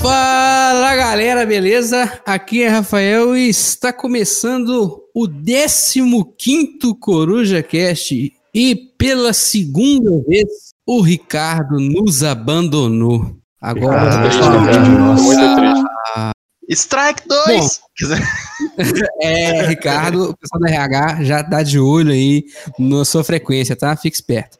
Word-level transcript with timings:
Fala 0.00 0.96
galera, 0.96 1.44
beleza? 1.44 2.20
Aqui 2.24 2.62
é 2.62 2.68
Rafael 2.68 3.36
e 3.36 3.48
está 3.48 3.92
começando 3.92 5.02
o 5.14 5.26
15 6.24 6.94
Coruja 7.00 7.62
Cast 7.62 8.32
e 8.54 8.76
pela 8.96 9.32
segunda 9.32 10.22
vez 10.26 10.48
o 10.86 11.00
Ricardo 11.00 11.78
nos 11.78 12.22
abandonou. 12.22 13.36
Agora 13.60 14.28
ah, 16.14 16.30
Strike 16.68 17.28
2! 17.28 17.80
é, 19.20 19.66
Ricardo, 19.66 20.30
o 20.30 20.36
pessoal 20.36 20.60
da 20.60 20.68
RH 20.68 21.24
já 21.24 21.44
tá 21.44 21.62
de 21.62 21.78
olho 21.78 22.12
aí 22.12 22.44
na 22.78 23.04
sua 23.04 23.24
frequência, 23.24 23.76
tá? 23.76 23.94
Fique 23.96 24.16
esperto. 24.16 24.58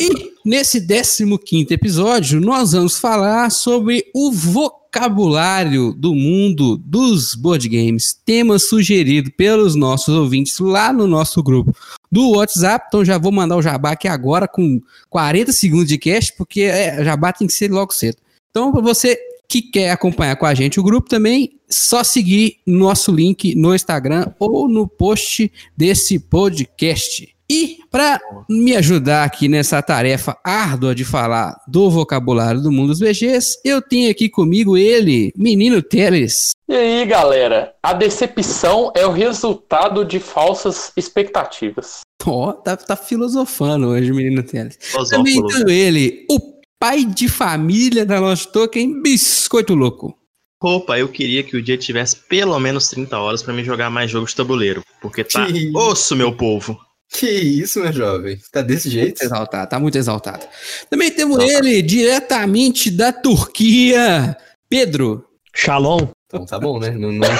E 0.00 0.32
nesse 0.44 0.80
15 0.80 1.66
episódio, 1.70 2.40
nós 2.40 2.72
vamos 2.72 2.98
falar 2.98 3.50
sobre 3.50 4.04
o 4.14 4.30
vocabulário 4.30 5.92
do 5.92 6.14
mundo 6.14 6.76
dos 6.76 7.34
board 7.34 7.68
games. 7.68 8.16
Tema 8.24 8.60
sugerido 8.60 9.32
pelos 9.32 9.74
nossos 9.74 10.14
ouvintes 10.14 10.56
lá 10.60 10.92
no 10.92 11.08
nosso 11.08 11.42
grupo 11.42 11.76
do 12.12 12.36
WhatsApp. 12.36 12.84
Então 12.86 13.04
já 13.04 13.18
vou 13.18 13.32
mandar 13.32 13.56
o 13.56 13.62
jabá 13.62 13.92
aqui 13.92 14.06
agora 14.06 14.46
com 14.46 14.80
40 15.10 15.52
segundos 15.52 15.88
de 15.88 15.98
cast, 15.98 16.32
porque 16.36 16.62
é, 16.62 17.02
jabá 17.02 17.32
tem 17.32 17.48
que 17.48 17.52
ser 17.52 17.70
logo 17.70 17.92
cedo. 17.92 18.18
Então, 18.50 18.72
para 18.72 18.80
você 18.80 19.18
que 19.48 19.62
quer 19.62 19.90
acompanhar 19.90 20.36
com 20.36 20.44
a 20.44 20.54
gente 20.54 20.78
o 20.78 20.82
grupo 20.82 21.08
também, 21.08 21.58
só 21.68 22.04
seguir 22.04 22.58
nosso 22.66 23.10
link 23.10 23.54
no 23.54 23.74
Instagram 23.74 24.26
ou 24.38 24.68
no 24.68 24.86
post 24.86 25.50
desse 25.76 26.18
podcast. 26.18 27.34
E 27.50 27.78
para 27.90 28.20
me 28.46 28.76
ajudar 28.76 29.24
aqui 29.24 29.48
nessa 29.48 29.80
tarefa 29.80 30.36
árdua 30.44 30.94
de 30.94 31.02
falar 31.02 31.56
do 31.66 31.90
vocabulário 31.90 32.60
do 32.60 32.70
mundo 32.70 32.88
dos 32.88 33.00
VGs, 33.00 33.58
eu 33.64 33.80
tenho 33.80 34.10
aqui 34.10 34.28
comigo 34.28 34.76
ele, 34.76 35.32
Menino 35.34 35.80
Teles. 35.80 36.50
E 36.68 36.74
aí, 36.74 37.06
galera? 37.06 37.72
A 37.82 37.94
decepção 37.94 38.92
é 38.94 39.06
o 39.06 39.12
resultado 39.12 40.04
de 40.04 40.20
falsas 40.20 40.92
expectativas. 40.94 42.00
Ó, 42.26 42.50
oh, 42.50 42.52
tá, 42.52 42.76
tá, 42.76 42.94
filosofando 42.94 43.88
hoje, 43.88 44.12
Menino 44.12 44.42
Teles. 44.42 44.76
Também 45.08 45.42
tenho 45.46 45.70
ele, 45.70 46.26
o 46.30 46.57
pai 46.78 47.04
de 47.04 47.28
família 47.28 48.06
da 48.06 48.20
Lost 48.20 48.50
Token, 48.50 49.02
Biscoito 49.02 49.74
Louco. 49.74 50.16
Opa, 50.62 50.98
eu 50.98 51.08
queria 51.08 51.42
que 51.42 51.56
o 51.56 51.62
dia 51.62 51.76
tivesse 51.76 52.16
pelo 52.28 52.58
menos 52.58 52.88
30 52.88 53.16
horas 53.18 53.42
para 53.42 53.54
me 53.54 53.64
jogar 53.64 53.90
mais 53.90 54.10
jogos 54.10 54.30
de 54.30 54.36
tabuleiro, 54.36 54.82
porque 55.00 55.22
tá 55.22 55.46
que... 55.46 55.70
osso, 55.74 56.16
meu 56.16 56.36
povo. 56.36 56.78
Que 57.10 57.30
isso, 57.30 57.80
meu 57.80 57.92
jovem? 57.92 58.38
Tá 58.52 58.60
desse 58.60 58.90
jeito? 58.90 59.06
Muito 59.08 59.22
exaltado, 59.22 59.70
tá 59.70 59.80
muito 59.80 59.96
exaltado. 59.96 60.46
Também 60.90 61.10
temos 61.10 61.38
ele, 61.42 61.80
diretamente 61.80 62.90
da 62.90 63.12
Turquia, 63.12 64.36
Pedro. 64.68 65.24
Shalom. 65.54 66.08
Então 66.28 66.44
tá 66.44 66.60
bom, 66.60 66.78
né? 66.78 66.90
Não, 66.90 67.10
não 67.10 67.26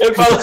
eu 0.00 0.14
falo 0.14 0.38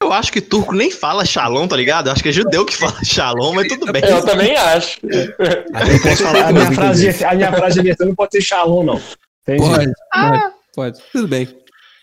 Eu 0.00 0.10
acho 0.10 0.32
que 0.32 0.40
turco 0.40 0.74
nem 0.74 0.90
fala 0.90 1.26
shalom, 1.26 1.68
tá 1.68 1.76
ligado? 1.76 2.06
Eu 2.06 2.14
acho 2.14 2.22
que 2.22 2.30
é 2.30 2.32
judeu 2.32 2.64
que 2.64 2.74
fala 2.74 3.04
shalom, 3.04 3.52
mas 3.52 3.68
tudo 3.68 3.92
bem. 3.92 4.02
Eu 4.02 4.24
também 4.24 4.56
acho. 4.56 5.00
a, 5.04 6.50
minha 6.50 6.72
frase 6.72 7.12
de, 7.12 7.24
a 7.24 7.34
minha 7.34 7.52
frase 7.52 7.82
de 7.82 7.94
não 8.06 8.14
pode 8.14 8.32
ser 8.32 8.40
shalom, 8.40 8.84
não. 8.84 8.98
Pode, 9.44 9.58
pode, 9.58 9.92
ah. 10.14 10.52
pode. 10.74 10.98
Tudo 11.12 11.28
bem. 11.28 11.46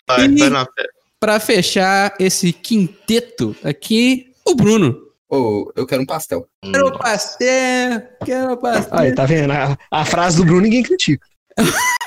Vai, 0.08 0.26
e... 0.26 0.38
vai 0.38 0.66
para 1.20 1.40
fechar 1.40 2.14
esse 2.20 2.54
quinteto 2.54 3.56
aqui, 3.64 4.28
o 4.46 4.54
Bruno. 4.54 5.02
Oh, 5.28 5.72
eu 5.76 5.88
quero 5.88 6.04
um 6.04 6.06
pastel. 6.06 6.48
Quero 6.62 6.90
um 6.90 6.98
pastel, 7.00 8.04
quero 8.24 8.54
um 8.54 8.58
pastel. 8.58 9.00
Aí, 9.00 9.16
tá 9.16 9.26
vendo? 9.26 9.52
A, 9.52 9.76
a 9.90 10.06
frase 10.06 10.38
do 10.38 10.46
Bruno 10.46 10.62
ninguém 10.62 10.84
critica. 10.84 11.26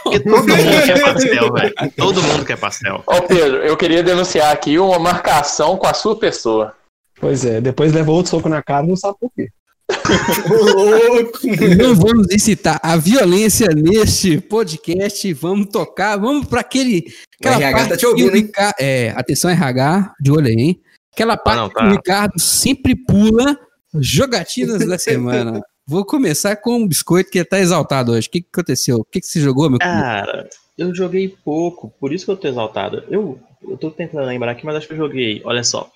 Porque 0.03 0.21
todo 0.25 0.47
mundo 0.47 0.85
quer 0.85 1.01
pastel, 1.01 1.53
velho. 1.53 1.75
Todo 1.97 2.23
mundo 2.23 2.45
quer 2.45 2.59
pastel. 2.59 3.03
Ô, 3.07 3.23
Pedro, 3.23 3.59
eu 3.59 3.77
queria 3.77 4.03
denunciar 4.03 4.53
aqui 4.53 4.79
uma 4.79 4.99
marcação 4.99 5.77
com 5.77 5.87
a 5.87 5.95
sua 5.95 6.19
pessoa. 6.19 6.75
Pois 7.21 7.45
é, 7.45 7.61
depois 7.61 7.93
levou 7.93 8.17
outro 8.17 8.31
soco 8.31 8.49
na 8.49 8.63
cara 8.63 8.85
e 8.85 8.89
não 8.89 8.97
sabe 8.97 9.17
por 9.21 9.31
quê. 9.35 9.49
Não 11.79 11.95
vamos 11.95 12.27
incitar 12.31 12.79
a 12.83 12.95
violência 12.97 13.69
neste 13.69 14.39
podcast. 14.39 15.33
Vamos 15.33 15.69
tocar, 15.69 16.19
vamos 16.19 16.47
para 16.47 16.61
aquele. 16.61 17.07
Aquela 17.41 17.57
o 17.57 17.61
RH 17.63 17.89
tá 17.89 17.97
te 17.97 18.07
ouvindo, 18.07 18.37
hein? 18.37 18.51
É, 18.79 19.15
atenção, 19.17 19.51
RH, 19.51 20.15
de 20.21 20.31
olho 20.31 20.47
aí, 20.47 20.55
hein? 20.55 20.81
Aquela 21.13 21.39
parte 21.39 21.59
não, 21.59 21.71
tá. 21.71 21.81
que 21.81 21.87
o 21.87 21.91
Ricardo 21.91 22.39
sempre 22.39 22.95
pula 22.95 23.59
jogatinas 23.95 24.87
da 24.87 24.99
semana. 24.99 25.63
Vou 25.89 26.05
começar 26.05 26.57
com 26.57 26.77
um 26.77 26.87
biscoito 26.87 27.31
que 27.31 27.43
tá 27.45 27.59
exaltado 27.59 28.13
hoje. 28.13 28.29
O 28.29 28.31
que, 28.31 28.43
que 28.43 28.49
aconteceu? 28.53 28.99
O 28.99 29.05
que, 29.05 29.21
que 29.21 29.27
você 29.27 29.41
jogou, 29.41 29.71
meu 29.71 29.79
Cara, 29.79 30.49
eu 30.77 30.95
joguei 30.95 31.29
pouco, 31.29 31.91
por 31.99 32.13
isso 32.13 32.27
que 32.27 32.31
eu 32.31 32.37
tô 32.37 32.47
exaltado. 32.47 33.05
Eu, 33.09 33.41
eu 33.63 33.77
tô 33.77 33.91
tentando 33.91 34.27
lembrar 34.27 34.53
aqui, 34.53 34.67
mas 34.67 34.77
acho 34.77 34.87
que 34.87 34.93
eu 34.93 34.99
joguei, 34.99 35.41
olha 35.45 35.65
só, 35.65 35.91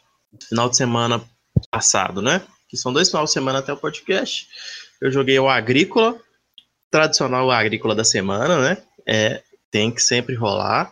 final 0.48 0.68
de 0.70 0.76
semana 0.76 1.22
passado, 1.70 2.22
né? 2.22 2.42
que 2.72 2.76
são 2.78 2.90
dois 2.90 3.10
finais 3.10 3.28
de 3.28 3.34
semana 3.34 3.58
até 3.58 3.70
o 3.70 3.76
podcast. 3.76 4.48
Eu 4.98 5.12
joguei 5.12 5.38
o 5.38 5.46
Agrícola, 5.46 6.18
tradicional 6.90 7.50
Agrícola 7.50 7.94
da 7.94 8.02
semana, 8.02 8.62
né? 8.62 8.82
É, 9.06 9.42
tem 9.70 9.90
que 9.90 10.00
sempre 10.00 10.34
rolar. 10.34 10.90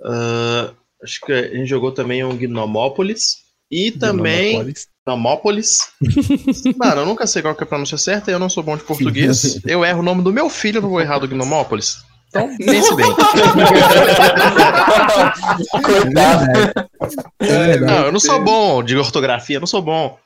Uh, 0.00 0.72
acho 1.02 1.20
que 1.22 1.32
a 1.32 1.52
gente 1.52 1.66
jogou 1.66 1.90
também 1.90 2.22
o 2.22 2.32
Gnomópolis. 2.32 3.38
E 3.68 3.90
também. 3.90 4.52
Gnomópolis. 4.52 4.88
Mano, 6.76 7.02
eu 7.02 7.06
nunca 7.06 7.26
sei 7.26 7.40
qual 7.40 7.54
que 7.54 7.62
é 7.62 7.64
a 7.64 7.68
pronúncia 7.68 7.96
certa 7.96 8.30
e 8.30 8.34
eu 8.34 8.38
não 8.38 8.48
sou 8.48 8.62
bom 8.62 8.76
de 8.76 8.82
português. 8.82 9.60
Eu 9.64 9.84
erro 9.84 10.00
o 10.00 10.02
nome 10.02 10.22
do 10.22 10.32
meu 10.32 10.50
filho, 10.50 10.82
não 10.82 10.88
vou 10.88 11.00
errar 11.00 11.18
do 11.20 11.28
Gnomópolis. 11.28 12.04
Então, 12.28 12.56
pense 12.58 12.94
bem. 12.94 13.06
Coitado. 15.82 16.86
É, 17.38 17.78
não, 17.78 18.06
eu 18.06 18.12
não 18.12 18.18
sou 18.18 18.42
bom 18.42 18.82
de 18.82 18.96
ortografia, 18.96 19.60
não 19.60 19.66
sou 19.66 19.80
bom. 19.80 20.18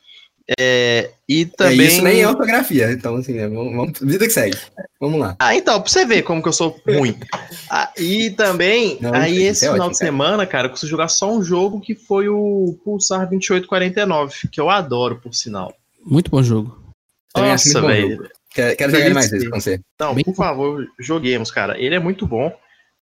É, 0.59 1.11
e 1.29 1.47
também. 1.47 1.81
É, 1.81 1.85
isso 1.85 2.03
nem 2.03 2.21
é 2.23 2.29
ortografia, 2.29 2.91
então 2.91 3.17
assim, 3.17 3.35
né, 3.35 3.47
vamos, 3.49 3.77
vamos, 3.77 4.01
vida 4.01 4.27
que 4.27 4.33
segue. 4.33 4.59
Vamos 5.01 5.21
lá. 5.21 5.37
Ah, 5.39 5.55
então, 5.55 5.81
pra 5.81 5.91
você 5.91 6.05
ver 6.05 6.23
como 6.23 6.43
que 6.43 6.49
eu 6.49 6.53
sou 6.53 6.81
ruim. 6.87 7.17
Ah, 7.73 7.89
e 7.97 8.31
também, 8.31 8.99
Não, 9.01 9.15
aí 9.15 9.45
esse 9.45 9.65
é 9.65 9.69
final 9.69 9.87
ótimo, 9.87 9.93
de 9.93 9.99
semana, 9.99 10.45
cara, 10.45 10.67
eu 10.67 10.71
consigo 10.71 10.91
jogar 10.91 11.07
só 11.07 11.33
um 11.33 11.41
jogo 11.41 11.81
que 11.81 11.95
foi 11.95 12.29
o 12.29 12.77
Pulsar 12.85 13.29
2849, 13.29 14.49
que 14.49 14.61
eu 14.61 14.69
adoro, 14.69 15.21
por 15.21 15.33
sinal. 15.33 15.73
Muito 16.05 16.33
bom 16.33 16.43
jogo. 16.43 16.77
Nossa, 17.37 17.81
velho. 17.81 18.29
Quero, 18.53 18.77
quero 18.77 18.91
jogar 18.91 19.15
mais 19.15 19.31
vezes 19.31 19.49
com 19.49 19.61
você. 19.61 19.81
Não, 20.01 20.17
Bem 20.17 20.25
por 20.25 20.35
favor, 20.35 20.85
joguemos, 20.99 21.53
cara. 21.53 21.79
Ele 21.79 21.95
é 21.95 22.01
muito 22.01 22.27
bom. 22.27 22.53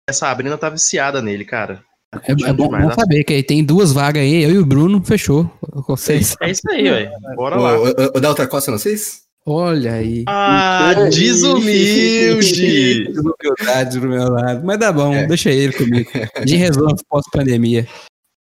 Essa 0.06 0.20
Sabrina 0.20 0.58
tá 0.58 0.70
viciada 0.70 1.22
nele, 1.22 1.46
cara. 1.46 1.82
É, 2.16 2.32
é 2.32 2.54
bom, 2.54 2.70
bom 2.70 2.92
saber 2.92 3.24
que 3.24 3.34
aí 3.34 3.44
tem 3.44 3.64
duas 3.64 3.92
vagas 3.92 4.24
aí, 4.24 4.44
eu 4.44 4.52
e 4.52 4.58
o 4.58 4.66
Bruno, 4.66 5.04
fechou. 5.04 5.52
Vocês. 5.88 6.36
É 6.42 6.52
isso 6.52 6.62
aí, 6.72 6.84
velho. 6.84 7.12
Bora 7.36 7.58
lá. 7.58 7.78
O, 7.80 7.84
o, 8.16 8.20
da 8.22 8.30
outra 8.30 8.48
costa, 8.48 8.72
não 8.72 8.78
vocês? 8.78 9.28
Olha 9.46 9.94
aí. 9.94 10.24
Ah, 10.28 10.94
desumilde! 11.10 13.08
Humildade 13.18 14.00
do 14.00 14.08
meu 14.08 14.30
lado. 14.30 14.66
Mas 14.66 14.78
dá 14.78 14.92
bom, 14.92 15.14
é. 15.14 15.26
deixa 15.26 15.50
ele 15.52 15.74
comigo. 15.74 16.10
De 16.46 16.56
resolve 16.56 17.02
pós-pandemia. 17.10 17.88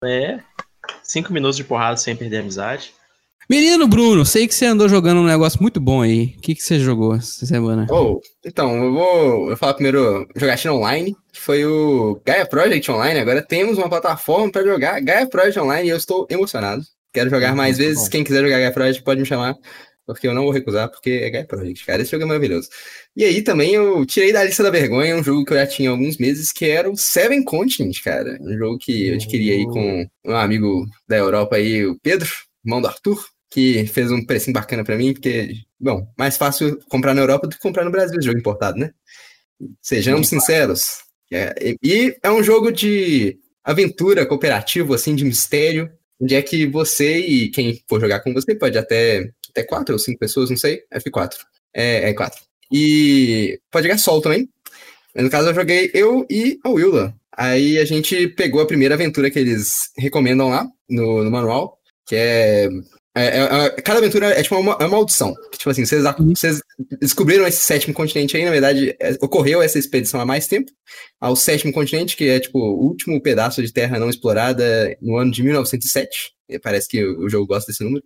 É. 0.04 0.40
Cinco 1.04 1.34
minutos 1.34 1.58
de 1.58 1.64
porrada 1.64 1.98
sem 1.98 2.16
perder 2.16 2.38
a 2.38 2.42
amizade. 2.42 2.94
Menino 3.48 3.88
Bruno, 3.88 4.26
sei 4.26 4.48
que 4.48 4.56
você 4.56 4.66
andou 4.66 4.90
jogando 4.90 5.20
um 5.22 5.26
negócio 5.26 5.62
muito 5.62 5.80
bom 5.80 6.02
aí. 6.02 6.34
O 6.36 6.42
que, 6.42 6.56
que 6.56 6.64
você 6.64 6.80
jogou 6.80 7.16
essa 7.16 7.46
semana? 7.46 7.86
Oh, 7.92 8.20
então, 8.44 8.76
eu 8.84 8.92
vou 8.92 9.50
eu 9.52 9.58
falar 9.58 9.76
primeiro 9.76 10.28
jogatina 10.36 10.74
online, 10.74 11.16
que 11.32 11.40
foi 11.40 11.64
o 11.64 12.20
Gaia 12.26 12.48
Project 12.48 12.90
Online. 12.90 13.20
Agora 13.20 13.44
temos 13.44 13.78
uma 13.78 13.88
plataforma 13.88 14.52
para 14.52 14.66
jogar 14.66 15.00
Gaia 15.00 15.28
Project 15.28 15.60
Online 15.60 15.88
e 15.88 15.92
eu 15.92 15.98
estou 15.98 16.26
emocionado. 16.28 16.84
Quero 17.14 17.30
jogar 17.30 17.50
muito 17.50 17.58
mais 17.58 17.78
vezes. 17.78 18.06
Bom. 18.06 18.10
Quem 18.10 18.24
quiser 18.24 18.42
jogar 18.42 18.58
Gaia 18.58 18.72
Project 18.72 19.04
pode 19.04 19.20
me 19.20 19.28
chamar, 19.28 19.56
porque 20.08 20.28
eu 20.28 20.34
não 20.34 20.42
vou 20.42 20.52
recusar, 20.52 20.90
porque 20.90 21.12
é 21.12 21.30
Gaia 21.30 21.46
Project, 21.46 21.86
cara. 21.86 22.02
Esse 22.02 22.10
jogo 22.10 22.24
é 22.24 22.28
maravilhoso. 22.28 22.68
E 23.16 23.24
aí 23.24 23.44
também 23.44 23.76
eu 23.76 24.04
tirei 24.08 24.34
da 24.34 24.44
lista 24.44 24.64
da 24.64 24.72
vergonha 24.72 25.16
um 25.16 25.24
jogo 25.24 25.46
que 25.46 25.54
eu 25.54 25.58
já 25.58 25.68
tinha 25.68 25.92
há 25.92 25.94
alguns 25.94 26.18
meses, 26.18 26.52
que 26.52 26.66
era 26.66 26.90
o 26.90 26.98
Seven 26.98 27.44
Continent, 27.44 28.02
cara. 28.04 28.40
Um 28.42 28.58
jogo 28.58 28.80
que 28.80 29.10
eu 29.10 29.14
adquiri 29.14 29.52
aí 29.52 29.66
com 29.66 30.04
um 30.26 30.36
amigo 30.36 30.88
da 31.08 31.18
Europa 31.18 31.58
aí, 31.58 31.86
o 31.86 31.96
Pedro, 32.02 32.28
irmão 32.66 32.82
do 32.82 32.88
Arthur 32.88 33.35
que 33.56 33.88
fez 33.88 34.12
um 34.12 34.26
precinho 34.26 34.54
bacana 34.54 34.84
para 34.84 34.98
mim, 34.98 35.14
porque, 35.14 35.54
bom, 35.80 36.06
mais 36.18 36.36
fácil 36.36 36.78
comprar 36.90 37.14
na 37.14 37.22
Europa 37.22 37.48
do 37.48 37.56
que 37.56 37.62
comprar 37.62 37.86
no 37.86 37.92
Brasil, 37.92 38.22
jogo 38.22 38.38
importado, 38.38 38.78
né? 38.78 38.92
Sejamos 39.82 40.28
sinceros. 40.28 40.98
É, 41.32 41.56
e 41.82 42.14
é 42.22 42.30
um 42.30 42.44
jogo 42.44 42.70
de 42.70 43.40
aventura 43.64 44.26
cooperativo, 44.26 44.94
assim, 44.94 45.16
de 45.16 45.24
mistério, 45.24 45.90
onde 46.20 46.36
é 46.36 46.42
que 46.42 46.68
você 46.68 47.18
e 47.20 47.50
quem 47.50 47.82
for 47.88 48.02
jogar 48.02 48.20
com 48.20 48.34
você 48.34 48.54
pode 48.54 48.78
até, 48.78 49.32
até 49.52 49.64
quatro 49.64 49.96
ou 49.96 50.00
cinco 50.00 50.20
pessoas, 50.20 50.50
não 50.50 50.58
sei, 50.58 50.82
F4. 50.94 51.38
É, 51.74 52.10
é 52.10 52.14
quatro. 52.14 52.42
E 52.70 53.58
pode 53.72 53.88
jogar 53.88 53.98
sol 54.00 54.20
também. 54.20 54.50
No 55.16 55.30
caso, 55.30 55.48
eu 55.48 55.56
joguei 55.56 55.90
eu 55.94 56.28
e 56.30 56.60
a 56.62 56.70
Willa. 56.70 57.16
Aí 57.32 57.80
a 57.80 57.86
gente 57.86 58.28
pegou 58.28 58.60
a 58.60 58.68
primeira 58.68 58.96
aventura 58.96 59.32
que 59.32 59.40
eles 59.40 59.92
recomendam 59.98 60.50
lá 60.50 60.68
no, 60.90 61.24
no 61.24 61.32
manual, 61.32 61.80
que 62.06 62.18
é, 62.18 62.70
é, 63.16 63.26
é- 63.40 63.66
é- 63.66 63.70
Cada 63.82 64.00
aventura 64.00 64.28
é 64.28 64.44
tipo 64.44 64.56
uma, 64.58 64.78
é 64.80 64.86
uma 64.86 64.98
audição. 64.98 65.34
Tipo 65.58 65.70
assim, 65.70 65.86
vocês, 65.86 66.04
vocês 66.04 66.60
descobriram 67.00 67.48
esse 67.48 67.60
sétimo 67.62 67.94
continente 67.94 68.36
aí, 68.38 68.44
na 68.46 68.52
verdade, 68.52 68.96
é- 69.00 69.18
ocorreu 69.22 69.62
essa 69.62 69.80
expedição 69.80 70.20
há 70.20 70.26
mais 70.26 70.48
tempo, 70.48 70.72
ao 71.20 71.36
sétimo 71.36 71.72
continente, 71.74 72.16
que 72.18 72.28
é 72.30 72.40
tipo 72.40 72.60
o 72.60 72.86
último 72.86 73.22
pedaço 73.22 73.62
de 73.64 73.72
terra 73.72 74.00
não 74.00 74.10
explorada 74.10 74.96
no 75.02 75.18
ano 75.18 75.32
de 75.32 75.42
1907. 75.44 76.32
E 76.50 76.60
Parece 76.60 76.88
que 76.88 77.04
o 77.04 77.26
o 77.26 77.30
jogo 77.30 77.48
gosta 77.48 77.72
desse 77.72 77.84
número. 77.84 78.04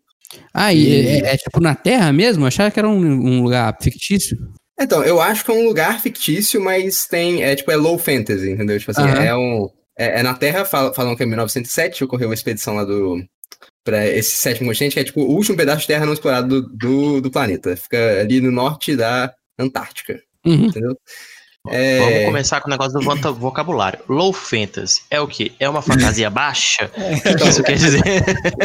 Ah, 0.53 0.71
e 0.73 1.07
é, 1.07 1.33
é 1.33 1.37
tipo 1.37 1.59
na 1.59 1.73
Terra 1.73 2.13
mesmo? 2.13 2.43
Eu 2.43 2.47
achava 2.47 2.69
que 2.69 2.79
era 2.79 2.87
um, 2.87 2.95
um 3.03 3.41
lugar 3.41 3.75
fictício. 3.81 4.37
Então, 4.79 5.03
eu 5.03 5.19
acho 5.19 5.43
que 5.43 5.49
é 5.51 5.53
um 5.55 5.65
lugar 5.65 5.99
fictício, 6.01 6.61
mas 6.61 7.05
tem. 7.07 7.43
É 7.43 7.55
tipo, 7.55 7.71
é 7.71 7.75
low 7.75 7.97
fantasy, 7.97 8.51
entendeu? 8.51 8.79
Tipo 8.79 8.91
assim, 8.91 9.01
é 9.25 9.35
um. 9.35 9.67
É, 9.97 10.19
é 10.19 10.23
na 10.23 10.33
Terra, 10.35 10.63
fal- 10.65 10.93
falam 10.93 11.15
que 11.15 11.23
é 11.23 11.25
1907, 11.25 12.03
ocorreu 12.03 12.29
uma 12.29 12.33
expedição 12.35 12.75
lá 12.75 12.85
do. 12.85 13.17
Pra 13.83 14.05
esse 14.07 14.35
sétimo 14.35 14.67
continente, 14.67 14.93
que 14.93 14.99
é 14.99 15.03
tipo 15.03 15.21
o 15.21 15.31
último 15.35 15.55
pedaço 15.57 15.81
de 15.81 15.87
terra 15.87 16.05
não 16.05 16.13
explorado 16.13 16.61
do, 16.61 16.69
do, 16.77 17.21
do 17.21 17.31
planeta. 17.31 17.75
Fica 17.77 18.19
ali 18.19 18.41
no 18.41 18.51
norte 18.51 18.95
da 18.95 19.33
Antártica, 19.57 20.19
Uhum. 20.45 20.65
entendeu? 20.67 20.95
É, 21.69 21.99
Vamos 21.99 22.25
começar 22.25 22.61
com 22.61 22.67
o 22.67 22.71
negócio 22.71 22.93
do 22.99 23.33
vocabulário. 23.35 23.99
Low 24.07 24.31
fantasy 24.31 25.01
é 25.11 25.19
o 25.19 25.27
quê? 25.27 25.51
É 25.59 25.67
uma 25.67 25.81
fantasia 25.81 26.29
baixa? 26.31 26.89
O 26.95 27.21
que, 27.21 27.35
que 27.35 27.47
isso 27.49 27.61
quer 27.63 27.75
dizer? 27.75 28.01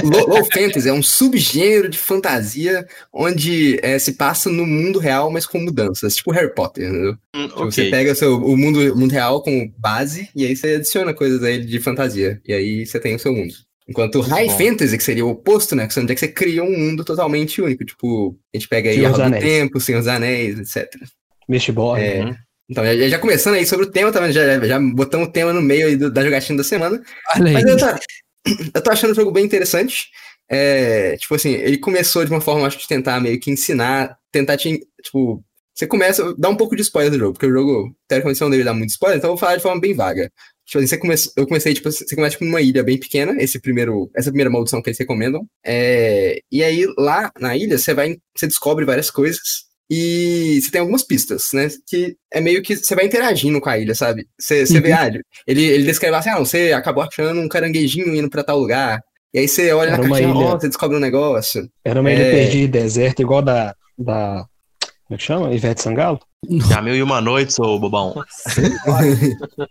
Low, 0.05 0.28
low 0.28 0.44
fantasy 0.44 0.88
é 0.88 0.93
um 0.93 1.02
subgênero 1.02 1.88
de 1.88 1.99
fantasia 1.99 2.87
onde 3.12 3.78
é, 3.82 3.99
se 3.99 4.12
passa 4.12 4.49
no 4.49 4.64
mundo 4.64 5.00
real, 5.00 5.28
mas 5.31 5.44
com 5.44 5.58
mudanças, 5.58 6.14
tipo 6.14 6.31
Harry 6.31 6.55
Potter, 6.55 6.88
entendeu? 6.88 7.16
Hum, 7.34 7.49
Tipo, 7.49 7.64
Você 7.64 7.81
ok. 7.82 7.90
pega 7.90 8.12
o, 8.12 8.14
seu, 8.14 8.37
o 8.37 8.56
mundo, 8.56 8.78
o 8.94 8.96
mundo 8.96 9.11
real 9.12 9.43
como 9.43 9.72
base 9.76 10.28
e 10.34 10.46
aí 10.46 10.55
você 10.56 10.76
adiciona 10.76 11.12
coisas 11.12 11.43
a 11.43 11.50
ele 11.50 11.64
de 11.66 11.81
fantasia. 11.81 12.40
E 12.46 12.52
aí 12.52 12.87
você 12.87 13.00
tem 13.00 13.16
o 13.16 13.19
seu 13.19 13.32
mundo. 13.32 13.52
Enquanto 13.88 14.20
High 14.20 14.48
bom. 14.48 14.56
Fantasy, 14.58 14.96
que 14.96 15.04
seria 15.04 15.26
o 15.26 15.31
oposto, 15.31 15.76
né? 15.76 15.86
Onde 15.98 16.12
é 16.12 16.14
que 16.14 16.20
você 16.20 16.28
cria 16.28 16.64
um 16.64 16.70
mundo 16.76 17.04
totalmente 17.04 17.60
único. 17.60 17.84
Tipo, 17.84 18.36
a 18.54 18.56
gente 18.56 18.69
pega 18.69 18.88
aí 18.88 18.96
Senhor 18.96 19.08
a 19.08 19.10
Roda 19.10 19.25
do. 19.25 19.40
Tempo, 19.40 19.81
Senhor 19.81 19.98
dos 19.98 20.08
Anéis, 20.08 20.58
etc. 20.58 20.90
Mistborn. 21.48 22.02
É, 22.02 22.25
Uhum. 22.25 22.34
Então, 22.70 22.82
já, 22.82 23.08
já 23.08 23.19
começando 23.19 23.56
aí 23.56 23.66
sobre 23.66 23.84
o 23.84 23.90
tema, 23.90 24.10
tá 24.10 24.20
vendo? 24.20 24.32
Já, 24.32 24.58
já 24.66 24.81
botamos 24.81 25.28
o 25.28 25.31
tema 25.31 25.52
no 25.52 25.60
meio 25.60 25.86
aí 25.86 25.96
do- 25.96 26.10
da 26.10 26.25
jogatina 26.25 26.56
da 26.56 26.64
semana. 26.64 27.02
Aí. 27.34 27.52
Mas 27.52 27.62
eu 27.66 27.76
tô, 27.76 27.86
eu 28.75 28.82
tô 28.82 28.90
achando 28.90 29.10
o 29.10 29.14
jogo 29.14 29.31
bem 29.31 29.44
interessante. 29.44 30.06
É, 30.50 31.14
tipo 31.19 31.34
assim, 31.34 31.50
ele 31.52 31.76
começou 31.76 32.25
de 32.25 32.30
uma 32.30 32.40
forma, 32.40 32.66
acho 32.66 32.76
que 32.78 32.82
de 32.84 32.88
tentar 32.88 33.20
meio 33.20 33.38
que 33.38 33.50
ensinar, 33.50 34.16
tentar 34.32 34.56
te. 34.56 34.80
Tipo, 35.02 35.44
você 35.75 35.87
começa, 35.87 36.34
dá 36.38 36.48
um 36.48 36.56
pouco 36.56 36.75
de 36.75 36.80
spoiler 36.80 37.12
do 37.12 37.19
jogo, 37.19 37.32
porque 37.34 37.46
o 37.46 37.52
jogo, 37.52 37.94
teoricamente, 38.08 38.40
não 38.40 38.48
deve 38.50 38.64
dar 38.64 38.72
muito 38.75 38.90
spoiler, 38.90 39.19
então 39.19 39.28
eu 39.28 39.34
vou 39.37 39.40
falar 39.40 39.56
de 39.56 39.62
forma 39.62 39.80
bem 39.80 39.92
vaga. 39.94 40.30
Tipo 40.66 40.78
assim, 40.78 40.87
você 40.87 40.96
come, 40.99 41.14
eu 41.37 41.46
comecei, 41.46 41.75
tipo, 41.75 41.90
você 41.93 42.14
começa 42.16 42.32
tipo, 42.32 42.44
numa 42.44 42.61
ilha 42.62 42.82
bem 42.82 42.99
pequena, 42.99 43.34
esse 43.43 43.61
primeiro, 43.61 44.11
essa 44.16 44.31
primeira 44.31 44.50
maldição 44.50 44.81
que 44.81 44.88
eles 44.90 44.99
recomendam. 44.99 45.46
É, 45.64 46.38
e 46.50 46.62
aí, 46.64 46.87
lá 46.99 47.31
na 47.38 47.56
ilha, 47.56 47.76
você 47.78 47.93
vai, 47.93 48.16
você 48.37 48.46
descobre 48.46 48.84
várias 48.84 49.11
coisas. 49.11 49.40
E 49.90 50.61
você 50.62 50.70
tem 50.70 50.81
algumas 50.81 51.02
pistas, 51.02 51.50
né? 51.52 51.69
Que 51.87 52.16
é 52.32 52.40
meio 52.40 52.62
que 52.62 52.75
você 52.75 52.94
vai 52.94 53.05
interagindo 53.05 53.61
com 53.61 53.69
a 53.69 53.78
ilha, 53.78 53.94
sabe? 53.94 54.26
Você, 54.40 54.64
você 54.66 54.81
vê, 54.81 54.88
Uhum. 54.90 54.96
ah, 54.96 55.11
ele, 55.46 55.62
ele 55.64 55.84
descreve 55.84 56.16
assim, 56.16 56.31
ah, 56.31 56.37
não, 56.37 56.44
você 56.46 56.72
acabou 56.72 57.02
achando 57.05 57.38
um 57.40 57.49
caranguejinho 57.49 58.14
indo 58.16 58.31
pra 58.31 58.43
tal 58.43 58.58
lugar. 58.58 58.99
E 59.34 59.40
aí 59.40 59.46
você 59.49 59.70
olha 59.72 59.88
Era 59.88 59.99
na 59.99 60.05
uma 60.05 60.16
cartinha, 60.16 60.34
ilha. 60.34 60.46
ó, 60.55 60.58
você 60.58 60.69
descobre 60.69 60.96
um 60.96 61.00
negócio. 61.00 61.69
Era 61.84 62.00
uma 62.00 62.11
ilha 62.11 62.22
É. 62.22 62.31
perdida 62.31 62.78
e 62.78 62.82
deserta, 62.82 63.20
igual 63.20 63.43
da. 63.43 63.75
da 63.99 64.46
como 65.06 65.14
é 65.14 65.16
que 65.16 65.22
chama? 65.24 65.52
Ivete 65.52 65.82
Sangalo? 65.82 66.18
Já 66.68 66.82
mil 66.82 66.94
e 66.94 67.02
uma 67.02 67.20
noites, 67.20 67.58
ô 67.58 67.78
bobão. 67.78 68.14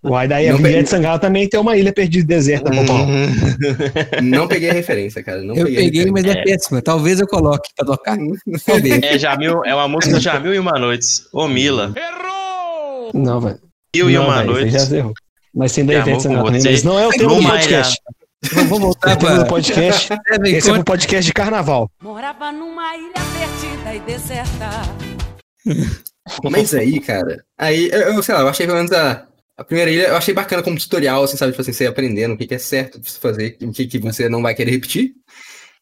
Uai, 0.03 0.27
daí 0.27 0.47
a 0.47 0.51
Não 0.53 0.59
Ivete 0.59 0.73
peguei. 0.73 0.85
Sangalo 0.87 1.19
também 1.19 1.47
tem 1.47 1.59
uma 1.59 1.77
ilha 1.77 1.93
perdida 1.93 2.23
e 2.23 2.27
deserta, 2.27 2.69
bobão. 2.71 3.07
Não 4.21 4.47
peguei 4.47 4.69
a 4.69 4.73
referência, 4.73 5.23
cara. 5.23 5.41
Não 5.43 5.55
eu 5.55 5.65
peguei, 5.65 5.79
a 5.79 5.83
peguei, 5.85 6.11
mas 6.11 6.25
é 6.25 6.43
péssima. 6.43 6.81
Talvez 6.81 7.19
eu 7.19 7.27
coloque 7.27 7.69
pra 7.75 7.85
tocar. 7.85 8.17
Talvez. 8.65 9.03
É, 9.03 9.17
Jamil, 9.19 9.63
é 9.65 9.73
uma 9.75 9.87
música 9.87 10.19
Jamil 10.19 10.53
e 10.53 10.59
uma 10.59 10.79
noites. 10.79 11.27
Ô 11.31 11.47
Mila. 11.47 11.93
Não, 13.13 13.39
velho. 13.39 13.59
Mil 13.95 14.09
e 14.09 14.13
Não, 14.15 14.25
uma 14.25 14.43
noites. 14.43 14.87
já 14.87 14.97
errou. 14.97 15.13
Mas 15.55 15.71
tem 15.73 15.85
da 15.85 15.93
Ivete 15.93 16.23
Sangalo 16.23 16.45
também, 16.45 16.63
mas 16.63 16.83
não 16.83 16.97
é 16.97 17.07
o 17.07 17.11
tema 17.11 17.35
do 17.35 17.43
podcast. 17.43 17.97
Vamos 18.51 18.69
vamos 18.69 18.79
voltar 18.83 19.13
O 19.13 19.15
do 19.19 19.25
pra. 19.25 19.45
podcast. 19.45 20.09
Esse 20.45 20.69
é 20.69 20.73
pro 20.73 20.83
podcast 20.83 21.25
de 21.25 21.33
carnaval. 21.33 21.89
Morava 22.01 22.51
numa 22.51 22.95
ilha 22.97 23.13
perdida 23.13 23.93
e 23.95 23.99
deserta. 23.99 25.12
Mas 26.51 26.73
aí, 26.73 26.99
cara, 26.99 27.43
aí, 27.57 27.89
eu, 27.91 28.23
sei 28.23 28.33
lá, 28.33 28.41
eu 28.41 28.47
achei 28.47 28.65
pelo 28.65 28.77
menos 28.77 28.91
a, 28.93 29.27
a 29.57 29.63
primeira 29.63 29.91
ilha, 29.91 30.07
eu 30.07 30.15
achei 30.15 30.33
bacana 30.33 30.63
como 30.63 30.77
tutorial, 30.77 31.23
assim, 31.23 31.37
sabe, 31.37 31.51
tipo 31.51 31.61
assim, 31.61 31.73
você 31.73 31.85
aprendendo 31.85 32.33
o 32.33 32.37
que, 32.37 32.47
que 32.47 32.55
é 32.55 32.59
certo 32.59 32.99
de 32.99 33.11
se 33.11 33.19
fazer, 33.19 33.57
o 33.61 33.71
que, 33.71 33.87
que 33.87 33.99
você 33.99 34.29
não 34.29 34.41
vai 34.41 34.55
querer 34.55 34.71
repetir. 34.71 35.13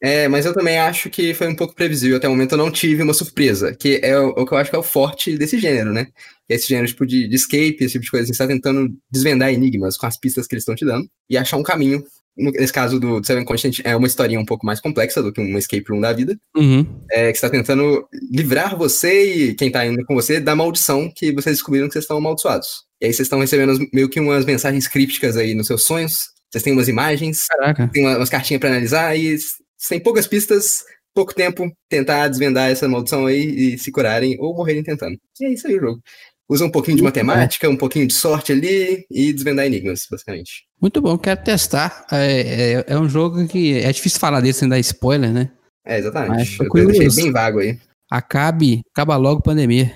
É, 0.04 0.28
mas 0.28 0.48
eu 0.48 0.54
também 0.54 0.80
acho 0.80 1.12
que 1.12 1.32
foi 1.36 1.48
um 1.48 1.56
pouco 1.56 1.76
previsível. 1.76 2.18
Até 2.18 2.28
o 2.28 2.32
momento 2.32 2.54
eu 2.54 2.58
não 2.58 2.72
tive 2.72 3.04
uma 3.04 3.14
surpresa, 3.14 3.76
que 3.76 4.00
é 4.02 4.18
o, 4.20 4.30
o 4.30 4.46
que 4.48 4.54
eu 4.54 4.58
acho 4.58 4.70
que 4.72 4.76
é 4.76 4.80
o 4.80 4.84
forte 4.84 5.38
desse 5.38 5.60
gênero, 5.60 5.94
né? 5.94 6.08
É 6.50 6.56
esse 6.56 6.68
gênero 6.68 6.88
tipo 6.88 7.06
de, 7.06 7.28
de 7.28 7.36
escape, 7.36 7.78
esse 7.82 7.94
tipo 7.94 8.06
de 8.06 8.12
coisa, 8.12 8.24
assim, 8.24 8.34
você 8.34 8.44
tá 8.44 8.48
tentando 8.48 8.92
desvendar 9.12 9.54
enigmas 9.54 9.98
com 9.98 10.08
as 10.08 10.18
pistas 10.18 10.48
que 10.48 10.56
eles 10.56 10.64
estão 10.64 10.76
te 10.76 10.86
dando 10.86 11.08
e 11.30 11.38
achar 11.38 11.58
um 11.58 11.64
caminho. 11.64 12.04
Nesse 12.38 12.72
caso 12.72 13.00
do, 13.00 13.20
do 13.20 13.26
Seven 13.28 13.44
Continent, 13.44 13.80
é 13.84 13.96
uma 13.96 14.08
historinha 14.08 14.40
um 14.40 14.46
pouco 14.46 14.66
mais 14.66 14.80
complexa 14.80 15.22
do 15.22 15.34
que 15.34 15.42
um 15.42 15.58
escape 15.58 15.86
room 15.90 16.00
da 16.00 16.14
vida 16.14 16.38
Uhum. 16.56 16.86
é, 17.12 17.30
que 17.32 17.38
está 17.38 17.50
tentando 17.50 18.08
livrar 18.32 18.78
você 18.78 19.50
e 19.50 19.54
quem 19.56 19.68
está 19.68 19.86
indo 19.86 20.04
com 20.06 20.16
você 20.16 20.40
da 20.40 20.56
maldição 20.56 21.12
que 21.14 21.32
vocês 21.34 21.58
descobriram 21.58 21.88
que 21.88 21.94
vocês 21.94 22.04
estão 22.06 22.18
amaldiçoados. 22.18 22.84
E 23.02 23.08
aí 23.08 23.14
vocês 23.14 23.26
estão 23.26 23.40
recebendo 23.40 23.78
meio 23.94 24.08
que 24.10 24.20
umas 24.20 24.46
mensagens 24.46 24.88
crípticas 24.88 25.36
aí 25.36 25.54
nos 25.54 25.68
seus 25.68 25.84
sonhos. 25.84 26.30
Vocês 26.50 26.64
têm 26.64 26.74
umas 26.74 26.88
imagens, 26.88 27.46
Caraca. 27.48 27.90
tem 27.92 28.06
uma- 28.06 28.18
umas 28.18 28.30
cartinhas 28.30 28.60
para 28.60 28.70
analisar 28.70 29.16
e 29.18 29.34
s- 29.34 29.56
tem 29.90 30.00
poucas 30.00 30.26
pistas, 30.28 30.84
pouco 31.14 31.34
tempo, 31.36 31.70
tentar 31.90 32.28
desvendar 32.30 32.70
essa 32.72 32.88
maldição 32.88 33.26
aí 33.26 33.74
e 33.74 33.78
se 33.78 33.92
curarem 33.92 34.38
ou 34.40 34.56
morrerem 34.56 34.84
tentando. 34.84 35.18
E 35.40 35.46
é 35.46 35.50
isso 35.54 35.68
aí 35.68 35.76
o 35.78 35.82
jogo. 35.82 36.02
Usa 36.50 36.66
um 36.66 36.70
pouquinho 36.72 36.98
de 36.98 37.04
Muito 37.04 37.16
matemática, 37.16 37.70
um 37.70 37.78
pouquinho 37.78 38.06
de 38.08 38.14
sorte 38.14 38.52
ali 38.52 39.06
e 39.10 39.32
desvendar 39.34 39.66
enigmas, 39.66 40.06
basicamente. 40.12 40.66
Muito 40.82 41.00
bom, 41.00 41.18
quero 41.18 41.44
testar. 41.44 42.06
É, 42.12 42.42
é, 42.42 42.86
é 42.88 43.00
um 43.00 43.08
jogo 43.08 43.48
que 43.48 43.78
é 43.80 43.92
difícil 43.92 44.20
falar 44.20 44.42
dele 44.42 44.54
sem 44.54 44.68
dar 44.68 44.80
spoiler, 44.80 45.32
né? 45.32 45.52
É, 45.86 45.98
Mas 45.98 46.06
exatamente. 46.06 46.58
tô 46.58 46.78
Eu 46.78 46.88
deixei 46.88 47.24
bem 47.24 47.32
vago 47.32 47.60
aí. 47.60 47.78
Acabe, 48.10 48.82
acaba 48.92 49.16
logo 49.16 49.40
a 49.40 49.44
pandemia. 49.44 49.94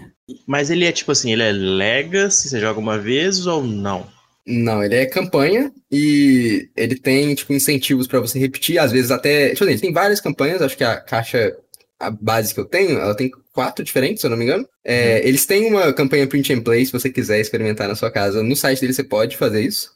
Mas 0.48 0.70
ele 0.70 0.86
é 0.86 0.92
tipo 0.92 1.12
assim, 1.12 1.32
ele 1.32 1.44
é 1.44 1.52
Legacy, 1.52 2.50
você 2.50 2.60
joga 2.60 2.80
uma 2.80 3.00
vez 3.00 3.46
ou 3.48 3.64
não? 3.64 4.08
Não, 4.48 4.84
ele 4.84 4.96
é 4.96 5.06
campanha 5.08 5.72
e 5.92 6.70
ele 6.76 6.96
tem, 6.96 7.34
tipo, 7.34 7.52
incentivos 7.52 8.06
pra 8.06 8.20
você 8.20 8.38
repetir, 8.38 8.78
às 8.78 8.92
vezes 8.92 9.10
até. 9.10 9.50
Tipo 9.50 9.64
assim, 9.64 9.78
tem 9.80 9.94
várias 9.94 10.22
campanhas, 10.22 10.62
acho 10.62 10.78
que 10.78 10.84
a 10.84 10.98
caixa, 10.98 11.56
a 12.00 12.12
base 12.12 12.54
que 12.54 12.60
eu 12.60 12.66
tenho, 12.66 13.00
ela 13.00 13.16
tem 13.16 13.32
quatro 13.52 13.84
diferentes, 13.84 14.22
se 14.22 14.28
eu 14.28 14.30
não 14.30 14.38
me 14.38 14.44
engano. 14.44 14.68
É, 14.84 15.28
Eles 15.28 15.48
têm 15.48 15.68
uma 15.68 15.92
campanha 15.94 16.28
print 16.28 16.54
and 16.54 16.62
play, 16.62 16.86
se 16.86 16.92
você 16.92 17.10
quiser 17.10 17.40
experimentar 17.40 17.88
na 17.88 17.96
sua 17.96 18.12
casa. 18.12 18.44
No 18.44 18.56
site 18.56 18.82
dele 18.82 18.94
você 18.94 19.04
pode 19.04 19.36
fazer 19.36 19.62
isso. 19.64 19.96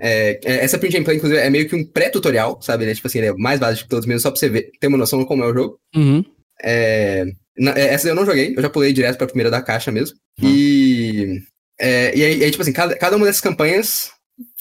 É, 0.00 0.40
é, 0.44 0.64
essa 0.64 0.78
print 0.78 0.96
and 0.98 1.04
play, 1.04 1.16
inclusive, 1.16 1.40
é 1.40 1.50
meio 1.50 1.68
que 1.68 1.76
um 1.76 1.84
pré-tutorial, 1.84 2.60
sabe? 2.62 2.84
Ele 2.84 2.92
é, 2.92 2.94
tipo 2.94 3.06
assim, 3.06 3.18
ele 3.18 3.28
é 3.28 3.32
mais 3.34 3.60
básico 3.60 3.84
que 3.84 3.90
todos 3.90 4.06
mesmo, 4.06 4.20
só 4.20 4.30
pra 4.30 4.38
você 4.38 4.48
ver, 4.48 4.70
ter 4.80 4.86
uma 4.86 4.98
noção 4.98 5.18
de 5.18 5.26
como 5.26 5.42
é 5.44 5.46
o 5.46 5.54
jogo. 5.54 5.78
Uhum. 5.94 6.24
É, 6.62 7.24
na- 7.58 7.72
é, 7.78 7.92
essa 7.94 8.08
eu 8.08 8.14
não 8.14 8.24
joguei, 8.26 8.54
eu 8.56 8.62
já 8.62 8.70
pulei 8.70 8.92
direto 8.92 9.18
pra 9.18 9.26
primeira 9.26 9.50
da 9.50 9.60
caixa 9.62 9.90
mesmo. 9.92 10.16
E, 10.42 11.40
é, 11.78 12.16
e 12.16 12.24
aí, 12.24 12.44
aí, 12.44 12.50
tipo 12.50 12.62
assim, 12.62 12.72
cada, 12.72 12.96
cada 12.96 13.16
uma 13.16 13.26
dessas 13.26 13.40
campanhas 13.40 14.10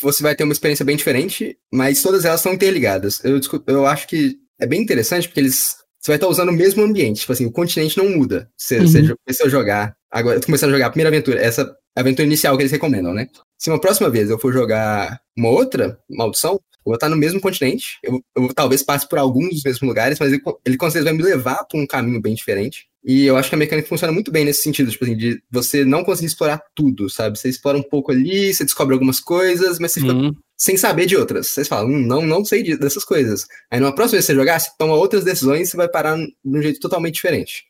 você 0.02 0.24
vai 0.24 0.36
ter 0.36 0.44
uma 0.46 0.54
experiência 0.54 0.86
bem 0.86 0.96
diferente, 0.96 1.58
mas 1.72 2.02
todas 2.02 2.24
elas 2.26 2.40
estão 2.40 2.54
interligadas. 2.54 3.22
Eu, 3.26 3.40
eu 3.68 3.86
acho 3.86 4.08
que 4.08 4.36
é 4.60 4.66
bem 4.66 4.82
interessante 4.82 5.28
porque 5.28 5.40
eles. 5.42 5.76
Você 6.06 6.12
vai 6.12 6.18
estar 6.18 6.28
usando 6.28 6.50
o 6.50 6.54
mesmo 6.54 6.84
ambiente, 6.84 7.22
tipo 7.22 7.32
assim, 7.34 7.48
o 7.48 7.52
continente 7.52 7.98
não 7.98 8.08
muda. 8.08 8.48
Você, 8.56 8.78
Uhum. 8.78 8.86
você 8.88 9.16
começou 9.26 9.48
a 9.48 9.50
jogar. 9.50 9.96
Agora, 10.12 10.36
eu 10.36 10.40
tô 10.40 10.46
começando 10.46 10.70
a 10.70 10.74
jogar 10.74 10.86
a 10.86 10.90
primeira 10.92 11.10
aventura, 11.10 11.42
essa 11.42 11.76
aventura 11.96 12.28
inicial 12.28 12.56
que 12.56 12.62
eles 12.62 12.72
recomendam, 12.72 13.12
né? 13.12 13.28
Se 13.58 13.72
uma 13.72 13.82
próxima 13.82 14.08
vez 14.08 14.30
eu 14.30 14.38
for 14.38 14.54
jogar 14.54 15.20
uma 15.36 15.50
outra 15.50 15.98
maldição, 16.08 16.54
eu 16.54 16.60
vou 16.86 16.94
estar 16.94 17.10
no 17.10 17.16
mesmo 17.16 17.42
continente. 17.42 17.98
Eu, 18.04 18.22
eu 18.38 18.54
talvez 18.54 18.84
passe 18.84 19.10
por 19.10 19.18
alguns 19.18 19.50
dos 19.50 19.64
mesmos 19.64 19.82
lugares, 19.82 20.20
mas 20.20 20.32
ele, 20.32 20.44
ele 20.64 20.78
com 20.78 20.86
certeza 20.92 21.06
vai 21.06 21.14
me 21.14 21.24
levar 21.24 21.64
para 21.66 21.80
um 21.80 21.88
caminho 21.88 22.22
bem 22.22 22.36
diferente. 22.36 22.86
E 23.04 23.26
eu 23.26 23.36
acho 23.36 23.50
que 23.50 23.56
a 23.56 23.58
mecânica 23.58 23.88
funciona 23.90 24.14
muito 24.14 24.32
bem 24.32 24.46
nesse 24.46 24.62
sentido, 24.62 24.92
tipo 24.92 25.06
assim, 25.06 25.18
de 25.18 25.42
você 25.52 25.84
não 25.84 26.04
conseguir 26.04 26.28
explorar 26.28 26.62
tudo, 26.76 27.10
sabe? 27.10 27.40
Você 27.40 27.50
explora 27.50 27.80
um 27.80 27.84
pouco 27.84 28.12
ali, 28.12 28.54
você 28.54 28.64
descobre 28.64 28.94
algumas 28.94 29.20
coisas, 29.20 29.80
mas 29.80 29.92
você 29.92 30.02
fica 30.02 30.14
Uhum. 30.14 30.36
Sem 30.58 30.78
saber 30.78 31.06
de 31.06 31.16
outras. 31.16 31.48
Vocês 31.48 31.68
falam, 31.68 31.90
hum, 31.90 32.06
não, 32.06 32.22
não 32.22 32.44
sei 32.46 32.64
de- 32.64 32.78
dessas 32.78 33.04
coisas. 33.04 33.46
Aí 33.70 33.80
numa 33.80 33.94
próxima 33.94 34.18
vez 34.18 34.26
que 34.26 34.32
você 34.34 34.36
jogar, 34.40 34.60
você 34.60 34.70
toma 34.78 34.94
outras 34.94 35.24
decisões 35.24 35.68
e 35.68 35.72
você 35.72 35.78
vai 35.78 35.88
parar 35.90 36.18
de 36.18 36.34
um 36.46 36.62
jeito 36.62 36.80
totalmente 36.80 37.16
diferente. 37.16 37.64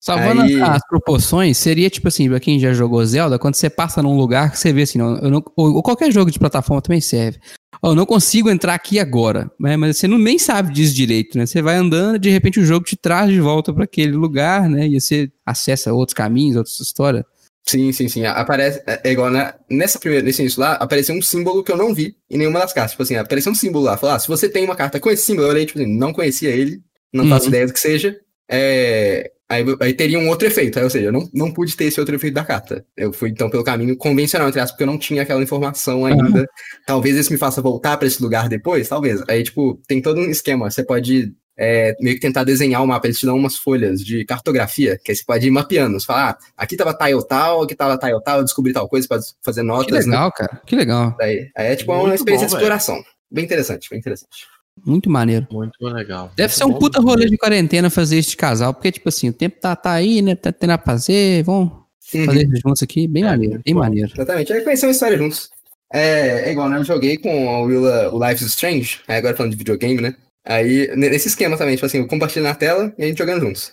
Salvando 0.00 0.42
Aí- 0.42 0.60
as, 0.60 0.86
proporções, 0.86 1.56
seria 1.56 1.88
tipo 1.88 2.08
assim, 2.08 2.28
pra 2.28 2.38
quem 2.38 2.60
já 2.60 2.74
jogou 2.74 3.02
Zelda, 3.06 3.38
quando 3.38 3.54
você 3.54 3.70
passa 3.70 4.02
num 4.02 4.16
lugar 4.16 4.50
que 4.50 4.58
você 4.58 4.70
vê 4.70 4.82
assim, 4.82 4.98
não, 4.98 5.16
não, 5.16 5.42
ou, 5.56 5.76
ou 5.76 5.82
qualquer 5.82 6.12
jogo 6.12 6.30
de 6.30 6.38
plataforma 6.38 6.82
também 6.82 7.00
serve. 7.00 7.38
Ó, 7.82 7.90
eu 7.92 7.94
não 7.94 8.04
consigo 8.04 8.50
entrar 8.50 8.74
aqui 8.74 8.98
agora, 8.98 9.50
né? 9.58 9.78
Mas 9.78 9.96
você 9.96 10.06
não 10.06 10.18
nem 10.18 10.38
sabe 10.38 10.74
disso 10.74 10.94
direito, 10.94 11.38
né? 11.38 11.46
Você 11.46 11.62
vai 11.62 11.76
andando, 11.76 12.18
de 12.18 12.28
repente 12.28 12.60
o 12.60 12.64
jogo 12.66 12.84
te 12.84 12.96
traz 12.98 13.30
de 13.30 13.40
volta 13.40 13.72
pra 13.72 13.84
aquele 13.84 14.12
lugar, 14.12 14.68
né? 14.68 14.86
E 14.86 15.00
você 15.00 15.30
acessa 15.44 15.92
outros 15.92 16.14
caminhos, 16.14 16.56
outras 16.56 16.78
histórias. 16.80 17.24
Sim, 17.66 17.92
sim, 17.92 18.08
sim. 18.08 18.24
Aparece. 18.26 18.82
É 18.86 19.00
é 19.08 19.12
igual 19.12 19.30
na, 19.30 19.54
nessa 19.70 19.98
primeira, 19.98 20.24
nesse 20.24 20.42
início 20.42 20.60
lá, 20.60 20.74
apareceu 20.74 21.14
um 21.14 21.22
símbolo 21.22 21.64
que 21.64 21.72
eu 21.72 21.76
não 21.76 21.94
vi 21.94 22.14
em 22.30 22.36
nenhuma 22.36 22.60
das 22.60 22.72
cartas. 22.72 22.92
Tipo 22.92 23.02
assim, 23.04 23.16
apareceu 23.16 23.50
um 23.52 23.54
símbolo 23.54 23.84
lá. 23.84 23.96
Falou, 23.96 24.14
ah, 24.16 24.18
se 24.18 24.28
você 24.28 24.48
tem 24.48 24.64
uma 24.64 24.76
carta 24.76 25.00
com 25.00 25.10
esse 25.10 25.24
símbolo, 25.24 25.46
eu 25.46 25.50
olhei, 25.50 25.64
tipo 25.66 25.78
assim, 25.80 25.96
não 25.96 26.12
conhecia 26.12 26.50
ele, 26.50 26.82
não 27.12 27.26
faço 27.26 27.46
Uhum. 27.46 27.48
ideia 27.48 27.66
do 27.66 27.72
que 27.72 27.80
seja. 27.80 28.16
É, 28.50 29.30
aí, 29.48 29.64
aí 29.80 29.94
teria 29.94 30.18
um 30.18 30.28
outro 30.28 30.46
efeito. 30.46 30.78
Aí, 30.78 30.84
ou 30.84 30.90
seja, 30.90 31.06
eu 31.06 31.12
não, 31.12 31.26
não 31.32 31.50
pude 31.52 31.74
ter 31.74 31.86
esse 31.86 31.98
outro 31.98 32.14
efeito 32.14 32.34
da 32.34 32.44
carta. 32.44 32.84
Eu 32.96 33.12
fui, 33.14 33.30
então, 33.30 33.48
pelo 33.48 33.64
caminho 33.64 33.96
convencional, 33.96 34.48
entre 34.48 34.60
aspas, 34.60 34.72
porque 34.72 34.82
eu 34.82 34.86
não 34.92 34.98
tinha 34.98 35.22
aquela 35.22 35.42
informação 35.42 36.04
ainda. 36.04 36.46
Talvez 36.86 37.16
isso 37.16 37.32
me 37.32 37.38
faça 37.38 37.62
voltar 37.62 37.96
pra 37.96 38.06
esse 38.06 38.22
lugar 38.22 38.46
depois, 38.48 38.88
talvez. 38.88 39.22
Aí, 39.26 39.42
tipo, 39.42 39.80
tem 39.88 40.02
todo 40.02 40.20
um 40.20 40.28
esquema. 40.30 40.70
Você 40.70 40.84
pode 40.84 41.32
é, 41.56 41.94
meio 42.00 42.16
que 42.16 42.20
tentar 42.22 42.44
desenhar 42.44 42.82
o 42.82 42.86
mapa. 42.86 43.06
Eles 43.06 43.18
te 43.18 43.26
dão 43.26 43.36
umas 43.36 43.56
folhas 43.56 44.00
de 44.00 44.24
cartografia, 44.24 44.98
que 45.02 45.10
aí 45.12 45.16
você 45.16 45.24
pode 45.24 45.46
ir 45.46 45.50
mapeando. 45.50 45.98
Você 46.00 46.06
fala, 46.06 46.30
ah, 46.30 46.38
aqui 46.56 46.76
tava 46.76 46.94
tile 46.94 47.24
tal, 47.26 47.62
aqui 47.62 47.74
tava 47.74 47.96
tile 47.98 48.20
tal, 48.24 48.38
eu 48.38 48.44
descobri 48.44 48.72
tal 48.72 48.88
coisa, 48.88 49.06
pode 49.08 49.24
fazer 49.44 49.60
Que 49.62 49.66
notas, 49.66 50.06
né? 50.06 50.12
legal, 50.12 50.32
cara. 50.32 50.62
Que 50.66 50.76
legal. 50.76 51.16
Aí, 51.20 51.50
aí 51.56 51.66
é 51.72 51.76
tipo 51.76 51.92
uma 51.92 52.02
Muito 52.02 52.14
experiência 52.14 52.46
bom, 52.46 52.50
de 52.50 52.56
exploração. 52.56 53.02
Bem 53.30 53.44
interessante, 53.44 53.88
bem 53.90 53.98
interessante. 53.98 54.46
Muito 54.84 55.08
maneiro. 55.08 55.46
Muito 55.52 55.76
legal. 55.86 56.32
Deve 56.36 56.48
Muito 56.48 56.56
ser 56.58 56.64
um 56.64 56.70
bom. 56.72 56.78
puta 56.80 57.00
rolê 57.00 57.26
de 57.26 57.36
quarentena 57.38 57.88
fazer 57.90 58.20
de 58.20 58.36
casal, 58.36 58.74
porque, 58.74 58.90
tipo 58.90 59.08
assim, 59.08 59.28
o 59.28 59.32
tempo 59.32 59.60
tá, 59.60 59.76
tá 59.76 59.92
aí, 59.92 60.20
né? 60.20 60.34
Tá 60.34 60.50
tendo 60.50 60.70
a 60.70 60.78
fazer, 60.78 61.44
vamos 61.44 61.72
Uhum. 62.12 62.26
fazer 62.26 62.42
isso 62.44 62.60
juntos 62.64 62.82
aqui. 62.82 63.08
Bem 63.08 63.22
É, 63.22 63.26
maneiro, 63.26 63.60
bem 63.64 63.72
bom. 63.74 63.80
maneiro. 63.80 64.10
Exatamente. 64.14 64.52
Aí 64.52 64.60
conhecer 64.62 64.86
uma 64.86 64.92
história 64.92 65.16
juntos. 65.16 65.48
É, 65.92 66.48
é 66.48 66.52
igual, 66.52 66.68
né? 66.68 66.78
Eu 66.78 66.84
joguei 66.84 67.16
com 67.16 67.48
a 67.54 67.60
Willa 67.62 68.12
o 68.12 68.18
Life 68.28 68.42
is 68.44 68.50
Strange, 68.50 69.00
aí 69.06 69.16
agora 69.16 69.36
falando 69.36 69.52
de 69.52 69.58
videogame, 69.58 70.00
né? 70.00 70.14
Aí, 70.46 70.88
ne- 70.96 71.08
nesse 71.10 71.28
esquema 71.28 71.56
também, 71.56 71.74
tipo 71.74 71.86
assim, 71.86 71.98
eu 71.98 72.06
compartilho 72.06 72.44
na 72.44 72.54
tela 72.54 72.92
e 72.98 73.04
a 73.04 73.06
gente 73.06 73.18
jogando 73.18 73.40
juntos. 73.40 73.72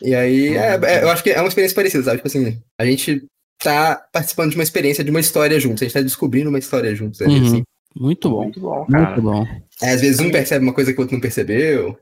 E 0.00 0.14
aí, 0.14 0.56
é- 0.56 0.78
é- 0.82 1.02
eu 1.02 1.10
acho 1.10 1.22
que 1.22 1.30
é 1.30 1.40
uma 1.40 1.48
experiência 1.48 1.74
parecida, 1.74 2.04
sabe? 2.04 2.16
Tipo 2.18 2.28
assim, 2.28 2.62
a 2.78 2.84
gente 2.86 3.24
tá 3.62 3.96
participando 4.12 4.50
de 4.50 4.56
uma 4.56 4.62
experiência, 4.62 5.02
de 5.04 5.10
uma 5.10 5.20
história 5.20 5.58
juntos, 5.58 5.82
a 5.82 5.84
gente 5.84 5.94
tá 5.94 6.00
descobrindo 6.00 6.48
uma 6.50 6.58
história 6.58 6.94
juntos. 6.94 7.20
ali, 7.20 7.38
Uhum. 7.40 7.46
assim. 7.46 7.62
Muito 7.96 8.28
bom, 8.28 8.42
Muito 8.42 8.60
bom, 8.60 8.86
cara. 8.86 9.06
muito 9.06 9.22
bom. 9.22 9.46
Aí, 9.82 9.90
às 9.90 10.00
vezes 10.00 10.18
um 10.20 10.30
percebe 10.30 10.64
uma 10.64 10.74
coisa 10.74 10.92
que 10.92 10.98
o 10.98 11.02
outro 11.02 11.14
não 11.14 11.20
percebeu. 11.20 11.96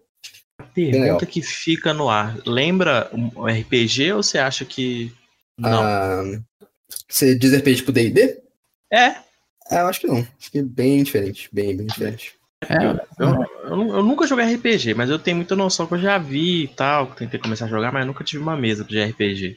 Pergunta 0.74 1.26
que 1.26 1.42
fica 1.42 1.92
no 1.92 2.08
ar. 2.08 2.38
Lembra 2.46 3.10
um 3.12 3.46
RPG 3.46 4.12
ou 4.12 4.22
você 4.22 4.38
acha 4.38 4.64
que. 4.64 5.12
Não. 5.58 5.82
Ah, 5.82 6.22
você 7.08 7.34
diz 7.34 7.52
RPG 7.52 7.76
tipo 7.76 7.92
D&D? 7.92 8.38
É. 8.90 9.08
Ah, 9.70 9.80
eu 9.80 9.86
acho 9.86 10.00
que 10.00 10.06
não. 10.06 10.18
Acho 10.38 10.50
que 10.50 10.58
é 10.58 10.62
bem 10.62 11.02
diferente, 11.02 11.48
bem, 11.52 11.76
bem 11.76 11.86
diferente. 11.86 12.34
É, 12.68 12.84
Eu, 13.18 13.46
eu 13.70 13.76
nu- 13.76 13.96
eu 13.96 14.02
nunca 14.02 14.26
joguei 14.26 14.44
RPG, 14.54 14.94
mas 14.94 15.10
eu 15.10 15.18
tenho 15.18 15.36
muita 15.36 15.56
noção 15.56 15.86
que 15.86 15.94
eu 15.94 15.98
já 15.98 16.18
vi 16.18 16.64
e 16.64 16.68
tal. 16.68 17.08
que 17.08 17.16
Tentei 17.18 17.40
começar 17.40 17.64
a 17.66 17.68
jogar, 17.68 17.92
mas 17.92 18.02
eu 18.02 18.06
nunca 18.06 18.24
tive 18.24 18.42
uma 18.42 18.56
mesa 18.56 18.84
de 18.84 19.00
RPG. 19.02 19.56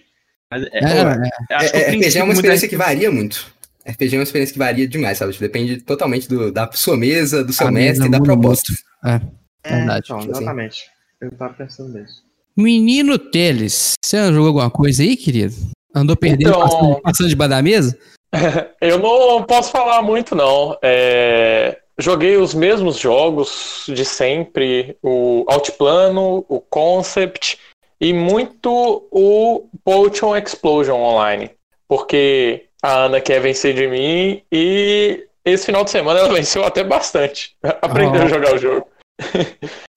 Mas 0.51 0.63
é, 0.63 0.69
é, 0.73 1.61
é. 1.63 1.89
É, 1.89 1.91
RPG 1.91 2.17
é 2.19 2.23
uma 2.23 2.33
experiência 2.33 2.67
que 2.67 2.77
varia 2.77 3.11
muito. 3.11 3.45
RPG 3.87 4.15
é 4.15 4.19
uma 4.19 4.23
experiência 4.23 4.53
que 4.53 4.59
varia 4.59 4.87
demais, 4.87 5.17
sabe? 5.17 5.37
Depende 5.37 5.77
totalmente 5.81 6.27
do, 6.27 6.51
da 6.51 6.69
sua 6.73 6.97
mesa, 6.97 7.43
do 7.43 7.53
seu 7.53 7.67
A 7.67 7.71
mestre 7.71 8.07
e 8.07 8.09
da 8.11 8.19
proposta. 8.19 8.73
É, 9.05 9.21
É, 9.63 9.75
verdade. 9.77 10.05
então, 10.05 10.19
Tipo 10.19 10.31
assim. 10.31 10.41
exatamente. 10.41 10.83
Eu 11.21 11.31
tava 11.31 11.53
pensando 11.53 11.93
nisso. 11.97 12.23
Menino 12.57 13.17
Teles, 13.19 13.93
você 14.03 14.25
jogou 14.31 14.47
alguma 14.47 14.69
coisa 14.71 15.03
aí, 15.03 15.15
querido? 15.17 15.53
Andou 15.93 16.15
perdendo, 16.15 16.49
Então- 16.49 16.61
passando, 16.61 17.01
passando 17.01 17.29
debaixo 17.29 17.49
da 17.49 17.61
mesa? 17.61 17.97
Eu 18.81 18.99
não 18.99 19.43
posso 19.43 19.71
falar 19.71 20.01
muito, 20.01 20.35
não. 20.35 20.77
É, 20.81 21.77
Joguei 21.97 22.35
os 22.37 22.53
mesmos 22.53 22.97
jogos 22.97 23.85
de 23.87 24.03
sempre, 24.03 24.97
o 25.01 25.45
Altiplano, 25.47 26.45
o 26.49 26.59
Concept 26.59 27.57
e 28.01 28.11
muito 28.13 29.07
o 29.09 29.67
Potion 29.83 30.35
Explosion 30.35 30.97
Online. 30.99 31.51
Porque 31.87 32.65
a 32.83 33.05
Ana 33.05 33.21
quer 33.21 33.39
vencer 33.39 33.73
de 33.73 33.87
mim 33.87 34.41
e 34.51 35.25
esse 35.45 35.67
final 35.67 35.83
de 35.85 35.91
semana 35.91 36.19
ela 36.19 36.29
venceu 36.33 36.65
até 36.65 36.83
bastante. 36.83 37.55
Aprendeu 37.81 38.21
Oh. 38.21 38.25
a 38.25 38.27
jogar 38.27 38.53
o 38.55 38.57
jogo. 38.57 38.87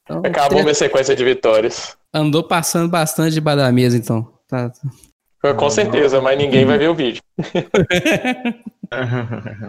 Então, 0.04 0.22
Acabou 0.24 0.62
minha 0.62 0.74
sequência 0.74 1.16
de 1.16 1.24
vitórias. 1.24 1.96
Andou 2.14 2.42
passando 2.44 2.88
bastante 2.90 3.34
debaixo 3.34 3.58
da 3.58 3.72
mesa, 3.72 3.96
então. 3.96 4.26
Tá. 4.48 4.70
Com 5.40 5.70
certeza, 5.70 6.20
mas 6.20 6.36
ninguém 6.36 6.64
vai 6.64 6.78
ver 6.78 6.88
o 6.88 6.94
vídeo. 6.94 7.22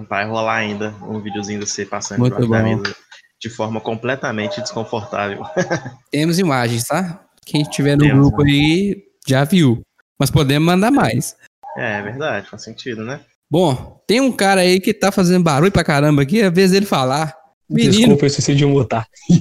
Vai 0.10 0.26
rolar 0.26 0.56
ainda 0.56 0.96
um 1.02 1.20
videozinho 1.20 1.60
de 1.60 1.68
você 1.68 1.86
passando 1.86 2.20
Muito 2.20 2.48
bom. 2.48 2.64
mesa 2.64 2.96
de 3.40 3.50
forma 3.50 3.80
completamente 3.80 4.62
desconfortável. 4.62 5.44
Temos 6.12 6.40
imagens, 6.40 6.86
tá? 6.86 7.22
Quem 7.46 7.62
estiver 7.62 7.98
no 7.98 8.04
Temos, 8.06 8.28
grupo 8.28 8.44
aí 8.44 9.04
já 9.28 9.44
viu. 9.44 9.82
Mas 10.20 10.30
podemos 10.30 10.66
mandar 10.66 10.92
mais. 10.92 11.36
É, 11.78 12.00
é 12.00 12.02
verdade, 12.02 12.50
faz 12.50 12.64
sentido, 12.64 13.04
né? 13.04 13.22
Bom, 13.50 14.02
tem 14.06 14.20
um 14.20 14.32
cara 14.32 14.62
aí 14.62 14.80
que 14.80 14.94
tá 14.94 15.12
fazendo 15.12 15.44
barulho 15.44 15.72
pra 15.72 15.84
caramba 15.84 16.22
aqui, 16.22 16.42
é 16.42 16.50
vez 16.50 16.72
dele 16.72 16.86
falar. 16.86 17.36
Menino, 17.70 17.94
Desculpa, 17.94 18.24
eu 18.26 18.28
esqueci 18.28 18.56
de 18.56 18.66
mutar. 18.66 19.06
o 19.30 19.36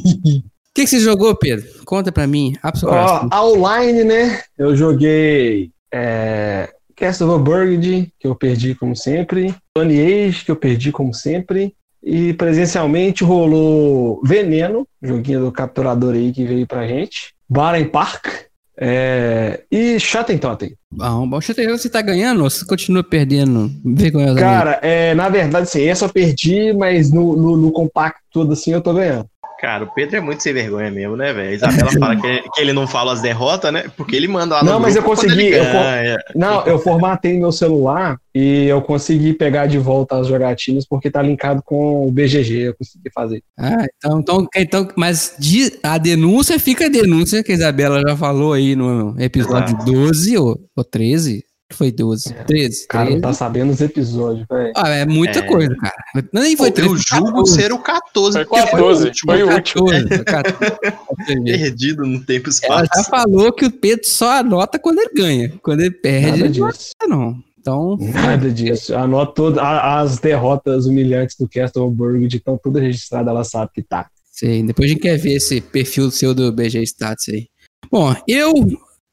que, 0.75 0.83
que 0.83 0.87
você 0.87 1.01
jogou, 1.01 1.35
Pedro? 1.35 1.67
Conta 1.85 2.13
pra 2.13 2.27
mim. 2.27 2.55
Ó, 2.85 3.53
online, 3.53 4.05
né? 4.05 4.43
Eu 4.57 4.77
joguei 4.77 5.71
é, 5.93 6.69
Castle 6.95 7.31
of 7.31 7.45
Burgundy, 7.45 8.13
que 8.19 8.27
eu 8.27 8.35
perdi 8.35 8.75
como 8.75 8.97
sempre. 8.97 9.55
Tony 9.75 10.01
Age, 10.01 10.45
que 10.45 10.51
eu 10.51 10.57
perdi 10.57 10.91
como 10.91 11.15
sempre. 11.15 11.75
E 12.03 12.33
presencialmente 12.35 13.25
rolou 13.25 14.21
Veneno, 14.25 14.87
joguinho 15.03 15.41
do 15.41 15.53
capturador 15.53 16.15
aí 16.15 16.33
que 16.33 16.45
veio 16.45 16.67
pra 16.67 16.87
gente. 16.87 17.35
Baren 17.49 17.89
Park. 17.89 18.27
é, 18.81 19.65
e 19.71 19.99
Shatten 19.99 20.39
Totem. 20.39 20.75
Bom, 20.91 21.29
bom, 21.29 21.41
ver, 21.41 21.69
você 21.69 21.89
tá 21.89 22.01
ganhando 22.01 22.45
ou 22.45 22.51
você 22.51 22.65
continua 22.65 23.03
perdendo 23.03 23.71
vergonhosamente? 23.85 24.41
Cara, 24.41 24.79
é, 24.83 25.15
na 25.15 25.29
verdade, 25.29 25.65
assim, 25.65 25.85
essa 25.85 26.05
eu 26.05 26.09
perdi, 26.09 26.73
mas 26.73 27.11
no, 27.11 27.37
no, 27.37 27.57
no 27.57 27.73
compacto 27.73 28.21
todo 28.33 28.53
assim 28.53 28.73
eu 28.73 28.81
tô 28.81 28.95
ganhando. 28.95 29.29
Cara, 29.61 29.85
o 29.85 29.93
Pedro 29.93 30.17
é 30.17 30.21
muito 30.21 30.41
sem 30.41 30.53
vergonha 30.53 30.89
mesmo, 30.89 31.17
né, 31.17 31.33
velho? 31.33 31.49
A 31.49 31.53
Isabela 31.53 31.91
fala 31.99 32.17
que, 32.17 32.43
que 32.55 32.61
ele 32.61 32.73
não 32.73 32.87
fala 32.87 33.13
as 33.13 33.21
derrotas, 33.21 33.73
né? 33.73 33.91
Porque 33.97 34.15
ele 34.15 34.29
manda 34.29 34.55
lá 34.55 34.63
no 34.63 34.71
Não, 34.71 34.79
mas 34.81 34.95
eu 34.95 35.03
consegui, 35.03 35.49
eu 35.49 35.65
con- 35.65 35.73
ganha. 35.73 36.17
Não, 36.35 36.65
eu 36.65 36.79
formatei 36.79 37.37
meu 37.37 37.51
celular 37.51 38.19
e 38.33 38.67
eu 38.67 38.81
consegui 38.81 39.33
pegar 39.33 39.67
de 39.67 39.77
volta 39.77 40.17
as 40.17 40.29
jogatinas 40.29 40.87
porque 40.87 41.11
tá 41.11 41.21
linkado 41.21 41.61
com 41.65 42.07
o 42.07 42.13
BGG, 42.13 42.69
eu 42.69 42.75
consegui 42.75 43.11
fazer. 43.13 43.43
Ah, 43.59 43.85
então, 43.97 44.21
então, 44.21 44.47
então 44.55 44.89
mas 44.97 45.35
de- 45.41 45.77
a 45.83 45.99
denúncia 45.99 46.57
fica 46.61 46.87
a 46.87 46.91
denúncia 46.91 47.43
que 47.43 47.51
a 47.51 47.55
Isabela 47.57 48.01
já 48.07 48.17
falou 48.17 48.53
aí 48.53 48.77
no 48.77 49.17
episódio 49.19 49.75
Exato. 49.75 49.85
12 49.93 50.39
ou, 50.39 50.61
ou 50.77 50.85
13. 50.85 51.45
Foi 51.79 51.93
12. 51.93 52.35
13. 52.47 52.85
O 52.85 52.89
cara 52.89 53.05
não 53.05 53.11
13. 53.13 53.23
tá 53.23 53.33
sabendo 53.33 53.71
os 53.73 53.81
episódios, 53.81 54.45
velho. 54.51 54.73
Ah, 54.75 54.89
é 54.89 55.07
muita 55.07 55.39
É. 55.39 55.43
coisa, 55.43 55.73
cara. 55.77 55.95
Nem 56.33 56.57
foi 56.57 56.71
Pô, 56.71 56.75
13. 56.75 56.91
eu 56.91 56.97
julgo 56.99 57.45
14. 57.45 57.55
ser 57.63 57.73
o 57.73 57.79
14, 57.79 58.33
Foi 58.39 58.45
porque 58.45 58.67
foi 58.67 58.81
o 58.81 58.85
14, 58.85 59.05
último. 59.07 59.33
foi 59.33 59.43
o 59.45 59.53
último. 59.55 59.87
14, 59.87 60.25
14. 60.25 60.57
Você 61.19 61.35
vê. 61.41 61.59
Perdido 61.59 62.05
no 62.05 62.19
tempo 62.25 62.49
e 62.51 62.53
Ela 62.67 62.83
espaço. 62.83 62.91
já 62.97 63.05
falou 63.05 63.53
que 63.53 63.65
o 63.65 63.71
Pedro 63.71 64.07
só 64.09 64.39
anota 64.41 64.77
quando 64.79 64.99
ele 64.99 65.11
ganha. 65.15 65.53
Quando 65.63 65.81
ele 65.81 65.93
perde, 65.93 66.31
Nada 66.43 66.47
ele 66.47 66.59
não 66.59 66.67
anota, 66.67 67.07
não. 67.09 67.43
Então, 67.61 67.97
Nada 68.01 68.51
disso. 68.51 68.95
Anoto 68.97 69.33
todas 69.35 69.59
as 69.63 70.19
derrotas 70.19 70.87
humilhantes 70.87 71.37
do 71.39 71.49
Castleburg, 71.49 72.27
de 72.27 72.41
tão 72.41 72.59
tudo 72.61 72.79
registrado, 72.81 73.29
ela 73.31 73.45
sabe 73.45 73.71
que 73.75 73.83
tá. 73.83 74.09
sei. 74.33 74.63
Depois 74.65 74.91
a 74.91 74.93
gente 74.95 75.03
quer 75.03 75.17
ver 75.17 75.35
esse 75.35 75.61
perfil 75.61 76.11
seu 76.11 76.35
do 76.35 76.51
BG 76.53 76.83
Stats 76.83 77.29
aí. 77.29 77.47
Bom, 77.91 78.15
eu, 78.27 78.53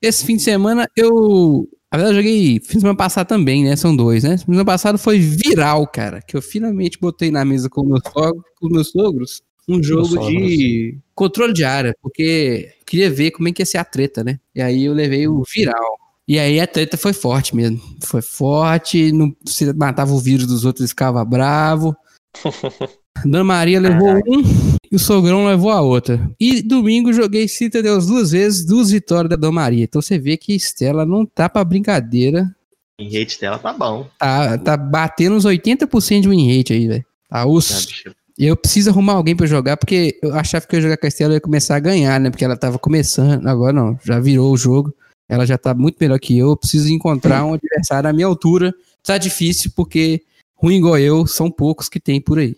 esse 0.02 0.26
fim 0.26 0.38
de 0.38 0.42
semana, 0.44 0.88
eu. 0.98 1.68
Na 1.98 2.04
verdade, 2.04 2.18
eu 2.18 2.24
joguei 2.24 2.60
fim 2.60 2.74
de 2.76 2.80
semana 2.82 2.98
passado 2.98 3.28
também, 3.28 3.64
né? 3.64 3.76
São 3.76 3.96
dois, 3.96 4.24
né? 4.24 4.32
Fim 4.32 4.36
de 4.38 4.42
semana 4.46 4.66
passado 4.66 4.98
foi 4.98 5.20
viral, 5.20 5.88
cara. 5.88 6.22
Que 6.22 6.36
eu 6.36 6.42
finalmente 6.42 7.00
botei 7.00 7.32
na 7.32 7.46
mesa 7.46 7.70
com 7.70 7.84
meus, 7.86 8.02
sogros- 8.12 8.44
com 8.60 8.68
meus 8.70 8.90
sogros 8.92 9.42
um 9.68 9.82
jogo 9.82 10.06
sogros. 10.08 10.28
de 10.28 10.98
controle 11.16 11.54
de 11.54 11.64
área, 11.64 11.96
porque 12.02 12.70
eu 12.80 12.86
queria 12.86 13.10
ver 13.10 13.32
como 13.32 13.48
é 13.48 13.52
que 13.52 13.62
ia 13.62 13.66
ser 13.66 13.78
a 13.78 13.86
treta, 13.86 14.24
né? 14.24 14.40
E 14.54 14.62
aí 14.62 14.84
eu 14.86 14.94
levei 14.94 15.28
o 15.28 15.44
viral. 15.52 15.98
E 16.28 16.38
aí 16.40 16.60
a 16.60 16.68
treta 16.68 16.98
foi 16.98 17.14
forte 17.14 17.56
mesmo. 17.56 17.80
Foi 18.04 18.22
forte, 18.22 19.12
não, 19.12 19.36
se 19.46 19.72
matava 19.74 20.12
o 20.14 20.20
vírus 20.20 20.48
dos 20.48 20.66
outros, 20.66 20.90
ficava 20.90 21.24
bravo. 21.24 21.96
Dona 23.24 23.44
Maria 23.44 23.80
levou 23.80 24.16
um 24.28 24.44
e 24.92 24.96
o 24.96 25.00
sogrão 25.00 25.46
levou 25.46 25.72
a 25.72 25.82
outra. 25.82 26.30
E 26.40 26.62
domingo 26.62 27.14
joguei 27.14 27.48
Citadels 27.48 28.06
duas 28.06 28.32
vezes, 28.32 28.66
duas 28.66 28.92
vitórias 28.92 29.30
da 29.30 29.36
Dona 29.36 29.54
Maria. 29.54 29.84
Então 29.84 30.02
você 30.02 30.18
vê 30.18 30.38
que 30.38 30.54
Estela 30.54 31.06
não 31.06 31.26
tá 31.26 31.48
pra 31.48 31.64
brincadeira. 31.64 32.54
Em 33.00 33.06
rate 33.18 33.40
dela 33.40 33.58
tá 33.58 33.74
bom. 33.74 34.08
Tá, 34.20 34.58
tá 34.58 34.78
batendo 34.78 35.36
uns 35.36 35.46
80% 35.46 36.22
de 36.22 36.30
win 36.30 36.58
rate 36.58 36.74
aí, 36.74 36.88
velho. 36.88 37.06
Tá, 37.30 37.46
os, 37.46 37.70
né, 37.70 37.78
bicho? 37.78 38.16
eu 38.38 38.56
preciso 38.56 38.90
arrumar 38.90 39.14
alguém 39.14 39.36
pra 39.36 39.48
jogar, 39.48 39.78
porque 39.78 40.20
eu 40.22 40.34
achava 40.36 40.66
que 40.66 40.76
eu 40.76 40.80
ia 40.80 40.84
jogar 40.84 40.98
com 40.98 41.06
a 41.06 41.10
Estela 41.10 41.34
e 41.34 41.36
ia 41.36 41.42
começar 41.42 41.76
a 41.76 41.80
ganhar, 41.80 42.20
né? 42.20 42.30
Porque 42.30 42.46
ela 42.46 42.58
tava 42.58 42.78
começando, 42.78 43.48
agora 43.48 43.74
não, 43.74 43.98
já 44.04 44.20
virou 44.20 44.54
o 44.54 44.58
jogo. 44.58 44.94
Ela 45.28 45.46
já 45.46 45.58
tá 45.58 45.74
muito 45.74 45.98
melhor 46.00 46.20
que 46.20 46.38
eu. 46.38 46.50
Eu 46.50 46.58
preciso 46.58 46.90
encontrar 46.90 47.44
um 47.46 47.54
adversário 47.54 48.10
à 48.10 48.14
minha 48.14 48.28
altura. 48.28 48.74
Tá 49.04 49.18
difícil, 49.18 49.72
porque 49.76 50.22
ruim 50.56 50.78
igual 50.78 50.98
eu, 50.98 51.26
são 51.26 51.50
poucos 51.50 51.90
que 51.90 52.00
tem 52.00 52.22
por 52.22 52.38
aí. 52.40 52.56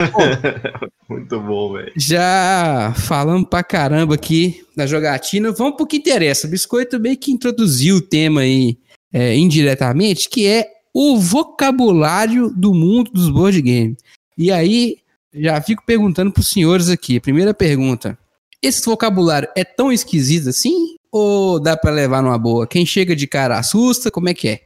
Muito 1.08 1.40
bom, 1.40 1.72
velho. 1.72 1.92
Já 1.96 2.92
falamos 2.96 3.48
pra 3.48 3.62
caramba 3.62 4.14
aqui 4.14 4.64
da 4.76 4.86
jogatina, 4.86 5.52
vamos 5.52 5.76
pro 5.76 5.86
que 5.86 5.96
interessa. 5.96 6.46
O 6.46 6.50
Biscoito 6.50 7.00
meio 7.00 7.16
que 7.16 7.32
introduziu 7.32 7.96
o 7.96 8.00
tema 8.00 8.42
aí 8.42 8.78
é, 9.12 9.36
indiretamente, 9.36 10.28
que 10.28 10.46
é 10.46 10.68
o 10.92 11.18
vocabulário 11.18 12.50
do 12.50 12.74
mundo 12.74 13.10
dos 13.10 13.30
board 13.30 13.60
games. 13.62 13.96
E 14.36 14.52
aí, 14.52 14.98
já 15.32 15.60
fico 15.60 15.84
perguntando 15.84 16.32
para 16.32 16.40
os 16.40 16.48
senhores 16.48 16.88
aqui. 16.88 17.20
Primeira 17.20 17.54
pergunta: 17.54 18.18
esse 18.62 18.84
vocabulário 18.84 19.48
é 19.56 19.64
tão 19.64 19.92
esquisito 19.92 20.48
assim? 20.48 20.96
Ou 21.10 21.58
dá 21.60 21.76
para 21.76 21.90
levar 21.90 22.22
numa 22.22 22.38
boa? 22.38 22.66
Quem 22.66 22.84
chega 22.84 23.16
de 23.16 23.26
cara 23.26 23.58
assusta? 23.58 24.10
Como 24.10 24.28
é 24.28 24.34
que 24.34 24.48
é? 24.48 24.60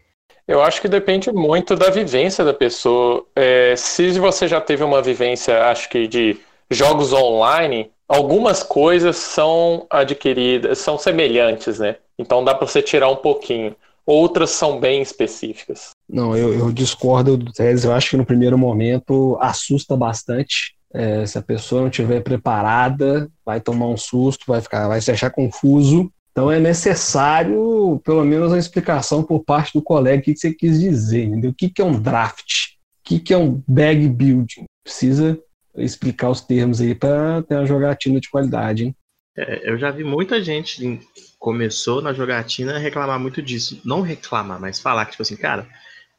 Eu 0.50 0.60
acho 0.60 0.80
que 0.80 0.88
depende 0.88 1.30
muito 1.30 1.76
da 1.76 1.90
vivência 1.90 2.44
da 2.44 2.52
pessoa. 2.52 3.24
É, 3.36 3.72
se 3.76 4.10
você 4.18 4.48
já 4.48 4.60
teve 4.60 4.82
uma 4.82 5.00
vivência, 5.00 5.66
acho 5.66 5.88
que 5.88 6.08
de 6.08 6.40
jogos 6.68 7.12
online, 7.12 7.88
algumas 8.08 8.60
coisas 8.60 9.14
são 9.14 9.86
adquiridas, 9.88 10.78
são 10.78 10.98
semelhantes, 10.98 11.78
né? 11.78 11.98
Então 12.18 12.42
dá 12.42 12.52
para 12.52 12.66
você 12.66 12.82
tirar 12.82 13.08
um 13.08 13.16
pouquinho. 13.16 13.76
Outras 14.04 14.50
são 14.50 14.80
bem 14.80 15.00
específicas. 15.00 15.90
Não, 16.08 16.36
eu, 16.36 16.52
eu 16.52 16.72
discordo 16.72 17.36
do 17.36 17.52
Teles. 17.52 17.84
Eu 17.84 17.92
acho 17.92 18.10
que 18.10 18.16
no 18.16 18.26
primeiro 18.26 18.58
momento 18.58 19.38
assusta 19.40 19.96
bastante. 19.96 20.74
É, 20.92 21.24
se 21.26 21.38
a 21.38 21.42
pessoa 21.42 21.82
não 21.82 21.88
estiver 21.88 22.24
preparada, 22.24 23.30
vai 23.46 23.60
tomar 23.60 23.86
um 23.86 23.96
susto, 23.96 24.46
vai 24.48 24.60
ficar, 24.60 24.88
vai 24.88 25.00
se 25.00 25.12
achar 25.12 25.30
confuso. 25.30 26.10
Então 26.30 26.50
é 26.50 26.60
necessário, 26.60 28.00
pelo 28.04 28.24
menos, 28.24 28.52
uma 28.52 28.58
explicação 28.58 29.22
por 29.22 29.44
parte 29.44 29.72
do 29.72 29.82
colega 29.82 30.20
o 30.20 30.22
que, 30.22 30.36
você 30.36 30.52
quis 30.52 30.80
dizer, 30.80 31.24
entendeu? 31.24 31.50
O 31.50 31.54
que, 31.54 31.72
é 31.78 31.84
um 31.84 32.00
draft? 32.00 32.74
O 33.00 33.02
que, 33.04 33.18
que 33.18 33.34
é 33.34 33.38
um 33.38 33.62
bag 33.66 34.08
building? 34.08 34.64
Precisa 34.84 35.38
explicar 35.76 36.30
os 36.30 36.40
termos 36.40 36.80
aí 36.80 36.94
para 36.94 37.42
ter 37.42 37.56
uma 37.56 37.66
jogatina 37.66 38.20
de 38.20 38.30
qualidade, 38.30 38.84
hein? 38.84 38.96
É, 39.36 39.70
eu 39.70 39.78
já 39.78 39.90
vi 39.90 40.04
muita 40.04 40.42
gente 40.42 40.76
que 40.76 41.00
começou 41.38 42.02
na 42.02 42.12
jogatina 42.12 42.78
reclamar 42.78 43.18
muito 43.18 43.40
disso. 43.40 43.80
Não 43.84 44.00
reclamar, 44.00 44.60
mas 44.60 44.80
falar 44.80 45.06
que, 45.06 45.12
tipo 45.12 45.22
assim, 45.22 45.36
cara, 45.36 45.66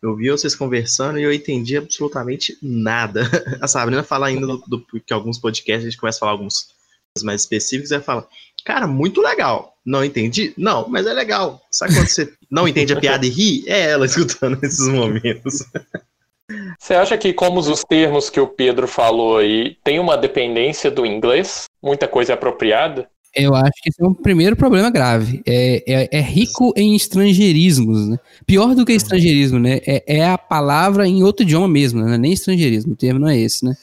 eu 0.02 0.16
vi 0.16 0.32
vocês 0.32 0.56
conversando 0.56 1.20
e 1.20 1.24
eu 1.24 1.32
entendi 1.32 1.78
absolutamente 1.78 2.58
nada. 2.62 3.22
A 3.62 3.68
Sabrina 3.68 4.04
fala 4.04 4.28
ainda 4.28 4.48
do, 4.48 4.58
do, 4.68 4.86
que 5.06 5.14
alguns 5.14 5.38
podcasts 5.38 5.86
a 5.86 5.90
gente 5.90 6.00
começa 6.00 6.18
a 6.18 6.22
falar 6.22 6.32
alguns 6.32 6.70
mais 7.24 7.42
específicos 7.42 7.92
e 7.92 7.96
ela 7.96 8.04
fala, 8.04 8.28
cara, 8.66 8.88
muito 8.88 9.22
legal. 9.22 9.71
Não 9.86 10.04
entendi? 10.06 10.54
Não, 10.58 10.88
mas 10.88 11.08
é 11.08 11.14
legal. 11.14 11.60
Sabe 11.72 11.96
quando 11.96 12.08
você 12.08 12.32
não 12.50 12.68
entende 12.68 12.94
a 12.94 13.00
piada 13.00 13.26
e 13.26 13.30
ri? 13.30 13.64
É 13.68 13.92
ela 13.92 14.06
escutando 14.06 14.60
nesses 14.62 14.88
momentos. 14.88 15.66
Você 16.80 16.94
acha 16.94 17.18
que, 17.18 17.34
como 17.34 17.60
os 17.60 17.84
termos 17.84 18.30
que 18.30 18.40
o 18.40 18.48
Pedro 18.48 18.88
falou 18.88 19.38
aí, 19.38 19.78
tem 19.84 20.00
uma 20.00 20.18
dependência 20.18 20.92
do 20.92 21.06
inglês? 21.06 21.66
Muita 21.82 22.08
coisa 22.08 22.34
é 22.34 22.36
apropriada? 22.36 23.10
Eu 23.34 23.56
acho 23.56 23.72
que 23.82 23.90
esse 23.90 24.04
é 24.04 24.06
um 24.06 24.14
primeiro 24.14 24.58
problema 24.58 24.90
grave. 24.90 25.42
É, 25.48 25.84
é, 25.88 26.10
é 26.12 26.22
rico 26.22 26.74
em 26.76 26.96
estrangeirismos, 26.96 28.10
né? 28.10 28.18
Pior 28.46 28.76
do 28.76 28.86
que 28.86 28.92
estrangeirismo, 28.92 29.58
né? 29.58 29.80
É, 29.88 30.18
é 30.18 30.26
a 30.26 30.38
palavra 30.38 31.08
em 31.08 31.24
outro 31.24 31.44
idioma 31.44 31.68
mesmo, 31.68 32.04
né? 32.04 32.18
Nem 32.18 32.34
estrangeirismo, 32.34 32.94
o 32.94 32.98
termo 32.98 33.22
não 33.22 33.30
é 33.30 33.38
esse, 33.38 33.64
né? 33.64 33.74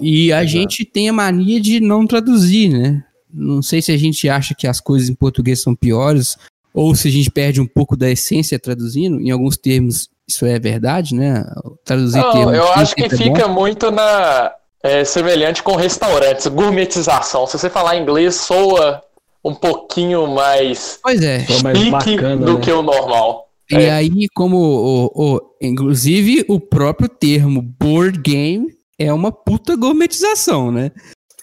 E 0.00 0.32
a 0.32 0.42
Exato. 0.42 0.48
gente 0.48 0.84
tem 0.84 1.08
a 1.08 1.12
mania 1.12 1.60
de 1.60 1.78
não 1.80 2.06
traduzir, 2.06 2.68
né? 2.68 3.04
Não 3.32 3.62
sei 3.62 3.82
se 3.82 3.92
a 3.92 3.96
gente 3.96 4.28
acha 4.28 4.54
que 4.54 4.66
as 4.66 4.80
coisas 4.80 5.08
em 5.08 5.14
português 5.14 5.62
são 5.62 5.74
piores 5.74 6.36
ou 6.72 6.94
se 6.94 7.08
a 7.08 7.10
gente 7.10 7.30
perde 7.30 7.60
um 7.60 7.66
pouco 7.66 7.96
da 7.96 8.10
essência 8.10 8.58
traduzindo. 8.58 9.20
Em 9.20 9.30
alguns 9.30 9.56
termos 9.56 10.08
isso 10.28 10.44
é 10.44 10.58
verdade, 10.58 11.14
né? 11.14 11.44
Traduzir 11.84 12.18
não, 12.18 12.32
termos. 12.32 12.54
Eu 12.54 12.72
acho 12.72 12.94
que 12.94 13.04
é 13.04 13.08
fica 13.08 13.46
bom. 13.46 13.54
muito 13.54 13.90
na 13.90 14.52
é, 14.82 15.04
semelhante 15.04 15.62
com 15.62 15.76
restaurantes, 15.76 16.46
gourmetização. 16.48 17.46
Se 17.46 17.58
você 17.58 17.70
falar 17.70 17.96
inglês, 17.96 18.34
soa 18.34 19.02
um 19.44 19.54
pouquinho 19.54 20.26
mais 20.26 20.98
pois 21.02 21.22
é, 21.22 21.46
mais 21.62 21.88
bacana, 21.88 22.44
do 22.44 22.54
né? 22.54 22.60
que 22.60 22.72
o 22.72 22.82
normal. 22.82 23.48
E 23.70 23.76
é. 23.76 23.90
aí, 23.90 24.28
como 24.34 24.56
o, 24.56 25.10
o, 25.14 25.40
inclusive 25.60 26.44
o 26.48 26.60
próprio 26.60 27.08
termo 27.08 27.62
board 27.62 28.18
game 28.20 28.66
é 28.98 29.12
uma 29.12 29.30
puta 29.30 29.76
gourmetização, 29.76 30.72
né? 30.72 30.90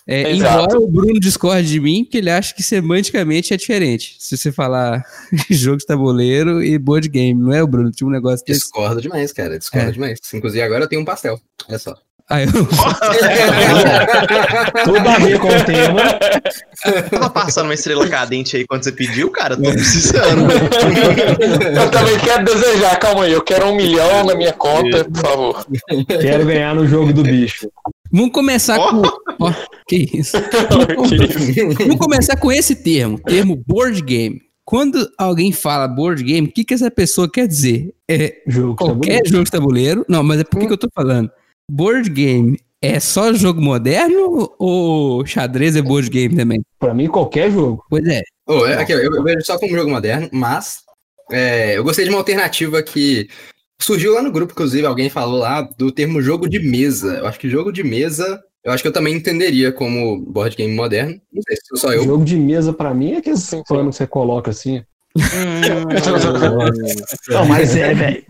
É, 0.05 0.33
embora 0.33 0.77
o 0.77 0.88
Bruno 0.88 1.17
discorde 1.19 1.67
de 1.67 1.79
mim, 1.79 2.03
que 2.03 2.17
ele 2.17 2.29
acha 2.29 2.53
que 2.53 2.62
semanticamente 2.62 3.53
é 3.53 3.57
diferente. 3.57 4.17
Se 4.19 4.35
você 4.35 4.51
falar 4.51 5.01
jogo 5.50 5.77
de 5.77 5.85
tabuleiro 5.85 6.61
e 6.61 6.77
board 6.77 7.07
game, 7.07 7.42
não 7.42 7.53
é 7.53 7.63
o 7.63 7.68
Bruno? 7.68 7.89
Tinha 7.89 8.07
um 8.07 8.11
negócio 8.11 8.46
desse. 8.46 8.61
Discordo 8.61 9.01
demais, 9.01 9.31
cara. 9.31 9.57
Discordo 9.57 9.89
é. 9.89 9.92
demais. 9.92 10.20
Inclusive, 10.33 10.61
agora 10.61 10.83
eu 10.83 10.89
tenho 10.89 11.01
um 11.01 11.05
pastel. 11.05 11.39
Olha 11.68 11.80
só. 11.80 11.94
Aí 12.30 12.46
eu... 12.46 12.52
Tudo 14.86 15.10
a 15.10 15.20
ver 15.20 15.40
com 15.40 15.48
o 15.50 15.66
tema. 15.66 16.02
Tava 17.10 17.30
passando 17.30 17.66
uma 17.66 17.74
estrela 17.74 18.08
cadente 18.08 18.56
aí 18.56 18.66
quando 18.66 18.84
você 18.84 18.92
pediu, 18.92 19.30
cara. 19.30 19.58
Tô 19.58 19.64
precisando. 19.64 20.48
eu 20.50 21.92
também 21.92 22.18
quero 22.20 22.46
desejar, 22.46 22.98
calma 22.98 23.26
aí. 23.26 23.34
Eu 23.34 23.42
quero 23.42 23.68
um 23.68 23.76
milhão 23.76 24.24
na 24.24 24.36
minha 24.36 24.54
conta, 24.54 25.04
por 25.06 25.22
favor. 25.22 25.66
Quero 26.08 26.46
ganhar 26.46 26.74
no 26.74 26.88
jogo 26.88 27.12
do 27.12 27.24
bicho. 27.24 27.70
Vamos 28.12 28.32
começar 28.32 28.80
oh. 28.80 29.02
com. 29.02 29.02
Oh, 29.40 29.52
que 29.88 30.08
isso? 30.14 30.38
Vamos 31.80 31.98
começar 31.98 32.38
com 32.38 32.52
esse 32.52 32.76
termo, 32.76 33.20
termo 33.20 33.62
board 33.68 34.02
game. 34.02 34.40
Quando 34.64 35.10
alguém 35.18 35.52
fala 35.52 35.88
board 35.88 36.24
game, 36.24 36.48
o 36.48 36.52
que, 36.52 36.64
que 36.64 36.74
essa 36.74 36.90
pessoa 36.90 37.30
quer 37.30 37.48
dizer? 37.48 37.94
É 38.08 38.42
jogo 38.48 38.76
qualquer 38.76 39.18
tabuleiro. 39.18 39.30
jogo 39.30 39.44
de 39.44 39.52
tabuleiro? 39.52 40.06
Não, 40.08 40.24
mas 40.24 40.40
é 40.40 40.44
por 40.46 40.60
que, 40.60 40.68
que 40.68 40.74
eu 40.74 40.78
tô 40.78 40.88
falando? 40.96 41.30
Board 41.70 42.10
game 42.10 42.60
é 42.82 43.00
só 43.00 43.32
jogo 43.34 43.62
moderno 43.62 44.54
ou 44.60 45.26
xadrez 45.26 45.76
é 45.76 45.82
board 45.82 46.10
game 46.10 46.36
também? 46.36 46.62
Pra 46.78 46.94
mim, 46.94 47.08
qualquer 47.08 47.50
jogo. 47.50 47.84
Pois 47.90 48.06
é. 48.06 48.22
Oh, 48.46 48.66
é 48.66 48.76
aqui, 48.76 48.92
eu, 48.92 49.16
eu, 49.16 49.24
vejo 49.24 49.46
só 49.46 49.58
como 49.58 49.76
jogo 49.76 49.90
moderno, 49.90 50.30
mas 50.34 50.80
é, 51.32 51.78
eu 51.78 51.84
gostei 51.84 52.04
de 52.04 52.12
uma 52.12 52.20
alternativa 52.20 52.84
que 52.84 53.30
surgiu 53.82 54.14
lá 54.14 54.22
no 54.22 54.32
grupo, 54.32 54.52
inclusive, 54.52 54.86
alguém 54.86 55.10
falou 55.10 55.40
lá 55.40 55.62
do 55.62 55.92
termo 55.92 56.22
jogo 56.22 56.50
de 56.50 56.60
mesa. 56.60 57.20
Eu 57.20 57.28
acho 57.28 57.40
que 57.40 57.50
jogo 57.50 57.72
de 57.72 57.84
mesa, 57.84 58.42
eu 58.64 58.72
acho 58.72 58.84
que 58.84 58.88
eu 58.88 58.94
também 58.94 59.16
entenderia 59.16 59.72
como 59.72 60.20
board 60.20 60.56
game 60.58 60.74
moderno. 60.76 61.20
Não 61.32 61.42
sei 61.42 61.56
se 61.56 61.78
só 61.78 61.94
eu. 61.94 62.04
Jogo 62.04 62.26
de 62.26 62.36
mesa, 62.36 62.74
pra 62.74 62.94
mim, 62.94 63.14
é 63.14 63.18
aquele 63.18 63.38
plano 63.66 63.90
que 63.92 63.96
você 63.96 64.08
coloca 64.08 64.52
assim. 64.52 64.84
não, 67.30 67.46
mas 67.46 67.76
é, 67.76 67.94
velho. 67.94 68.26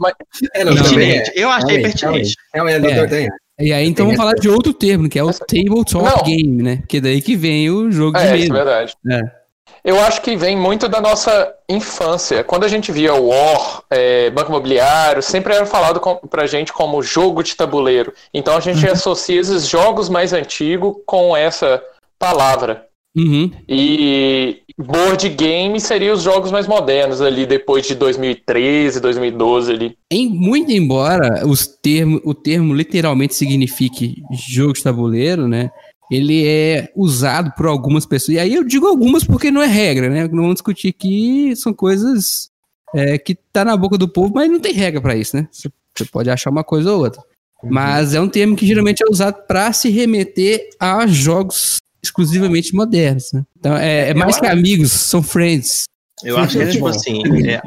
É, 0.54 0.65
não, 0.65 0.74
pertinente. 0.74 1.30
É. 1.30 1.43
Eu 1.43 1.50
achei 1.50 1.82
pertinente. 1.82 2.36
É, 2.54 2.60
é, 2.60 3.26
é, 3.26 3.30
E 3.60 3.72
aí, 3.72 3.88
então 3.88 4.06
vamos 4.06 4.17
falar 4.17 4.34
de 4.34 4.50
outro 4.50 4.74
termo, 4.74 5.08
que 5.08 5.17
é 5.17 5.24
o 5.24 5.32
tabletop 5.32 6.04
não. 6.04 6.24
game, 6.24 6.62
né? 6.62 6.78
Porque 6.78 7.00
daí 7.00 7.22
que 7.22 7.38
vem 7.38 7.69
o 7.69 7.91
jogo 7.91 8.17
de 8.17 8.26
é, 8.26 8.34
mesa. 8.34 8.46
É, 8.46 8.54
verdade. 8.54 8.93
É. 9.10 9.43
Eu 9.84 10.00
acho 10.00 10.22
que 10.22 10.38
vem 10.38 10.56
muito 10.56 10.88
da 10.88 11.02
nossa 11.02 11.54
infância. 11.67 12.41
Quando 12.41 12.63
a 12.63 12.69
gente 12.69 12.91
via 12.91 13.13
War, 13.13 13.84
é, 13.89 14.30
Banco 14.30 14.50
Imobiliário, 14.50 15.22
sempre 15.22 15.54
era 15.54 15.65
falado 15.65 16.00
com, 16.00 16.15
pra 16.15 16.48
gente 16.48 16.72
como 16.72 17.04
jogo 17.04 17.43
de 17.43 17.54
tabuleiro. 17.54 18.13
Então 18.34 18.56
a 18.56 18.62
gente 18.62 18.86
uhum. 18.86 18.93
associa 18.93 19.41
esses 19.41 19.67
jogos 19.67 20.08
mais 20.08 20.32
antigos 20.32 20.96
com 21.06 21.36
essa 21.36 21.84
palavra. 22.17 22.88
Uhum. 23.15 23.52
E 23.69 24.62
board 24.78 25.30
game 25.30 25.80
seria 25.80 26.13
os 26.13 26.23
jogos 26.23 26.52
mais 26.52 26.67
modernos 26.67 27.21
ali, 27.21 27.45
depois 27.45 27.86
de 27.86 27.93
2013, 27.93 28.99
2012 28.99 29.71
ali. 29.71 29.97
Em, 30.12 30.30
muito 30.30 30.71
embora 30.71 31.47
os 31.47 31.67
termo, 31.67 32.19
o 32.23 32.34
termo 32.34 32.73
literalmente 32.73 33.36
signifique 33.36 34.15
jogo 34.32 34.73
de 34.73 34.84
tabuleiro, 34.84 35.47
né? 35.47 35.69
Ele 36.12 36.45
é 36.45 36.91
usado 36.95 37.52
por 37.56 37.67
algumas 37.67 38.06
pessoas. 38.06 38.36
E 38.36 38.39
aí 38.39 38.54
eu 38.54 38.63
digo 38.63 38.88
algumas 38.88 39.23
porque 39.23 39.52
não 39.52 39.62
é 39.62 39.67
regra, 39.67 40.10
né? 40.10 40.28
Não 40.28 40.43
vamos 40.43 40.56
discutir 40.56 40.91
que 40.93 41.56
são 41.56 41.73
coisas 41.73 42.49
é, 42.95 43.17
que 43.17 43.36
tá 43.36 43.63
na 43.63 43.78
boca 43.78 43.97
do 43.97 44.08
povo, 44.08 44.34
mas 44.34 44.49
não 44.49 44.60
tem 44.60 44.73
regra 44.73 45.02
para 45.02 45.15
isso, 45.15 45.36
né? 45.36 45.47
Você 45.52 45.69
pode 46.12 46.30
achar 46.30 46.49
uma 46.49 46.63
coisa 46.63 46.91
ou 46.91 47.04
outra. 47.04 47.21
Uhum. 47.63 47.69
Mas 47.71 48.13
é 48.13 48.19
um 48.19 48.28
termo 48.28 48.56
que 48.56 48.65
geralmente 48.65 49.04
é 49.04 49.10
usado 49.10 49.45
para 49.47 49.71
se 49.71 49.89
remeter 49.89 50.69
a 50.80 51.06
jogos 51.06 51.78
exclusivamente 52.03 52.75
modernos, 52.75 53.31
né? 53.31 53.45
Então 53.57 53.75
é, 53.75 54.09
é 54.09 54.13
mais 54.13 54.39
que 54.39 54.45
amigos, 54.45 54.91
são 54.91 55.23
friends. 55.23 55.85
Eu 56.23 56.37
acho 56.37 56.57
que, 56.57 56.67
tipo 56.67 56.87
assim, 56.87 57.21
é, 57.47 57.61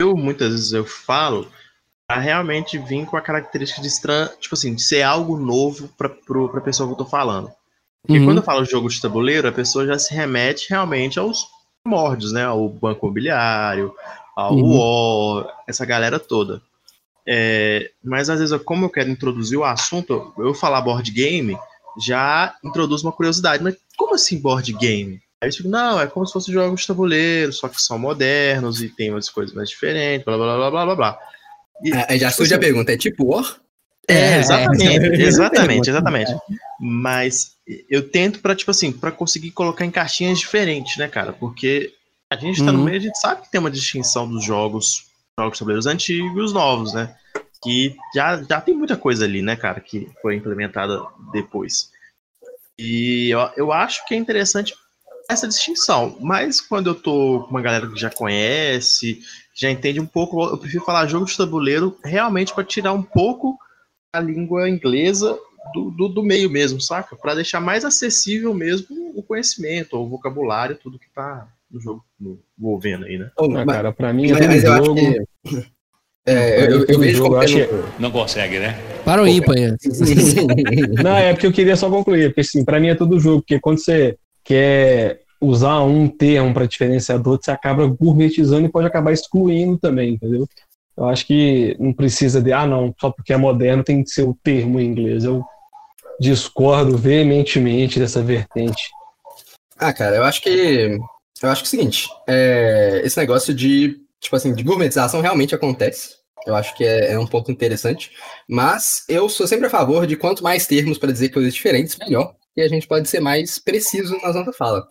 eu 0.00 0.16
muitas 0.16 0.52
vezes 0.52 0.72
eu 0.72 0.84
falo 0.84 1.48
pra 2.06 2.18
realmente 2.18 2.78
vir 2.78 3.04
com 3.04 3.16
a 3.16 3.20
característica 3.20 3.82
de 3.82 3.88
estranho, 3.88 4.30
tipo 4.40 4.54
assim, 4.54 4.74
de 4.74 4.82
ser 4.82 5.02
algo 5.02 5.36
novo 5.36 5.88
pra, 5.96 6.08
pro, 6.08 6.48
pra 6.48 6.60
pessoa 6.60 6.88
que 6.88 6.94
eu 6.94 6.98
tô 6.98 7.04
falando. 7.04 7.50
Porque 8.02 8.18
uhum. 8.18 8.24
quando 8.26 8.38
eu 8.38 8.42
falo 8.42 8.64
jogo 8.64 8.88
de 8.88 9.00
tabuleiro, 9.00 9.48
a 9.48 9.52
pessoa 9.52 9.86
já 9.86 9.98
se 9.98 10.14
remete 10.14 10.70
realmente 10.70 11.18
aos 11.18 11.46
primórdios, 11.82 12.32
né? 12.32 12.44
Ao 12.44 12.68
banco 12.68 13.06
imobiliário, 13.06 13.94
ao 14.34 14.54
uhum. 14.54 14.78
War, 14.78 15.48
essa 15.66 15.84
galera 15.84 16.18
toda. 16.18 16.62
É, 17.26 17.90
mas 18.02 18.30
às 18.30 18.40
vezes, 18.40 18.58
como 18.62 18.86
eu 18.86 18.90
quero 18.90 19.10
introduzir 19.10 19.58
o 19.58 19.64
assunto, 19.64 20.32
eu 20.38 20.54
falar 20.54 20.80
board 20.80 21.10
game, 21.10 21.58
já 22.04 22.54
introduz 22.64 23.02
uma 23.02 23.12
curiosidade. 23.12 23.62
Mas 23.62 23.76
como 23.96 24.14
assim 24.14 24.40
board 24.40 24.72
game? 24.74 25.20
Aí 25.40 25.48
eu 25.48 25.52
digo, 25.52 25.68
não, 25.68 26.00
é 26.00 26.06
como 26.06 26.26
se 26.26 26.32
fosse 26.32 26.52
jogos 26.52 26.80
de 26.80 26.86
tabuleiro, 26.86 27.52
só 27.52 27.68
que 27.68 27.80
são 27.80 27.98
modernos 27.98 28.82
e 28.82 28.88
tem 28.88 29.10
umas 29.10 29.28
coisas 29.28 29.54
mais 29.54 29.68
diferentes, 29.68 30.24
blá 30.24 30.36
blá 30.36 30.56
blá 30.56 30.70
blá 30.70 30.84
blá 30.84 30.96
blá. 30.96 31.18
E, 31.84 31.92
ah, 31.92 32.18
já 32.18 32.30
surge 32.30 32.52
assim, 32.52 32.58
a 32.58 32.66
pergunta, 32.66 32.92
é 32.92 32.96
tipo 32.96 33.26
War? 33.26 33.60
É, 34.08 34.14
é 34.14 34.38
exatamente, 34.38 35.22
é, 35.22 35.22
exatamente, 35.22 35.90
exatamente. 35.90 36.32
Mas 36.80 37.52
eu 37.88 38.08
tento 38.08 38.40
para 38.40 38.56
tipo 38.56 38.70
assim, 38.70 38.90
para 38.90 39.12
conseguir 39.12 39.52
colocar 39.52 39.84
em 39.84 39.90
caixinhas 39.90 40.38
diferentes, 40.38 40.96
né, 40.96 41.06
cara? 41.06 41.32
Porque 41.32 41.92
a 42.30 42.36
gente 42.36 42.58
tá 42.64 42.72
uhum. 42.72 42.78
no 42.78 42.84
meio, 42.84 42.96
a 42.96 43.00
gente 43.02 43.18
sabe 43.20 43.42
que 43.42 43.50
tem 43.50 43.60
uma 43.60 43.70
distinção 43.70 44.28
dos 44.28 44.44
jogos 44.44 45.08
jogos 45.38 45.52
de 45.52 45.58
tabuleiros 45.60 45.86
antigos 45.86 46.36
e 46.36 46.40
os 46.40 46.52
novos, 46.52 46.92
né? 46.92 47.14
Que 47.62 47.96
já, 48.14 48.42
já 48.42 48.60
tem 48.60 48.74
muita 48.74 48.96
coisa 48.96 49.24
ali, 49.24 49.42
né, 49.42 49.56
cara, 49.56 49.80
que 49.80 50.08
foi 50.22 50.36
implementada 50.36 51.02
depois. 51.32 51.90
E 52.78 53.30
eu, 53.30 53.40
eu 53.56 53.72
acho 53.72 54.06
que 54.06 54.14
é 54.14 54.16
interessante 54.16 54.74
essa 55.28 55.46
distinção, 55.46 56.16
mas 56.20 56.60
quando 56.60 56.88
eu 56.88 56.94
tô 56.94 57.42
com 57.42 57.50
uma 57.50 57.60
galera 57.60 57.86
que 57.86 58.00
já 58.00 58.10
conhece, 58.10 59.20
já 59.54 59.70
entende 59.70 60.00
um 60.00 60.06
pouco, 60.06 60.42
eu 60.42 60.56
prefiro 60.56 60.84
falar 60.84 61.06
jogo 61.06 61.26
de 61.26 61.36
tabuleiro 61.36 61.98
realmente 62.02 62.54
para 62.54 62.64
tirar 62.64 62.92
um 62.92 63.02
pouco 63.02 63.58
a 64.14 64.20
língua 64.20 64.70
inglesa 64.70 65.38
do, 65.74 65.90
do, 65.90 66.08
do 66.08 66.22
meio 66.22 66.48
mesmo, 66.48 66.80
saca? 66.80 67.14
Para 67.14 67.34
deixar 67.34 67.60
mais 67.60 67.84
acessível 67.84 68.54
mesmo 68.54 69.12
o 69.14 69.22
conhecimento, 69.22 69.98
o 69.98 70.08
vocabulário, 70.08 70.76
tudo 70.76 70.98
que 70.98 71.10
tá 71.10 71.46
no 71.70 71.78
jogo 71.78 72.04
no, 72.18 72.40
envolvendo 72.58 73.04
aí, 73.04 73.18
né? 73.18 73.30
Ah, 73.38 73.66
cara, 73.66 73.92
pra 73.92 74.12
mim 74.12 74.30
é 74.30 74.32
Mas 74.32 74.64
eu 74.64 74.72
acho 74.72 74.84
jogo. 74.84 74.94
que. 74.94 75.68
É, 76.28 76.60
eu, 76.66 76.70
eu, 76.80 76.84
eu 76.88 76.98
vejo 76.98 77.16
jogo, 77.18 77.34
como 77.36 77.46
tendo- 77.46 77.84
Não 77.98 78.10
consegue, 78.10 78.58
né? 78.58 78.78
Para 79.04 79.22
o 79.22 79.26
ímpar. 79.26 79.54
Não, 81.02 81.16
é 81.16 81.32
porque 81.32 81.46
eu 81.46 81.52
queria 81.52 81.76
só 81.76 81.88
concluir, 81.88 82.28
porque 82.28 82.42
assim, 82.42 82.64
pra 82.64 82.78
mim 82.78 82.88
é 82.88 82.94
todo 82.94 83.18
jogo, 83.18 83.40
porque 83.40 83.58
quando 83.58 83.78
você 83.78 84.16
quer 84.44 85.20
usar 85.40 85.80
um 85.82 86.08
termo 86.08 86.52
para 86.52 86.66
diferenciar 86.66 87.18
do 87.18 87.30
outro, 87.30 87.44
você 87.46 87.50
acaba 87.50 87.86
gourmetizando 87.86 88.66
e 88.66 88.70
pode 88.70 88.86
acabar 88.86 89.12
excluindo 89.12 89.78
também, 89.78 90.14
entendeu? 90.14 90.46
Eu 90.96 91.06
acho 91.08 91.24
que 91.26 91.76
não 91.78 91.92
precisa 91.92 92.42
de, 92.42 92.52
ah, 92.52 92.66
não, 92.66 92.92
só 93.00 93.10
porque 93.10 93.32
é 93.32 93.36
moderno 93.36 93.84
tem 93.84 94.02
que 94.02 94.10
ser 94.10 94.22
o 94.24 94.36
termo 94.42 94.80
em 94.80 94.86
inglês. 94.86 95.24
Eu 95.24 95.44
discordo 96.20 96.96
veementemente 96.96 97.98
dessa 98.00 98.20
vertente. 98.20 98.88
Ah, 99.78 99.92
cara, 99.92 100.16
eu 100.16 100.24
acho 100.24 100.42
que. 100.42 100.98
Eu 101.40 101.48
acho 101.50 101.62
que 101.62 101.66
é 101.66 101.68
o 101.68 101.70
seguinte, 101.70 102.08
é, 102.28 103.00
esse 103.04 103.16
negócio 103.16 103.54
de, 103.54 103.96
tipo 104.20 104.34
assim, 104.34 104.52
de 104.52 104.64
gourmetização 104.64 105.20
realmente 105.20 105.54
acontece. 105.54 106.17
Eu 106.48 106.56
acho 106.56 106.74
que 106.74 106.82
é, 106.82 107.12
é 107.12 107.18
um 107.18 107.26
ponto 107.26 107.52
interessante. 107.52 108.10
Mas 108.48 109.04
eu 109.08 109.28
sou 109.28 109.46
sempre 109.46 109.66
a 109.66 109.70
favor 109.70 110.06
de 110.06 110.16
quanto 110.16 110.42
mais 110.42 110.66
termos 110.66 110.96
para 110.98 111.12
dizer 111.12 111.28
coisas 111.28 111.52
diferentes, 111.54 111.96
melhor. 111.96 112.34
E 112.56 112.62
a 112.62 112.68
gente 112.68 112.88
pode 112.88 113.08
ser 113.08 113.20
mais 113.20 113.58
preciso 113.58 114.16
nas 114.22 114.34
nossas 114.34 114.56
falas. 114.56 114.82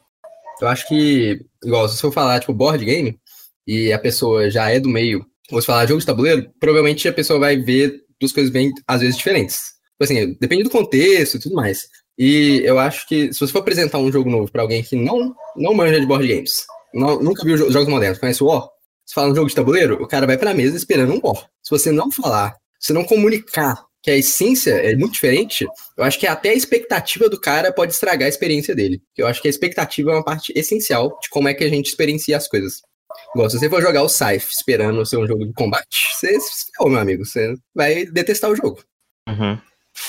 Eu 0.61 0.67
acho 0.67 0.87
que, 0.87 1.39
igual, 1.63 1.89
se 1.89 2.01
eu 2.03 2.11
falar, 2.11 2.39
tipo, 2.39 2.53
board 2.53 2.83
game, 2.85 3.17
e 3.65 3.91
a 3.91 3.99
pessoa 3.99 4.49
já 4.49 4.69
é 4.69 4.79
do 4.79 4.87
meio, 4.87 5.25
ou 5.51 5.59
se 5.59 5.67
falar 5.67 5.85
jogo 5.87 5.99
de 5.99 6.05
tabuleiro, 6.05 6.49
provavelmente 6.59 7.07
a 7.07 7.13
pessoa 7.13 7.39
vai 7.39 7.57
ver 7.57 8.01
duas 8.19 8.31
coisas 8.31 8.51
bem, 8.51 8.71
às 8.87 9.01
vezes, 9.01 9.17
diferentes. 9.17 9.57
Tipo 9.99 10.03
assim, 10.03 10.37
depende 10.39 10.63
do 10.63 10.69
contexto 10.69 11.35
e 11.35 11.39
tudo 11.39 11.55
mais. 11.55 11.87
E 12.17 12.61
eu 12.63 12.79
acho 12.79 13.07
que 13.07 13.33
se 13.33 13.39
você 13.39 13.51
for 13.51 13.59
apresentar 13.59 13.97
um 13.97 14.11
jogo 14.11 14.29
novo 14.29 14.51
pra 14.51 14.61
alguém 14.61 14.81
que 14.83 14.95
não, 14.95 15.35
não 15.55 15.73
manja 15.73 15.99
de 15.99 16.05
board 16.05 16.27
games, 16.27 16.65
não- 16.93 17.21
nunca 17.21 17.43
viu 17.43 17.57
jo- 17.57 17.71
jogos 17.71 17.89
modernos, 17.89 18.17
conhece 18.19 18.41
o 18.43 18.47
War, 18.47 18.67
você 19.07 19.13
fala 19.13 19.31
um 19.31 19.35
jogo 19.35 19.47
de 19.47 19.55
tabuleiro, 19.55 20.03
o 20.03 20.07
cara 20.07 20.27
vai 20.27 20.37
pra 20.37 20.53
mesa 20.53 20.75
esperando 20.75 21.13
um 21.13 21.21
War. 21.23 21.49
Se 21.63 21.71
você 21.71 21.91
não 21.91 22.11
falar, 22.11 22.55
se 22.77 22.91
não 22.91 23.05
comunicar 23.05 23.85
que 24.03 24.11
a 24.11 24.17
essência 24.17 24.71
é 24.71 24.95
muito 24.97 25.13
diferente, 25.13 25.65
eu 25.95 26.03
acho 26.03 26.19
que 26.19 26.27
até 26.27 26.49
a 26.49 26.53
expectativa 26.53 27.29
do 27.29 27.39
cara 27.39 27.71
pode 27.71 27.93
estragar 27.93 28.25
a 28.25 28.29
experiência 28.29 28.75
dele. 28.75 29.01
Eu 29.15 29.25
acho 29.25 29.41
que 29.41 29.47
a 29.47 29.49
expectativa 29.49 30.11
é 30.11 30.13
uma 30.15 30.23
parte 30.25 30.51
essencial 30.55 31.17
de 31.21 31.29
como 31.29 31.47
é 31.47 31.53
que 31.53 31.63
a 31.63 31.69
gente 31.69 31.87
experiencia 31.87 32.35
as 32.35 32.49
coisas. 32.49 32.81
Igual, 33.33 33.49
se 33.49 33.57
você 33.57 33.69
for 33.69 33.81
jogar 33.81 34.03
o 34.03 34.09
Scythe 34.09 34.47
esperando 34.51 35.05
ser 35.05 35.17
um 35.17 35.25
jogo 35.25 35.45
de 35.45 35.53
combate, 35.53 36.07
você 36.13 36.37
meu 36.81 36.99
amigo. 36.99 37.25
Você 37.25 37.55
vai 37.73 38.05
detestar 38.05 38.51
o 38.51 38.55
jogo. 38.55 38.83
Uhum. 39.27 39.57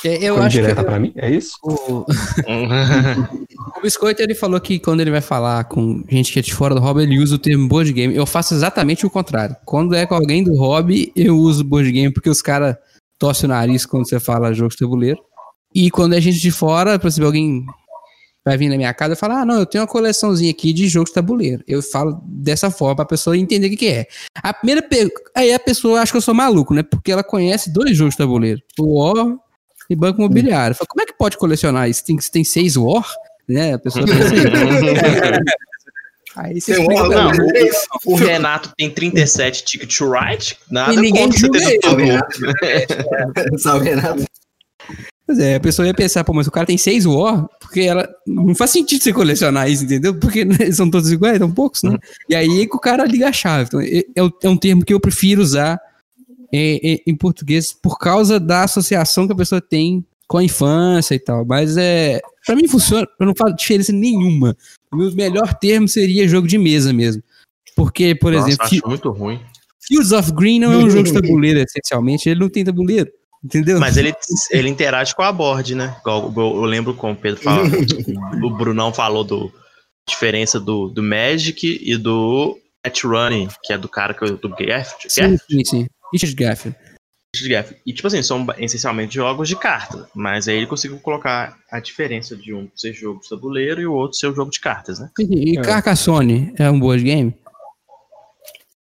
É, 0.05 0.25
Eu 0.25 0.37
Foi 0.37 0.45
acho 0.47 0.57
que 0.57 0.63
direta 0.63 0.85
pra 0.85 0.99
mim, 1.01 1.13
é 1.17 1.31
isso? 1.31 1.53
o, 1.63 2.05
o 3.77 3.81
Biscoito 3.83 4.23
ele 4.23 4.35
falou 4.35 4.61
que 4.61 4.79
quando 4.79 5.01
ele 5.01 5.11
vai 5.11 5.21
falar 5.21 5.65
com 5.65 6.03
gente 6.09 6.33
que 6.33 6.39
é 6.39 6.43
de 6.43 6.55
fora 6.55 6.75
do 6.75 6.81
hobby, 6.81 7.03
ele 7.03 7.19
usa 7.19 7.35
o 7.35 7.39
termo 7.39 7.69
board 7.69 7.93
game. 7.93 8.15
Eu 8.15 8.27
faço 8.27 8.55
exatamente 8.55 9.07
o 9.07 9.11
contrário. 9.11 9.57
Quando 9.65 9.95
é 9.95 10.07
com 10.07 10.15
alguém 10.15 10.43
do 10.45 10.55
hobby, 10.57 11.13
eu 11.17 11.37
uso 11.37 11.65
board 11.65 11.91
game 11.91 12.13
porque 12.13 12.31
os 12.31 12.43
caras 12.43 12.77
torcem 13.19 13.47
o 13.47 13.49
nariz 13.49 13.85
quando 13.87 14.09
você 14.09 14.21
fala 14.21 14.53
jogo 14.53 14.71
de 14.71 14.77
tabuleiro. 14.77 15.19
E 15.75 15.91
quando 15.91 16.15
é 16.15 16.21
gente 16.21 16.39
de 16.39 16.51
fora, 16.51 16.99
por 16.99 17.09
exemplo, 17.09 17.27
alguém 17.27 17.65
vai 18.45 18.57
vir 18.57 18.69
na 18.69 18.77
minha 18.77 18.95
casa 18.95 19.13
e 19.13 19.17
fala: 19.17 19.41
Ah, 19.41 19.45
não, 19.45 19.59
eu 19.61 19.67
tenho 19.67 19.83
uma 19.83 19.89
coleçãozinha 19.91 20.51
aqui 20.51 20.73
de 20.73 20.89
jogos 20.89 21.11
de 21.11 21.15
tabuleiro. 21.15 21.63
Eu 21.69 21.83
falo 21.83 22.21
dessa 22.25 22.71
forma 22.71 22.97
pra 22.97 23.05
pessoa 23.05 23.37
entender 23.37 23.67
o 23.67 23.71
que, 23.71 23.77
que 23.77 23.89
é. 23.89 24.07
A 24.43 24.55
primeira 24.55 24.81
pe- 24.83 25.13
Aí 25.37 25.53
a 25.53 25.59
pessoa 25.59 26.01
acha 26.01 26.13
que 26.13 26.17
eu 26.17 26.23
sou 26.23 26.35
maluco, 26.35 26.73
né? 26.73 26.83
Porque 26.83 27.13
ela 27.13 27.23
conhece 27.23 27.71
dois 27.73 27.97
jogos 27.97 28.15
de 28.15 28.19
tabuleiro: 28.19 28.61
o 28.79 28.99
War 29.03 29.37
e 29.89 29.97
Banco 29.97 30.21
Imobiliário. 30.21 30.75
Fala, 30.77 30.87
Como 30.89 31.03
é 31.03 31.07
que 31.07 31.13
pode 31.17 31.37
colecionar 31.37 31.89
isso? 31.89 32.05
Tem, 32.05 32.17
tem 32.17 32.45
seis 32.45 32.77
War? 32.77 33.07
Né? 33.49 33.75
A 33.75 33.79
pessoa 33.79 34.05
pensa. 34.05 34.35
Aí 36.37 36.61
você 36.61 36.79
um 36.79 36.83
explica, 36.83 37.09
não, 37.09 37.31
né? 37.33 37.37
é 37.55 37.63
isso. 37.67 37.87
O 38.07 38.15
Renato 38.15 38.73
tem 38.77 38.91
37 38.91 39.65
ticket 39.65 39.97
to 39.97 40.11
ride, 40.13 40.57
nada 40.71 40.93
E 40.93 40.97
ninguém 40.97 41.25
contra 41.25 41.39
você 41.49 41.79
ter 41.79 41.89
ele. 41.89 43.59
Salve, 43.59 43.89
Renato. 43.89 44.25
Pois 45.27 45.39
é, 45.41 45.57
a 45.57 45.61
pessoa 45.61 45.87
ia 45.87 45.93
pensar, 45.95 46.23
pô, 46.25 46.33
mas 46.33 46.47
o 46.47 46.51
cara 46.51 46.67
tem 46.67 46.79
seis 46.79 47.05
War, 47.07 47.47
porque 47.61 47.81
ela. 47.81 48.09
Não 48.27 48.55
faz 48.55 48.71
sentido 48.71 49.03
você 49.03 49.13
colecionar 49.13 49.69
isso, 49.69 49.85
entendeu? 49.85 50.15
Porque 50.19 50.45
né, 50.45 50.71
são 50.73 50.89
todos 50.91 51.11
iguais, 51.11 51.39
são 51.39 51.51
poucos, 51.51 51.83
né? 51.83 51.99
E 52.29 52.35
aí 52.37 52.67
que 52.69 52.77
o 52.77 52.81
cara 52.81 53.05
liga 53.05 53.29
a 53.29 53.33
chave. 53.33 53.65
Então, 53.65 53.81
é, 53.81 54.05
é 54.15 54.23
o- 54.23 54.33
é 54.43 54.49
um 54.49 54.57
termo 54.57 54.85
que 54.85 54.95
eu 54.95 55.01
prefiro 55.01 55.43
usar 55.43 55.79
é, 56.55 57.01
em 57.07 57.15
português 57.15 57.73
por 57.73 57.99
causa 57.99 58.41
da 58.41 58.65
associação 58.65 59.27
que 59.27 59.33
a 59.33 59.37
pessoa 59.37 59.61
tem 59.61 60.05
com 60.27 60.39
a 60.39 60.45
infância 60.45 61.15
e 61.15 61.19
tal. 61.19 61.45
Mas 61.45 61.77
é. 61.77 62.21
Pra 62.47 62.55
mim 62.57 62.69
funciona, 62.69 63.07
eu 63.19 63.27
não 63.27 63.35
falo 63.35 63.55
diferença 63.55 63.93
nenhuma. 63.93 64.57
O 64.93 64.97
meu 64.97 65.13
melhor 65.15 65.55
termo 65.55 65.89
seria 65.89 66.29
jogo 66.29 66.47
de 66.47 66.59
mesa 66.59 66.93
mesmo. 66.93 67.23
Porque, 67.77 68.15
por 68.15 68.33
Nossa, 68.33 68.49
exemplo, 68.49 68.67
acho 68.67 68.89
muito 68.89 69.11
ruim. 69.11 69.41
Fields 69.81 70.13
of 70.13 70.33
Green 70.33 70.59
não 70.61 70.73
é 70.73 70.77
um 70.77 70.91
jogo 70.91 71.05
de 71.05 71.13
tabuleiro, 71.15 71.61
essencialmente. 71.61 72.29
Ele 72.29 72.41
não 72.41 72.49
tem 72.49 72.65
tabuleiro. 72.65 73.11
Entendeu? 73.43 73.79
Mas 73.79 73.97
ele, 73.97 74.13
ele 74.51 74.69
interage 74.69 75.15
com 75.15 75.23
a 75.23 75.31
board, 75.31 75.75
né? 75.75 75.97
Eu, 76.05 76.33
eu 76.37 76.65
lembro 76.65 76.93
como 76.93 77.13
o 77.13 77.17
Pedro 77.17 77.41
falou. 77.41 77.65
o 78.43 78.51
Brunão 78.51 78.93
falou 78.93 79.23
do 79.23 79.53
diferença 80.09 80.59
do, 80.59 80.89
do 80.89 81.03
Magic 81.03 81.81
e 81.83 81.97
do 81.97 82.59
Net 82.85 83.07
Running, 83.07 83.49
que 83.63 83.73
é 83.73 83.79
do 83.79 83.89
cara 83.89 84.15
que 84.15 84.25
eu- 84.25 84.37
do 84.37 84.49
Gaff. 84.49 84.95
sim, 85.07 85.37
sim, 85.49 85.65
sim. 85.65 85.87
Richard 86.13 86.35
Gaff. 86.35 86.75
Gaff. 87.47 87.77
E 87.85 87.93
tipo 87.93 88.09
assim, 88.09 88.23
são 88.23 88.47
essencialmente 88.57 89.15
jogos 89.15 89.49
de 89.49 89.57
carta. 89.57 90.09
Mas 90.15 90.49
aí 90.49 90.57
ele 90.57 90.67
conseguiu 90.67 90.99
colocar 90.99 91.59
a 91.71 91.79
diferença 91.79 92.35
de 92.37 92.55
um 92.55 92.69
ser 92.75 92.93
jogo 92.93 93.21
de 93.21 93.29
tabuleiro 93.29 93.81
e 93.81 93.87
o 93.87 93.93
outro 93.93 94.19
ser 94.19 94.29
o 94.29 94.35
jogo 94.35 94.51
de 94.51 94.61
cartas, 94.61 94.99
né? 94.99 95.11
E 95.19 95.59
É. 95.59 95.63
Carcassonne 95.63 96.53
é 96.57 96.71
um 96.71 96.81
board 96.81 97.03
game? 97.03 97.35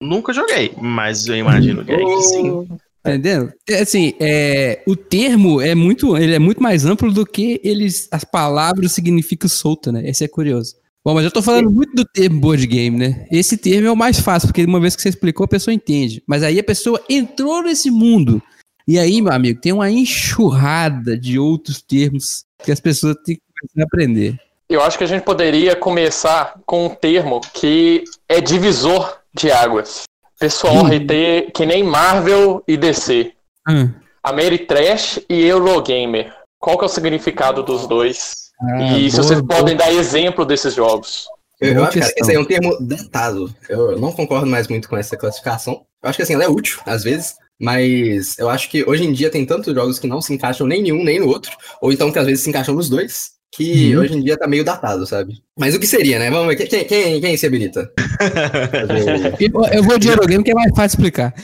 Nunca 0.02 0.32
joguei, 0.32 0.72
mas 0.80 1.26
eu 1.26 1.36
imagino 1.36 1.84
que, 1.84 1.92
é 1.92 1.98
que 1.98 2.22
sim. 2.22 2.66
Tá 3.02 3.14
entendendo? 3.14 3.52
É, 3.68 3.80
assim, 3.80 4.14
é, 4.18 4.82
o 4.86 4.96
termo 4.96 5.60
é 5.60 5.74
muito, 5.74 6.16
ele 6.16 6.34
é 6.34 6.38
muito 6.38 6.62
mais 6.62 6.84
amplo 6.84 7.12
do 7.12 7.26
que 7.26 7.60
eles, 7.62 8.08
as 8.10 8.24
palavras 8.24 8.92
significam 8.92 9.48
solta, 9.48 9.92
né? 9.92 10.08
Esse 10.08 10.24
é 10.24 10.28
curioso. 10.28 10.76
Bom, 11.04 11.14
mas 11.14 11.24
eu 11.24 11.30
tô 11.30 11.40
falando 11.40 11.70
muito 11.70 11.94
do 11.94 12.04
termo 12.04 12.40
board 12.40 12.66
game, 12.66 12.96
né? 12.98 13.26
Esse 13.30 13.56
termo 13.56 13.88
é 13.88 13.90
o 13.90 13.96
mais 13.96 14.20
fácil, 14.20 14.48
porque 14.48 14.64
uma 14.64 14.80
vez 14.80 14.94
que 14.94 15.00
você 15.00 15.08
explicou, 15.08 15.44
a 15.44 15.48
pessoa 15.48 15.72
entende. 15.72 16.22
Mas 16.26 16.42
aí 16.42 16.58
a 16.58 16.64
pessoa 16.64 17.02
entrou 17.08 17.62
nesse 17.62 17.90
mundo. 17.90 18.42
E 18.86 18.98
aí, 18.98 19.22
meu 19.22 19.32
amigo, 19.32 19.60
tem 19.60 19.72
uma 19.72 19.90
enxurrada 19.90 21.16
de 21.16 21.38
outros 21.38 21.80
termos 21.80 22.44
que 22.62 22.70
as 22.70 22.80
pessoas 22.80 23.16
têm 23.24 23.36
que 23.36 23.82
aprender. 23.82 24.38
Eu 24.68 24.82
acho 24.82 24.98
que 24.98 25.04
a 25.04 25.06
gente 25.06 25.22
poderia 25.22 25.74
começar 25.74 26.60
com 26.66 26.86
um 26.86 26.88
termo 26.90 27.40
que 27.54 28.04
é 28.28 28.40
divisor 28.40 29.18
de 29.34 29.50
águas. 29.50 30.02
Pessoal, 30.38 30.84
Hum. 30.84 30.88
RT 30.88 31.50
que 31.54 31.64
nem 31.66 31.82
Marvel 31.82 32.62
e 32.68 32.76
DC. 32.76 33.32
Ah, 33.66 33.88
Ameritrash 34.22 35.20
e 35.28 35.44
Eurogamer. 35.44 36.34
Qual 36.58 36.76
que 36.76 36.84
é 36.84 36.86
o 36.86 36.90
significado 36.90 37.62
dos 37.62 37.86
dois? 37.86 38.49
Ah, 38.62 38.98
e 38.98 39.10
se 39.10 39.16
boa, 39.16 39.26
vocês 39.26 39.40
boa. 39.40 39.58
podem 39.58 39.76
dar 39.76 39.92
exemplo 39.92 40.44
desses 40.44 40.74
jogos. 40.74 41.26
Eu, 41.60 41.74
eu 41.74 41.84
acho, 41.84 41.92
questão. 41.92 42.14
esse 42.16 42.30
aí 42.30 42.36
é 42.36 42.40
um 42.40 42.44
termo 42.44 42.76
datado. 42.80 43.54
Eu 43.68 43.98
não 43.98 44.12
concordo 44.12 44.46
mais 44.46 44.66
muito 44.68 44.88
com 44.88 44.96
essa 44.96 45.16
classificação. 45.16 45.84
Eu 46.02 46.08
acho 46.08 46.16
que 46.16 46.22
assim, 46.22 46.34
ela 46.34 46.44
é 46.44 46.48
útil, 46.48 46.80
às 46.86 47.04
vezes, 47.04 47.34
mas 47.60 48.38
eu 48.38 48.48
acho 48.48 48.70
que 48.70 48.82
hoje 48.88 49.04
em 49.04 49.12
dia 49.12 49.30
tem 49.30 49.44
tantos 49.44 49.74
jogos 49.74 49.98
que 49.98 50.06
não 50.06 50.22
se 50.22 50.32
encaixam 50.32 50.66
nem 50.66 50.88
em 50.88 50.92
um 50.92 51.04
nem 51.04 51.20
no 51.20 51.28
outro, 51.28 51.52
ou 51.82 51.92
então 51.92 52.10
que 52.10 52.18
às 52.18 52.26
vezes 52.26 52.42
se 52.42 52.48
encaixam 52.48 52.74
nos 52.74 52.88
dois, 52.88 53.32
que 53.52 53.94
Uhum. 53.94 54.00
hoje 54.02 54.14
em 54.16 54.22
dia 54.22 54.38
tá 54.38 54.46
meio 54.46 54.64
datado, 54.64 55.06
sabe? 55.06 55.34
Mas 55.58 55.74
o 55.74 55.80
que 55.80 55.86
seria, 55.86 56.18
né? 56.18 56.30
Vamos 56.30 56.46
ver, 56.48 56.66
quem, 56.66 56.84
quem, 56.84 57.20
quem 57.20 57.36
se 57.36 57.46
habilita? 57.46 57.90
Eu, 59.40 59.64
eu 59.72 59.82
vou 59.82 59.98
de 59.98 60.08
Eurogame 60.08 60.44
que 60.44 60.50
é 60.50 60.54
mais 60.54 60.70
fácil 60.74 60.96
explicar. 60.96 61.34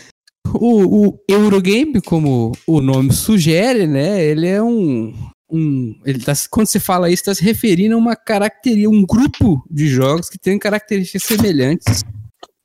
O, 0.54 1.08
o 1.08 1.18
Eurogame, 1.28 2.00
como 2.00 2.52
o 2.66 2.80
nome 2.80 3.12
sugere, 3.12 3.86
né? 3.86 4.22
Ele 4.24 4.46
é 4.46 4.62
um. 4.62 5.12
Um 5.50 5.94
ele 6.04 6.18
tá, 6.18 6.32
quando 6.50 6.66
você 6.66 6.80
fala 6.80 7.08
isso, 7.08 7.22
está 7.22 7.34
se 7.34 7.42
referindo 7.42 7.94
a 7.94 7.98
uma 7.98 8.16
característica, 8.16 8.90
um 8.90 9.04
grupo 9.04 9.64
de 9.70 9.86
jogos 9.88 10.28
que 10.28 10.38
tem 10.38 10.58
características 10.58 11.22
semelhantes 11.22 12.04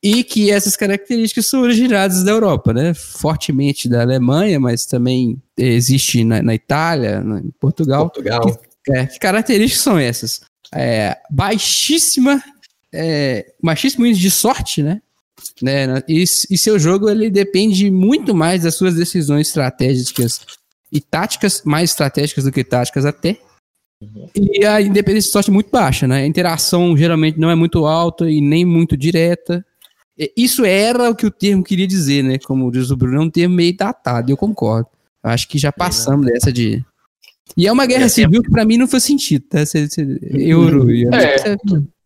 e 0.02 0.24
que 0.24 0.50
essas 0.50 0.76
características 0.76 1.46
são 1.46 1.60
originadas 1.62 2.24
da 2.24 2.32
Europa, 2.32 2.72
né? 2.72 2.92
Fortemente 2.92 3.88
da 3.88 4.02
Alemanha, 4.02 4.58
mas 4.58 4.84
também 4.84 5.40
existe 5.56 6.24
na, 6.24 6.42
na 6.42 6.54
Itália, 6.54 7.20
na- 7.20 7.38
em 7.38 7.52
Portugal. 7.60 8.10
Portugal. 8.10 8.60
É, 8.88 9.06
que 9.06 9.18
características 9.20 9.82
são 9.82 9.96
essas? 9.96 10.40
É, 10.74 11.16
baixíssima, 11.30 12.42
é, 12.92 13.54
baixíssimo 13.62 14.04
índice 14.04 14.22
de 14.22 14.30
sorte, 14.30 14.82
né? 14.82 15.00
né? 15.62 16.02
E, 16.08 16.22
e 16.22 16.58
seu 16.58 16.80
jogo 16.80 17.08
ele 17.08 17.30
depende 17.30 17.88
muito 17.88 18.34
mais 18.34 18.64
das 18.64 18.74
suas 18.74 18.96
decisões 18.96 19.46
estratégicas 19.48 20.40
e 20.92 21.00
táticas, 21.00 21.62
mais 21.64 21.90
estratégicas 21.90 22.44
do 22.44 22.52
que 22.52 22.62
táticas 22.62 23.06
até. 23.06 23.38
E 24.34 24.64
a 24.66 24.80
independência 24.80 25.28
de 25.28 25.32
sorte 25.32 25.50
é 25.50 25.52
muito 25.52 25.70
baixa, 25.70 26.06
né? 26.06 26.22
A 26.22 26.26
interação 26.26 26.96
geralmente 26.96 27.38
não 27.38 27.50
é 27.50 27.54
muito 27.54 27.86
alta 27.86 28.30
e 28.30 28.40
nem 28.40 28.64
muito 28.64 28.96
direta. 28.96 29.64
Isso 30.36 30.64
era 30.64 31.08
o 31.08 31.14
que 31.14 31.24
o 31.24 31.30
termo 31.30 31.64
queria 31.64 31.86
dizer, 31.86 32.22
né? 32.22 32.38
Como 32.38 32.70
diz 32.70 32.90
o 32.90 32.96
Bruno, 32.96 33.16
é 33.16 33.20
um 33.20 33.30
termo 33.30 33.54
meio 33.54 33.74
datado, 33.76 34.30
eu 34.30 34.36
concordo. 34.36 34.88
Eu 35.24 35.30
acho 35.30 35.48
que 35.48 35.56
já 35.56 35.72
passamos 35.72 36.26
dessa 36.26 36.52
de. 36.52 36.84
E 37.56 37.66
é 37.66 37.72
uma 37.72 37.86
guerra 37.86 38.06
assim, 38.06 38.22
civil 38.22 38.42
que 38.42 38.50
pra 38.50 38.64
mim 38.64 38.76
não 38.76 38.88
faz 38.88 39.04
sentido, 39.04 39.44
tá? 39.48 39.58
Euro 40.32 40.90
e 40.90 41.06
É. 41.06 41.46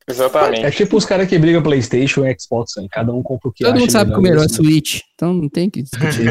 Exatamente. 0.09 0.65
É 0.65 0.71
tipo 0.71 0.97
os 0.97 1.05
caras 1.05 1.29
que 1.29 1.37
brigam 1.37 1.63
PlayStation 1.63 2.25
e 2.25 2.37
Xbox, 2.39 2.77
hein? 2.77 2.87
cada 2.91 3.13
um 3.13 3.23
compra 3.23 3.49
o 3.49 3.53
que 3.53 3.65
Todo 3.65 3.73
acha 3.73 3.81
mundo 3.81 3.91
sabe 3.91 4.13
que 4.13 4.19
o 4.19 4.23
melhor 4.23 4.45
é. 4.45 4.49
Switch, 4.49 5.01
então 5.15 5.35
não 5.35 5.49
tem 5.49 5.69
que 5.69 5.83
discutir. 5.83 6.27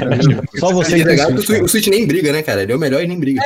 Só 0.58 0.72
você 0.72 0.96
que 0.96 1.02
é 1.02 1.04
tem 1.04 1.06
legal 1.06 1.28
que 1.28 1.34
o 1.34 1.42
Switch, 1.42 1.62
o 1.62 1.68
Switch 1.68 1.86
nem 1.88 2.06
briga, 2.06 2.32
né, 2.32 2.42
cara? 2.42 2.62
Ele 2.62 2.72
é 2.72 2.76
o 2.76 2.78
melhor 2.78 3.02
e 3.02 3.06
nem 3.06 3.20
briga. 3.20 3.42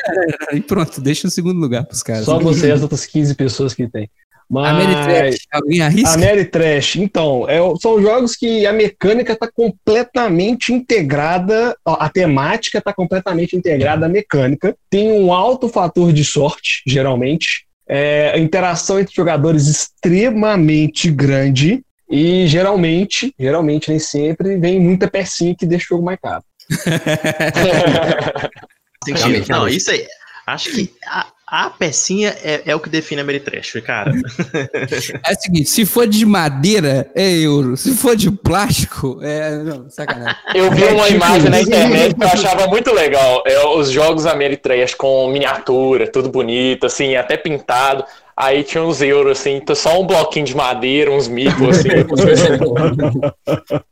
e 0.52 0.60
pronto, 0.60 1.00
deixa 1.00 1.26
o 1.26 1.30
segundo 1.30 1.58
lugar 1.58 1.84
pros 1.84 2.04
caras. 2.04 2.24
Só 2.24 2.38
você 2.38 2.68
e 2.68 2.70
as 2.70 2.82
outras 2.82 3.04
15 3.04 3.34
pessoas 3.34 3.74
que 3.74 3.88
tem. 3.88 4.08
Mas... 4.48 4.68
Ameritrash, 4.68 5.38
alguém 5.52 5.80
arrisca? 5.80 6.14
Ameritrash, 6.14 6.96
então, 6.96 7.48
é, 7.48 7.58
são 7.80 8.00
jogos 8.00 8.36
que 8.36 8.66
a 8.66 8.72
mecânica 8.72 9.32
está 9.32 9.50
completamente 9.50 10.72
integrada, 10.72 11.76
ó, 11.84 11.96
a 11.98 12.08
temática 12.08 12.78
está 12.78 12.92
completamente 12.92 13.56
integrada 13.56 14.06
à 14.06 14.08
mecânica, 14.08 14.76
tem 14.90 15.10
um 15.10 15.32
alto 15.32 15.68
fator 15.68 16.12
de 16.12 16.24
sorte, 16.24 16.82
geralmente, 16.86 17.63
é, 17.88 18.32
a 18.34 18.38
interação 18.38 18.98
entre 18.98 19.14
jogadores 19.14 19.66
extremamente 19.66 21.10
grande 21.10 21.84
e 22.08 22.46
geralmente, 22.46 23.34
geralmente 23.38 23.90
nem 23.90 23.98
sempre, 23.98 24.56
vem 24.56 24.80
muita 24.80 25.08
pecinha 25.08 25.54
que 25.56 25.66
deixa 25.66 25.86
o 25.86 25.96
jogo 25.96 26.04
mais 26.04 26.18
caro. 26.20 26.44
Não, 29.48 29.68
isso 29.68 29.90
aí. 29.90 30.06
Acho 30.46 30.72
que 30.72 30.92
a, 31.06 31.26
a 31.46 31.68
pecinha 31.70 32.34
é, 32.42 32.62
é 32.66 32.74
o 32.74 32.80
que 32.80 32.88
define 32.88 33.20
a 33.20 33.24
Meritrash, 33.24 33.80
cara. 33.84 34.12
É 34.12 35.32
o 35.32 35.40
seguinte, 35.40 35.68
se 35.68 35.84
for 35.86 36.06
de 36.06 36.24
madeira, 36.24 37.10
é 37.14 37.30
euro. 37.38 37.76
Se 37.76 37.92
for 37.94 38.16
de 38.16 38.30
plástico, 38.30 39.18
é. 39.22 39.50
Não, 39.58 39.88
sacanagem. 39.90 40.34
Eu 40.54 40.70
vi 40.70 40.84
É 40.84 40.92
uma 40.92 41.04
tipo 41.04 41.16
imagem 41.16 41.50
na 41.50 41.60
internet 41.62 42.14
que 42.14 42.22
eu 42.24 42.28
achava 42.28 42.66
muito 42.66 42.92
legal. 42.92 43.42
É, 43.46 43.64
os 43.66 43.90
jogos 43.90 44.26
Ameritrash 44.26 44.94
com 44.94 45.28
miniatura, 45.28 46.10
tudo 46.10 46.28
bonito, 46.30 46.86
assim, 46.86 47.14
até 47.16 47.36
pintado. 47.36 48.04
Aí 48.36 48.64
tinha 48.64 48.82
uns 48.82 49.00
euros, 49.00 49.38
assim, 49.38 49.62
só 49.76 50.00
um 50.00 50.06
bloquinho 50.06 50.44
de 50.46 50.56
madeira, 50.56 51.10
uns 51.10 51.28
micos, 51.28 51.78
assim. 51.78 51.88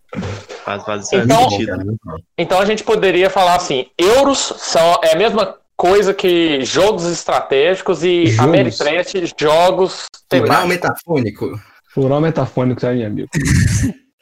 Faz, 0.64 0.84
faz 0.84 1.12
Então- 1.12 1.48
sentido. 1.50 1.96
Então 2.36 2.60
a 2.60 2.64
gente 2.66 2.84
poderia 2.84 3.30
falar 3.30 3.56
assim: 3.56 3.86
euros 3.96 4.52
são, 4.58 4.98
é 5.02 5.12
a 5.12 5.16
mesma 5.16 5.56
coisa 5.82 6.14
que 6.14 6.64
jogos 6.64 7.04
estratégicos 7.06 8.04
e 8.04 8.26
Jogos. 8.28 8.38
Ameritrash, 8.38 9.12
jogos 9.38 10.04
Plural 10.28 10.46
temáticos. 10.46 10.68
metafônico. 10.68 11.60
Plural 11.92 12.20
metafônico, 12.20 12.80
tá, 12.80 12.92
meu 12.92 13.04
amigo? 13.08 13.28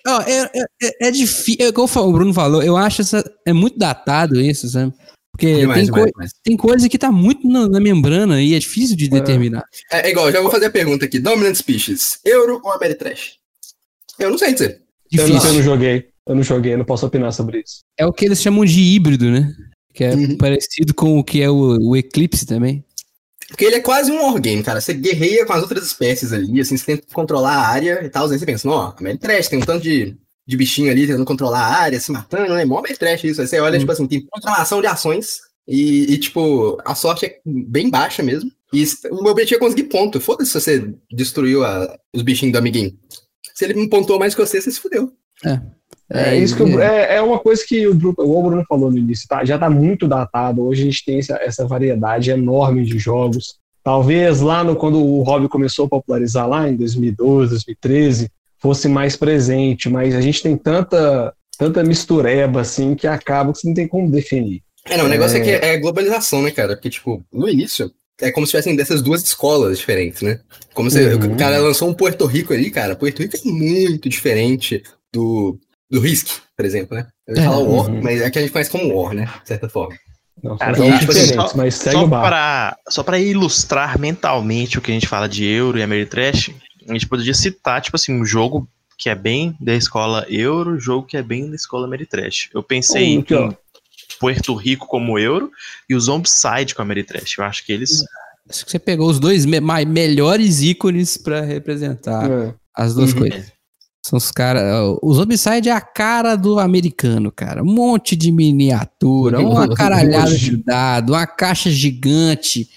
Ó, 0.06 0.22
é, 0.22 0.50
é, 0.54 0.64
é- 0.82 1.08
é 1.08 1.10
difícil. 1.10 1.56
É, 1.66 1.70
como 1.70 1.86
o 1.94 2.12
Bruno 2.12 2.32
falou, 2.32 2.62
eu 2.62 2.78
acho 2.78 3.02
essa, 3.02 3.22
é 3.46 3.52
muito 3.52 3.78
datado 3.78 4.40
isso, 4.40 4.66
sabe? 4.70 4.90
Porque 5.32 5.54
Demais, 5.54 5.76
tem, 5.76 5.84
demais, 5.84 6.02
coi- 6.04 6.10
demais. 6.12 6.30
tem 6.42 6.56
coisa 6.56 6.88
que 6.88 6.96
tá 6.98 7.12
muito 7.12 7.46
na, 7.46 7.68
na 7.68 7.78
membrana 7.78 8.40
e 8.40 8.54
é 8.54 8.58
difícil 8.58 8.96
de 8.96 9.08
determinar. 9.08 9.62
É, 9.92 10.08
é 10.08 10.10
igual, 10.10 10.32
já 10.32 10.40
vou 10.40 10.50
fazer 10.50 10.66
a 10.66 10.70
pergunta 10.70 11.04
aqui. 11.04 11.18
Dominant 11.18 11.54
Species, 11.56 12.18
Euro 12.24 12.58
ou 12.64 12.72
Ameritrash? 12.72 13.32
Eu 14.18 14.30
não 14.30 14.38
sei 14.38 14.54
dizer. 14.54 14.80
Eu 15.12 15.18
não, 15.18 15.24
eu 15.26 15.32
Difícil. 15.34 15.54
não 15.58 15.62
joguei, 15.62 16.06
eu 16.26 16.34
não 16.34 16.42
joguei, 16.42 16.72
eu 16.72 16.78
não 16.78 16.84
posso 16.86 17.04
opinar 17.06 17.32
sobre 17.34 17.58
isso. 17.60 17.80
É 17.98 18.06
o 18.06 18.12
que 18.12 18.24
eles 18.24 18.40
chamam 18.40 18.64
de 18.64 18.80
híbrido, 18.80 19.26
né? 19.30 19.52
Que 19.92 20.04
é 20.04 20.14
Uhum. 20.14 20.36
parecido 20.36 20.94
com 20.94 21.18
o 21.18 21.24
que 21.24 21.42
é 21.42 21.50
o, 21.50 21.78
o 21.90 21.96
Eclipse 21.96 22.46
também. 22.46 22.84
Porque 23.48 23.64
ele 23.64 23.76
é 23.76 23.80
quase 23.80 24.12
um 24.12 24.22
wargame, 24.22 24.62
cara. 24.62 24.80
Você 24.80 24.94
guerreia 24.94 25.44
com 25.44 25.52
as 25.52 25.62
outras 25.62 25.84
espécies 25.84 26.32
ali, 26.32 26.60
assim, 26.60 26.76
você 26.76 26.84
tenta 26.86 27.06
controlar 27.12 27.54
a 27.56 27.66
área 27.66 28.04
e 28.04 28.08
tal. 28.08 28.28
Aí 28.30 28.38
você 28.38 28.46
pensa, 28.46 28.68
ó, 28.68 28.94
Ameritrash, 28.98 29.48
tem 29.48 29.58
um 29.58 29.62
tanto 29.62 29.82
de, 29.82 30.16
de 30.46 30.56
bichinho 30.56 30.90
ali 30.90 31.06
tentando 31.06 31.24
controlar 31.24 31.58
a 31.60 31.76
área, 31.80 31.98
se 31.98 32.12
matando, 32.12 32.54
né? 32.54 32.64
Mó 32.64 32.78
Ameritrash 32.78 33.24
isso. 33.24 33.40
Aí 33.40 33.48
você 33.48 33.58
olha, 33.58 33.76
Hum. 33.76 33.80
tipo 33.80 33.90
assim, 33.92 34.06
tem 34.06 34.24
programação 34.24 34.80
de 34.80 34.86
ações 34.86 35.40
e, 35.66 36.12
e, 36.12 36.18
tipo, 36.18 36.78
a 36.84 36.94
sorte 36.94 37.26
é 37.26 37.40
bem 37.44 37.90
baixa 37.90 38.22
mesmo. 38.22 38.50
E 38.72 38.84
o 39.10 39.22
meu 39.24 39.32
objetivo 39.32 39.56
é 39.56 39.60
conseguir 39.66 39.84
ponto. 39.88 40.20
Foda-se 40.20 40.52
se 40.52 40.60
você 40.60 40.94
destruiu 41.12 41.64
a- 41.64 41.98
os 42.14 42.22
bichinhos 42.22 42.52
do 42.52 42.58
amiguinho. 42.58 42.96
Se 43.52 43.64
ele 43.64 43.74
não 43.74 43.88
pontuou 43.88 44.16
mais 44.20 44.32
que 44.32 44.40
você, 44.40 44.60
você 44.60 44.70
se 44.70 44.78
fudeu. 44.78 45.12
É, 45.44 45.60
isso 46.36 46.56
que 46.56 46.62
é, 46.80 47.16
é 47.16 47.22
uma 47.22 47.38
coisa 47.38 47.64
que 47.66 47.86
o 47.86 47.94
Bruno, 47.94 48.14
o 48.18 48.42
Bruno 48.42 48.64
falou 48.68 48.90
no 48.90 48.98
início, 48.98 49.28
tá? 49.28 49.44
já 49.44 49.54
está 49.54 49.70
muito 49.70 50.08
datado. 50.08 50.64
Hoje 50.66 50.82
a 50.82 50.84
gente 50.86 51.04
tem 51.04 51.18
essa, 51.18 51.36
essa 51.40 51.66
variedade 51.66 52.30
enorme 52.30 52.84
de 52.84 52.98
jogos. 52.98 53.54
Talvez 53.82 54.40
lá 54.40 54.62
no, 54.64 54.74
quando 54.76 54.98
o 55.02 55.22
hobby 55.22 55.48
começou 55.48 55.86
a 55.86 55.88
popularizar 55.88 56.48
lá 56.48 56.68
em 56.68 56.76
2012, 56.76 57.50
2013, 57.50 58.28
fosse 58.58 58.88
mais 58.88 59.16
presente, 59.16 59.88
mas 59.88 60.14
a 60.14 60.20
gente 60.20 60.42
tem 60.42 60.56
tanta, 60.56 61.32
tanta 61.56 61.82
mistureba 61.82 62.60
assim 62.60 62.94
que 62.94 63.06
acaba 63.06 63.52
que 63.52 63.58
você 63.60 63.68
não 63.68 63.74
tem 63.74 63.88
como 63.88 64.10
definir. 64.10 64.62
É, 64.86 64.96
não, 64.96 65.04
o 65.06 65.08
negócio 65.08 65.38
é, 65.38 65.40
É. 65.40 65.42
que 65.58 65.64
é 65.66 65.76
globalização, 65.78 66.42
né, 66.42 66.50
cara? 66.50 66.74
Porque, 66.74 66.90
tipo, 66.90 67.24
no 67.32 67.48
início, 67.48 67.90
é 68.20 68.30
como 68.30 68.46
se 68.46 68.50
tivessem 68.50 68.76
dessas 68.76 69.00
duas 69.00 69.22
escolas 69.22 69.78
diferentes, 69.78 70.20
né? 70.22 70.40
Como 70.74 70.90
se 70.90 70.98
Uhum. 71.02 71.32
o 71.32 71.36
cara 71.36 71.58
lançou 71.58 71.88
um 71.88 71.94
Porto 71.94 72.26
Rico 72.26 72.52
ali, 72.52 72.70
cara. 72.70 72.96
Porto 72.96 73.22
Rico 73.22 73.36
é 73.36 73.48
muito 73.50 74.08
diferente 74.08 74.82
do, 75.12 75.58
do 75.90 76.00
Risk, 76.00 76.28
por 76.56 76.64
exemplo, 76.64 76.96
né? 76.96 77.06
Eu 77.26 77.36
ia 77.36 77.42
É, 77.42 77.44
falar 77.44 77.58
War, 77.58 77.90
uhum. 77.90 78.00
mas 78.02 78.20
é 78.20 78.30
que 78.30 78.38
a 78.38 78.42
gente 78.42 78.52
conhece 78.52 78.70
como 78.70 78.94
War, 78.94 79.12
né? 79.14 79.28
De 79.42 79.48
certa 79.48 79.68
forma. 79.68 79.96
Não, 80.42 80.56
são 80.56 80.58
Cara, 80.58 80.72
e, 80.78 80.98
tipo 80.98 81.10
assim, 81.12 81.20
diferentes, 81.22 81.50
só- 81.50 81.56
mas 81.56 81.74
segue 81.74 81.96
Só 81.96 82.08
para 82.08 82.76
só 82.88 83.02
para 83.02 83.18
ilustrar 83.18 83.98
mentalmente 83.98 84.78
o 84.78 84.80
que 84.80 84.90
a 84.90 84.94
gente 84.94 85.06
fala 85.08 85.28
de 85.28 85.44
Euro 85.44 85.78
e 85.78 85.82
Ameritrash, 85.82 86.54
a 86.88 86.92
gente 86.92 87.06
poderia 87.06 87.34
citar, 87.34 87.82
tipo 87.82 87.96
assim, 87.96 88.12
um 88.18 88.24
jogo 88.24 88.66
que 88.96 89.08
é 89.10 89.14
bem 89.14 89.54
da 89.60 89.74
escola 89.74 90.24
Euro, 90.28 90.78
jogo 90.80 91.06
que 91.06 91.16
é 91.16 91.22
bem 91.22 91.48
da 91.48 91.56
escola 91.56 91.86
Ameritrash. 91.86 92.48
Eu 92.54 92.62
pensei 92.62 93.18
Hum, 93.18 93.24
em 93.28 93.56
Puerto 94.18 94.54
Rico 94.54 94.86
como 94.86 95.18
Euro 95.18 95.50
e 95.88 95.94
o 95.94 96.00
Zombicide 96.00 96.74
com 96.74 96.82
a 96.82 96.84
Ameritrash. 96.84 97.36
Eu 97.38 97.44
acho 97.44 97.64
que 97.64 97.72
eles 97.72 98.04
Acho 98.48 98.64
que 98.64 98.70
você 98.72 98.78
pegou 98.78 99.08
os 99.08 99.20
dois 99.20 99.44
me- 99.46 99.60
melhores 99.86 100.60
ícones 100.62 101.16
pra 101.16 101.40
representar 101.42 102.28
É. 102.30 102.54
as 102.74 102.94
duas 102.94 103.12
Uhum. 103.12 103.20
coisas. 103.20 103.52
São 104.04 104.16
os 104.16 104.30
caras. 104.30 104.62
O 105.02 105.12
Zombicide 105.12 105.68
é 105.68 105.72
a 105.72 105.80
cara 105.80 106.34
do 106.36 106.58
americano, 106.58 107.30
cara. 107.30 107.62
Um 107.62 107.66
monte 107.72 108.16
de 108.16 108.32
miniatura, 108.32 109.40
uma 109.40 109.68
caralhada 109.74 110.34
de 110.34 110.56
dado, 110.56 111.12
uma 111.12 111.26
caixa 111.26 111.70
gigante, 111.70 112.68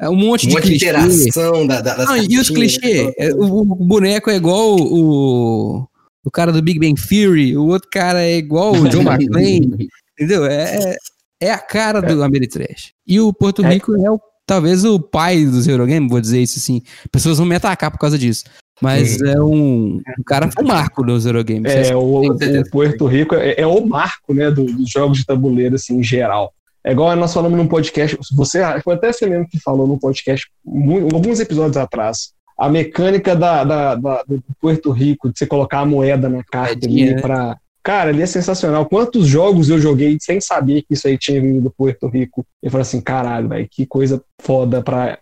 é 0.00 0.08
um 0.08 0.16
monte 0.16 0.46
Um 0.46 0.48
de 0.48 0.54
monte 0.54 0.62
clichê. 0.68 0.86
interação 0.86 1.66
da, 1.66 1.80
da, 1.80 1.94
das 1.96 2.08
Não, 2.08 2.16
e 2.16 2.38
os 2.38 2.48
clichês? 2.48 3.06
né? 3.06 3.12
É, 3.18 3.34
O, 3.34 3.64
boneco 3.64 4.30
é 4.30 4.36
igual 4.36 4.76
o, 4.80 5.86
o 6.24 6.30
cara 6.30 6.50
do 6.52 6.62
Big 6.62 6.78
Bang 6.80 6.94
Theory, 7.00 7.56
o 7.56 7.66
outro 7.66 7.88
cara 7.90 8.22
é 8.22 8.36
igual 8.38 8.72
o 8.72 8.88
John 8.88 9.02
McClane, 9.12 9.88
entendeu? 10.18 10.46
É, 10.46 10.96
é 11.40 11.50
a 11.50 11.58
cara 11.58 12.00
do 12.00 12.22
Ameritrash. 12.24 12.92
E 13.06 13.20
o 13.20 13.32
Porto 13.32 13.62
É. 13.64 13.74
Rico 13.74 13.94
é, 13.94 14.10
o, 14.10 14.18
talvez 14.46 14.84
o 14.84 14.98
pai 14.98 15.44
dos 15.44 15.68
Eurogames, 15.68 16.10
vou 16.10 16.20
dizer 16.20 16.40
isso 16.40 16.58
assim. 16.58 16.82
Pessoas 17.12 17.36
vão 17.38 17.46
me 17.46 17.54
atacar 17.54 17.90
por 17.90 17.98
causa 17.98 18.18
disso. 18.18 18.44
Mas 18.80 19.20
é 19.20 19.40
um, 19.40 20.00
um 20.18 20.22
cara 20.26 20.50
foi 20.50 20.64
um 20.64 20.66
marco 20.66 21.04
nos 21.04 21.24
Eurogames. 21.26 21.72
É, 21.72 21.94
o, 21.94 22.32
o 22.32 22.70
Puerto 22.70 23.06
Rico 23.06 23.34
é, 23.34 23.54
é 23.60 23.66
o 23.66 23.84
marco, 23.86 24.34
né, 24.34 24.50
do- 24.50 24.64
dos 24.64 24.90
jogos 24.90 25.18
de 25.18 25.26
tabuleiro, 25.26 25.76
assim, 25.76 25.98
em 25.98 26.02
geral. 26.02 26.52
É 26.84 26.90
igual 26.90 27.14
nós 27.14 27.32
falamos 27.32 27.56
num 27.56 27.68
podcast, 27.68 28.18
você, 28.32 28.60
foi 28.82 28.94
até 28.94 29.12
você 29.12 29.26
mesmo 29.26 29.48
que 29.48 29.60
falou 29.60 29.86
num 29.86 29.98
podcast, 29.98 30.48
mu- 30.64 31.08
alguns 31.14 31.38
episódios 31.38 31.76
atrás, 31.76 32.32
a 32.58 32.68
mecânica 32.68 33.36
da, 33.36 33.62
da- 33.62 33.94
da- 33.94 34.24
do 34.26 34.42
Puerto 34.60 34.90
Rico, 34.90 35.30
de 35.30 35.38
você 35.38 35.46
colocar 35.46 35.80
a 35.80 35.86
moeda 35.86 36.28
na 36.28 36.42
carta 36.42 36.84
ali 36.86 37.14
né? 37.14 37.20
pra... 37.20 37.56
Cara, 37.84 38.10
ali 38.10 38.22
é 38.22 38.26
sensacional. 38.26 38.86
Quantos 38.86 39.26
jogos 39.26 39.68
eu 39.68 39.76
joguei 39.76 40.16
sem 40.20 40.40
saber 40.40 40.82
que 40.82 40.94
isso 40.94 41.08
aí 41.08 41.18
tinha 41.18 41.40
vindo 41.40 41.60
do 41.60 41.70
Puerto 41.70 42.06
Rico? 42.06 42.46
Eu 42.62 42.70
falei 42.70 42.82
assim, 42.82 43.00
caralho, 43.00 43.48
velho, 43.48 43.66
que 43.68 43.84
coisa 43.86 44.22
foda 44.40 44.80
pra 44.80 45.18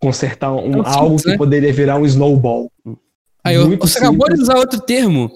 consertar 0.00 0.52
um, 0.52 0.72
É 0.74 0.76
um 0.78 0.82
algo 0.86 1.06
simples, 1.18 1.22
que 1.22 1.28
né? 1.30 1.36
poderia 1.36 1.72
virar 1.72 1.96
um 1.96 2.06
snowball. 2.06 2.70
Aí, 3.44 3.54
eu- 3.54 3.76
você 3.78 3.98
acabou 3.98 4.26
de 4.28 4.36
simples. 4.36 4.48
usar 4.48 4.56
outro 4.58 4.80
termo. 4.80 5.30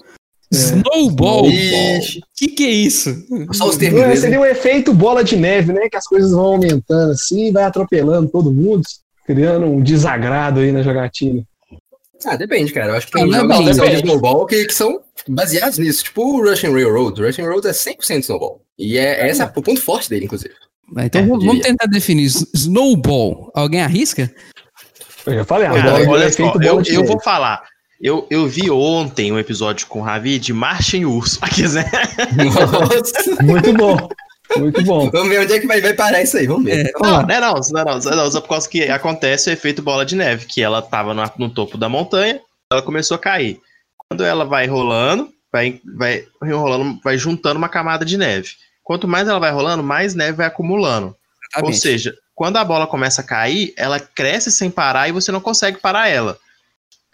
É. 0.51 0.55
Snowball. 0.55 1.47
Ixi, 1.49 2.21
que 2.35 2.47
que 2.49 2.63
é 2.65 2.69
isso? 2.71 3.09
só 3.53 3.67
os 3.69 3.77
termos 3.77 4.01
É, 4.01 4.15
seria 4.15 4.39
um 4.39 4.45
efeito 4.45 4.93
bola 4.93 5.23
de 5.23 5.35
neve, 5.35 5.73
né? 5.73 5.89
Que 5.89 5.97
as 5.97 6.05
coisas 6.07 6.31
vão 6.31 6.45
aumentando 6.45 7.11
assim, 7.11 7.51
vai 7.51 7.63
atropelando 7.63 8.29
todo 8.29 8.51
mundo, 8.51 8.83
criando 9.25 9.65
um 9.65 9.81
desagrado 9.81 10.59
aí 10.59 10.71
na 10.71 10.83
jogatina. 10.83 11.43
Ah, 12.25 12.35
depende, 12.37 12.71
cara. 12.71 12.91
Eu 12.91 12.95
acho 12.97 13.07
que 13.07 13.13
tem 13.13 13.27
Não, 13.27 13.45
não 13.47 13.55
é 13.55 13.57
jogos 13.57 13.69
que 13.69 13.75
são 13.75 13.85
de 13.89 13.95
snowball 13.95 14.45
que, 14.45 14.65
que 14.65 14.73
são 14.73 15.01
baseados 15.27 15.77
nisso. 15.79 16.03
Tipo 16.05 16.21
o 16.37 16.41
Russian 16.49 16.71
Railroad. 16.71 17.19
O 17.21 17.25
Russian 17.25 17.43
Railroad 17.45 17.67
é 17.67 17.71
100% 17.73 18.19
snowball. 18.21 18.61
E 18.77 18.97
é, 18.97 19.27
esse 19.29 19.41
é 19.41 19.45
o 19.45 19.49
ponto 19.51 19.81
forte 19.81 20.09
dele, 20.09 20.25
inclusive. 20.25 20.53
Ah, 20.95 21.05
Então 21.05 21.19
É, 21.21 21.25
vamos, 21.25 21.43
vamos 21.43 21.61
diria. 21.61 21.71
tentar 21.71 21.87
definir. 21.87 22.27
Snowball. 22.53 23.51
Alguém 23.55 23.81
arrisca? 23.81 24.31
Eu 25.25 25.33
já 25.35 25.45
falei, 25.45 25.67
Cara, 25.67 25.79
agora 25.79 26.03
é 26.03 26.07
olha 26.07 26.31
só, 26.31 26.49
efeito 26.49 26.63
eu, 26.63 26.81
eu 26.81 27.05
vou 27.05 27.19
falar. 27.19 27.63
Eu, 28.01 28.27
eu 28.29 28.47
vi 28.47 28.69
ontem 28.69 29.31
um 29.31 29.39
episódio 29.39 29.87
com 29.87 29.99
o 29.99 30.03
Ravi 30.03 30.37
de 30.37 30.51
Marcha 30.51 30.97
em 30.97 31.05
Urso. 31.05 31.39
Aqui, 31.41 31.63
né? 31.69 31.89
Nossa. 32.35 33.39
Muito 33.41 33.73
bom. 33.73 34.09
Muito 34.57 34.83
bom. 34.83 35.09
Vamos 35.09 35.29
ver 35.29 35.39
onde 35.41 35.53
é 35.53 35.59
que 35.59 35.67
vai, 35.67 35.79
vai 35.79 35.93
parar 35.93 36.21
isso 36.21 36.37
aí, 36.37 36.45
vamos 36.45 36.65
ver. 36.65 36.87
É, 36.87 36.91
Não, 37.01 37.21
não, 37.21 37.29
é 37.29 37.39
não, 37.39 37.53
não, 37.53 37.81
é 37.81 37.85
não, 37.85 38.15
não, 38.15 38.31
só 38.31 38.41
por 38.41 38.49
causa 38.49 38.69
que 38.69 38.83
acontece 38.83 39.49
o 39.49 39.53
efeito 39.53 39.81
bola 39.81 40.05
de 40.05 40.15
neve, 40.15 40.45
que 40.45 40.61
ela 40.61 40.81
tava 40.81 41.13
no, 41.13 41.23
no 41.37 41.49
topo 41.49 41.77
da 41.77 41.87
montanha, 41.87 42.41
ela 42.71 42.81
começou 42.81 43.15
a 43.15 43.19
cair. 43.19 43.59
Quando 43.97 44.23
ela 44.23 44.43
vai 44.43 44.67
rolando, 44.67 45.29
vai, 45.51 45.79
vai 45.95 46.25
rolando, 46.43 46.99
vai 47.03 47.17
juntando 47.17 47.57
uma 47.57 47.69
camada 47.69 48.03
de 48.03 48.17
neve. 48.17 48.49
Quanto 48.83 49.07
mais 49.07 49.27
ela 49.27 49.39
vai 49.39 49.51
rolando, 49.51 49.81
mais 49.81 50.13
neve 50.13 50.33
vai 50.33 50.47
acumulando. 50.47 51.07
Ou 51.07 51.15
exatamente. 51.69 51.79
seja, 51.79 52.13
quando 52.35 52.57
a 52.57 52.63
bola 52.63 52.87
começa 52.87 53.21
a 53.21 53.25
cair, 53.25 53.73
ela 53.77 53.99
cresce 53.99 54.51
sem 54.51 54.69
parar 54.69 55.07
e 55.07 55.11
você 55.11 55.31
não 55.31 55.41
consegue 55.41 55.79
parar 55.79 56.07
ela. 56.07 56.37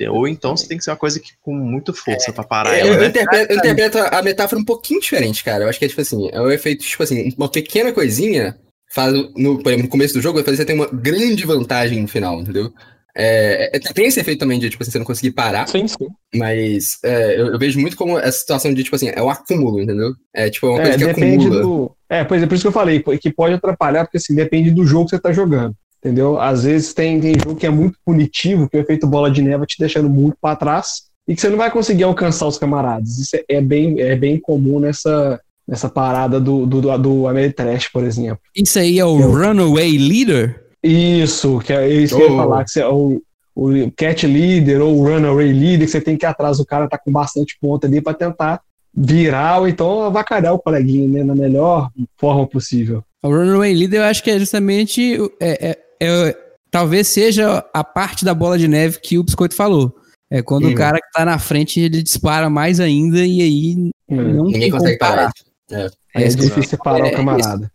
Ou 0.07 0.27
então 0.29 0.55
você 0.55 0.65
tem 0.65 0.77
que 0.77 0.83
ser 0.83 0.91
uma 0.91 0.97
coisa 0.97 1.19
que, 1.19 1.31
com 1.41 1.53
muito 1.53 1.93
força 1.93 2.31
pra 2.31 2.43
parar 2.43 2.73
É, 2.77 2.83
eu, 2.83 2.87
ela, 2.87 2.95
eu 2.95 3.01
né? 3.01 3.07
interpreto, 3.07 3.51
eu 3.51 3.57
interpreto 3.57 3.97
a 3.97 4.21
metáfora 4.21 4.61
um 4.61 4.63
pouquinho 4.63 5.01
diferente, 5.01 5.43
cara. 5.43 5.65
Eu 5.65 5.69
acho 5.69 5.77
que 5.77 5.83
é 5.83 5.89
tipo 5.89 5.99
assim, 5.99 6.29
é 6.31 6.39
o 6.39 6.49
efeito, 6.49 6.85
tipo 6.85 7.03
assim, 7.03 7.33
uma 7.37 7.49
pequena 7.49 7.91
coisinha 7.91 8.57
faz, 8.93 9.13
no, 9.35 9.61
por 9.61 9.67
exemplo, 9.67 9.83
no 9.83 9.89
começo 9.89 10.13
do 10.13 10.21
jogo, 10.21 10.35
vai 10.35 10.43
fazer 10.45 10.57
você 10.57 10.65
ter 10.65 10.73
uma 10.73 10.87
grande 10.87 11.45
vantagem 11.45 12.01
no 12.01 12.07
final, 12.07 12.39
entendeu? 12.39 12.73
É, 13.19 13.75
é, 13.75 13.79
tem 13.79 14.05
esse 14.05 14.19
efeito 14.19 14.39
também 14.39 14.57
de, 14.59 14.69
tipo 14.69 14.81
assim, 14.81 14.91
você 14.91 14.97
não 14.99 15.05
conseguir 15.05 15.31
parar, 15.31 15.67
Sim, 15.67 15.87
sim. 15.87 16.07
mas 16.35 16.97
é, 17.03 17.39
eu, 17.39 17.47
eu 17.47 17.59
vejo 17.59 17.79
muito 17.79 17.97
como 17.97 18.17
essa 18.17 18.39
situação 18.39 18.73
de, 18.73 18.83
tipo 18.83 18.95
assim, 18.95 19.09
é 19.13 19.21
um 19.21 19.29
acúmulo, 19.29 19.81
entendeu? 19.81 20.13
É 20.33 20.49
tipo 20.49 20.67
uma 20.67 20.79
É, 20.79 20.83
coisa 20.83 20.97
que 20.99 21.05
depende 21.05 21.45
acumula. 21.47 21.61
do. 21.61 21.91
É, 22.09 22.23
pois 22.23 22.41
é, 22.41 22.45
por 22.47 22.55
isso 22.55 22.63
que 22.63 22.67
eu 22.67 22.71
falei, 22.71 23.03
que 23.21 23.31
pode 23.31 23.53
atrapalhar, 23.55 24.05
porque 24.05 24.17
assim, 24.17 24.33
depende 24.33 24.71
do 24.71 24.85
jogo 24.85 25.05
que 25.05 25.11
você 25.11 25.19
tá 25.21 25.31
jogando. 25.33 25.75
Entendeu? 26.03 26.39
Às 26.39 26.63
vezes 26.63 26.93
tem, 26.93 27.19
tem 27.19 27.33
jogo 27.37 27.55
que 27.57 27.65
é 27.65 27.69
muito 27.69 27.97
punitivo, 28.05 28.69
que 28.69 28.77
o 28.77 28.79
efeito 28.79 29.05
bola 29.05 29.29
de 29.29 29.41
neve 29.41 29.57
vai 29.57 29.67
te 29.67 29.77
deixando 29.77 30.09
muito 30.09 30.37
para 30.41 30.55
trás 30.55 31.01
e 31.27 31.35
que 31.35 31.41
você 31.41 31.49
não 31.49 31.57
vai 31.57 31.69
conseguir 31.69 32.03
alcançar 32.03 32.47
os 32.47 32.57
camaradas. 32.57 33.17
Isso 33.17 33.35
é, 33.35 33.43
é 33.49 33.61
bem, 33.61 33.99
é 33.99 34.15
bem 34.15 34.39
comum 34.39 34.79
nessa, 34.79 35.41
nessa 35.67 35.89
parada 35.89 36.39
do, 36.39 36.65
do, 36.65 36.79
do, 36.81 36.97
do 36.97 37.27
Ameritrash, 37.27 37.89
por 37.91 38.05
exemplo. 38.05 38.39
Isso 38.55 38.79
aí 38.79 38.97
é 38.97 39.03
o 39.03 39.19
Eu- 39.19 39.31
Runaway 39.33 39.97
Leader? 39.97 40.68
Isso, 40.83 41.59
que 41.59 41.73
é 41.73 41.87
isso 41.89 42.15
que 42.15 42.21
eu 42.23 42.31
ia 42.31 42.37
falar, 42.37 42.63
que 42.63 42.71
você, 42.71 42.81
é 42.81 42.87
o, 42.87 43.21
o 43.55 43.91
cat 43.91 44.25
leader 44.25 44.81
ou 44.81 44.97
o 44.99 45.03
runaway 45.03 45.51
leader, 45.51 45.85
que 45.85 45.91
você 45.91 46.01
tem 46.01 46.15
que 46.17 46.25
ir 46.25 46.27
atrás 46.27 46.57
do 46.57 46.65
cara, 46.65 46.87
tá 46.87 46.97
com 46.97 47.11
bastante 47.11 47.57
ponta 47.59 47.85
ali 47.87 47.99
para 48.01 48.13
tentar 48.13 48.61
virar 48.95 49.59
ou 49.59 49.67
então 49.67 50.03
avacalhar 50.03 50.53
o 50.53 50.59
coleguinha, 50.59 51.07
né, 51.07 51.23
na 51.23 51.35
melhor 51.35 51.89
forma 52.17 52.47
possível. 52.47 53.03
O 53.21 53.27
Runaway 53.29 53.73
Leader 53.73 53.99
eu 53.99 54.05
acho 54.05 54.23
que 54.23 54.31
é 54.31 54.39
justamente. 54.39 55.19
o- 55.19 55.29
É, 55.41 55.69
é- 55.71 55.77
é- 56.01 56.37
talvez 56.71 57.07
seja 57.07 57.65
a 57.73 57.83
parte 57.83 58.23
da 58.23 58.33
bola 58.33 58.57
de 58.57 58.67
neve 58.67 58.99
que 59.01 59.17
o 59.17 59.23
Biscoito 59.23 59.55
falou. 59.55 59.93
É 60.31 60.41
quando 60.41 60.69
o 60.69 60.75
cara 60.75 60.99
que 60.99 61.11
tá 61.11 61.25
na 61.25 61.37
frente 61.39 61.79
ele 61.81 62.01
dispara 62.01 62.49
mais 62.49 62.79
ainda 62.79 63.25
e 63.25 63.41
aí 63.41 63.91
não 64.07 64.45
Ninguém 64.45 64.61
tem 64.61 64.71
consegue 64.71 64.97
parar. 64.97 65.31
Aí 66.15 66.23
é 66.23 66.27
Esse- 66.27 66.37
difícil 66.37 66.63
separar 66.69 67.07
é, 67.07 67.11
o 67.11 67.15
camarada. 67.15 67.71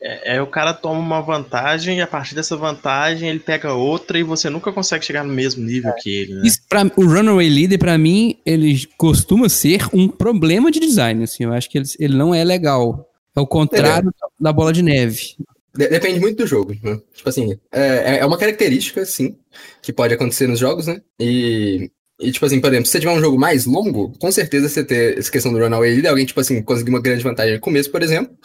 É, 0.00 0.36
é 0.36 0.42
o 0.42 0.46
cara 0.46 0.74
toma 0.74 1.00
uma 1.00 1.22
vantagem 1.22 1.98
e 1.98 2.00
a 2.02 2.06
partir 2.06 2.34
dessa 2.34 2.54
vantagem 2.56 3.28
ele 3.30 3.38
pega 3.38 3.72
outra 3.72 4.18
e 4.18 4.22
você 4.22 4.50
nunca 4.50 4.70
consegue 4.72 5.04
chegar 5.04 5.24
no 5.24 5.32
mesmo 5.32 5.64
nível 5.64 5.92
que 5.94 6.10
ele, 6.10 6.34
né? 6.34 6.42
Isso 6.44 6.58
pra, 6.68 6.82
o 6.96 7.04
Runaway 7.06 7.48
Leader, 7.48 7.78
pra 7.78 7.96
mim, 7.96 8.36
ele 8.44 8.86
costuma 8.98 9.48
ser 9.48 9.86
um 9.94 10.06
problema 10.06 10.70
de 10.70 10.80
design. 10.80 11.24
Assim, 11.24 11.44
eu 11.44 11.52
acho 11.52 11.70
que 11.70 11.78
ele, 11.78 11.86
ele 11.98 12.16
não 12.16 12.34
é 12.34 12.44
legal. 12.44 13.06
É 13.34 13.40
o 13.40 13.46
contrário 13.46 14.12
da 14.38 14.52
bola 14.52 14.72
de 14.72 14.82
neve. 14.82 15.34
De- 15.74 15.88
Depende 15.88 16.20
muito 16.20 16.36
do 16.38 16.46
jogo, 16.46 16.74
né? 16.82 16.98
Tipo 17.14 17.28
assim, 17.30 17.58
é, 17.72 18.18
é 18.18 18.26
uma 18.26 18.36
característica, 18.36 19.04
sim, 19.06 19.36
que 19.80 19.92
pode 19.92 20.12
acontecer 20.12 20.46
nos 20.46 20.58
jogos, 20.58 20.88
né? 20.88 21.00
E, 21.18 21.90
e, 22.20 22.30
tipo 22.32 22.44
assim, 22.44 22.60
por 22.60 22.68
exemplo, 22.70 22.84
se 22.86 22.92
você 22.92 23.00
tiver 23.00 23.12
um 23.12 23.20
jogo 23.20 23.38
mais 23.38 23.64
longo, 23.64 24.12
com 24.18 24.30
certeza 24.30 24.68
você 24.68 24.84
ter 24.84 25.16
essa 25.18 25.30
questão 25.30 25.52
do 25.52 25.58
runaway 25.58 25.92
leader, 25.94 26.10
alguém, 26.10 26.26
tipo 26.26 26.40
assim, 26.40 26.60
conseguir 26.62 26.90
uma 26.90 27.00
grande 27.00 27.22
vantagem 27.22 27.54
no 27.54 27.60
começo, 27.60 27.90
por 27.90 28.02
exemplo, 28.02 28.36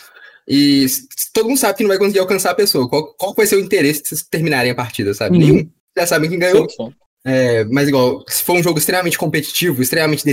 e 0.48 0.86
todo 1.34 1.48
mundo 1.50 1.58
sabe 1.58 1.78
que 1.78 1.84
não 1.84 1.90
vai 1.90 1.98
conseguir 1.98 2.20
alcançar 2.20 2.52
a 2.52 2.56
pessoa. 2.56 2.88
Qual, 2.90 3.14
qual 3.16 3.34
vai 3.34 3.46
ser 3.48 3.56
o 3.56 3.60
interesse 3.60 4.04
de 4.04 4.10
vocês 4.10 4.24
terminarem 4.24 4.72
a 4.72 4.76
partida, 4.76 5.14
sabe? 5.14 5.36
Uhum. 5.38 5.42
Nenhum. 5.42 5.70
Já 5.98 6.06
sabem 6.08 6.30
quem 6.30 6.40
ganhou. 6.40 6.70
sim, 6.70 6.76
sim. 6.86 6.94
É, 7.28 7.64
mas 7.66 7.88
igual, 7.88 8.24
se 8.30 8.44
for 8.44 8.54
um 8.56 8.62
jogo 8.62 8.78
extremamente 8.78 9.18
competitivo, 9.18 9.82
extremamente 9.82 10.24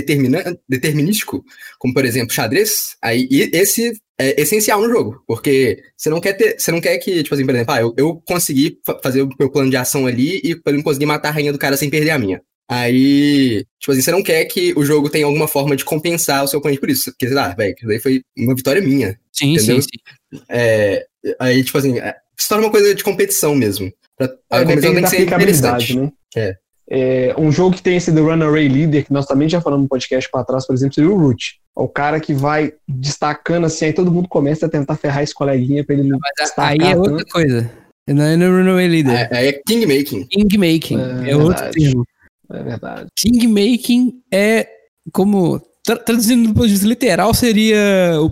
determinístico, 0.69 1.43
como 1.79 1.91
por 1.91 2.05
exemplo 2.05 2.33
xadrez, 2.33 2.95
aí 3.01 3.27
esse 3.51 3.93
é 4.19 4.39
essencial 4.39 4.79
no 4.79 4.89
jogo, 4.89 5.23
porque 5.25 5.81
você 5.97 6.09
não 6.11 6.21
quer 6.21 6.33
ter, 6.33 6.59
você 6.59 6.71
não 6.71 6.79
quer 6.79 6.97
que, 6.99 7.23
tipo 7.23 7.33
assim, 7.33 7.45
por 7.45 7.55
exemplo, 7.55 7.73
ah, 7.73 7.81
eu, 7.81 7.95
eu 7.97 8.21
consegui 8.27 8.77
fa- 8.85 8.99
fazer 9.01 9.23
o 9.23 9.29
meu 9.39 9.49
plano 9.49 9.71
de 9.71 9.75
ação 9.77 10.05
ali 10.05 10.39
e 10.43 10.51
eu 10.63 10.83
conseguir 10.83 11.07
matar 11.07 11.29
a 11.29 11.31
rainha 11.31 11.51
do 11.51 11.57
cara 11.57 11.75
sem 11.75 11.89
perder 11.89 12.11
a 12.11 12.19
minha. 12.19 12.39
Aí, 12.69 13.65
tipo 13.79 13.91
assim, 13.91 14.01
você 14.01 14.11
não 14.11 14.23
quer 14.23 14.45
que 14.45 14.73
o 14.75 14.83
jogo 14.85 15.09
tenha 15.09 15.25
alguma 15.25 15.47
forma 15.47 15.75
de 15.75 15.85
compensar 15.85 16.43
o 16.43 16.47
seu 16.47 16.59
oponente 16.59 16.79
por 16.79 16.89
isso, 16.89 17.11
porque, 17.11 17.27
sei 17.27 17.35
lá, 17.35 17.49
velho, 17.49 17.75
daí 17.83 17.99
foi 17.99 18.21
uma 18.37 18.55
vitória 18.55 18.81
minha. 18.81 19.17
Sim, 19.31 19.53
Entendeu? 19.53 19.81
sim, 19.81 19.87
sim. 20.33 20.41
É, 20.49 21.05
aí, 21.39 21.63
tipo 21.63 21.77
assim, 21.77 21.99
é, 21.99 22.15
se 22.37 22.47
torna 22.49 22.65
uma 22.65 22.71
coisa 22.71 22.95
de 22.95 23.03
competição 23.03 23.53
mesmo. 23.55 23.91
Pra, 24.17 24.27
a 24.51 24.59
É, 24.59 24.61
competição 24.61 24.93
tem 24.93 25.03
que 25.03 25.09
ser 25.09 25.15
aplicabilidade, 25.17 25.93
interessante. 25.93 25.95
né? 25.97 26.11
É. 26.35 26.57
É, 26.89 27.35
um 27.37 27.51
jogo 27.51 27.75
que 27.75 27.81
tem 27.81 27.95
esse 27.95 28.11
do 28.11 28.23
Runaway 28.25 28.67
Leader, 28.67 29.05
que 29.05 29.13
nós 29.13 29.25
também 29.25 29.47
já 29.47 29.61
falamos 29.61 29.83
no 29.85 29.89
podcast 29.89 30.29
para 30.29 30.43
trás, 30.43 30.65
por 30.67 30.73
exemplo, 30.75 30.93
seria 30.93 31.09
o 31.09 31.17
Root. 31.17 31.59
É 31.77 31.81
o 31.81 31.87
cara 31.87 32.19
que 32.19 32.33
vai 32.33 32.73
destacando 32.87 33.65
assim, 33.65 33.85
aí 33.85 33.93
todo 33.93 34.11
mundo 34.11 34.27
começa 34.27 34.65
a 34.65 34.69
tentar 34.69 34.95
ferrar 34.97 35.23
esse 35.23 35.33
coleguinha 35.33 35.83
pra 35.83 35.95
ele 35.95 36.09
Mas 36.09 36.19
destacar. 36.39 36.71
aí 36.71 36.77
é 36.91 36.95
outra 36.95 37.17
tanto. 37.17 37.31
coisa. 37.31 37.71
Não 38.07 38.23
é 38.23 38.35
no 38.35 38.45
Runaway 38.57 38.87
Leader. 38.87 39.13
É, 39.31 39.37
aí 39.37 39.47
é 39.47 39.53
king 39.65 39.85
making. 39.85 40.27
Kingmaking. 40.27 40.99
É 41.25 41.31
É, 41.31 41.35
outro 41.37 41.71
termo. 41.71 42.05
É 42.53 42.63
verdade. 42.63 43.07
Kingmaking 43.17 44.13
é 44.31 44.67
como. 45.11 45.59
tra- 45.83 45.97
Traduzindo 45.97 46.47
do 46.49 46.53
ponto 46.53 46.67
de 46.67 46.73
vista 46.73 46.87
literal, 46.87 47.33
seria 47.33 47.77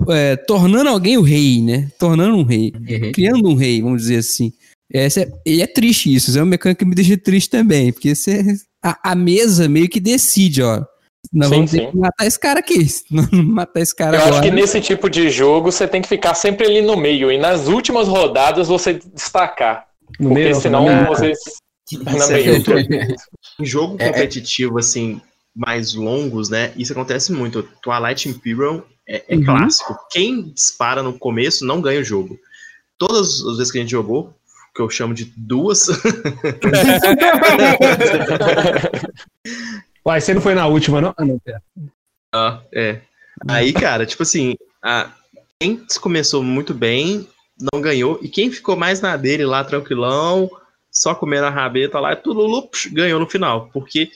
é, 0.09 0.35
tornando 0.35 0.89
alguém 0.89 1.17
o 1.17 1.21
rei, 1.21 1.61
né? 1.61 1.89
Tornando 1.99 2.35
um 2.37 2.43
rei. 2.43 2.71
Uhum. 2.75 3.11
Criando 3.11 3.49
um 3.49 3.55
rei, 3.55 3.81
vamos 3.81 4.01
dizer 4.03 4.17
assim. 4.17 4.53
Essa 4.93 5.21
é, 5.21 5.31
e 5.45 5.61
é 5.61 5.67
triste 5.67 6.13
isso, 6.13 6.29
isso 6.29 6.37
é 6.37 6.41
uma 6.41 6.49
mecânica 6.49 6.79
que 6.83 6.89
me 6.89 6.93
deixa 6.95 7.17
triste 7.17 7.49
também, 7.49 7.93
porque 7.93 8.13
você, 8.13 8.43
a, 8.83 9.11
a 9.11 9.15
mesa 9.15 9.69
meio 9.69 9.87
que 9.89 9.99
decide, 10.01 10.61
ó. 10.61 10.83
Nós 11.31 11.47
Sim, 11.49 11.55
vamos 11.55 11.71
ter 11.71 11.91
que 11.91 11.97
matar 11.97 12.25
esse 12.27 12.39
cara 12.39 12.59
aqui. 12.59 12.87
Matar 13.31 13.79
esse 13.79 13.95
cara 13.95 14.17
Eu 14.17 14.21
agora. 14.21 14.33
acho 14.35 14.41
que 14.43 14.51
nesse 14.51 14.81
tipo 14.81 15.09
de 15.09 15.29
jogo 15.29 15.71
você 15.71 15.87
tem 15.87 16.01
que 16.01 16.09
ficar 16.09 16.33
sempre 16.33 16.65
ali 16.67 16.81
no 16.81 16.97
meio 16.97 17.31
e 17.31 17.37
nas 17.37 17.67
últimas 17.67 18.07
rodadas 18.07 18.67
você 18.67 18.99
destacar. 19.13 19.85
No 20.19 20.29
Porque 20.29 20.43
meio, 20.43 20.55
senão 20.59 21.05
você. 21.05 21.31
Na 22.03 22.27
meio. 22.27 22.61
Em 23.59 23.65
jogo 23.65 23.97
É, 23.99 24.05
é. 24.07 24.11
competitivo, 24.11 24.79
assim, 24.79 25.21
mais 25.55 25.93
longos, 25.93 26.49
né? 26.49 26.73
Isso 26.77 26.93
acontece 26.93 27.31
muito. 27.31 27.61
Twilight 27.83 28.27
Imperium 28.29 28.81
é, 29.07 29.23
é 29.27 29.35
Uhum. 29.35 29.43
clássico. 29.45 29.95
Quem 30.09 30.49
dispara 30.49 31.03
no 31.03 31.13
começo 31.17 31.65
não 31.65 31.81
ganha 31.81 32.01
o 32.01 32.03
jogo. 32.03 32.39
Todas 32.97 33.41
as 33.45 33.57
vezes 33.57 33.71
que 33.71 33.77
a 33.77 33.81
gente 33.81 33.91
jogou, 33.91 34.33
que 34.75 34.81
eu 34.81 34.89
chamo 34.89 35.13
de 35.13 35.25
duas, 35.35 35.87
Uai, 40.05 40.19
você 40.21 40.33
não 40.33 40.41
foi 40.41 40.55
na 40.55 40.67
última, 40.67 41.01
não? 41.01 41.13
Ah, 41.17 41.25
não, 41.25 41.39
pera. 41.39 41.61
Ah, 42.33 42.61
é. 42.73 43.01
Aí, 43.47 43.71
cara, 43.73 44.05
tipo 44.05 44.23
assim, 44.23 44.55
a- 44.83 45.11
quem 45.59 45.83
começou 45.99 46.43
muito 46.43 46.73
bem 46.73 47.27
não 47.71 47.79
ganhou, 47.81 48.19
e 48.21 48.27
quem 48.29 48.51
ficou 48.51 48.75
mais 48.75 49.01
na 49.01 49.15
dele 49.15 49.45
lá, 49.45 49.63
tranquilão, 49.63 50.49
só 50.91 51.15
comendo 51.15 51.45
a 51.45 51.49
rabeta 51.49 51.99
lá, 51.99 52.15
tudo 52.15 52.41
lup, 52.41 52.73
ganhou 52.91 53.19
no 53.19 53.29
final. 53.29 53.69
Porque 53.71 54.09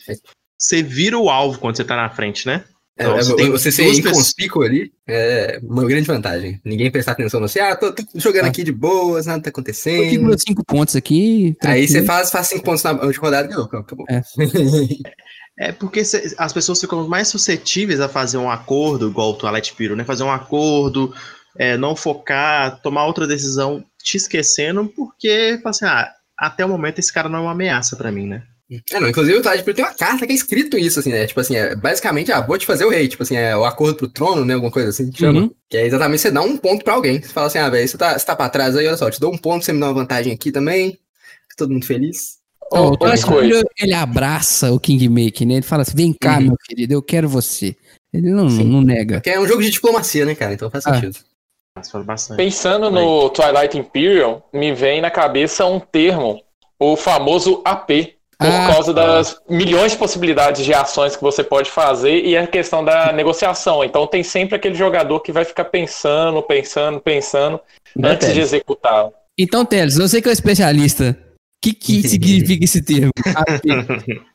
você 0.58 0.84
vira 0.84 1.18
o 1.18 1.30
alvo 1.30 1.60
quando 1.60 1.78
você 1.78 1.84
tá 1.84 1.96
na 1.96 2.10
frente, 2.10 2.46
né? 2.46 2.64
É, 2.98 3.04
Então, 3.04 3.18
é, 3.18 3.24
você 3.24 3.36
tem 3.36 3.50
você 3.52 3.72
ser 3.72 3.84
pessoas- 3.84 4.00
inconspícuo 4.00 4.64
ali 4.64 4.92
é 5.06 5.60
uma 5.64 5.84
grande 5.86 6.08
vantagem. 6.08 6.62
Ninguém 6.64 6.90
prestar 6.90 7.12
atenção 7.12 7.42
no 7.42 7.46
assim, 7.46 7.60
ah, 7.60 7.76
tô, 7.76 7.92
tô 7.92 8.04
jogando 8.16 8.46
Ah. 8.46 8.48
aqui 8.48 8.64
de 8.64 8.72
boas, 8.72 9.26
nada 9.26 9.42
tá 9.44 9.50
Eu 9.50 9.52
acontecendo. 9.52 10.24
meus 10.24 10.42
cinco 10.48 10.64
pontos 10.66 10.96
aqui. 10.96 11.58
Aí 11.62 11.86
você 11.88 11.94
tranquilo. 11.96 12.06
faz, 12.08 12.32
faz 12.32 12.48
cinco 12.48 12.64
pontos 12.64 12.84
na 12.84 12.92
última 12.92 13.26
rodada 13.26 13.48
e 13.48 13.50
ganhou, 13.50 13.66
acabou. 13.66 14.06
É. 14.10 14.22
É 15.58 15.72
porque 15.72 16.04
cê- 16.04 16.36
as 16.38 16.52
pessoas 16.52 16.82
ficam 16.82 17.08
mais 17.08 17.30
suscetíveis 17.30 18.02
a 18.02 18.10
fazer 18.10 18.38
um 18.38 18.50
acordo, 18.52 19.08
igual 19.10 19.30
o 19.32 19.34
Twilight 19.36 19.74
Piro, 19.74 19.96
né? 19.96 20.04
Fazer 20.04 20.24
um 20.24 20.32
acordo, 20.32 21.14
é, 21.58 21.78
não 21.78 21.96
focar, 21.96 22.82
tomar 22.82 23.06
outra 23.06 23.26
decisão, 23.26 23.82
te 24.04 24.18
esquecendo, 24.18 24.86
porque, 24.94 25.58
fala 25.64 25.70
assim, 25.70 25.86
ah, 25.86 26.12
até 26.38 26.66
o 26.66 26.70
momento 26.70 27.00
esse 27.00 27.12
cara 27.14 27.30
não 27.30 27.40
é 27.40 27.42
uma 27.44 27.52
ameaça 27.52 27.96
pra 27.96 28.12
mim, 28.12 28.28
né? 28.28 28.44
É, 28.92 29.00
não, 29.00 29.08
inclusive 29.08 29.38
o 29.38 29.40
Imperium 29.40 29.64
tem 29.76 29.86
uma 29.86 29.94
carta 29.94 30.26
que 30.26 30.32
é 30.34 30.36
escrito 30.36 30.76
isso, 30.76 31.00
assim, 31.00 31.12
né? 31.12 31.28
Tipo 31.28 31.40
assim, 31.40 31.56
é, 31.56 31.76
basicamente, 31.76 32.32
ah, 32.32 32.42
vou 32.42 32.58
te 32.58 32.66
fazer 32.66 32.84
o 32.84 32.90
rei. 32.90 33.08
Tipo 33.08 33.22
assim, 33.22 33.36
é 33.36 33.56
o 33.56 33.64
acordo 33.64 33.96
pro 33.96 34.08
trono, 34.08 34.44
né? 34.44 34.56
Alguma 34.56 34.72
coisa 34.72 34.90
assim 34.90 35.12
que 35.12 35.20
chama. 35.20 35.42
Uhum. 35.42 35.52
Que 35.70 35.78
é 35.78 35.86
exatamente 35.86 36.22
você 36.22 36.32
dá 36.32 36.42
um 36.42 36.58
ponto 36.58 36.84
pra 36.84 36.96
alguém. 36.96 37.22
Você 37.22 37.28
fala 37.30 37.46
assim, 37.46 37.60
ah, 37.60 37.70
velho, 37.70 37.88
você 37.88 37.96
tá, 37.96 38.18
você 38.18 38.26
tá 38.26 38.36
pra 38.36 38.50
trás 38.50 38.76
aí, 38.76 38.88
olha 38.88 38.98
só, 38.98 39.06
eu 39.08 39.12
te 39.12 39.20
dou 39.20 39.32
um 39.32 39.38
ponto, 39.38 39.64
você 39.64 39.72
me 39.72 39.80
dá 39.80 39.86
uma 39.86 39.94
vantagem 39.94 40.34
aqui 40.34 40.52
também. 40.52 40.94
Fica 40.94 41.56
todo 41.58 41.72
mundo 41.74 41.86
feliz. 41.86 42.38
Não, 42.74 42.82
o 42.82 42.90
Outra 42.90 43.10
Twilight 43.10 43.26
coisa. 43.28 43.46
Imperium, 43.46 43.64
ele 43.80 43.94
abraça 43.94 44.72
o 44.72 44.80
Kingmaker, 44.80 45.48
né? 45.48 45.54
Ele 45.56 45.62
fala 45.62 45.84
assim: 45.84 45.96
vem 45.96 46.12
cá, 46.20 46.38
Uhum. 46.40 46.46
meu 46.46 46.56
querido, 46.68 46.92
eu 46.94 47.04
quero 47.04 47.30
você. 47.30 47.76
Ele 48.12 48.32
não, 48.32 48.50
Sim. 48.50 48.64
não 48.64 48.82
nega. 48.82 49.22
Que 49.22 49.30
é 49.30 49.40
um 49.40 49.48
jogo 49.48 49.62
de 49.62 49.70
diplomacia, 49.70 50.26
né, 50.26 50.34
cara? 50.34 50.56
Então 50.56 50.72
faz 50.72 50.88
Ah. 50.88 50.96
sentido. 50.96 51.20
Mas 51.78 51.92
bastante. 52.06 52.38
Pensando 52.38 52.90
no 52.90 53.30
Twilight 53.30 53.78
Imperium, 53.78 54.42
me 54.54 54.74
vem 54.74 55.02
na 55.02 55.12
cabeça 55.12 55.66
um 55.66 55.78
termo, 55.78 56.42
o 56.80 56.96
famoso 56.96 57.62
AP, 57.66 58.16
Por 58.38 58.48
Ah, 58.48 58.74
causa 58.74 58.94
das 58.94 59.40
milhões 59.50 59.94
de 59.94 59.98
possibilidades 59.98 60.66
de 60.66 60.74
ações 60.74 61.16
que 61.16 61.24
você 61.24 61.42
pode 61.42 61.72
fazer 61.72 62.26
e 62.26 62.36
a 62.36 62.46
questão 62.46 62.84
da 62.84 63.14
negociação. 63.14 63.82
Então 63.82 64.06
tem 64.08 64.24
sempre 64.24 64.56
aquele 64.58 64.76
jogador 64.76 65.22
que 65.22 65.32
vai 65.32 65.46
ficar 65.46 65.66
pensando, 65.66 66.42
pensando, 66.42 67.00
pensando 67.00 67.60
antes 68.04 68.34
de 68.34 68.42
executar. 68.42 69.10
Então, 69.38 69.66
Teles, 69.66 69.96
você 69.96 70.22
que 70.22 70.28
é 70.28 70.32
o 70.32 70.34
especialista, 70.34 71.18
o 71.32 71.36
que, 71.62 71.74
que 71.74 72.04
significa 72.08 72.66
esse 72.66 72.84
termo? 72.84 73.12
AP. 73.36 74.26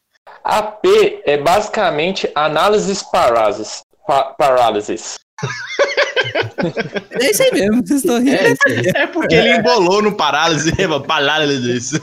AP 0.45 0.84
é 1.26 1.36
basicamente 1.36 2.30
análises 2.34 3.03
parálisis. 3.03 3.82
Pa. 4.07 4.34
É 7.18 7.30
isso 7.30 7.43
aí 7.43 7.51
mesmo, 7.53 7.86
vocês 7.86 8.01
estão 8.01 8.18
rindo. 8.18 8.36
É. 8.97 9.03
É 9.03 9.07
porque 9.07 9.34
ele 9.34 9.57
embolou 9.57 10.03
no 10.03 10.12
parálise, 10.12 10.72
parálise. 11.07 12.01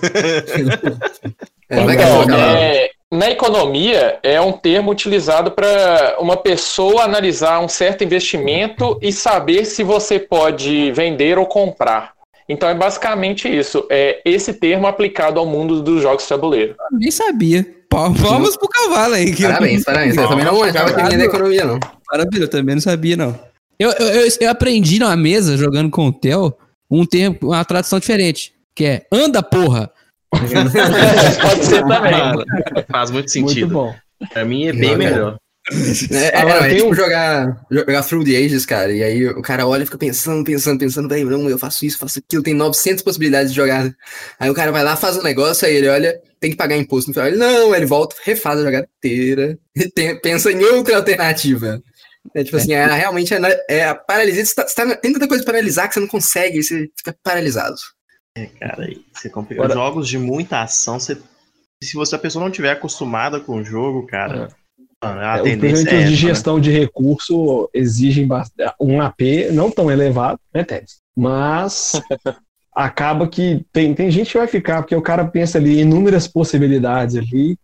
É, 1.70 1.84
vai 1.84 1.96
que 1.98 2.04
Então, 2.04 2.28
lá. 2.28 2.60
é, 2.60 2.90
na 3.12 3.30
economia, 3.30 4.20
é 4.24 4.40
um 4.42 4.52
termo 4.52 4.92
utilizado 4.92 5.52
para 5.52 6.18
uma 6.20 6.38
pessoa 6.38 7.04
analisar 7.04 7.60
um 7.60 7.68
certo 7.68 8.04
investimento 8.04 8.98
e 9.02 9.12
saber 9.12 9.66
se 9.66 9.84
você 9.84 10.20
pode 10.20 10.92
vender 10.92 11.38
ou 11.38 11.46
comprar. 11.46 12.14
Então 12.50 12.70
é 12.70 12.74
basicamente 12.74 13.48
isso. 13.48 13.86
É 13.90 14.22
esse 14.26 14.54
termo 14.54 14.88
aplicado 14.88 15.40
ao 15.40 15.46
mundo 15.46 15.82
dos 15.82 16.02
jogos 16.02 16.24
de 16.24 16.30
tabuleiro. 16.30 16.76
Eu 16.92 16.98
nem 16.98 17.12
sabia. 17.12 17.66
Pal- 17.90 18.14
Palmas 18.14 18.58
pro 18.58 18.68
cavalo 18.68 19.14
aí. 19.16 19.34
que 19.34 19.44
eu- 19.44 19.50
Parabéns, 19.50 19.84
parabéns. 19.84 20.18
Eu 20.18 20.28
também 20.28 20.46
não 20.46 20.60
manjava 20.60 20.94
que 20.94 21.04
vinha 21.04 21.18
da 21.18 21.24
economia, 21.26 21.66
não. 21.66 21.80
Maravilha, 22.12 22.44
eu 22.44 22.50
também 22.50 22.76
não 22.76 22.82
sabia, 22.82 23.16
não. 23.18 23.40
Eu, 23.80 23.92
eu, 23.92 24.08
eu, 24.08 24.28
eu 24.42 24.50
aprendi 24.50 25.00
na 25.00 25.16
mesa, 25.16 25.56
jogando 25.58 25.90
com 25.90 26.08
o 26.08 26.12
Theo, 26.12 26.54
um 26.90 27.06
tempo, 27.06 27.48
uma 27.48 27.64
tradução 27.64 28.00
diferente, 28.00 28.54
que 28.76 28.84
é 28.86 29.06
anda, 29.12 29.42
porra. 29.44 29.90
Pode 30.32 31.66
ser 31.66 31.80
também. 31.82 32.12
Mano, 32.12 32.44
faz 32.92 33.12
muito 33.12 33.26
Muito 33.26 33.50
sentido. 33.50 33.74
bom. 33.74 33.96
Pra 34.34 34.44
mim 34.44 34.66
é 34.68 34.74
bem 34.74 34.82
Não, 34.92 34.98
cara. 34.98 34.98
melhor. 35.12 35.38
É, 36.12 36.26
é, 36.28 36.38
Agora, 36.38 36.66
é 36.66 36.70
tem 36.70 36.78
tipo 36.78 36.90
um- 36.92 36.94
jogar, 36.96 37.66
jogar 37.70 38.04
Through 38.04 38.24
the 38.26 38.38
Ages, 38.38 38.66
cara. 38.66 38.92
E 38.94 39.04
aí 39.04 39.28
o 39.28 39.42
cara 39.42 39.68
olha 39.68 39.84
e 39.84 39.86
fica 39.86 39.98
pensando, 39.98 40.44
pensando, 40.44 40.80
pensando, 40.80 41.10
velho, 41.10 41.30
não, 41.30 41.50
eu 41.50 41.58
faço 41.60 41.86
isso, 41.86 41.98
faço 41.98 42.20
aquilo, 42.20 42.42
tem 42.44 42.54
900 42.54 43.04
possibilidades 43.04 43.52
de 43.52 43.58
jogar. 43.58 43.94
Aí 44.40 44.50
o 44.50 44.54
cara 44.54 44.72
vai 44.72 44.84
lá, 44.84 44.96
faz 44.96 45.18
um 45.18 45.24
negócio, 45.24 45.68
aí 45.68 45.76
ele 45.76 45.90
olha, 45.90 46.20
tem 46.40 46.52
que 46.52 46.58
pagar 46.58 46.78
imposto 46.78 47.10
no 47.10 47.14
final. 47.14 47.28
Ele, 47.28 47.38
não, 47.38 47.76
ele 47.76 47.86
volta, 47.86 48.16
refaz 48.24 48.60
a 48.60 48.64
jogada 48.64 48.88
inteira, 48.98 49.58
e 49.76 49.90
tem- 49.90 50.20
pensa 50.22 50.52
em 50.52 50.64
outra 50.64 50.96
alternativa. 50.98 51.82
É 52.36 52.44
tipo 52.44 52.58
assim, 52.58 52.74
é, 52.74 52.86
realmente 52.86 53.34
é, 53.34 53.40
é 53.70 53.86
a 53.88 53.96
paralisia, 53.96 54.46
você, 54.46 54.54
tá, 54.56 54.68
você 54.68 54.76
tá- 54.76 54.96
tem 54.98 55.14
tanta 55.14 55.28
coisa 55.28 55.44
pra 55.44 55.54
analisar 55.54 55.88
que 55.88 55.94
você 55.96 56.00
não 56.00 56.08
consegue, 56.08 56.62
você 56.64 56.90
fica 56.98 57.16
paralisado. 57.24 57.76
Cara, 58.60 58.84
aí 58.84 59.02
você 59.14 59.30
complica. 59.30 59.62
Agora- 59.64 59.74
Jogos 59.80 60.08
de 60.08 60.18
muita 60.18 60.62
ação, 60.62 61.00
você... 61.00 61.18
se 61.84 61.94
você, 61.96 62.16
a 62.16 62.20
pessoa 62.20 62.44
não 62.44 62.52
tiver 62.52 62.72
acostumada 62.72 63.40
com 63.40 63.58
o 63.58 63.64
jogo, 63.64 64.06
cara, 64.08 64.50
mano, 65.04 65.22
a 65.22 65.38
É, 65.38 65.42
os 65.44 65.58
projetos 65.58 65.94
é 65.94 66.04
de 66.04 66.10
né? 66.12 66.16
gestão 66.16 66.60
de 66.60 66.72
recurso 66.72 67.70
exigem 67.74 68.28
um 68.80 69.02
AP 69.02 69.22
não 69.52 69.72
tão 69.72 69.92
elevado, 69.92 70.40
né, 70.54 70.64
Tedes? 70.64 70.98
Mas 71.16 71.94
acaba 72.74 73.28
que 73.28 73.66
tem, 73.72 73.94
tem 73.94 74.12
gente 74.12 74.32
que 74.32 74.38
vai 74.38 74.48
ficar, 74.48 74.82
porque 74.82 74.96
o 74.96 75.02
cara 75.02 75.26
pensa 75.28 75.58
ali 75.58 75.78
em 75.78 75.82
inúmeras 75.82 76.28
possibilidades 76.28 77.16
ali 77.16 77.58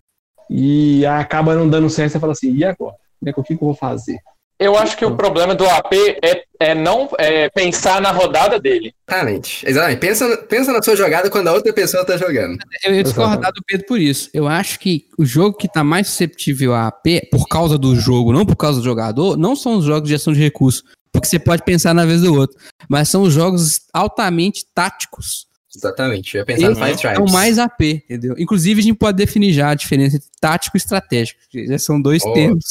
e 0.50 1.06
acaba 1.06 1.56
não 1.56 1.70
dando 1.70 1.90
certo. 1.90 2.14
Você 2.14 2.20
fala 2.20 2.34
assim, 2.34 2.52
e 2.54 2.64
agora? 2.64 2.96
Né, 3.22 3.32
O 3.36 3.44
que, 3.44 3.56
que 3.56 3.64
eu 3.64 3.68
vou 3.68 3.76
fazer? 3.76 4.20
Eu 4.60 4.78
acho 4.78 4.96
que 4.96 5.04
o 5.04 5.16
problema 5.16 5.56
do 5.56 5.68
AP 5.68 5.94
é, 6.24 6.44
é 6.60 6.76
não 6.76 7.10
é 7.18 7.50
pensar 7.50 8.02
na 8.02 8.12
rodada 8.12 8.60
dele. 8.60 8.94
Exatamente, 9.10 9.68
exatamente. 9.68 10.00
Pensa, 10.00 10.38
pensa 10.38 10.72
na 10.72 10.82
sua 10.82 10.96
jogada 10.96 11.30
quando 11.30 11.48
a 11.48 11.54
outra 11.54 11.74
pessoa 11.74 12.06
tá 12.06 12.16
jogando. 12.18 12.58
Eu 12.84 12.94
ia 12.94 13.04
discordar 13.04 13.52
do 13.52 13.62
Pedro 13.66 13.86
por 13.88 14.00
isso. 14.00 14.30
Eu 14.34 14.48
acho 14.48 14.80
que 14.80 15.08
o 15.18 15.26
jogo 15.26 15.58
que 15.58 15.68
tá 15.68 15.84
mais 15.84 16.08
susceptível 16.08 16.74
a 16.74 16.88
AP, 16.88 17.30
por 17.32 17.48
causa 17.48 17.78
do 17.78 17.96
jogo, 17.96 18.32
não 18.32 18.46
por 18.46 18.56
causa 18.56 18.80
do 18.80 18.84
jogador, 18.84 19.36
não 19.36 19.56
são 19.56 19.78
os 19.78 19.86
jogos 19.86 20.08
de 20.08 20.16
gestão 20.16 20.34
de 20.34 20.40
recursos. 20.40 20.84
Porque 21.12 21.28
você 21.28 21.38
pode 21.38 21.64
pensar 21.64 21.94
na 21.94 22.06
vez 22.06 22.22
do 22.22 22.34
outro. 22.34 22.58
Mas 22.90 23.10
são 23.10 23.24
os 23.24 23.34
jogos 23.34 23.82
altamente 23.94 24.66
táticos. 24.74 25.48
Exatamente, 25.76 26.36
eu 26.36 26.40
ia 26.42 26.46
pensar 26.46 26.70
no 26.70 26.76
Five 26.76 26.98
Tribes. 26.98 27.18
São 27.18 27.26
mais 27.28 27.58
AP, 27.60 27.82
entendeu? 28.06 28.36
Inclusive, 28.38 28.80
a 28.80 28.84
gente 28.84 28.96
pode 28.98 29.18
definir 29.18 29.52
já 29.54 29.70
a 29.70 29.76
diferença 29.76 30.18
entre 30.18 30.28
tático 30.40 30.78
e 30.78 30.80
estratégico. 30.80 31.40
Já 31.54 31.80
são 31.80 32.02
dois 32.02 32.24
Oh. 32.26 32.34
termos. 32.34 32.64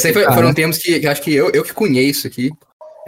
Foi- 0.00 0.24
foram 0.24 0.52
termos 0.54 0.78
que, 0.78 1.00
que 1.00 1.06
eu 1.06 1.10
acho 1.10 1.22
que 1.22 1.32
eu, 1.34 1.50
eu 1.52 1.62
que 1.64 1.72
cunhei 1.72 2.06
isso 2.10 2.26
aqui. 2.26 2.50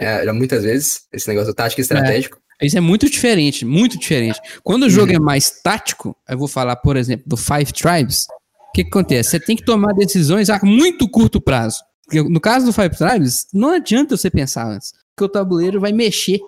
é, 0.01 0.29
muitas 0.33 0.63
vezes, 0.63 1.03
esse 1.13 1.25
negócio 1.29 1.53
tático 1.53 1.79
e 1.79 1.83
estratégico. 1.83 2.37
Isso 2.61 2.77
é 2.77 2.81
muito 2.81 3.09
diferente, 3.09 3.63
muito 3.63 3.97
diferente. 3.97 4.37
Quando 4.61 4.83
o 4.83 4.89
jogo 4.89 5.13
é 5.13 5.19
mais 5.19 5.49
tático, 5.63 6.13
eu 6.27 6.37
vou 6.37 6.47
falar, 6.49 6.75
por 6.77 6.97
exemplo, 6.97 7.23
do 7.27 7.37
Five 7.37 7.71
Tribes, 7.71 8.25
o 8.69 8.71
que, 8.73 8.83
que 8.83 8.89
acontece? 8.89 9.29
Você 9.31 9.39
tem 9.39 9.55
que 9.55 9.63
tomar 9.63 9.93
decisões 9.93 10.49
a 10.49 10.59
muito 10.63 11.07
curto 11.09 11.39
prazo. 11.39 11.79
Porque 12.05 12.21
no 12.21 12.41
caso 12.41 12.65
do 12.65 12.73
Five 12.73 12.95
Tribes, 12.97 13.47
não 13.53 13.69
adianta 13.69 14.17
você 14.17 14.29
pensar 14.29 14.67
antes, 14.67 14.91
porque 15.15 15.23
o 15.23 15.29
tabuleiro 15.29 15.79
vai 15.79 15.93
mexer 15.93 16.39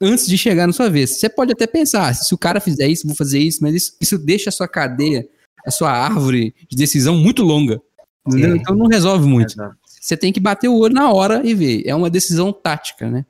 antes 0.00 0.26
de 0.26 0.36
chegar 0.36 0.66
na 0.66 0.72
sua 0.72 0.88
vez. 0.88 1.18
Você 1.18 1.28
pode 1.28 1.52
até 1.52 1.66
pensar, 1.66 2.14
se 2.14 2.34
o 2.34 2.38
cara 2.38 2.60
fizer 2.60 2.88
isso, 2.88 3.06
vou 3.06 3.16
fazer 3.16 3.38
isso, 3.38 3.58
mas 3.62 3.74
isso, 3.74 3.96
isso 4.00 4.18
deixa 4.18 4.50
a 4.50 4.52
sua 4.52 4.68
cadeia, 4.68 5.26
a 5.66 5.70
sua 5.70 5.90
árvore 5.90 6.54
de 6.68 6.76
decisão 6.76 7.16
muito 7.16 7.42
longa. 7.42 7.80
entendeu? 8.26 8.52
Sim. 8.52 8.58
Então 8.60 8.74
não 8.74 8.86
resolve 8.86 9.26
muito. 9.26 9.52
Exato. 9.52 9.76
Você 10.00 10.16
tem 10.16 10.32
que 10.32 10.38
bater 10.38 10.68
o 10.68 10.78
olho 10.78 10.94
na 10.94 11.10
hora 11.10 11.40
e 11.44 11.52
ver. 11.52 11.82
É 11.84 11.94
uma 11.94 12.08
decisão 12.08 12.52
tática, 12.52 13.10
né? 13.10 13.24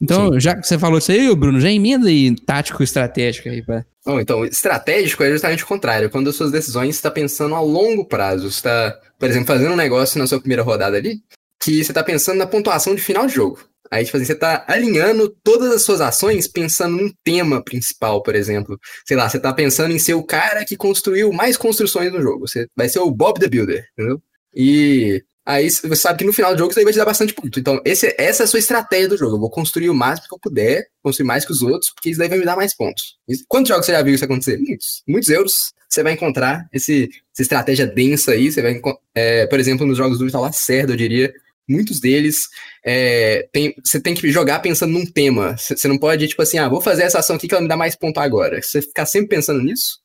Então, 0.00 0.38
já 0.38 0.54
que 0.54 0.66
você 0.66 0.78
falou 0.78 0.98
isso 0.98 1.10
aí, 1.10 1.34
Bruno, 1.34 1.60
já 1.60 1.70
emenda 1.70 2.08
aí 2.08 2.34
tático 2.34 2.82
estratégico 2.82 3.48
aí, 3.48 3.62
pra... 3.62 3.84
Então, 4.20 4.44
estratégico 4.44 5.22
é 5.22 5.30
justamente 5.30 5.64
o 5.64 5.66
contrário. 5.66 6.08
Quando 6.08 6.30
as 6.30 6.36
suas 6.36 6.50
decisões 6.50 6.94
você 6.94 6.98
está 6.98 7.10
pensando 7.10 7.54
a 7.54 7.60
longo 7.60 8.04
prazo. 8.04 8.50
Você 8.50 8.58
está, 8.58 8.98
por 9.18 9.28
exemplo, 9.28 9.46
fazendo 9.46 9.72
um 9.72 9.76
negócio 9.76 10.18
na 10.18 10.26
sua 10.26 10.40
primeira 10.40 10.62
rodada 10.62 10.96
ali, 10.96 11.20
que 11.60 11.84
você 11.84 11.90
está 11.90 12.02
pensando 12.02 12.38
na 12.38 12.46
pontuação 12.46 12.94
de 12.94 13.02
final 13.02 13.26
de 13.26 13.34
jogo. 13.34 13.67
Aí, 13.90 14.04
tipo 14.04 14.16
assim, 14.16 14.26
você 14.26 14.32
está 14.32 14.64
alinhando 14.68 15.34
todas 15.42 15.72
as 15.72 15.82
suas 15.82 16.00
ações 16.00 16.46
pensando 16.46 16.96
num 16.96 17.10
tema 17.24 17.62
principal, 17.62 18.22
por 18.22 18.34
exemplo. 18.34 18.78
Sei 19.06 19.16
lá, 19.16 19.28
você 19.28 19.38
está 19.38 19.52
pensando 19.52 19.92
em 19.92 19.98
ser 19.98 20.14
o 20.14 20.22
cara 20.22 20.64
que 20.64 20.76
construiu 20.76 21.32
mais 21.32 21.56
construções 21.56 22.12
no 22.12 22.20
jogo. 22.20 22.46
Você 22.46 22.66
vai 22.76 22.88
ser 22.88 22.98
o 22.98 23.10
Bob 23.10 23.40
the 23.40 23.48
Builder, 23.48 23.84
entendeu? 23.92 24.20
E 24.54 25.22
aí 25.44 25.70
você 25.70 25.96
sabe 25.96 26.18
que 26.18 26.24
no 26.24 26.32
final 26.32 26.52
do 26.54 26.58
jogo 26.58 26.70
isso 26.70 26.78
aí 26.78 26.84
vai 26.84 26.92
te 26.92 26.98
dar 26.98 27.06
bastante 27.06 27.32
ponto. 27.32 27.58
Então, 27.58 27.80
esse, 27.84 28.14
essa 28.18 28.42
é 28.42 28.44
a 28.44 28.46
sua 28.46 28.58
estratégia 28.58 29.08
do 29.08 29.16
jogo. 29.16 29.36
Eu 29.36 29.40
vou 29.40 29.50
construir 29.50 29.88
o 29.88 29.94
máximo 29.94 30.28
que 30.28 30.34
eu 30.34 30.38
puder, 30.38 30.86
construir 31.02 31.26
mais 31.26 31.46
que 31.46 31.52
os 31.52 31.62
outros, 31.62 31.90
porque 31.94 32.10
isso 32.10 32.18
daí 32.18 32.28
vai 32.28 32.38
me 32.38 32.44
dar 32.44 32.56
mais 32.56 32.76
pontos. 32.76 33.16
Quantos 33.48 33.68
jogos 33.68 33.86
você 33.86 33.92
já 33.92 34.02
viu 34.02 34.14
isso 34.14 34.24
acontecer? 34.24 34.58
Muitos. 34.58 35.02
Muitos 35.08 35.30
euros. 35.30 35.72
Você 35.88 36.02
vai 36.02 36.12
encontrar 36.12 36.68
esse, 36.70 37.08
essa 37.32 37.42
estratégia 37.42 37.86
densa 37.86 38.32
aí. 38.32 38.52
Você 38.52 38.60
vai, 38.60 38.78
é, 39.14 39.46
por 39.46 39.58
exemplo, 39.58 39.86
nos 39.86 39.96
jogos 39.96 40.18
do 40.18 40.26
Vital 40.26 40.42
Lacerda, 40.42 40.92
eu 40.92 40.96
diria. 40.96 41.32
Muitos 41.68 42.00
deles, 42.00 42.48
é, 42.84 43.46
tem, 43.52 43.74
você 43.84 44.00
tem 44.00 44.14
que 44.14 44.30
jogar 44.30 44.60
pensando 44.60 44.92
num 44.92 45.04
tema. 45.06 45.56
Você 45.58 45.86
não 45.88 45.98
pode, 45.98 46.26
tipo 46.28 46.40
assim, 46.42 46.58
ah, 46.58 46.68
vou 46.68 46.80
fazer 46.80 47.02
essa 47.02 47.18
ação 47.18 47.36
aqui 47.36 47.46
que 47.46 47.54
ela 47.54 47.62
me 47.62 47.68
dá 47.68 47.76
mais 47.76 47.94
ponto 47.94 48.18
agora. 48.18 48.60
Se 48.62 48.70
você 48.72 48.82
ficar 48.82 49.06
sempre 49.06 49.28
pensando 49.28 49.62
nisso, 49.62 49.98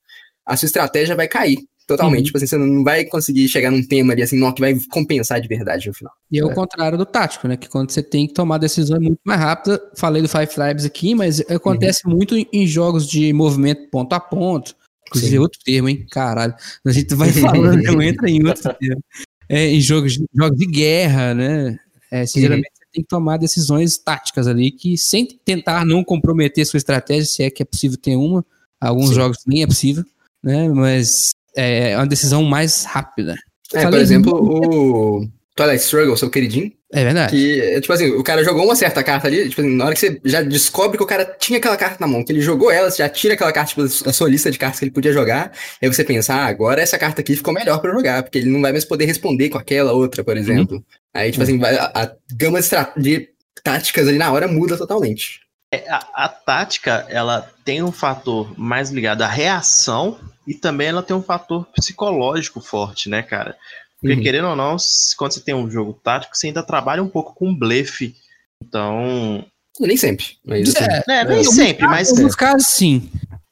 a 0.45 0.57
sua 0.57 0.65
estratégia 0.65 1.15
vai 1.15 1.27
cair 1.27 1.57
totalmente. 1.87 2.19
Uhum. 2.19 2.25
Tipo 2.25 2.37
assim, 2.37 2.47
você 2.47 2.57
não 2.57 2.83
vai 2.83 3.03
conseguir 3.05 3.47
chegar 3.49 3.69
num 3.69 3.85
tema 3.85 4.13
ali, 4.13 4.21
assim, 4.21 4.37
não, 4.39 4.53
que 4.53 4.61
vai 4.61 4.73
compensar 4.91 5.39
de 5.41 5.47
verdade 5.47 5.87
no 5.87 5.93
final. 5.93 6.13
E 6.31 6.39
é 6.39 6.43
o 6.45 6.51
É. 6.51 6.53
contrário 6.55 6.97
do 6.97 7.05
tático, 7.05 7.47
né? 7.47 7.57
Que 7.57 7.67
quando 7.69 7.91
você 7.91 8.01
tem 8.01 8.25
que 8.27 8.33
tomar 8.33 8.57
decisões 8.57 9.01
muito 9.01 9.19
mais 9.25 9.39
rápidas, 9.39 9.79
falei 9.97 10.21
do 10.21 10.29
Five 10.29 10.47
Tribes 10.47 10.85
aqui, 10.85 11.13
mas 11.15 11.39
acontece 11.41 12.07
muito 12.07 12.37
em- 12.37 12.47
em 12.53 12.65
jogos 12.67 13.07
de 13.07 13.31
movimento 13.33 13.89
ponto 13.89 14.13
a 14.13 14.19
ponto. 14.19 14.75
Inclusive, 15.07 15.31
Sim. 15.31 15.37
é 15.37 15.41
outro 15.41 15.59
termo, 15.63 15.89
hein? 15.89 16.05
Caralho. 16.09 16.55
A 16.85 16.91
gente 16.91 17.13
vai 17.13 17.29
falando, 17.31 17.81
não 17.83 18.01
entra 18.01 18.29
em 18.29 18.43
outro 18.47 18.73
termo. 18.75 19.03
É, 19.53 19.67
em 19.67 19.79
jogos, 19.81 20.13
de- 20.13 20.25
jogos 20.33 20.57
de 20.57 20.65
guerra, 20.65 21.33
né? 21.33 21.77
É, 22.11 22.21
Uhum. 22.21 22.27
Geralmente 22.27 22.71
você 22.73 22.85
tem 22.93 23.03
que 23.03 23.07
tomar 23.09 23.37
decisões 23.37 23.97
táticas 23.97 24.47
ali, 24.47 24.71
que 24.71 24.97
sem 24.97 25.25
tentar 25.25 25.85
não 25.85 26.03
comprometer 26.03 26.65
sua 26.65 26.77
estratégia, 26.77 27.25
se 27.25 27.43
é 27.43 27.49
que 27.49 27.61
é 27.63 27.65
possível 27.65 27.97
ter 27.97 28.15
uma. 28.15 28.45
Alguns 28.79 29.09
Sim. 29.09 29.15
jogos 29.15 29.37
nem 29.47 29.63
é 29.63 29.67
possível, 29.67 30.03
né? 30.43 30.67
Mas 30.69 31.31
é 31.55 31.95
uma 31.97 32.05
decisão 32.07 32.43
mais 32.43 32.83
rápida. 32.83 33.35
É, 33.73 33.81
Falei 33.83 33.99
por 33.99 34.03
exemplo, 34.03 34.33
o 34.35 35.27
Twilight 35.55 35.83
Struggle, 35.83 36.17
seu 36.17 36.29
queridinho, 36.29 36.71
É 36.91 37.03
verdade. 37.03 37.31
que, 37.31 37.61
é, 37.61 37.79
tipo 37.79 37.93
assim, 37.93 38.09
o 38.11 38.23
cara 38.23 38.43
jogou 38.43 38.65
uma 38.65 38.75
certa 38.75 39.03
carta 39.03 39.27
ali, 39.27 39.47
tipo 39.49 39.61
assim, 39.61 39.75
na 39.75 39.85
hora 39.85 39.93
que 39.93 39.99
você 39.99 40.19
já 40.25 40.41
descobre 40.41 40.97
que 40.97 41.03
o 41.03 41.07
cara 41.07 41.25
tinha 41.39 41.59
aquela 41.59 41.77
carta 41.77 41.97
na 41.99 42.07
mão, 42.07 42.23
que 42.25 42.31
ele 42.31 42.41
jogou 42.41 42.71
ela, 42.71 42.89
você 42.89 42.97
já 43.03 43.09
tira 43.09 43.35
aquela 43.35 43.51
carta 43.51 43.69
tipo, 43.69 43.83
da 44.03 44.11
sua 44.11 44.29
lista 44.29 44.49
de 44.49 44.57
cartas 44.57 44.79
que 44.79 44.85
ele 44.85 44.91
podia 44.91 45.13
jogar, 45.13 45.51
aí 45.81 45.87
você 45.87 46.03
pensa, 46.03 46.33
ah, 46.33 46.45
agora 46.45 46.81
essa 46.81 46.97
carta 46.97 47.21
aqui 47.21 47.35
ficou 47.35 47.53
melhor 47.53 47.79
pra 47.79 47.91
eu 47.91 47.95
jogar, 47.95 48.23
porque 48.23 48.39
ele 48.39 48.49
não 48.49 48.61
vai 48.61 48.71
mais 48.71 48.83
poder 48.85 49.05
responder 49.05 49.49
com 49.49 49.57
aquela 49.59 49.91
outra, 49.93 50.23
por 50.23 50.35
exemplo. 50.37 50.83
Aí, 51.13 51.31
tipo 51.31 51.43
assim, 51.43 51.59
vai- 51.59 51.75
a, 51.77 51.91
a 51.93 52.11
gama 52.33 52.59
de 52.97 53.29
táticas 53.63 54.07
ali 54.07 54.17
na 54.17 54.31
hora 54.31 54.47
muda 54.47 54.75
totalmente. 54.77 55.41
É, 55.71 55.87
a, 55.89 55.97
a 56.25 56.29
tática, 56.29 57.05
ela 57.09 57.47
tem 57.63 57.81
um 57.83 57.91
fator 57.91 58.53
mais 58.59 58.89
ligado 58.89 59.21
à 59.21 59.27
reação 59.27 60.19
e 60.47 60.53
também 60.53 60.87
ela 60.87 61.01
tem 61.01 61.15
um 61.15 61.21
fator 61.23 61.65
psicológico 61.75 62.59
forte, 62.61 63.09
né, 63.09 63.21
cara? 63.23 63.55
Porque, 64.03 64.15
Uhum. 64.17 64.21
querendo 64.21 64.49
ou 64.49 64.55
não, 64.55 64.77
se- 64.77 65.15
quando 65.15 65.31
você 65.31 65.39
tem 65.39 65.55
um 65.55 65.71
jogo 65.71 65.93
tático, 66.03 66.35
você 66.35 66.47
ainda 66.47 66.61
trabalha 66.61 67.01
um 67.01 67.07
pouco 67.07 67.33
com 67.33 67.55
blefe. 67.55 68.13
Então. 68.61 69.45
Nem 69.79 69.95
sempre, 69.97 70.37
mas 70.45 70.69
assim, 70.75 70.83
É, 71.09 71.23
nem 71.25 71.35
Em 71.35 71.39
alguns 71.39 71.55
sempre, 71.55 71.87
casos- 71.87 71.89
mas. 71.95 72.09
Em 72.09 72.17
alguns 72.17 72.35
casos, 72.35 72.67
sim. 72.67 73.11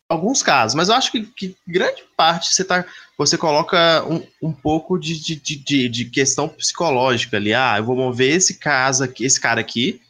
alguns 0.09 0.43
casos, 0.43 0.75
mas 0.75 0.89
eu 0.89 0.95
acho 0.95 1.09
que, 1.11 1.23
que 1.23 1.55
grande 1.65 2.03
parte 2.17 2.53
você 2.53 2.63
tá. 2.65 2.85
Você 3.17 3.37
coloca 3.37 4.03
um, 4.07 4.21
um 4.41 4.51
pouco 4.51 4.97
de, 4.99 5.17
de, 5.19 5.35
de, 5.35 5.87
de, 5.89 6.05
questão 6.05 6.49
psicológica 6.49 7.37
ali. 7.37 7.53
Ah, 7.53 7.75
eu 7.77 7.83
vou 7.85 7.95
mover 7.95 8.35
esse 8.35 8.55
caso 8.55 9.03
aqui, 9.03 9.23
esse 9.25 9.39
cara 9.39 9.61
aqui. 9.61 10.01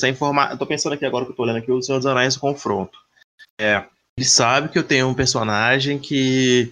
Sem 0.00 0.12
informar. 0.12 0.52
Eu 0.52 0.58
tô 0.58 0.64
pensando 0.66 0.92
aqui 0.92 1.04
agora 1.04 1.24
que 1.24 1.32
eu 1.32 1.36
tô 1.36 1.42
olhando 1.42 1.56
aqui 1.58 1.72
o 1.72 1.82
Senhor 1.82 1.98
dos 1.98 2.06
Anéis 2.06 2.36
confronto. 2.36 2.96
É, 3.60 3.84
ele 4.16 4.26
sabe 4.26 4.68
que 4.68 4.78
eu 4.78 4.84
tenho 4.84 5.08
um 5.08 5.14
personagem 5.14 5.98
que 5.98 6.70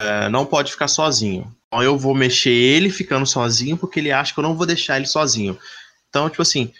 é, 0.00 0.28
não 0.28 0.44
pode 0.46 0.70
ficar 0.70 0.86
sozinho. 0.88 1.50
Eu 1.72 1.98
vou 1.98 2.14
mexer 2.14 2.50
ele 2.50 2.90
ficando 2.90 3.24
sozinho 3.26 3.76
porque 3.76 4.00
ele 4.00 4.12
acha 4.12 4.34
que 4.34 4.38
eu 4.38 4.42
não 4.42 4.56
vou 4.56 4.66
deixar 4.66 4.96
ele 4.96 5.06
sozinho. 5.06 5.58
Então, 6.08 6.28
tipo 6.28 6.42
assim, 6.42 6.72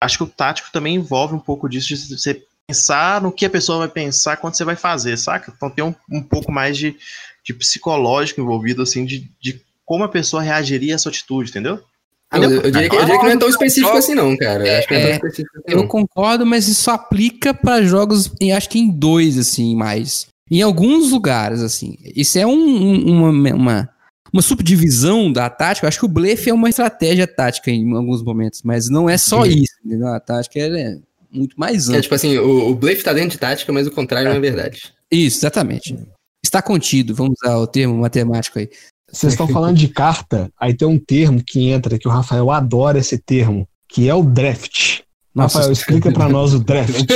acho 0.00 0.18
que 0.18 0.24
o 0.24 0.28
tático 0.28 0.70
também 0.72 0.94
envolve 0.94 1.34
um 1.34 1.40
pouco 1.40 1.68
disso, 1.68 1.88
de 1.88 2.18
você 2.18 2.42
pensar 2.66 3.22
no 3.22 3.32
que 3.32 3.46
a 3.46 3.50
pessoa 3.50 3.78
vai 3.78 3.88
pensar 3.88 4.36
quando 4.36 4.54
você 4.54 4.64
vai 4.64 4.76
fazer, 4.76 5.16
saca? 5.16 5.52
Então 5.56 5.70
tem 5.70 5.84
um, 5.84 5.94
um 6.10 6.22
pouco 6.22 6.52
mais 6.52 6.76
de, 6.76 6.94
de 7.42 7.54
psicológico 7.54 8.40
envolvido, 8.40 8.82
assim, 8.82 9.04
de, 9.04 9.28
de 9.40 9.60
como 9.84 10.04
a 10.04 10.08
pessoa 10.08 10.42
reagiria 10.42 10.94
a 10.94 10.96
essa 10.96 11.08
atitude, 11.08 11.50
entendeu? 11.50 11.82
Ah, 12.30 12.38
eu, 12.38 12.50
eu, 12.50 12.70
diria 12.70 12.90
que, 12.90 12.96
eu, 12.96 13.00
diria 13.00 13.18
que, 13.18 13.24
não 13.24 13.32
é 13.32 13.38
tão 13.38 13.48
específico 13.48 13.96
assim, 13.96 14.14
não, 14.14 14.36
cara. 14.36 14.68
É, 14.68 14.78
acho 14.78 14.88
que 14.88 14.98
não 14.98 15.08
é 15.08 15.20
assim, 15.24 15.42
Eu 15.66 15.78
não. 15.78 15.88
concordo, 15.88 16.44
mas 16.44 16.68
isso 16.68 16.90
aplica 16.90 17.54
para 17.54 17.82
jogos, 17.82 18.30
em, 18.38 18.52
acho 18.52 18.68
que 18.68 18.78
em 18.78 18.90
dois, 18.90 19.38
assim, 19.38 19.74
mais. 19.74 20.26
Em 20.50 20.60
alguns 20.60 21.10
lugares, 21.10 21.62
assim. 21.62 21.96
Isso 22.14 22.38
é 22.38 22.46
um, 22.46 22.52
um, 22.52 23.30
uma, 23.30 23.54
uma, 23.54 23.90
uma, 24.32 24.42
subdivisão 24.42 25.32
da 25.32 25.48
tática. 25.48 25.86
Eu 25.86 25.88
acho 25.88 25.98
que 25.98 26.04
o 26.04 26.08
blefe 26.08 26.50
é 26.50 26.54
uma 26.54 26.68
estratégia 26.68 27.26
tática 27.26 27.70
em 27.70 27.94
alguns 27.94 28.22
momentos, 28.22 28.62
mas 28.62 28.88
não 28.88 29.08
é 29.08 29.16
só 29.16 29.44
isso, 29.46 29.74
entendeu? 29.84 30.08
A 30.08 30.20
tática 30.20 30.58
é 30.58 30.98
muito 31.30 31.58
mais 31.58 31.88
ampla. 31.88 31.98
É 31.98 32.02
tipo 32.02 32.14
assim, 32.14 32.38
o, 32.38 32.70
o 32.70 32.74
blefe 32.74 33.04
tá 33.04 33.12
dentro 33.12 33.30
de 33.30 33.38
tática, 33.38 33.72
mas 33.72 33.86
o 33.86 33.90
contrário 33.90 34.28
é. 34.28 34.30
não 34.30 34.38
é 34.38 34.40
verdade. 34.40 34.92
Isso, 35.10 35.38
exatamente. 35.38 35.96
Está 36.44 36.62
contido, 36.62 37.14
vamos 37.14 37.34
usar 37.42 37.56
o 37.56 37.66
termo 37.66 37.96
matemático 37.98 38.58
aí. 38.58 38.68
Vocês 39.10 39.32
estão 39.32 39.48
falando 39.48 39.76
de 39.76 39.88
carta, 39.88 40.50
aí 40.58 40.74
tem 40.74 40.86
um 40.86 40.98
termo 40.98 41.42
que 41.44 41.70
entra, 41.70 41.98
que 41.98 42.06
o 42.06 42.10
Rafael 42.10 42.50
adora 42.50 42.98
esse 42.98 43.16
termo, 43.18 43.66
que 43.88 44.08
é 44.08 44.14
o 44.14 44.22
draft. 44.22 45.00
Nossa, 45.34 45.58
Rafael, 45.58 45.72
explica 45.72 46.12
para 46.12 46.28
nós 46.28 46.52
o 46.52 46.58
draft. 46.58 47.06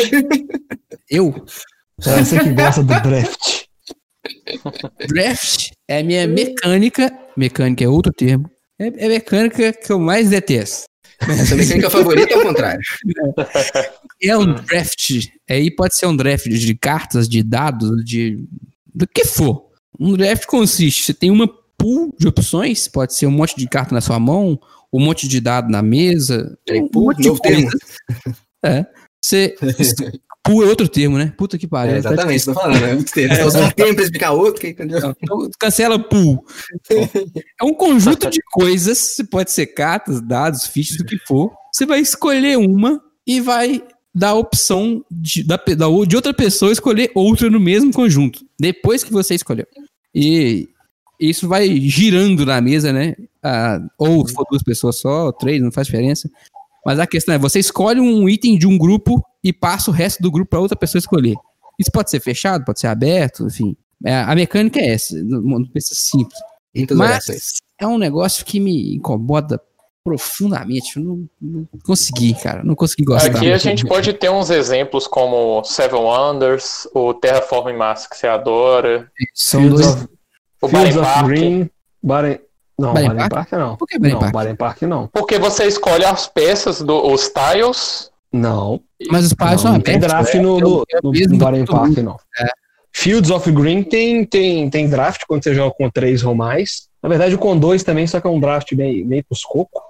Eu? 1.11 1.45
É 2.05 2.25
você 2.25 2.39
que 2.39 2.53
gosta 2.53 2.83
do 2.83 3.01
draft. 3.03 3.65
Draft 5.09 5.71
é 5.89 5.99
a 5.99 6.03
minha 6.03 6.27
mecânica. 6.27 7.13
Mecânica 7.37 7.85
é 7.85 7.89
outro 7.89 8.13
termo. 8.13 8.51
É, 8.79 8.87
é 8.87 9.07
a 9.07 9.09
mecânica 9.09 9.73
que 9.73 9.93
eu 9.93 9.99
mais 9.99 10.31
detesto. 10.31 10.87
Essa 11.21 11.55
mecânica 11.55 11.89
favorita 11.89 12.35
é 12.35 12.37
o 12.37 12.43
contrário. 12.43 12.83
É 14.25 14.39
um 14.39 14.55
draft. 14.55 15.27
Aí 15.51 15.69
pode 15.69 15.97
ser 15.97 16.07
um 16.07 16.15
draft 16.15 16.47
de 16.49 16.75
cartas, 16.77 17.29
de 17.29 17.43
dados, 17.43 18.05
de. 18.05 18.45
do 18.95 19.05
que 19.05 19.25
for. 19.25 19.67
Um 19.99 20.17
draft 20.17 20.47
consiste, 20.47 21.03
você 21.03 21.13
tem 21.13 21.29
uma 21.29 21.49
pool 21.77 22.15
de 22.17 22.29
opções, 22.29 22.87
pode 22.87 23.17
ser 23.17 23.27
um 23.27 23.33
monte 23.33 23.57
de 23.57 23.69
carta 23.69 23.93
na 23.93 24.01
sua 24.01 24.21
mão, 24.21 24.61
um 24.93 25.01
monte 25.01 25.27
de 25.27 25.41
dado 25.41 25.69
na 25.69 25.83
mesa. 25.83 26.57
Tem 26.65 26.83
um 26.83 26.89
pool, 26.89 27.07
monte 27.07 27.23
de 27.23 27.37
coisa. 27.37 27.79
É. 28.65 28.87
Você. 29.21 29.57
Pool 30.43 30.65
é 30.65 30.67
outro 30.67 30.89
termo, 30.89 31.17
né? 31.17 31.33
Puta 31.37 31.57
que 31.57 31.69
pariu. 31.69 31.95
É, 31.95 31.99
exatamente, 31.99 32.37
estou 32.37 32.55
falando, 32.55 32.81
né? 32.81 32.95
Muito 32.95 33.13
termo. 33.13 33.35
Você 33.35 33.43
usa 33.45 33.65
um 33.65 33.71
termo 33.71 33.95
pra 33.95 34.05
explicar 34.05 34.33
outro, 34.33 34.67
entendeu? 34.67 35.15
Então, 35.23 35.51
cancela 35.59 35.99
pool. 35.99 36.45
É 36.91 37.65
um 37.65 37.75
conjunto 37.75 38.29
de 38.29 38.41
coisas, 38.51 39.17
pode 39.31 39.53
ser 39.53 39.67
cartas, 39.67 40.21
dados, 40.21 40.67
fichas, 40.67 40.99
o 40.99 41.05
que 41.05 41.17
for. 41.19 41.53
Você 41.73 41.87
vai 41.87 42.01
escolher 42.01 42.59
uma 42.59 43.01
e 43.27 43.41
vai 43.41 43.83
dar 44.15 44.31
a 44.31 44.35
opção 44.35 45.05
de, 45.11 45.45
da, 45.45 45.59
de 46.07 46.17
outra 46.17 46.35
pessoa 46.35 46.73
escolher 46.73 47.11
outra 47.15 47.49
no 47.49 47.61
mesmo 47.61 47.93
conjunto, 47.93 48.45
depois 48.61 49.03
que 49.03 49.13
você 49.13 49.35
escolheu. 49.35 49.67
E 50.15 50.69
isso 51.19 51.49
vai 51.49 51.81
girando 51.81 52.45
na 52.45 52.61
mesa, 52.61 52.93
né? 52.93 53.15
Ah, 53.43 53.81
ou 53.97 54.27
se 54.27 54.35
for 54.35 54.45
duas 54.51 54.63
pessoas 54.63 54.99
só, 54.99 55.31
três, 55.33 55.63
não 55.63 55.73
faz 55.73 55.87
diferença. 55.87 56.29
Mas 56.85 56.99
a 56.99 57.07
questão 57.07 57.35
é, 57.35 57.39
você 57.39 57.59
escolhe 57.59 58.01
um 58.01 58.29
item 58.29 58.59
de 58.59 58.67
um 58.67 58.77
grupo 58.77 59.23
e 59.43 59.53
passa 59.53 59.91
o 59.91 59.95
resto 59.95 60.23
do 60.23 60.31
grupo 60.31 60.51
para 60.51 60.61
outra 60.61 60.77
pessoa 60.77 60.99
escolher. 60.99 61.37
Isso 61.79 61.91
pode 61.93 62.11
ser 62.11 62.21
fechado, 62.21 62.65
pode 62.65 62.81
ser 62.81 62.89
aberto, 62.89 63.47
enfim. 63.47 63.77
É, 64.05 64.17
a 64.17 64.35
mecânica 64.35 64.81
é 64.81 64.95
essa, 64.95 65.17
não 65.23 65.65
precisa 65.65 66.01
simples. 66.01 66.39
Mas 66.95 67.61
é 67.79 67.87
um 67.87 67.99
negócio 67.99 68.45
que 68.45 68.59
me 68.59 68.97
incomoda 68.97 69.61
profundamente. 70.03 70.97
Eu 70.97 71.03
não, 71.05 71.29
não 71.41 71.69
consegui, 71.85 72.35
cara. 72.35 72.65
Não 72.65 72.75
consegui 72.75 73.05
gostar. 73.05 73.37
Aqui 73.37 73.53
a 73.53 73.59
gente 73.59 73.87
pode 73.87 74.13
ter 74.13 74.31
uns 74.31 74.51
exemplos 74.51 75.07
como 75.07 75.63
Seven 75.65 76.01
Wonders, 76.01 76.89
o 76.95 77.15
Terraform 77.15 77.77
Mars 77.77 78.07
que 78.07 78.17
você 78.17 78.27
adora. 78.27 79.11
São 79.35 79.69
dois. 79.69 79.87
Of, 79.87 80.09
o 80.61 80.69
Fields 80.69 80.97
of 80.97 81.25
Green, 81.25 81.71
Baren... 82.03 82.39
Não, 82.79 82.95
Baren 82.95 83.17
Park? 83.17 83.31
Park 83.31 83.53
não. 83.53 83.77
Por 83.77 83.87
que 83.87 83.99
Baren 83.99 84.13
não, 84.13 84.31
Park? 84.31 84.57
Park 84.57 84.83
não. 84.83 85.07
Porque 85.09 85.39
você 85.39 85.65
escolhe 85.65 86.05
as 86.05 86.27
peças, 86.27 86.81
do, 86.81 87.07
os 87.07 87.29
tiles. 87.29 88.11
Não. 88.33 88.81
Mas 89.11 89.27
os 89.27 89.33
tiles 89.33 89.61
são 89.61 89.73
Não 89.73 89.81
tem 89.81 89.99
draft 89.99 90.35
no, 90.35 90.59
no, 90.59 90.85
no, 91.03 91.13
no 91.13 91.37
Baren 91.37 91.65
Park, 91.65 91.99
não. 91.99 92.17
É. 92.39 92.47
Fields 92.95 93.31
of 93.31 93.51
Green 93.51 93.83
tem, 93.83 94.25
tem, 94.25 94.69
tem 94.69 94.89
draft 94.89 95.23
quando 95.27 95.43
você 95.43 95.55
joga 95.55 95.75
com 95.75 95.91
três 95.91 96.23
ou 96.23 96.35
mais. 96.35 96.89
Na 97.03 97.09
verdade, 97.09 97.37
com 97.37 97.59
dois 97.59 97.83
também, 97.83 98.07
só 98.07 98.21
que 98.21 98.27
é 98.27 98.31
um 98.31 98.39
draft 98.39 98.75
bem, 98.75 99.07
bem 99.07 99.23
pros 99.23 99.43
cocos. 99.43 99.83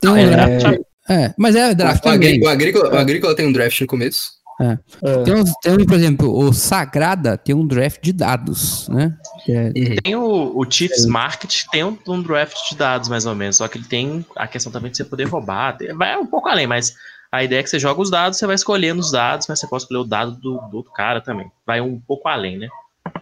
Tem 0.00 0.10
um 0.10 0.16
é, 0.16 0.30
draft. 0.30 0.80
É, 1.10 1.34
mas 1.36 1.56
é 1.56 1.74
draft. 1.74 2.04
O, 2.04 2.08
o, 2.08 2.12
agrícola, 2.48 2.94
o 2.94 2.96
agrícola 2.96 3.34
tem 3.34 3.46
um 3.46 3.52
draft 3.52 3.80
no 3.80 3.86
começo. 3.86 4.37
É. 4.60 4.78
É. 5.02 5.22
Tem, 5.22 5.34
uns, 5.34 5.52
tem, 5.62 5.86
por 5.86 5.94
exemplo, 5.94 6.36
o 6.36 6.52
Sagrada 6.52 7.38
tem 7.38 7.54
um 7.54 7.66
draft 7.66 8.02
de 8.02 8.12
dados, 8.12 8.88
né? 8.88 9.16
É... 9.48 10.00
Tem 10.02 10.16
o, 10.16 10.58
o 10.58 10.68
Chiefs 10.68 11.06
Market, 11.06 11.64
tem 11.70 11.84
um, 11.84 11.96
um, 12.08 12.22
draft 12.22 12.56
de 12.68 12.76
dados, 12.76 13.08
mais 13.08 13.24
ou 13.24 13.34
menos. 13.34 13.56
Só 13.56 13.68
que 13.68 13.78
ele 13.78 13.84
tem 13.84 14.26
a 14.36 14.48
questão 14.48 14.72
também 14.72 14.90
de 14.90 14.96
você 14.96 15.04
poder 15.04 15.24
roubar. 15.24 15.78
Vai 15.94 16.16
um 16.16 16.26
pouco 16.26 16.48
além, 16.48 16.66
mas 16.66 16.94
a 17.30 17.44
ideia 17.44 17.60
é 17.60 17.62
que 17.62 17.70
você 17.70 17.78
joga 17.78 18.00
os 18.00 18.10
dados, 18.10 18.38
você 18.38 18.46
vai 18.46 18.56
escolhendo 18.56 19.00
os 19.00 19.12
dados, 19.12 19.46
mas 19.48 19.60
você 19.60 19.66
pode 19.66 19.82
escolher 19.82 20.00
o 20.00 20.04
dado 20.04 20.32
do, 20.32 20.58
do 20.68 20.76
outro 20.78 20.92
cara 20.92 21.20
também. 21.20 21.50
Vai 21.66 21.80
um 21.80 22.00
pouco 22.00 22.28
além, 22.28 22.58
né? 22.58 22.68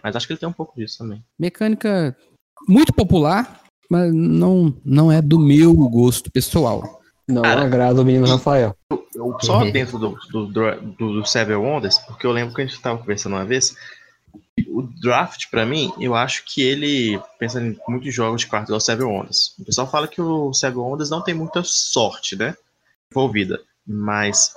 Mas 0.03 0.15
acho 0.15 0.25
que 0.25 0.33
ele 0.33 0.39
tem 0.39 0.49
um 0.49 0.53
pouco 0.53 0.75
disso 0.75 0.97
também. 0.99 1.23
Mecânica 1.37 2.15
muito 2.67 2.93
popular, 2.93 3.61
mas 3.89 4.13
não, 4.13 4.73
não 4.83 5.11
é 5.11 5.21
do 5.21 5.37
meu 5.37 5.73
gosto 5.73 6.31
pessoal. 6.31 7.01
Não 7.27 7.41
Cara, 7.41 7.65
agrada 7.65 8.01
o 8.01 8.05
menino 8.05 8.25
Rafael. 8.25 8.75
Eu, 9.17 9.35
só 9.41 9.59
uhum. 9.59 9.71
dentro 9.71 9.97
do, 9.97 10.17
do, 10.29 10.45
do, 10.45 11.21
do 11.21 11.25
Seven 11.25 11.55
Wonders, 11.55 11.97
porque 11.99 12.25
eu 12.25 12.31
lembro 12.31 12.53
que 12.53 12.61
a 12.61 12.65
gente 12.65 12.75
estava 12.75 12.99
conversando 12.99 13.33
uma 13.35 13.43
vez, 13.45 13.75
o 14.67 14.83
draft, 14.83 15.49
para 15.49 15.65
mim, 15.65 15.91
eu 15.99 16.13
acho 16.13 16.43
que 16.45 16.61
ele, 16.61 17.19
pensando 17.39 17.67
em 17.67 17.79
muitos 17.87 18.13
jogos 18.13 18.41
de 18.41 18.47
quarto, 18.47 18.71
é 18.71 18.75
o 18.75 18.79
Seven 18.79 19.07
Wonders. 19.07 19.55
O 19.59 19.65
pessoal 19.65 19.89
fala 19.89 20.07
que 20.07 20.21
o 20.21 20.53
Seven 20.53 20.77
Wonders 20.77 21.09
não 21.09 21.23
tem 21.23 21.33
muita 21.33 21.63
sorte, 21.63 22.35
né? 22.35 22.55
Envolvida. 23.11 23.59
Mas, 23.85 24.51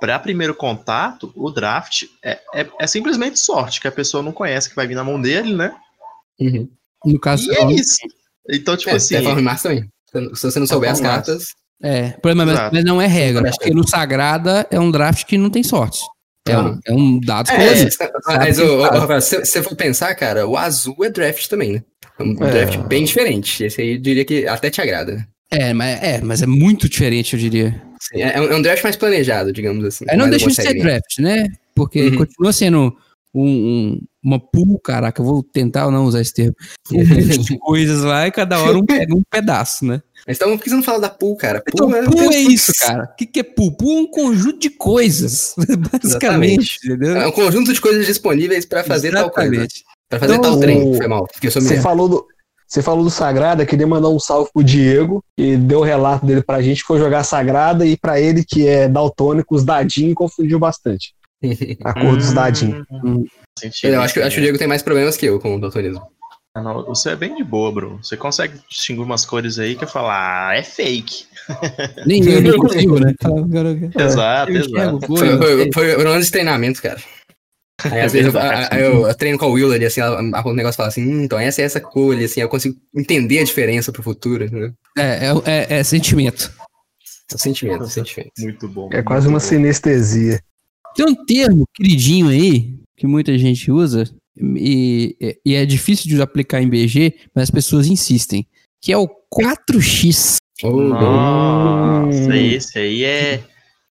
para 0.00 0.18
primeiro 0.18 0.54
contato, 0.54 1.32
o 1.34 1.50
draft 1.50 2.04
é, 2.22 2.40
é, 2.54 2.68
é, 2.78 2.86
simplesmente 2.86 3.38
sorte, 3.40 3.80
que 3.80 3.88
a 3.88 3.92
pessoa 3.92 4.22
não 4.22 4.32
conhece, 4.32 4.68
que 4.68 4.76
vai 4.76 4.86
vir 4.86 4.94
na 4.94 5.04
mão 5.04 5.20
dele, 5.20 5.54
né? 5.54 5.74
Uhum. 6.38 6.70
No 7.04 7.18
caso, 7.18 7.50
e 7.50 7.56
é 7.56 7.72
isso. 7.72 7.98
Então, 8.48 8.76
tipo 8.76 8.90
é, 8.90 8.96
assim. 8.96 9.16
Se 10.34 10.42
você 10.42 10.60
não 10.60 10.66
souber 10.66 10.90
as 10.90 11.00
cartas, 11.00 11.48
é, 11.82 12.10
problema, 12.10 12.46
mas, 12.46 12.72
mas 12.72 12.84
não 12.84 13.00
é 13.00 13.06
regra, 13.06 13.50
porque 13.50 13.70
no 13.70 13.86
Sagrada 13.86 14.66
é 14.70 14.78
um 14.78 14.90
draft 14.90 15.24
que 15.24 15.36
não 15.36 15.50
tem 15.50 15.62
sorte. 15.62 16.00
É 16.46 16.58
um, 16.58 16.78
é 16.86 16.92
um 16.92 17.20
dado 17.20 17.50
é, 17.50 17.56
Mas, 18.26 18.58
Rafael, 18.60 19.20
se 19.22 19.38
você 19.38 19.62
for 19.62 19.74
pensar, 19.74 20.14
cara, 20.14 20.46
o 20.46 20.58
azul 20.58 20.96
é 21.02 21.08
draft 21.08 21.48
também, 21.48 21.72
né? 21.72 21.82
É 22.18 22.22
um 22.22 22.32
é. 22.32 22.50
draft 22.50 22.78
bem 22.86 23.04
diferente. 23.04 23.64
Esse 23.64 23.80
aí 23.80 23.94
eu 23.94 23.98
diria 23.98 24.24
que 24.24 24.46
até 24.46 24.68
te 24.68 24.80
agrada. 24.80 25.14
Né? 25.14 25.26
É, 25.50 25.72
mas 25.72 26.02
é, 26.02 26.20
mas 26.20 26.42
é 26.42 26.46
muito 26.46 26.88
diferente, 26.88 27.34
eu 27.34 27.40
diria. 27.40 27.82
Sim, 27.98 28.20
é, 28.20 28.38
um, 28.40 28.44
é 28.52 28.56
um 28.56 28.62
draft 28.62 28.82
mais 28.82 28.96
planejado, 28.96 29.52
digamos 29.52 29.84
assim. 29.84 30.04
É, 30.06 30.16
não 30.16 30.28
deixa 30.28 30.46
de 30.46 30.54
ser 30.54 30.74
draft, 30.74 31.18
né? 31.18 31.46
Porque 31.74 32.02
uhum. 32.02 32.16
continua 32.18 32.52
sendo 32.52 32.94
um, 33.34 33.48
um, 33.48 34.00
uma 34.24 34.40
pool, 34.40 34.78
caraca, 34.80 35.20
eu 35.20 35.26
vou 35.26 35.42
tentar 35.42 35.90
não 35.90 36.06
usar 36.06 36.20
esse 36.20 36.32
termo. 36.32 36.54
Um 36.90 37.02
de 37.42 37.58
coisas 37.58 38.02
lá 38.02 38.26
e 38.26 38.30
cada 38.30 38.58
hora 38.58 38.78
um 38.78 38.84
pega 38.86 39.14
um 39.14 39.22
pedaço, 39.30 39.84
né? 39.84 40.02
Mas 40.26 40.36
estamos 40.36 40.56
precisando 40.56 40.84
falar 40.84 40.98
da 40.98 41.10
pool, 41.10 41.36
cara. 41.36 41.62
Pool, 41.62 41.88
então, 41.88 41.96
é, 41.96 42.04
pool 42.04 42.32
é 42.32 42.40
isso, 42.40 42.72
cara. 42.78 43.04
O 43.04 43.16
que, 43.16 43.26
que 43.26 43.40
é 43.40 43.42
pool? 43.42 43.76
Pool 43.76 43.98
é 43.98 44.00
um 44.00 44.06
conjunto 44.06 44.58
de 44.58 44.70
coisas, 44.70 45.54
basicamente. 45.92 46.78
Entendeu? 46.84 47.16
É 47.16 47.26
um 47.26 47.32
conjunto 47.32 47.72
de 47.72 47.80
coisas 47.80 48.06
disponíveis 48.06 48.64
para 48.64 48.82
fazer 48.84 49.08
Exatamente. 49.08 49.34
tal 49.34 49.50
coisa. 49.50 49.68
Para 50.08 50.18
fazer 50.18 50.34
então, 50.34 50.52
tal 50.52 50.60
trem. 50.60 50.96
Foi 50.96 51.06
mal, 51.06 51.26
Você 51.42 51.80
falou 51.80 52.08
do, 52.08 52.26
você 52.66 52.82
falou 52.82 53.04
do 53.04 53.10
Sagrada, 53.10 53.66
queria 53.66 53.86
mandar 53.86 54.08
um 54.08 54.18
salve 54.18 54.50
pro 54.52 54.64
Diego, 54.64 55.22
que 55.36 55.56
deu 55.56 55.80
o 55.80 55.84
relato 55.84 56.24
dele 56.24 56.42
pra 56.42 56.62
gente, 56.62 56.80
que 56.80 56.86
foi 56.86 56.98
jogar 56.98 57.22
Sagrada, 57.22 57.84
e 57.86 57.96
para 57.96 58.20
ele, 58.20 58.44
que 58.44 58.66
é 58.66 58.88
daltônico, 58.88 59.54
os 59.54 59.64
dadinhos 59.64 60.14
confundiu 60.14 60.58
bastante. 60.58 61.14
A 61.84 61.92
cor 61.92 62.16
dos 62.16 62.32
dadinhos. 62.32 62.86
Hum. 63.62 63.70
Eu 63.84 64.00
acho 64.02 64.14
que, 64.14 64.20
acho 64.20 64.34
que 64.34 64.40
o 64.40 64.42
Diego 64.42 64.58
tem 64.58 64.66
mais 64.66 64.82
problemas 64.82 65.16
que 65.16 65.26
eu 65.26 65.38
com 65.40 65.56
o 65.56 65.60
daltonismo. 65.60 66.02
Ah, 66.56 66.62
não, 66.62 66.84
você 66.84 67.10
é 67.10 67.16
bem 67.16 67.34
de 67.34 67.42
boa, 67.42 67.72
bro. 67.72 67.98
Você 68.02 68.16
consegue 68.16 68.58
distinguir 68.68 69.02
umas 69.02 69.24
cores 69.26 69.58
aí 69.58 69.74
que 69.74 69.84
eu 69.84 69.88
falo, 69.88 70.08
ah, 70.10 70.52
é 70.54 70.62
fake. 70.62 71.26
Nem 72.06 72.24
eu 72.28 72.42
não 72.42 72.58
consigo, 72.58 72.98
né? 73.00 73.12
exato, 73.98 74.52
exato. 74.52 75.00
Foi, 75.06 75.36
foi, 75.38 75.70
foi, 75.72 75.94
foram 75.94 76.12
anos 76.12 76.26
de 76.26 76.32
treinamento, 76.32 76.80
cara. 76.80 77.00
Aí, 77.84 78.00
às 78.02 78.12
vezes 78.12 78.32
eu, 78.32 78.40
eu- 78.78 79.06
eu 79.08 79.14
treino 79.16 79.36
com 79.36 79.46
a 79.46 79.48
Will 79.48 79.72
ali, 79.72 79.84
assim, 79.84 80.00
ela, 80.00 80.20
o 80.20 80.52
negócio 80.54 80.76
fala 80.76 80.88
assim, 80.88 81.04
hum, 81.04 81.22
então 81.24 81.38
essa 81.38 81.60
é 81.60 81.64
essa 81.64 81.80
cor 81.80 82.14
ali, 82.14 82.24
assim, 82.24 82.40
eu 82.40 82.48
consigo 82.48 82.76
entender 82.96 83.40
a 83.40 83.44
diferença 83.44 83.90
pro 83.92 84.02
futuro, 84.02 84.48
né? 84.50 84.72
É, 84.96 85.02
é, 85.02 85.32
é- 85.44 85.78
é 85.80 85.84
sentimento. 85.84 86.52
São 87.28 87.38
sentimentos, 87.38 87.92
sentimentos. 87.92 88.32
Muito 88.42 88.68
bom. 88.68 88.88
É 88.92 89.02
quase 89.02 89.26
uma 89.26 89.38
bom. 89.40 89.44
sinestesia. 89.44 90.40
Tem 90.94 91.04
um 91.04 91.24
termo 91.26 91.66
queridinho 91.74 92.28
aí, 92.28 92.74
que 93.04 93.06
muita 93.06 93.36
gente 93.36 93.70
usa, 93.70 94.10
e, 94.56 95.14
e 95.44 95.54
é 95.54 95.66
difícil 95.66 96.08
de 96.08 96.22
aplicar 96.22 96.62
em 96.62 96.68
BG, 96.70 97.12
mas 97.34 97.44
as 97.44 97.50
pessoas 97.50 97.86
insistem, 97.86 98.46
que 98.80 98.90
é 98.90 98.96
o 98.96 99.06
4x. 99.30 100.36
Oh, 100.62 100.70
Nossa, 100.70 102.34
esse 102.34 102.78
aí 102.78 103.04
é 103.04 103.42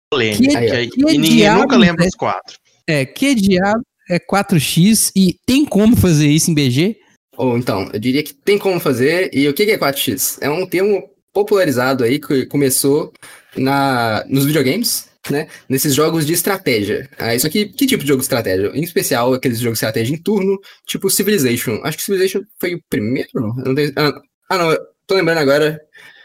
polêmico. 0.09 0.43
Que- 0.43 0.87
que 0.87 1.01
e 1.01 1.17
ninguém 1.17 1.35
diabo 1.37 1.61
nunca 1.63 1.75
lembra 1.75 2.03
é- 2.05 2.07
dos 2.07 2.15
quatro. 2.15 2.57
É, 2.87 3.05
que 3.05 3.35
diabo 3.35 3.83
é 4.09 4.17
4x 4.17 5.11
e 5.13 5.35
tem 5.45 5.65
como 5.65 5.97
fazer 5.97 6.29
isso 6.29 6.49
em 6.49 6.53
BG? 6.53 6.95
Ou 7.35 7.57
então, 7.57 7.89
eu 7.91 7.99
diria 7.99 8.23
que 8.23 8.33
tem 8.33 8.57
como 8.57 8.79
fazer, 8.79 9.29
e 9.33 9.45
o 9.49 9.53
que 9.53 9.65
que 9.65 9.71
é 9.71 9.77
4x? 9.77 10.37
É 10.39 10.49
um 10.49 10.65
termo 10.65 11.03
popularizado 11.33 12.05
aí, 12.05 12.17
que 12.17 12.45
começou 12.45 13.11
na, 13.57 14.23
nos 14.29 14.45
videogames, 14.45 15.09
né? 15.29 15.47
Nesses 15.69 15.93
jogos 15.93 16.25
de 16.25 16.33
estratégia. 16.33 17.09
Ah, 17.17 17.35
isso 17.35 17.45
aqui, 17.45 17.65
que 17.65 17.85
tipo 17.85 18.01
de 18.03 18.07
jogo 18.09 18.19
de 18.19 18.25
estratégia? 18.25 18.71
Em 18.73 18.81
especial, 18.83 19.33
aqueles 19.33 19.59
jogos 19.59 19.79
de 19.79 19.85
estratégia 19.85 20.15
em 20.15 20.21
turno, 20.21 20.57
tipo 20.87 21.09
Civilization. 21.09 21.79
Acho 21.83 21.97
que 21.97 22.03
Civilization 22.03 22.41
foi 22.59 22.75
o 22.75 22.81
primeiro? 22.89 23.29
Não 23.65 23.75
tenho- 23.75 23.91
ah, 23.95 24.13
ah, 24.49 24.57
não, 24.57 24.77
tô 25.05 25.15
lembrando 25.15 25.39
agora. 25.39 25.79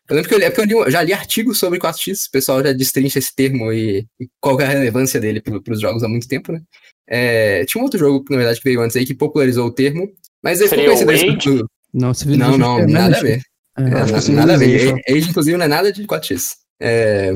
Eu 0.08 0.14
lembro 0.14 0.28
que 0.28 0.34
eu, 0.36 0.38
li, 0.38 0.44
é 0.44 0.50
porque 0.50 0.72
eu 0.74 0.84
li 0.84 0.90
já 0.92 1.02
li 1.02 1.12
artigos 1.12 1.58
sobre 1.58 1.80
4x, 1.80 2.28
o 2.28 2.30
pessoal 2.30 2.62
já 2.62 2.72
destrincha 2.72 3.18
esse 3.18 3.34
termo 3.34 3.72
e, 3.72 4.06
e 4.20 4.28
qual 4.40 4.58
é 4.60 4.64
a 4.64 4.68
relevância 4.68 5.18
dele 5.20 5.40
para 5.40 5.72
os 5.74 5.80
jogos 5.80 6.04
há 6.04 6.08
muito 6.08 6.28
tempo, 6.28 6.52
né? 6.52 6.60
É, 7.08 7.64
tinha 7.64 7.80
um 7.80 7.84
outro 7.84 7.98
jogo, 7.98 8.24
na 8.30 8.36
verdade, 8.36 8.58
que 8.60 8.64
veio 8.68 8.80
antes 8.80 8.96
aí, 8.96 9.04
que 9.04 9.14
popularizou 9.14 9.66
o 9.66 9.72
termo, 9.72 10.08
mas 10.42 10.60
ele 10.60 10.68
o 10.88 11.04
conhecido 11.04 11.10
Age? 11.10 11.48
do- 11.50 11.70
Não, 11.92 12.08
Não, 12.08 12.14
Civilization 12.14 12.58
não, 12.58 12.78
é 12.78 12.86
nada 12.86 13.16
a 13.16 13.20
ver. 13.20 13.40
É, 13.78 13.82
É, 13.82 14.30
nada 14.32 14.54
a 14.54 14.56
ver. 14.56 14.94
Age, 15.08 15.28
inclusive, 15.30 15.56
não 15.56 15.64
é 15.64 15.68
nada 15.68 15.92
de 15.92 16.04
4x. 16.06 16.50
É, 16.80 17.32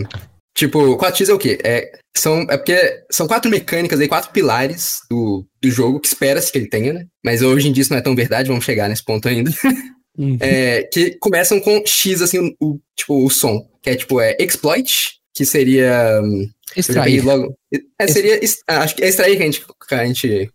tipo, 0.60 0.96
4x 0.96 1.28
é 1.28 1.32
o 1.34 1.38
quê? 1.38 1.58
É, 1.64 1.90
são, 2.16 2.42
é 2.42 2.56
porque 2.56 2.76
são 3.10 3.26
quatro 3.26 3.50
mecânicas 3.50 3.98
aí, 3.98 4.06
quatro 4.08 4.30
pilares 4.30 4.98
do, 5.10 5.44
do 5.62 5.70
jogo 5.70 5.98
que 6.00 6.06
espera-se 6.08 6.52
que 6.52 6.58
ele 6.58 6.68
tenha, 6.68 6.92
né? 6.92 7.06
Mas 7.24 7.42
hoje 7.42 7.68
em 7.68 7.72
dia 7.72 7.82
isso 7.82 7.92
não 7.92 7.98
é 7.98 8.02
tão 8.02 8.14
verdade, 8.14 8.48
vamos 8.48 8.64
chegar 8.64 8.88
nesse 8.88 9.04
ponto 9.04 9.26
ainda. 9.28 9.50
Hum. 10.18 10.36
É, 10.40 10.82
que 10.92 11.16
começam 11.20 11.60
com 11.60 11.82
X, 11.86 12.20
assim, 12.20 12.54
o, 12.60 12.72
o- 12.72 12.78
tipo, 12.96 13.24
o 13.24 13.30
som. 13.30 13.64
Que 13.80 13.90
é 13.90 13.96
tipo, 13.96 14.20
é 14.20 14.36
exploit, 14.40 15.12
que 15.32 15.46
seria. 15.46 16.20
hum, 16.22 16.46
Extrair. 16.76 17.24
logo. 17.24 17.54
É, 17.98 18.06
seria. 18.08 18.38
ah, 18.68 18.80
Acho 18.80 18.96
que 18.96 19.04
é 19.04 19.08
extrair 19.08 19.36
que 19.36 19.42
a 19.42 19.46
gente. 19.46 19.64
Que 19.88 19.94
a 19.94 20.04
gente 20.04 20.50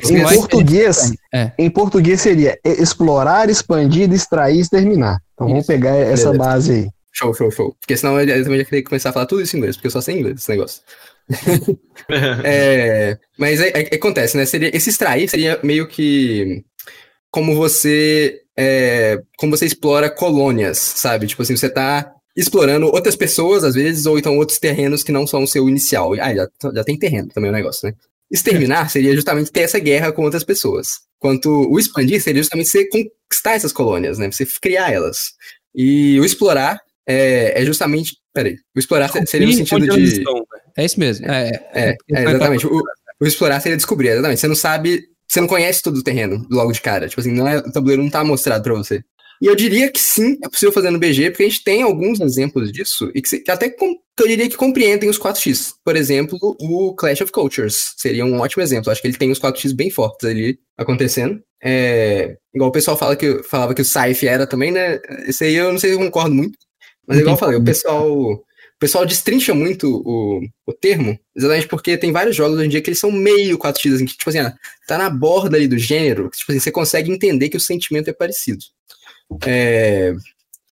pro 0.00 0.16
em 0.16 0.22
português. 0.36 1.12
É. 1.34 1.52
em 1.58 1.70
português 1.70 2.20
seria 2.20 2.58
explorar, 2.64 3.48
expandir, 3.50 4.12
extrair 4.12 4.58
e 4.58 4.60
exterminar. 4.60 5.18
Então 5.32 5.48
vamos 5.48 5.62
Isso. 5.64 5.72
pegar 5.72 5.96
essa 5.96 6.30
Beleza. 6.30 6.38
base 6.38 6.72
aí. 6.72 6.88
Show, 7.16 7.32
show, 7.32 7.50
show. 7.50 7.76
Porque 7.80 7.96
senão 7.96 8.20
eu, 8.20 8.28
eu 8.28 8.42
também 8.44 8.58
ia 8.58 8.64
querer 8.64 8.82
começar 8.82 9.10
a 9.10 9.12
falar 9.12 9.26
tudo 9.26 9.42
isso 9.42 9.54
em 9.56 9.58
inglês, 9.58 9.76
porque 9.76 9.86
eu 9.86 9.90
só 9.92 10.00
sei 10.00 10.16
inglês 10.18 10.36
esse 10.38 10.50
negócio. 10.50 10.82
É, 12.44 13.16
mas 13.38 13.60
é, 13.60 13.68
é- 13.70 13.94
acontece, 13.96 14.36
né? 14.36 14.44
Seria, 14.44 14.76
esse 14.76 14.90
extrair 14.90 15.28
seria 15.28 15.58
meio 15.62 15.86
que 15.88 16.62
como 17.30 17.54
você 17.56 18.42
é, 18.58 19.18
como 19.38 19.56
você 19.56 19.66
explora 19.66 20.10
colônias, 20.10 20.78
sabe? 20.78 21.26
Tipo 21.26 21.42
assim, 21.42 21.56
você 21.56 21.70
tá 21.70 22.12
explorando 22.36 22.86
outras 22.88 23.16
pessoas, 23.16 23.64
às 23.64 23.74
vezes, 23.74 24.06
ou 24.06 24.18
então 24.18 24.36
outros 24.38 24.58
terrenos 24.58 25.02
que 25.02 25.12
não 25.12 25.26
são 25.26 25.44
o 25.44 25.48
seu 25.48 25.68
inicial. 25.68 26.14
Ah, 26.20 26.34
já, 26.34 26.48
já 26.74 26.84
tem 26.84 26.98
terreno 26.98 27.28
também 27.28 27.50
o 27.50 27.54
negócio, 27.54 27.88
né? 27.88 27.94
Exterminar 28.30 28.90
seria 28.90 29.14
justamente 29.14 29.52
ter 29.52 29.62
essa 29.62 29.78
guerra 29.78 30.12
com 30.12 30.22
outras 30.24 30.44
pessoas. 30.44 30.88
Quanto 31.18 31.48
o 31.50 31.78
expandir 31.78 32.22
seria 32.22 32.42
justamente 32.42 32.68
você 32.68 32.88
conquistar 32.88 33.52
essas 33.54 33.72
colônias, 33.72 34.18
né? 34.18 34.30
Você 34.30 34.46
criar 34.60 34.92
elas. 34.92 35.32
E 35.74 36.18
o 36.20 36.24
explorar 36.24 36.80
é, 37.06 37.60
é 37.62 37.64
justamente. 37.64 38.16
Peraí. 38.32 38.56
O 38.74 38.78
explorar 38.78 39.08
seria 39.26 39.46
no 39.46 39.52
sentido 39.52 39.86
de. 39.86 40.02
estão, 40.04 40.34
né? 40.34 40.42
É 40.76 40.84
isso 40.84 40.98
mesmo. 40.98 41.26
É, 41.30 41.50
É, 41.72 41.96
é, 42.12 42.22
exatamente. 42.30 42.66
O, 42.66 42.82
o 43.20 43.26
explorar 43.26 43.60
seria 43.60 43.76
descobrir, 43.76 44.08
exatamente. 44.08 44.40
Você 44.40 44.48
não 44.48 44.54
sabe, 44.56 45.04
você 45.28 45.40
não 45.40 45.48
conhece 45.48 45.82
todo 45.82 45.96
o 45.98 46.02
terreno 46.02 46.44
logo 46.50 46.72
de 46.72 46.80
cara. 46.80 47.08
Tipo 47.08 47.20
assim, 47.20 47.32
não 47.32 47.46
é, 47.46 47.58
o 47.58 47.72
tabuleiro 47.72 48.02
não 48.02 48.10
tá 48.10 48.24
mostrado 48.24 48.62
pra 48.64 48.74
você. 48.74 49.02
E 49.42 49.46
eu 49.46 49.54
diria 49.54 49.90
que 49.90 50.00
sim, 50.00 50.38
é 50.44 50.48
possível 50.48 50.72
fazer 50.72 50.90
no 50.90 50.98
BG, 50.98 51.30
porque 51.30 51.42
a 51.42 51.48
gente 51.48 51.62
tem 51.64 51.82
alguns 51.82 52.20
exemplos 52.20 52.70
disso, 52.72 53.10
e 53.14 53.20
que, 53.20 53.40
que 53.40 53.50
até 53.50 53.68
com- 53.68 53.94
que 54.16 54.22
eu 54.22 54.28
diria 54.28 54.48
que 54.48 54.56
compreendem 54.56 55.10
os 55.10 55.18
4x. 55.18 55.72
Por 55.84 55.96
exemplo, 55.96 56.38
o 56.40 56.94
Clash 56.94 57.20
of 57.20 57.32
Cultures 57.32 57.94
seria 57.96 58.24
um 58.24 58.38
ótimo 58.38 58.62
exemplo. 58.62 58.90
Acho 58.90 59.02
que 59.02 59.08
ele 59.08 59.16
tem 59.18 59.30
os 59.32 59.40
4x 59.40 59.74
bem 59.74 59.90
fortes 59.90 60.26
ali 60.28 60.56
acontecendo. 60.78 61.40
É, 61.62 62.36
igual 62.54 62.70
o 62.70 62.72
pessoal 62.72 62.96
fala 62.96 63.16
que, 63.16 63.42
falava 63.42 63.74
que 63.74 63.82
o 63.82 63.84
Scythe 63.84 64.26
era 64.28 64.46
também, 64.46 64.70
né? 64.70 65.00
Esse 65.26 65.44
aí 65.44 65.54
eu 65.56 65.72
não 65.72 65.78
sei 65.78 65.90
se 65.90 65.96
eu 65.96 66.00
concordo 66.00 66.32
muito. 66.34 66.56
Mas 67.06 67.16
Não 67.16 67.22
igual 67.22 67.34
eu 67.34 67.38
falei, 67.38 67.56
o 67.56 67.64
pessoal, 67.64 68.10
o 68.10 68.44
pessoal 68.78 69.06
destrincha 69.06 69.54
muito 69.54 70.02
o, 70.04 70.40
o 70.66 70.72
termo, 70.72 71.18
exatamente 71.34 71.68
porque 71.68 71.96
tem 71.96 72.12
vários 72.12 72.34
jogos 72.34 72.56
hoje 72.56 72.66
em 72.66 72.70
dia 72.70 72.82
que 72.82 72.90
eles 72.90 72.98
são 72.98 73.10
meio 73.10 73.58
4x, 73.58 73.94
assim, 73.94 74.04
que, 74.04 74.16
tipo 74.16 74.30
assim, 74.30 74.40
ah, 74.40 74.54
tá 74.86 74.98
na 74.98 75.10
borda 75.10 75.56
ali 75.56 75.68
do 75.68 75.78
gênero, 75.78 76.30
que, 76.30 76.38
tipo 76.38 76.52
assim, 76.52 76.60
você 76.60 76.70
consegue 76.70 77.10
entender 77.10 77.48
que 77.48 77.56
o 77.56 77.60
sentimento 77.60 78.08
é 78.08 78.12
parecido. 78.12 78.64
É, 79.46 80.14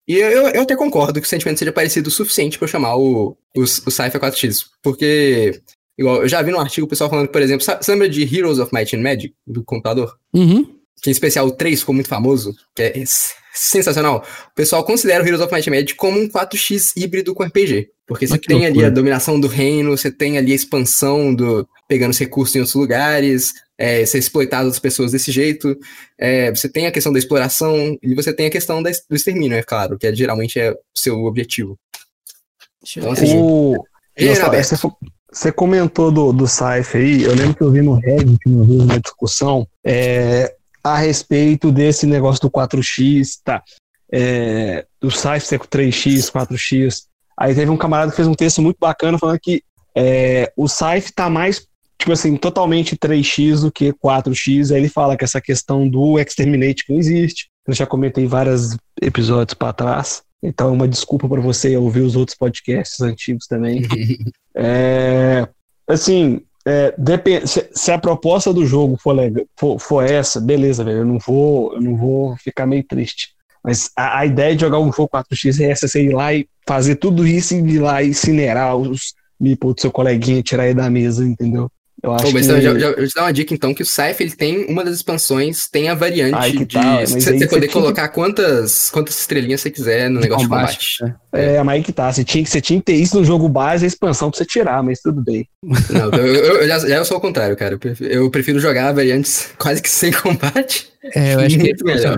E 0.06 0.14
eu, 0.14 0.48
eu, 0.48 0.62
até 0.62 0.76
concordo 0.76 1.20
que 1.20 1.26
o 1.26 1.28
sentimento 1.28 1.58
seja 1.58 1.72
parecido 1.72 2.08
o 2.08 2.12
suficiente 2.12 2.58
pra 2.58 2.66
eu 2.66 2.70
chamar 2.70 2.96
o, 2.96 3.36
o, 3.56 3.62
o 3.62 3.66
Cypher 3.66 4.20
4x, 4.20 4.66
porque, 4.82 5.60
igual, 5.98 6.22
eu 6.22 6.28
já 6.28 6.40
vi 6.42 6.52
num 6.52 6.60
artigo 6.60 6.86
o 6.86 6.90
pessoal 6.90 7.10
falando 7.10 7.28
por 7.28 7.42
exemplo, 7.42 7.64
você 7.64 7.90
lembra 7.90 8.08
de 8.08 8.22
Heroes 8.22 8.58
of 8.58 8.72
Might 8.72 8.94
and 8.94 9.00
Magic, 9.00 9.34
do 9.46 9.64
computador? 9.64 10.16
Uhum. 10.32 10.75
Que 11.02 11.10
em 11.10 11.12
especial 11.12 11.46
o 11.46 11.52
3 11.52 11.80
ficou 11.80 11.94
muito 11.94 12.08
famoso, 12.08 12.54
que 12.74 12.82
é 12.82 13.04
sensacional. 13.52 14.24
O 14.50 14.54
pessoal 14.54 14.84
considera 14.84 15.22
o 15.22 15.26
Heroes 15.26 15.40
of 15.40 15.52
Might 15.52 15.68
and 15.68 15.72
Magic 15.72 15.94
como 15.94 16.20
um 16.20 16.28
4x 16.28 16.92
híbrido 16.96 17.34
com 17.34 17.44
RPG. 17.44 17.88
Porque 18.06 18.26
você 18.26 18.38
tem 18.38 18.66
ali 18.66 18.84
a 18.84 18.90
dominação 18.90 19.40
do 19.40 19.48
reino, 19.48 19.96
você 19.96 20.12
tem 20.12 20.38
ali 20.38 20.52
a 20.52 20.54
expansão 20.54 21.34
do 21.34 21.68
pegando 21.88 22.10
os 22.10 22.18
recursos 22.18 22.54
em 22.54 22.60
outros 22.60 22.74
lugares, 22.74 23.52
é, 23.78 24.04
ser 24.06 24.18
exploitado 24.18 24.68
das 24.68 24.78
pessoas 24.78 25.12
desse 25.12 25.30
jeito. 25.30 25.76
é, 26.18 26.50
você 26.50 26.68
tem 26.68 26.86
a 26.86 26.92
questão 26.92 27.12
da 27.12 27.18
exploração 27.18 27.96
e 28.02 28.14
você 28.14 28.32
tem 28.32 28.46
a 28.46 28.50
questão 28.50 28.82
da, 28.82 28.90
do 28.90 29.16
extermínio, 29.16 29.56
é 29.56 29.62
claro, 29.62 29.98
que 29.98 30.06
é, 30.06 30.14
geralmente 30.14 30.58
é 30.58 30.72
o 30.72 30.76
seu 30.94 31.24
objetivo. 31.24 31.78
Então, 32.96 33.12
assim, 33.12 33.36
O... 33.36 33.76
Nossa, 34.18 34.46
aberto. 34.46 34.96
você, 35.30 35.52
comentou 35.52 36.10
do, 36.10 36.32
do 36.32 36.46
Saif 36.46 36.96
aí, 36.96 37.22
eu 37.22 37.34
lembro 37.34 37.54
que 37.54 37.62
eu 37.62 37.70
vi 37.70 37.82
no 37.82 37.94
Reddit 37.94 38.38
uma 38.46 38.64
vez 38.64 38.80
uma 38.80 39.00
discussão 39.00 39.66
é, 39.84 40.55
a 40.92 40.96
respeito 40.96 41.72
desse 41.72 42.06
negócio 42.06 42.40
do 42.42 42.50
4x, 42.50 43.40
tá? 43.42 43.62
É, 44.12 44.86
do 45.00 45.10
com 45.10 45.16
3x, 45.18 46.30
4x. 46.30 47.02
Aí 47.38 47.54
teve 47.54 47.70
um 47.70 47.76
camarada 47.76 48.10
que 48.10 48.16
fez 48.16 48.28
um 48.28 48.34
texto 48.34 48.62
muito 48.62 48.78
bacana 48.78 49.18
falando 49.18 49.38
que 49.40 49.62
é, 49.96 50.52
o 50.56 50.68
Saif 50.68 51.12
tá 51.12 51.28
mais, 51.28 51.66
tipo 51.98 52.12
assim, 52.12 52.36
totalmente 52.36 52.96
3x 52.96 53.62
do 53.62 53.72
que 53.72 53.92
4x. 53.92 54.70
Aí 54.70 54.80
ele 54.80 54.88
fala 54.88 55.16
que 55.16 55.24
essa 55.24 55.40
questão 55.40 55.88
do 55.88 56.18
Exterminate 56.20 56.84
não 56.88 56.98
existe. 56.98 57.48
Eu 57.66 57.74
já 57.74 57.86
comentei 57.86 58.26
vários 58.26 58.76
episódios 59.02 59.54
para 59.54 59.72
trás. 59.72 60.22
Então, 60.42 60.72
uma 60.72 60.86
desculpa 60.86 61.28
para 61.28 61.40
você 61.40 61.76
ouvir 61.76 62.00
os 62.00 62.14
outros 62.14 62.36
podcasts 62.36 63.00
antigos 63.00 63.46
também. 63.46 63.82
É, 64.58 65.46
assim, 65.86 66.40
é, 66.66 66.92
se, 67.46 67.92
a 67.92 67.98
proposta 67.98 68.52
do 68.52 68.66
jogo 68.66 68.96
for, 69.00 69.12
legal, 69.12 69.44
for, 69.56 69.78
for 69.78 70.04
essa, 70.04 70.40
beleza, 70.40 70.82
velho. 70.82 70.98
Eu 70.98 71.04
não 71.04 71.18
vou, 71.18 71.72
eu 71.74 71.80
não 71.80 71.96
vou 71.96 72.36
ficar 72.38 72.66
meio 72.66 72.82
triste. 72.82 73.28
Mas 73.62 73.90
a, 73.96 74.18
a 74.18 74.26
ideia 74.26 74.54
de 74.54 74.62
jogar 74.62 74.80
um 74.80 74.92
jogo 74.92 75.08
4x 75.08 75.60
é 75.60 75.70
essa, 75.70 75.86
você 75.86 76.02
ir 76.02 76.12
lá 76.12 76.34
e 76.34 76.48
fazer 76.66 76.96
tudo 76.96 77.26
isso 77.26 77.54
e 77.54 77.58
ir 77.58 77.78
lá 77.78 78.02
e 78.02 78.08
incinerar 78.08 78.76
os 78.76 79.14
meeples 79.38 79.74
do 79.74 79.80
seu 79.80 79.92
coleguinha, 79.92 80.42
tirar 80.42 80.66
ele 80.66 80.74
da 80.74 80.90
mesa, 80.90 81.24
entendeu? 81.24 81.70
Eu 82.02 82.12
acho 82.12 82.24
Pô, 82.26 82.30
mas 82.32 82.46
que... 82.46 82.52
então, 82.52 82.60
já, 82.60 82.78
já, 82.78 82.86
eu 82.88 83.08
te 83.08 83.14
dar 83.14 83.22
uma 83.22 83.32
dica 83.32 83.54
então 83.54 83.72
que 83.74 83.82
o 83.82 83.86
Scythe 83.86 84.22
ele 84.22 84.30
tem 84.32 84.66
uma 84.66 84.84
das 84.84 84.96
expansões, 84.96 85.66
tem 85.66 85.88
a 85.88 85.94
variante 85.94 86.52
que 86.52 86.64
de 86.66 86.74
tá, 86.74 87.00
você, 87.00 87.32
poder 87.32 87.46
tinha 87.46 87.60
que- 87.60 87.68
colocar 87.68 88.08
quantas, 88.08 88.90
quantas 88.90 89.18
estrelinhas 89.18 89.62
você 89.62 89.70
quiser 89.70 90.10
no 90.10 90.20
negócio 90.20 90.44
de 90.44 90.50
combate. 90.50 90.88
É, 91.32 91.62
mas 91.62 91.76
aí 91.76 91.82
que 91.82 91.92
tá. 91.92 92.12
Você 92.12 92.22
tinha, 92.22 92.44
que- 92.44 92.50
você 92.50 92.60
tinha 92.60 92.78
que 92.78 92.84
ter 92.84 92.94
isso 92.96 93.18
no 93.18 93.24
jogo 93.24 93.48
base, 93.48 93.84
a 93.84 93.88
expansão 93.88 94.30
pra 94.30 94.38
você 94.38 94.44
tirar, 94.44 94.82
mas 94.82 95.00
tudo 95.00 95.22
bem. 95.24 95.48
Não, 95.62 96.10
eu, 96.18 96.26
eu, 96.26 96.54
eu 96.62 96.68
já, 96.68 96.78
já 96.80 96.96
eu 96.96 97.04
sou 97.04 97.16
o 97.16 97.20
contrário, 97.20 97.56
cara. 97.56 97.74
Eu 97.74 97.78
prefiro, 97.78 98.12
eu 98.12 98.30
prefiro 98.30 98.60
jogar 98.60 98.92
variantes 98.92 99.48
quase 99.58 99.80
que 99.80 99.88
sem 99.88 100.12
combate. 100.12 100.88
É, 101.14 101.34
eu 101.34 101.40
acho 101.40 101.56
que 101.56 101.62
Muito 101.64 101.84
melhor. 101.84 102.16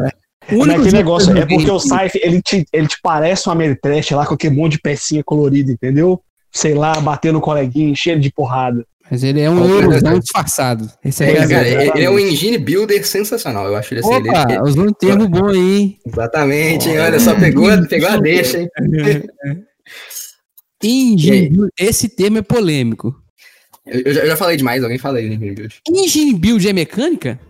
O 0.50 0.54
Não 0.54 0.60
é 0.60 0.62
único 0.62 0.70
aquele 0.80 0.84
jogo 0.90 0.96
negócio, 0.96 1.32
que 1.32 1.38
eu 1.38 1.42
é 1.42 1.46
porque 1.46 1.70
o 1.70 1.78
Saif, 1.78 2.18
ele 2.22 2.40
te, 2.42 2.64
ele 2.72 2.86
te 2.88 2.96
parece 3.02 3.48
um 3.48 3.52
Ameritrash 3.52 4.10
lá 4.12 4.24
com 4.26 4.34
aquele 4.34 4.56
monte 4.56 4.72
de 4.72 4.80
pecinha 4.80 5.22
colorida, 5.22 5.70
entendeu? 5.70 6.20
Sei 6.50 6.72
lá, 6.74 6.98
batendo 7.00 7.34
no 7.34 7.40
coleguinha, 7.40 7.94
cheio 7.94 8.18
de 8.18 8.32
porrada. 8.32 8.82
Mas 9.10 9.22
ele 9.24 9.40
é 9.40 9.48
um 9.50 9.64
eurozão 9.68 10.18
disfarçado. 10.18 10.90
Esse 11.04 11.24
é, 11.24 11.30
É, 11.30 11.48
cara, 11.48 11.68
ele, 11.68 12.04
é 12.04 12.10
um 12.10 12.18
engine 12.18 12.58
builder 12.58 13.06
sensacional. 13.06 13.66
Eu 13.66 13.76
acho 13.76 13.94
ele 13.94 14.00
assim. 14.00 14.14
Opa, 14.14 14.46
ele- 14.50 14.60
usou 14.62 14.84
um 14.84 14.92
termo 14.92 15.28
bom 15.28 15.46
aí, 15.46 15.56
hein? 15.58 15.98
exatamente, 16.06 16.88
hein? 16.88 16.98
Olha 16.98 17.18
só, 17.18 17.34
pegou, 17.34 17.68
pegou 17.88 18.08
a 18.08 18.16
deixa, 18.18 18.58
hein? 18.60 18.68
Engine, 20.82 21.68
esse 21.78 22.08
termo 22.08 22.38
é 22.38 22.42
polêmico. 22.42 23.14
Eu, 23.86 24.00
eu 24.02 24.14
já, 24.14 24.20
eu 24.20 24.26
já 24.28 24.36
falei 24.36 24.56
demais, 24.56 24.82
alguém 24.82 24.98
fala 24.98 25.18
aí, 25.18 25.26
Engine 25.26 25.54
Build. 25.54 25.74
Engine 25.88 26.34
Build 26.34 26.68
é 26.68 26.72
mecânica? 26.72 27.40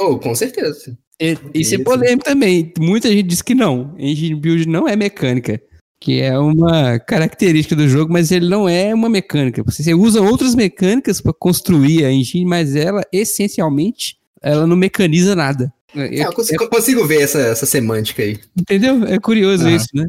Oh, 0.00 0.18
com 0.18 0.34
certeza. 0.34 0.96
E- 1.20 1.36
Isso 1.54 1.74
é 1.74 1.76
Isso. 1.76 1.84
polêmico 1.84 2.24
também. 2.24 2.72
Muita 2.78 3.08
gente 3.08 3.24
diz 3.28 3.42
que 3.42 3.54
não. 3.54 3.94
Engine 3.98 4.34
Build 4.34 4.66
não 4.68 4.88
é 4.88 4.96
mecânica. 4.96 5.60
Que 6.02 6.20
é 6.20 6.36
uma 6.36 6.98
característica 6.98 7.76
do 7.76 7.88
jogo, 7.88 8.12
mas 8.12 8.32
ele 8.32 8.48
não 8.48 8.68
é 8.68 8.92
uma 8.92 9.08
mecânica. 9.08 9.62
Você 9.62 9.94
usa 9.94 10.20
outras 10.20 10.54
mecânicas 10.56 11.20
para 11.20 11.32
construir 11.32 12.04
a 12.04 12.10
engine, 12.10 12.44
mas 12.44 12.74
ela, 12.74 13.02
essencialmente, 13.12 14.16
ela 14.42 14.66
não 14.66 14.74
mecaniza 14.76 15.36
nada. 15.36 15.72
É- 15.94 16.22
Ah, 16.22 16.26
eu 16.26 16.32
consigo, 16.32 16.68
consigo 16.68 17.06
ver 17.06 17.22
essa, 17.22 17.38
essa 17.38 17.66
semântica 17.66 18.22
aí. 18.22 18.36
Entendeu? 18.58 19.04
É 19.04 19.18
curioso 19.20 19.66
Ah. 19.66 19.70
isso, 19.70 19.86
né? 19.94 20.06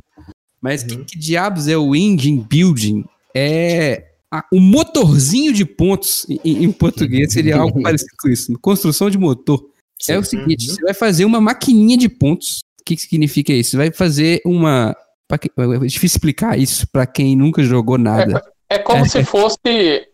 Mas 0.60 0.82
que, 0.82 0.96
Uhum. 0.96 1.04
que 1.04 1.20
diabos 1.20 1.68
é 1.68 1.78
o 1.78 1.96
engine 1.96 2.44
building? 2.50 3.04
É 3.36 4.06
a- 4.32 4.46
o 4.52 4.60
motorzinho 4.60 5.54
de 5.54 5.64
pontos 5.66 6.26
em, 6.44 6.64
em 6.64 6.72
português 6.72 7.34
seria 7.34 7.58
algo 7.58 7.82
parecido 7.84 8.10
com 8.20 8.30
isso. 8.30 8.52
Construção 8.62 9.10
de 9.12 9.18
motor. 9.20 9.64
É 10.10 10.18
o 10.18 10.24
seguinte, 10.24 10.70
Uhum. 10.70 10.76
você 10.76 10.82
vai 10.82 10.94
fazer 10.96 11.26
uma 11.26 11.40
maquininha 11.40 11.98
de 11.98 12.10
pontos. 12.10 12.62
O 12.82 12.84
que, 12.84 12.96
que 12.96 13.02
significa 13.04 13.54
isso? 13.54 13.72
Você 13.72 13.78
vai 13.78 13.92
fazer 13.92 14.42
uma. 14.46 14.96
Que- 15.40 15.52
É 15.58 15.78
difícil 15.88 16.18
explicar 16.18 16.58
isso 16.58 16.88
pra 16.92 17.06
quem 17.06 17.36
nunca 17.36 17.62
jogou 17.64 17.98
nada. 17.98 18.44
É 18.70 18.78
como 18.78 19.06
É. 19.06 19.10
se 19.10 19.24
fosse 19.24 19.58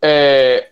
é, 0.02 0.68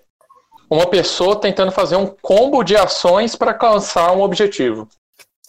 uma 0.70 0.86
pessoa 0.86 1.40
tentando 1.40 1.72
fazer 1.72 1.96
um 1.96 2.06
combo 2.06 2.62
de 2.62 2.76
ações 2.76 3.34
para 3.34 3.52
alcançar 3.52 4.12
um 4.12 4.20
objetivo. 4.22 4.88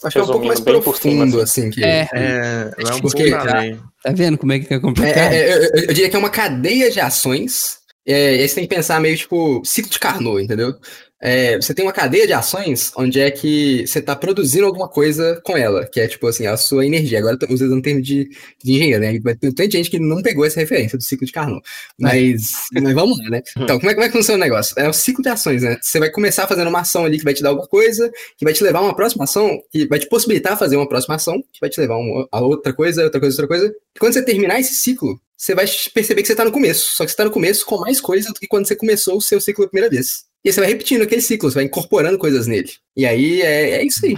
Acho 0.01 0.13
que 0.13 0.19
é 0.19 0.23
um 0.23 0.27
pouco 0.27 0.45
mais 0.47 0.59
profundo, 0.61 1.41
assim, 1.41 1.69
que. 1.69 1.83
É, 1.83 2.07
É, 2.13 2.71
é 2.77 2.93
um 2.93 2.99
Porque- 3.01 3.29
pouco 3.29 3.49
além. 3.49 3.79
tá 4.01 4.11
vendo 4.13 4.37
como 4.37 4.53
é 4.53 4.59
que 4.59 4.73
é 4.73 4.77
É, 4.77 4.79
complicado? 4.79 5.17
é, 5.33 5.37
é, 5.37 5.53
eu, 5.57 5.61
eu 5.83 5.87
diria 5.87 6.09
que 6.09 6.15
é 6.15 6.19
uma 6.19 6.29
cadeia 6.29 6.89
de 6.89 6.99
ações. 7.01 7.79
É, 8.07 8.37
e 8.37 8.39
aí 8.41 8.47
você 8.47 8.55
tem 8.55 8.67
que 8.67 8.73
pensar 8.73 8.99
meio 9.01 9.17
tipo 9.17 9.61
ciclo 9.65 9.91
de 9.91 9.99
Carnot, 9.99 10.41
entendeu? 10.41 10.73
É, 11.21 11.57
você 11.57 11.73
tem 11.73 11.83
uma 11.85 11.91
cadeia 11.91 12.25
de 12.25 12.31
ações 12.33 12.91
onde 12.95 13.19
é 13.19 13.29
que 13.29 13.85
você 13.85 13.99
está 13.99 14.15
produzindo 14.15 14.65
alguma 14.65 14.87
coisa 14.87 15.39
com 15.43 15.57
ela, 15.57 15.85
que 15.85 15.99
é 15.99 16.07
tipo 16.07 16.25
assim, 16.27 16.47
a 16.47 16.55
sua 16.55 16.85
energia. 16.85 17.19
Agora 17.19 17.37
tô 17.37 17.45
usando 17.53 17.75
um 17.75 17.81
termo 17.81 18.01
de, 18.01 18.29
de 18.63 18.71
engenheiro, 18.73 19.01
né? 19.01 19.19
Ter 19.35 19.53
tanta 19.53 19.69
gente 19.69 19.89
que 19.89 19.99
não 19.99 20.21
pegou 20.21 20.45
essa 20.45 20.59
referência 20.61 20.97
do 20.97 21.03
ciclo 21.03 21.25
de 21.25 21.33
Carnot. 21.33 21.61
Mas, 21.99 22.51
mas 22.71 22.93
vamos 22.93 23.17
lá, 23.19 23.29
né? 23.31 23.41
Então, 23.57 23.77
como 23.79 23.91
é, 23.91 23.93
como 23.93 24.05
é 24.05 24.07
que 24.09 24.17
funciona 24.17 24.37
o 24.37 24.47
negócio? 24.47 24.73
É 24.79 24.87
o 24.87 24.93
ciclo 24.93 25.21
de 25.21 25.29
ações, 25.29 25.61
né? 25.63 25.77
Você 25.81 25.99
vai 25.99 26.09
começar 26.09 26.47
fazendo 26.47 26.69
uma 26.69 26.79
ação 26.81 27.03
ali 27.03 27.17
que 27.17 27.23
vai 27.25 27.33
te 27.33 27.43
dar 27.43 27.49
alguma 27.49 27.67
coisa, 27.67 28.09
que 28.37 28.45
vai 28.45 28.53
te 28.53 28.63
levar 28.63 28.79
a 28.79 28.83
uma 28.83 28.95
próxima 28.95 29.25
ação, 29.25 29.59
que 29.71 29.85
vai 29.87 29.99
te 29.99 30.07
possibilitar 30.07 30.57
fazer 30.57 30.77
uma 30.77 30.87
próxima 30.87 31.15
ação, 31.15 31.41
que 31.51 31.59
vai 31.59 31.69
te 31.69 31.79
levar 31.81 31.95
a, 31.95 31.99
uma- 31.99 32.27
a 32.31 32.39
outra 32.41 32.71
coisa, 32.73 33.03
outra 33.03 33.19
coisa, 33.19 33.41
outra 33.41 33.47
coisa. 33.57 33.73
E 33.95 33.99
quando 33.99 34.13
você 34.13 34.23
terminar 34.23 34.59
esse 34.59 34.73
ciclo, 34.75 35.19
você 35.35 35.53
vai 35.53 35.65
perceber 35.93 36.21
que 36.21 36.27
você 36.29 36.35
tá 36.35 36.45
no 36.45 36.51
começo. 36.51 36.95
Só 36.95 37.03
que 37.03 37.11
você 37.11 37.17
tá 37.17 37.25
no 37.25 37.31
começo 37.31 37.65
com 37.65 37.77
mais 37.77 37.99
coisa 37.99 38.29
do 38.29 38.35
que 38.39 38.47
quando 38.47 38.67
você 38.67 38.75
começou 38.75 39.17
o 39.17 39.21
seu 39.21 39.39
ciclo 39.41 39.65
a 39.65 39.69
primeira 39.69 39.89
vez. 39.89 40.28
E 40.43 40.49
aí 40.49 40.53
você 40.53 40.59
vai 40.61 40.69
repetindo 40.69 41.01
aquele 41.01 41.21
ciclo, 41.21 41.49
você 41.49 41.55
vai 41.55 41.63
incorporando 41.65 42.17
coisas 42.17 42.47
nele. 42.47 42.69
E 42.95 43.05
aí 43.05 43.41
é, 43.41 43.71
é 43.81 43.85
isso 43.85 44.05
aí. 44.05 44.13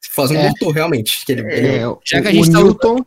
Você 0.00 0.12
faz 0.14 0.30
um 0.30 0.36
É. 0.36 0.48
motor, 0.48 0.72
realmente. 0.72 1.24
Que 1.26 1.32
ele, 1.32 1.40
ele- 1.52 1.66
É, 1.68 1.80
Já 2.04 2.20
que 2.22 2.28
a 2.28 2.30
o 2.30 2.34
gente 2.34 2.52
tá 2.52 2.62
Newton, 2.62 2.92
usando- 2.92 3.04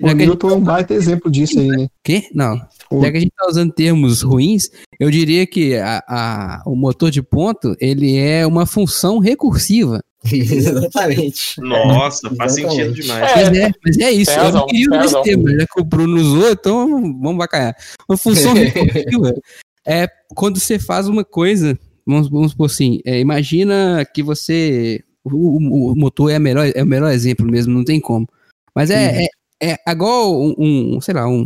o 0.00 0.08
que 0.08 0.14
Newton 0.14 0.50
é 0.50 0.54
um 0.54 0.60
baita 0.60 0.94
exemplo 0.94 1.30
disso 1.30 1.58
aí, 1.60 1.66
né? 1.68 1.88
Quê? 2.02 2.24
Não. 2.34 2.60
O- 2.90 3.02
Já 3.02 3.10
que 3.10 3.16
a 3.18 3.20
gente 3.20 3.32
tá 3.36 3.46
usando 3.48 3.72
termos 3.72 4.22
ruins, 4.22 4.70
eu 4.98 5.10
diria 5.10 5.46
que 5.46 5.74
a- 5.76 6.02
a- 6.08 6.62
o 6.66 6.74
motor 6.74 7.10
de 7.10 7.22
ponto, 7.22 7.74
ele 7.78 8.16
é 8.16 8.46
uma 8.46 8.64
função 8.64 9.18
recursiva. 9.18 10.02
Exatamente. 10.32 11.60
Nossa, 11.60 12.28
faz 12.34 12.56
Exatamente. 12.56 12.82
sentido 12.88 13.02
demais. 13.02 13.30
É, 13.32 13.44
Mas 13.44 13.58
é, 13.58 13.70
mas 13.84 13.98
é 13.98 14.10
isso. 14.12 14.30
eu 14.32 14.52
não 14.52 14.66
queria 14.66 14.88
usar 14.90 15.04
esse 15.04 15.22
termo, 15.22 15.48
já 15.50 15.66
que 15.66 15.80
o 15.80 15.84
Bruno 15.84 16.16
usou, 16.20 16.50
então 16.50 16.88
vamos 17.20 17.36
bacalhar. 17.38 17.76
Uma 18.08 18.16
função 18.16 18.52
recursiva 18.54 19.34
é 19.86 20.08
quando 20.34 20.58
você 20.58 20.78
faz 20.78 21.08
uma 21.08 21.24
coisa, 21.24 21.78
vamos, 22.08 22.28
vamos 22.28 22.50
supor 22.52 22.66
assim, 22.66 23.00
é, 23.04 23.20
imagina 23.20 24.04
que 24.14 24.22
você. 24.22 25.04
O, 25.22 25.30
o- 25.30 25.92
o 25.92 25.96
motor 25.96 26.30
é, 26.30 26.36
a 26.36 26.40
melhor, 26.40 26.70
é 26.74 26.82
o 26.82 26.86
melhor 26.86 27.12
exemplo 27.12 27.46
mesmo, 27.46 27.72
não 27.74 27.84
tem 27.84 28.00
como. 28.00 28.26
Mas 28.74 28.90
é, 28.90 29.26
é, 29.62 29.72
é 29.72 29.92
igual 29.92 30.40
um, 30.40 30.54
um, 30.96 31.00
sei 31.00 31.14
lá, 31.14 31.28
um. 31.28 31.44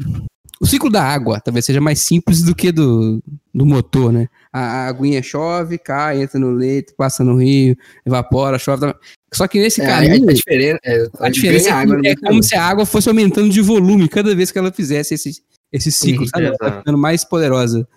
O 0.60 0.66
ciclo 0.66 0.88
da 0.88 1.02
água 1.02 1.40
talvez 1.40 1.64
seja 1.64 1.80
mais 1.80 1.98
simples 2.00 2.40
do 2.42 2.54
que 2.54 2.70
do, 2.70 3.20
do 3.52 3.66
motor, 3.66 4.12
né? 4.12 4.28
A, 4.52 4.60
a 4.60 4.86
aguinha 4.88 5.20
chove, 5.20 5.76
cai, 5.76 6.22
entra 6.22 6.38
no 6.38 6.52
leito, 6.52 6.94
passa 6.96 7.24
no 7.24 7.36
rio, 7.36 7.76
evapora, 8.06 8.58
chove. 8.60 8.82
tá- 8.86 8.96
Só 9.34 9.48
que 9.48 9.58
nesse 9.60 9.80
É, 9.80 9.86
caminho. 9.86 10.30
a, 10.30 10.32
diferença, 10.32 10.78
é, 10.84 11.08
A 11.18 11.28
diferença 11.30 11.68
é, 11.70 11.72
água 11.72 12.00
é 12.04 12.14
como 12.14 12.40
se 12.44 12.54
a 12.54 12.64
água 12.64 12.86
fosse 12.86 13.08
aumentando 13.08 13.48
de 13.50 13.60
volume 13.60 14.08
cada 14.08 14.32
vez 14.36 14.52
que 14.52 14.58
ela 14.58 14.70
fizesse 14.70 15.14
esse, 15.14 15.42
esse 15.72 15.90
ciclo, 15.90 16.22
Uhum, 16.22 16.28
sabe? 16.28 16.44
Ela 16.46 16.56
tá 16.58 16.78
ficando 16.78 16.98
mais 16.98 17.24
poderosa. 17.24 17.88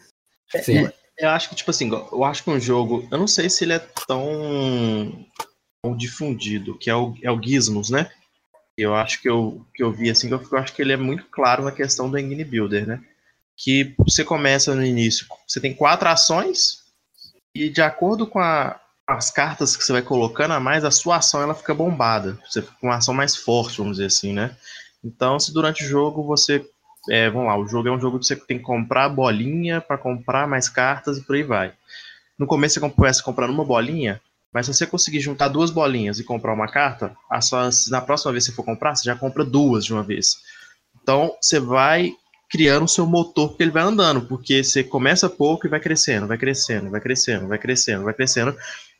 Sim. 0.64 0.88
Eu 1.18 1.30
acho 1.30 1.50
que, 1.50 1.56
tipo 1.56 1.72
assim, 1.72 1.90
eu 1.90 2.24
acho 2.24 2.44
que 2.44 2.50
um 2.50 2.60
jogo. 2.60 3.08
Eu 3.12 3.18
não 3.18 3.28
sei 3.28 3.50
se 3.50 3.64
ele 3.64 3.74
é 3.74 3.80
tão, 3.80 5.26
tão 5.84 5.96
difundido, 5.96 6.78
que 6.78 6.90
é 6.90 6.96
o, 6.96 7.16
é 7.24 7.32
o 7.32 7.42
Gizmos, 7.42 7.90
né? 7.90 8.12
Eu 8.78 8.96
acho 8.96 9.22
que 9.22 9.30
eu, 9.30 9.66
que 9.74 9.84
eu 9.84 9.92
vi 9.92 10.10
assim, 10.10 10.30
eu, 10.32 10.42
eu 10.52 10.58
acho 10.58 10.74
que 10.74 10.82
ele 10.82 10.94
é 10.94 10.98
muito 10.98 11.26
claro 11.32 11.64
na 11.64 11.72
questão 11.72 12.10
do 12.10 12.18
Engine 12.18 12.44
Builder, 12.46 12.88
né? 12.88 13.02
Que 13.58 13.96
você 14.00 14.24
começa 14.24 14.76
no 14.76 14.84
início, 14.86 15.28
você 15.48 15.62
tem 15.62 15.74
quatro 15.74 16.10
ações, 16.10 16.80
e 17.56 17.70
de 17.70 17.82
acordo 17.82 18.28
com 18.28 18.40
a- 18.40 18.80
as 19.08 19.32
cartas 19.32 19.76
que 19.78 19.84
você 19.84 19.92
vai 19.94 20.02
colocando 20.02 20.54
a 20.54 20.60
mais, 20.60 20.84
a 20.84 20.92
sua 20.92 21.18
ação 21.18 21.42
ela 21.42 21.56
fica 21.56 21.74
bombada. 21.74 22.40
Você 22.50 22.62
fica 22.62 22.76
com 22.82 22.88
uma 22.88 22.98
ação 22.98 23.14
mais 23.14 23.36
forte, 23.36 23.78
vamos 23.78 23.98
dizer 23.98 24.08
assim, 24.08 24.34
né? 24.34 24.56
Então, 25.04 25.40
se 25.40 25.54
durante 25.54 25.84
o 25.84 25.88
jogo 25.88 26.24
você 26.24 26.66
é, 27.10 27.30
vamos 27.30 27.48
lá, 27.48 27.58
o 27.58 27.68
jogo 27.68 27.88
é 27.88 27.92
um 27.92 28.00
jogo 28.00 28.20
que 28.20 28.26
você 28.26 28.36
tem 28.36 28.58
que 28.58 28.64
comprar 28.64 29.10
bolinha 29.10 29.82
para 29.82 29.98
comprar 29.98 30.48
mais 30.48 30.70
cartas 30.70 31.18
e 31.18 31.22
por 31.22 31.36
aí 31.36 31.44
vai. 31.44 31.74
No 32.38 32.48
começo 32.48 32.80
você 32.80 32.90
começa 32.90 33.24
comprando 33.24 33.52
uma 33.52 33.66
bolinha, 33.66 34.22
mas 34.54 34.66
se 34.66 34.74
você 34.74 34.86
conseguir 34.88 35.20
juntar 35.20 35.48
duas 35.50 35.72
bolinhas 35.72 36.20
e 36.20 36.24
comprar 36.24 36.54
uma 36.54 36.68
carta, 36.68 37.16
a 37.30 37.42
sua- 37.42 37.70
na 37.90 38.02
próxima 38.02 38.32
vez 38.32 38.46
que 38.46 38.52
você 38.52 38.56
for 38.56 38.64
comprar, 38.64 38.96
você 38.96 39.04
já 39.04 39.16
compra 39.16 39.44
duas 39.44 39.86
de 39.86 39.94
uma 39.94 40.04
vez. 40.04 40.36
Então 41.02 41.36
você 41.42 41.60
vai 41.60 42.14
criando 42.50 42.86
o 42.86 42.88
seu 42.88 43.06
motor 43.06 43.50
porque 43.50 43.64
ele 43.64 43.72
vai 43.72 43.84
andando, 43.84 44.22
porque 44.28 44.64
você 44.64 44.84
começa 44.84 45.30
pouco 45.30 45.68
e 45.68 45.70
vai 45.70 45.80
crescendo, 45.80 46.28
vai 46.28 46.38
crescendo, 46.38 46.90
vai 46.90 47.02
crescendo, 47.02 47.48
vai 47.48 47.58
crescendo, 47.58 48.04
vai 48.04 48.14
crescendo. 48.14 48.56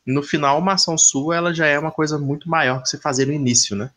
No 0.06 0.22
final, 0.22 0.58
uma 0.58 0.74
ação 0.74 0.96
sua, 0.96 1.36
ela 1.36 1.54
já 1.54 1.66
é 1.66 1.78
uma 1.78 1.90
coisa 1.90 2.18
muito 2.18 2.48
maior 2.48 2.82
que 2.82 2.88
você 2.88 2.98
fazer 2.98 3.26
no 3.26 3.32
início, 3.32 3.76
né? 3.76 3.90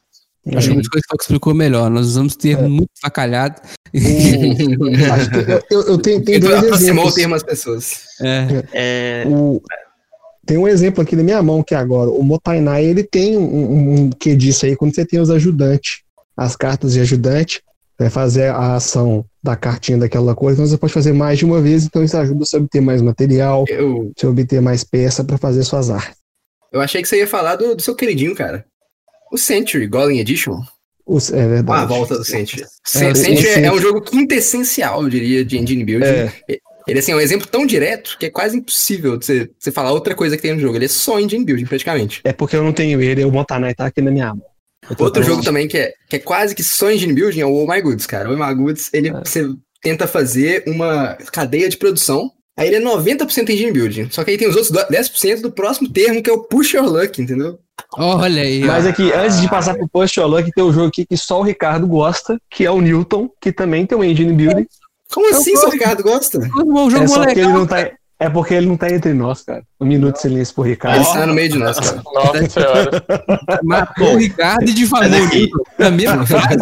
Acho 0.57 0.67
que 0.69 0.73
o 0.73 0.77
Biscoito 0.77 1.07
Fox 1.09 1.25
explicou 1.25 1.53
melhor. 1.53 1.89
Nós 1.89 2.07
usamos 2.07 2.35
termo 2.35 2.65
É. 2.65 2.69
muito 2.69 2.89
facalhado. 3.01 3.61
O- 3.87 3.91
que 3.91 3.99
eu, 5.73 5.81
eu- 5.81 5.87
eu 5.87 5.97
tenho, 5.97 6.23
tenho 6.23 6.39
dois 6.39 6.57
aproximou 6.63 6.77
o 7.05 7.07
exemplos. 7.07 7.13
termo 7.15 7.35
às 7.35 7.43
pessoas. 7.43 7.99
É, 8.21 8.63
É, 8.73 9.23
O- 9.27 9.61
tem 10.45 10.57
um 10.57 10.67
exemplo 10.67 11.01
aqui 11.01 11.15
na 11.15 11.23
minha 11.23 11.41
mão 11.43 11.61
que 11.63 11.73
é 11.75 11.77
agora. 11.77 12.09
O 12.09 12.23
Motainai, 12.23 12.83
ele 12.85 13.03
tem 13.03 13.37
um, 13.37 13.43
um, 13.43 13.93
um 14.05 14.09
que 14.09 14.35
disso 14.35 14.65
aí, 14.65 14.75
quando 14.75 14.93
você 14.95 15.05
tem 15.05 15.19
os 15.19 15.29
ajudantes, 15.29 15.99
as 16.35 16.55
cartas 16.55 16.93
de 16.93 16.99
ajudante, 17.01 17.61
vai 17.99 18.09
fazer 18.09 18.45
a 18.49 18.75
ação 18.75 19.25
da 19.43 19.55
cartinha 19.55 19.97
daquela 19.97 20.33
coisa, 20.33 20.55
então 20.59 20.67
você 20.69 20.77
pode 20.77 20.93
fazer 20.93 21.11
mais 21.13 21.37
de 21.37 21.45
uma 21.45 21.61
vez, 21.61 21.83
então 21.85 22.01
isso 22.03 22.15
ajuda 22.17 22.45
você 22.45 22.55
a 22.55 22.59
obter 22.59 22.81
mais 22.81 23.01
material, 23.01 23.65
Eu, 23.67 24.11
você 24.17 24.25
obter 24.25 24.61
mais 24.61 24.83
peça 24.85 25.23
para 25.23 25.37
fazer 25.37 25.63
suas 25.63 25.89
artes. 25.89 26.15
eu 26.71 26.79
achei 26.81 27.01
que 27.01 27.07
você 27.07 27.17
ia 27.17 27.27
falar 27.27 27.55
do, 27.57 27.75
do 27.75 27.81
seu 27.81 27.93
queridinho, 27.95 28.33
cara. 28.35 28.65
O 29.31 29.37
Century, 29.37 29.87
Golem 29.87 30.19
Edition. 30.19 30.61
Os- 31.05 31.31
É 31.31 31.41
Ah, 31.41 31.43
a 31.43 31.47
verdade. 31.47 31.87
volta 31.87 32.17
do 32.17 32.23
Century. 32.23 32.63
É, 32.63 32.67
Century 33.13 33.19
é, 33.47 33.53
Century- 33.53 33.69
um 33.71 33.79
jogo 33.81 34.01
quintessencial, 34.01 35.03
eu 35.03 35.09
diria, 35.09 35.43
de 35.45 35.57
engine 35.57 35.83
building. 35.83 36.05
É. 36.05 36.31
Ele 36.87 36.99
assim, 36.99 37.11
é 37.11 37.15
um 37.15 37.19
exemplo 37.19 37.45
tão 37.47 37.65
direto 37.65 38.17
que 38.19 38.25
é 38.27 38.29
quase 38.31 38.57
impossível 38.57 39.17
de 39.17 39.25
você, 39.25 39.49
você 39.59 39.71
falar 39.71 39.91
outra 39.91 40.15
coisa 40.15 40.35
que 40.35 40.41
tem 40.41 40.53
no 40.53 40.59
jogo. 40.59 40.75
Ele 40.77 40.85
é 40.85 40.87
só 40.87 41.19
engine 41.19 41.45
building, 41.45 41.65
praticamente. 41.65 42.21
É 42.23 42.33
porque 42.33 42.55
eu 42.55 42.63
não 42.63 42.73
tenho 42.73 42.99
ele, 43.01 43.23
o 43.23 43.31
Motainai 43.31 43.75
tá 43.75 43.85
aqui 43.85 44.01
na 44.01 44.09
minha. 44.11 44.33
Eu 44.89 44.95
tô 44.95 45.03
Outro 45.03 45.21
jogo 45.21 45.43
também 45.43 45.67
que 45.67 45.77
é, 45.77 45.93
que 46.09 46.15
é 46.15 46.19
quase 46.19 46.55
que 46.55 46.63
só 46.63 46.89
engine 46.91 47.13
building 47.13 47.41
é 47.41 47.45
o 47.45 47.53
Oh 47.53 47.67
My 47.71 47.79
Goods, 47.81 48.07
cara. 48.07 48.29
O 48.29 48.33
Oh 48.33 48.37
My 48.47 48.55
Goods, 48.55 48.89
ele, 48.91 49.11
você 49.11 49.47
tenta 49.83 50.07
fazer 50.07 50.63
uma 50.67 51.15
cadeia 51.31 51.69
de 51.69 51.77
produção. 51.77 52.31
Aí 52.59 52.67
ele 52.67 52.75
é 52.75 52.81
90% 52.81 53.49
engine 53.49 53.71
building. 53.71 54.09
Só 54.11 54.23
que 54.23 54.31
aí 54.31 54.37
tem 54.37 54.47
os 54.49 54.55
outros 54.55 54.71
10% 54.71 55.41
do 55.41 55.51
próximo 55.51 55.89
termo, 55.89 56.21
que 56.21 56.29
é 56.29 56.33
o 56.33 56.43
Push 56.43 56.73
Your 56.73 56.85
Luck, 56.85 57.21
entendeu? 57.21 57.57
olha 57.97 58.41
aí. 58.43 58.63
Mas 58.63 58.85
aqui, 58.85 59.11
antes 59.13 59.39
de 59.41 59.49
passar 59.49 59.73
pro 59.75 59.87
Post 59.87 60.19
Your 60.19 60.29
Luck, 60.29 60.51
tem 60.51 60.63
um 60.63 60.73
jogo 60.73 60.87
aqui 60.87 61.05
que 61.05 61.15
só 61.17 61.39
o 61.39 61.43
Ricardo 61.43 61.87
gosta, 61.87 62.37
que 62.49 62.65
é 62.65 62.69
o 62.71 62.81
Newton, 62.81 63.29
que 63.41 63.51
também 63.51 63.85
tem 63.85 63.97
um 63.97 64.03
engine 64.03 64.33
building. 64.33 64.67
Como 65.11 65.25
Eu 65.27 65.37
assim, 65.37 65.51
gosto. 65.53 65.61
seu 65.63 65.69
Ricardo 65.71 66.03
gosta? 66.03 66.37
Um 66.39 66.89
jogo 66.89 67.03
É 67.03 67.07
só 67.07 67.23
porque 67.23 67.39
ele 67.39 67.47
legal. 67.47 67.59
não 67.59 67.65
tá. 67.67 67.89
É 68.21 68.29
porque 68.29 68.53
ele 68.53 68.65
não 68.67 68.75
tá 68.75 68.89
entre 68.91 69.13
nós, 69.13 69.43
cara. 69.43 69.63
Um 69.79 69.85
minuto 69.85 70.15
de 70.15 70.21
silêncio 70.21 70.53
pro 70.53 70.65
Ele 70.65 70.71
Ricardo. 70.71 71.01
está 71.01 71.25
no 71.25 71.33
meio 71.33 71.47
de 71.49 71.57
nós, 71.57 71.79
cara. 71.79 72.01
Nossa 72.13 72.49
senhora. 72.49 73.05
Matou 73.63 74.13
o 74.13 74.17
Ricardo 74.17 74.69
e 74.69 74.73
difamou 74.73 75.07
o. 75.09 75.81
Na 75.81 75.89
mesma 75.89 76.25
frase. 76.27 76.57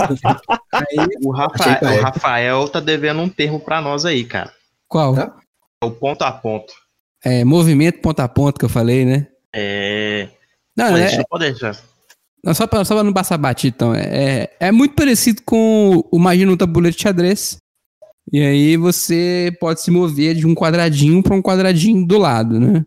Aí, 0.72 1.08
O 1.26 1.32
Rafael, 1.32 1.80
que 1.80 1.86
o 1.86 1.90
é. 1.90 2.00
Rafael 2.00 2.70
tá 2.70 2.80
devendo 2.80 3.22
um 3.22 3.28
termo 3.28 3.60
pra 3.60 3.82
nós 3.82 4.06
aí, 4.06 4.24
cara. 4.24 4.52
qual? 4.88 5.16
Tá. 5.16 5.34
É 5.84 5.86
o 5.86 5.92
ponto 5.92 6.22
a 6.24 6.32
ponto. 6.32 6.74
É, 7.24 7.44
movimento 7.44 8.00
ponta 8.00 8.24
a 8.24 8.28
ponta 8.28 8.58
que 8.58 8.66
eu 8.66 8.70
falei, 8.70 9.06
né? 9.06 9.28
É. 9.54 10.28
Não, 10.76 10.92
Mas 10.92 11.00
é, 11.02 11.06
deixa 11.08 11.22
eu 11.22 11.28
poder 11.28 11.56
já. 11.56 11.76
não, 12.44 12.54
só, 12.54 12.66
pra, 12.68 12.84
só 12.86 12.96
pra 12.96 13.04
não 13.04 13.14
passar 13.14 13.38
batido, 13.38 13.76
então. 13.76 13.94
É, 13.96 14.50
é 14.60 14.72
muito 14.72 14.96
parecido 14.96 15.42
com 15.44 16.04
o 16.12 16.18
Imagina 16.18 16.52
um 16.52 16.58
tabuleiro 16.58 16.96
de 16.96 17.02
xadrez. 17.04 17.58
E 18.32 18.42
aí 18.42 18.76
você 18.78 19.56
pode 19.60 19.82
se 19.82 19.90
mover 19.90 20.36
de 20.36 20.46
um 20.46 20.54
quadradinho 20.54 21.24
para 21.24 21.36
um 21.36 21.42
quadradinho 21.42 22.06
do 22.06 22.18
lado, 22.18 22.60
né? 22.60 22.86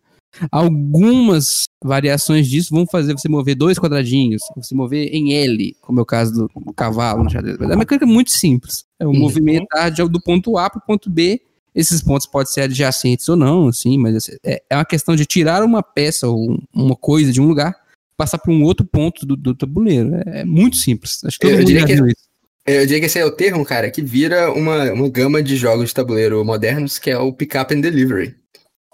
Algumas 0.53 1.65
variações 1.83 2.47
disso 2.49 2.75
vão 2.75 2.87
fazer 2.87 3.15
você 3.15 3.29
mover 3.29 3.55
dois 3.57 3.79
quadradinhos, 3.79 4.43
você 4.55 4.75
mover 4.75 5.09
em 5.13 5.33
L, 5.33 5.75
como 5.81 5.99
é 5.99 6.03
o 6.03 6.07
caso 6.07 6.47
do, 6.65 6.73
cavalo 6.75 7.25
no 7.25 7.31
xadrez. 7.31 7.57
Mas 7.59 7.69
É 7.71 7.73
uma 7.73 7.79
mecânica 7.79 8.07
muito 8.07 8.31
simples. 8.31 8.85
É 8.99 9.07
o 9.07 9.11
Uhum. 9.11 9.19
movimentar 9.19 9.91
de- 9.91 10.07
do 10.09 10.21
ponto 10.21 10.57
A 10.59 10.69
para 10.69 10.79
o 10.79 10.83
ponto 10.87 11.09
B. 11.11 11.41
Esses 11.75 12.03
pontos 12.03 12.27
podem 12.27 12.53
ser 12.53 12.63
adjacentes 12.63 13.29
ou 13.29 13.37
não, 13.37 13.69
assim, 13.69 13.97
mas 13.99 14.29
é, 14.45 14.63
é 14.69 14.77
uma 14.77 14.85
questão 14.85 15.15
de 15.15 15.25
tirar 15.25 15.63
uma 15.63 15.83
peça 15.83 16.27
ou 16.29 16.51
um- 16.53 16.59
uma 16.75 16.97
coisa 16.97 17.33
de 17.33 17.41
um 17.41 17.47
lugar, 17.47 17.75
passar 18.17 18.39
para 18.39 18.53
um 18.53 18.63
outro 18.65 18.85
ponto 18.85 19.25
do, 19.25 19.37
do 19.37 19.55
tabuleiro. 19.55 20.15
É, 20.27 20.41
é 20.41 20.45
muito 20.45 20.77
simples. 20.77 21.21
Acho 21.25 21.39
que 21.39 21.47
todo 21.47 21.53
Eu 21.53 21.59
mundo 21.59 21.67
diria 21.67 21.87
que- 21.87 21.93
isso. 21.95 22.31
Eu 22.67 22.83
diria 22.87 23.01
que 23.01 23.07
esse 23.07 23.19
é 23.19 23.25
o 23.25 23.31
termo, 23.31 23.65
cara, 23.65 23.91
que 23.91 24.03
vira 24.03 24.53
uma, 24.53 24.93
uma 24.93 25.09
gama 25.09 25.43
de 25.43 25.57
jogos 25.57 25.89
de 25.89 25.95
tabuleiro 25.95 26.45
modernos, 26.45 26.99
que 26.99 27.11
é 27.11 27.19
o 27.19 27.33
pick 27.33 27.55
up 27.55 27.75
and 27.75 27.81
delivery. 27.81 28.37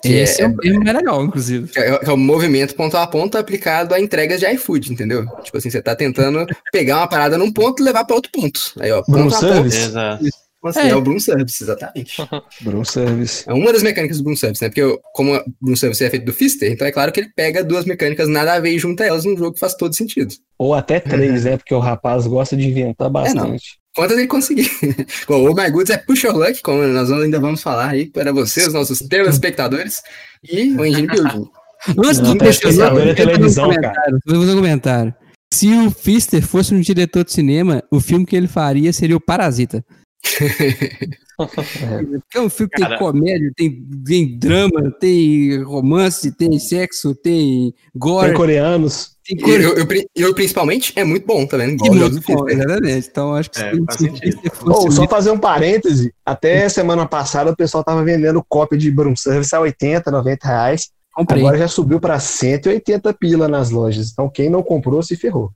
Esse 0.04 0.40
é, 0.40 0.44
é, 0.44 0.48
um 0.48 0.56
termo 0.56 0.84
mais 0.84 0.96
legal, 0.96 1.24
inclusive. 1.24 1.70
é, 1.76 2.04
é 2.06 2.12
o 2.12 2.16
movimento 2.16 2.74
ponto 2.76 2.96
a 2.96 3.06
ponto 3.06 3.36
aplicado 3.36 3.92
a 3.92 4.00
entregas 4.00 4.38
de 4.38 4.46
iFood, 4.52 4.92
entendeu? 4.92 5.26
Tipo 5.42 5.56
assim, 5.56 5.68
você 5.68 5.82
tá 5.82 5.96
tentando 5.96 6.46
pegar 6.70 6.98
uma 6.98 7.08
parada 7.08 7.36
num 7.36 7.50
ponto 7.52 7.82
e 7.82 7.84
levar 7.84 8.04
pra 8.04 8.14
outro 8.14 8.30
ponto. 8.30 8.60
Aí, 8.78 8.92
ó, 8.92 9.02
ponto 9.02 9.34
a 9.34 9.40
ponto. 9.40 9.52
Service? 9.52 9.78
Exato. 9.78 10.24
Assim, 10.64 10.80
É. 10.80 10.88
é. 10.88 10.96
o 10.96 11.00
Broom 11.00 11.20
Service, 11.20 11.62
exatamente. 11.62 12.16
Broom 12.62 12.84
Service. 12.84 13.44
É 13.48 13.52
uma 13.52 13.72
das 13.72 13.82
mecânicas 13.82 14.18
do 14.18 14.24
Broom 14.24 14.36
Service, 14.36 14.62
né? 14.62 14.68
Porque 14.68 14.80
eu- 14.82 14.98
como 15.14 15.34
o 15.36 15.44
Broom 15.60 15.76
Service 15.76 16.02
é 16.02 16.10
feito 16.10 16.24
do 16.26 16.32
Fister, 16.32 16.72
então 16.72 16.86
é 16.86 16.90
claro 16.90 17.12
que 17.12 17.20
ele 17.20 17.30
pega 17.36 17.62
duas 17.62 17.84
mecânicas 17.84 18.28
nada 18.28 18.54
a 18.54 18.60
ver 18.60 18.70
e 18.72 18.78
junta 18.78 19.04
elas 19.04 19.24
num 19.24 19.36
jogo 19.36 19.52
que 19.52 19.60
faz 19.60 19.74
todo 19.74 19.94
sentido. 19.94 20.34
Ou 20.58 20.74
até 20.74 20.98
três, 20.98 21.44
né? 21.44 21.56
Porque 21.56 21.74
o 21.74 21.78
rapaz 21.78 22.26
gosta 22.26 22.56
de 22.56 22.68
inventar 22.68 23.08
bastante. 23.10 23.78
Quantas 23.94 24.18
ele 24.18 24.26
conseguir. 24.26 24.70
Bom, 25.28 25.50
o 25.50 25.54
My 25.54 25.70
Goods 25.70 25.90
é 25.90 25.96
Push 25.98 26.24
Your 26.24 26.36
Luck, 26.36 26.60
como 26.62 26.82
nós 26.86 27.10
ainda 27.12 27.38
vamos 27.40 27.62
falar 27.62 27.90
aí 27.90 28.06
para 28.10 28.32
vocês, 28.32 28.72
nossos 28.72 28.98
telespectadores, 28.98 30.02
e 30.42 30.72
o 30.76 30.84
Engine 30.84 31.06
Building. 31.06 31.46
Antes 31.96 32.18
Não, 32.18 32.32
do 32.32 32.38
telespectador 32.38 33.06
é 33.06 33.12
um 33.12 33.14
televisão, 33.14 33.72
eu 33.72 33.80
Vou 34.26 34.40
fazer 34.40 34.52
um 34.52 34.56
comentário. 34.56 35.14
Se 35.54 35.68
o 35.72 35.90
Fister 35.90 36.42
fosse 36.42 36.74
um 36.74 36.80
diretor 36.80 37.24
de 37.24 37.32
cinema, 37.32 37.82
o 37.90 38.00
filme 38.00 38.26
que 38.26 38.34
ele 38.34 38.48
faria 38.48 38.92
seria 38.92 39.16
o 39.16 39.20
Parasita. 39.20 39.84
Porque 40.22 40.44
é 42.38 42.40
um 42.40 42.48
filme 42.48 42.70
que 42.74 42.80
Cara. 42.82 42.96
tem 42.96 42.98
comédia, 42.98 43.52
tem, 43.56 43.86
tem 44.04 44.38
drama, 44.38 44.90
tem 44.98 45.62
romance, 45.62 46.32
tem 46.32 46.58
sexo, 46.58 47.14
tem 47.14 47.74
gore, 47.94 48.28
Tem 48.28 48.36
coreanos. 48.36 49.16
tem 49.26 49.36
E 49.36 49.40
cor. 49.40 49.50
eu, 49.60 49.74
eu, 49.76 49.86
eu, 50.16 50.34
principalmente, 50.34 50.92
é 50.96 51.04
muito 51.04 51.26
bom, 51.26 51.46
tá 51.46 51.56
vendo? 51.58 51.84
E 51.84 51.86
jogos 51.98 52.12
muito 52.12 52.26
bom, 52.26 52.46
Fister. 52.46 52.64
exatamente. 52.64 53.08
Então 53.08 53.34
acho 53.34 53.50
que 53.50 53.58
É, 53.60 53.72
se, 53.72 53.84
faz 53.84 53.98
se 54.00 54.50
fosse 54.50 54.86
Oh, 54.88 54.90
só 54.90 55.06
fazer 55.08 55.30
um 55.30 55.38
parêntese. 55.38 56.12
Até 56.24 56.68
semana 56.68 57.06
passada 57.06 57.50
o 57.50 57.56
pessoal 57.56 57.84
tava 57.84 58.02
vendendo 58.02 58.44
cópia 58.48 58.78
de 58.78 58.90
Broom 58.90 59.14
Service 59.16 59.54
a 59.54 59.60
80, 59.60 60.10
90 60.10 60.48
reais. 60.48 60.90
comprei. 61.12 61.42
Agora 61.42 61.58
já 61.58 61.68
subiu 61.68 62.00
para 62.00 62.18
180 62.18 63.12
pila 63.14 63.46
nas 63.48 63.70
lojas. 63.70 64.10
Então 64.10 64.28
quem 64.28 64.48
não 64.50 64.62
comprou 64.62 65.02
se 65.02 65.16
ferrou. 65.16 65.50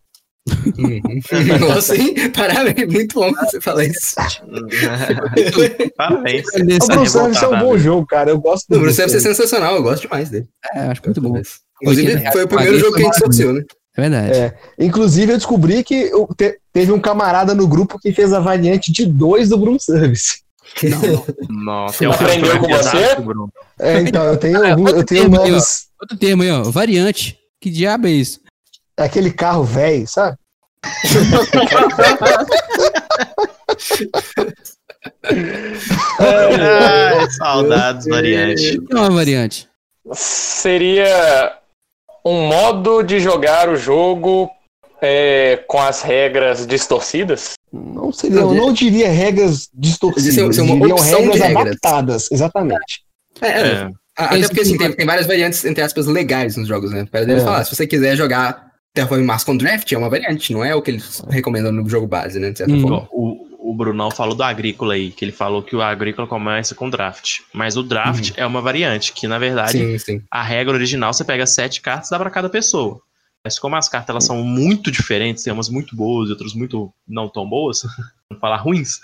Uhum. 0.49 1.59
Nossa, 1.69 1.97
hein? 1.97 2.15
Parabéns, 2.35 2.93
muito 2.93 3.15
bom 3.15 3.31
você 3.33 3.61
falar 3.61 3.85
isso. 3.85 4.15
Parabéns. 5.97 6.47
O 6.49 6.87
Tá 6.87 6.95
Broom 6.95 7.07
Service 7.07 7.45
é 7.45 7.49
um 7.49 7.59
bom 7.61 7.79
jogo, 7.79 8.07
cara. 8.07 8.31
Eu 8.31 8.41
gosto 8.41 8.67
do 8.69 8.77
O 8.77 8.81
Bruce 8.81 8.97
ser 8.97 9.09
Service. 9.09 9.29
sensacional, 9.29 9.77
eu 9.77 9.83
gosto 9.83 10.03
demais 10.03 10.31
dele. 10.31 10.49
É, 10.75 10.81
acho 10.81 11.03
muito 11.05 11.21
bom. 11.21 11.41
Inclusive, 11.83 12.13
80 12.15 12.33
foi 12.33 12.45
o 12.45 12.49
primeiro 12.49 12.79
jogo 12.79 12.97
que 12.97 13.03
a 13.03 13.05
gente 13.07 13.19
sorteou, 13.19 13.53
né? 13.53 13.63
É 13.97 14.01
verdade. 14.01 14.33
É. 14.39 14.55
Inclusive, 14.79 15.33
eu 15.33 15.37
descobri 15.37 15.83
que 15.83 15.95
eu 15.95 16.29
te- 16.37 16.59
teve 16.73 16.93
um 16.93 17.01
camarada 17.01 17.55
no 17.55 17.67
grupo 17.67 17.99
que 17.99 18.13
fez 18.13 18.33
a 18.33 18.41
variante 18.41 18.93
de 18.93 19.05
dois 19.07 19.49
do 19.49 19.59
Broom 19.59 19.79
Service. 19.79 20.41
Nossa, 21.49 22.05
eu 22.05 22.13
Aprendeu 22.13 22.59
com 22.61 22.71
é 22.71 22.79
você? 22.83 23.17
Bruno. 23.21 23.53
É, 23.79 24.01
então, 24.01 24.25
eu 24.25 24.37
tenho, 24.37 24.63
Ah, 24.63 24.71
eu 24.71 24.77
tenho 25.05 25.05
termo 25.05 25.41
aí, 25.43 25.53
ó. 25.53 25.61
Outro 26.01 26.17
termo 26.19 26.43
aí, 26.43 26.51
ó. 26.51 26.63
Variante. 26.65 27.37
Que 27.61 27.69
diabo 27.71 28.07
é 28.07 28.13
isso? 28.13 28.41
Aquele 28.97 29.33
carro 29.33 29.65
velho, 29.65 30.07
sabe? 30.07 30.37
Ai, 36.19 37.31
saudades, 37.31 38.07
variante. 38.07 38.79
O 38.79 38.87
que 38.87 38.93
é 38.95 38.97
uma 38.99 39.11
variante? 39.11 39.69
Seria 40.13 41.57
um 42.25 42.47
modo 42.49 43.03
de 43.03 43.21
jogar 43.21 43.69
o 43.69 43.77
jogo 43.77 44.51
é, 45.01 45.63
com 45.67 45.81
as 45.81 46.03
regras 46.03 46.67
distorcidas? 46.67 47.53
Não 47.73 48.13
seria, 48.13 48.41
eu 48.41 48.55
não 48.55 48.73
diria 48.73 49.09
regras 49.11 49.69
distorcidas, 49.73 50.27
Isso 50.37 50.41
é- 50.41 50.49
isso 50.49 50.61
é 50.61 50.65
diriam 50.65 50.97
regras 50.99 51.41
regras. 51.41 51.67
adaptadas, 51.67 52.29
exatamente. 52.31 53.05
É, 53.41 53.47
é. 53.49 53.61
É. 53.67 53.91
Ah, 54.19 54.25
É 54.25 54.27
Até 54.27 54.41
porque, 54.41 54.55
que 54.57 54.61
assim, 54.63 54.77
tem, 54.77 54.93
tem 54.93 55.07
várias 55.07 55.27
variantes, 55.27 55.65
entre 55.65 55.83
aspas, 55.83 56.07
legais 56.07 56.57
nos 56.57 56.69
jogos, 56.69 56.91
né? 56.91 57.07
Para 57.11 57.21
É. 57.21 57.41
falar, 57.41 57.65
se 57.65 57.75
você 57.75 57.87
quiser 57.87 58.17
jogar 58.17 58.70
Terraform 58.93 59.23
Mars 59.25 59.45
com 59.45 59.57
Draft, 59.57 59.91
é 59.93 59.99
uma 59.99 60.11
variante, 60.11 60.53
não 60.53 60.65
é 60.65 60.75
o 60.75 60.83
que 60.83 60.91
eles 60.91 61.23
recomendam 61.29 61.71
no 61.71 61.89
jogo 61.89 62.07
base, 62.07 62.39
né? 62.41 62.51
De 62.51 62.59
certa 62.59 62.73
Hum. 62.75 62.81
forma. 62.83 63.09
O, 63.13 63.71
o 63.71 63.75
Brunão 63.75 64.11
falou 64.11 64.35
do 64.35 64.43
Agrícola 64.43 64.95
aí, 64.95 65.11
que 65.13 65.25
ele 65.25 65.31
falou 65.33 65.63
que 65.63 65.77
o 65.77 65.83
Agrícola 65.83 66.27
começa 66.27 66.75
com 66.75 66.91
draft. 66.91 67.39
Mas 67.55 67.77
o 67.77 67.83
draft 67.85 68.33
é 68.37 68.45
uma 68.45 68.61
variante, 68.61 69.13
que 69.13 69.29
na 69.29 69.39
verdade 69.39 69.79
Sim, 69.79 69.99
sim. 69.99 70.23
a 70.31 70.43
regra 70.43 70.75
original 70.75 71.13
você 71.13 71.25
pega 71.25 71.47
sete 71.47 71.81
cartas 71.81 72.09
e 72.09 72.11
dá 72.11 72.19
pra 72.19 72.31
cada 72.31 72.49
pessoa. 72.49 73.01
Mas 73.45 73.59
como 73.59 73.77
as 73.77 73.89
cartas 73.89 74.11
elas 74.11 74.25
são 74.25 74.43
muito 74.43 74.91
diferentes, 74.91 75.45
tem 75.45 75.53
umas 75.53 75.69
muito 75.69 75.95
boas 75.95 76.29
e 76.29 76.33
outras 76.33 76.53
muito 76.53 76.93
não 77.07 77.29
tão 77.29 77.49
boas, 77.49 77.83
vamos 78.29 78.41
falar 78.41 78.57
ruins, 78.57 78.99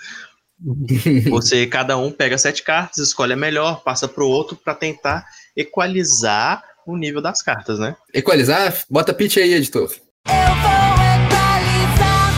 você 1.29 1.65
cada 1.65 1.97
um 1.97 2.11
pega 2.11 2.37
sete 2.37 2.61
cartas, 2.63 2.97
escolhe 2.97 3.33
a 3.33 3.37
melhor, 3.37 3.83
passa 3.83 4.07
pro 4.07 4.27
outro 4.27 4.55
pra 4.57 4.75
tentar 4.75 5.25
equalizar 5.55 6.61
o 6.87 6.97
nível 6.97 7.21
das 7.21 7.41
cartas, 7.41 7.77
né? 7.77 7.95
Equalizar, 8.13 8.73
bota 8.89 9.13
pitch 9.13 9.37
aí, 9.37 9.53
editor. 9.53 9.91
Eu 10.25 10.33
vou 10.61 10.71
equalizar 11.25 12.31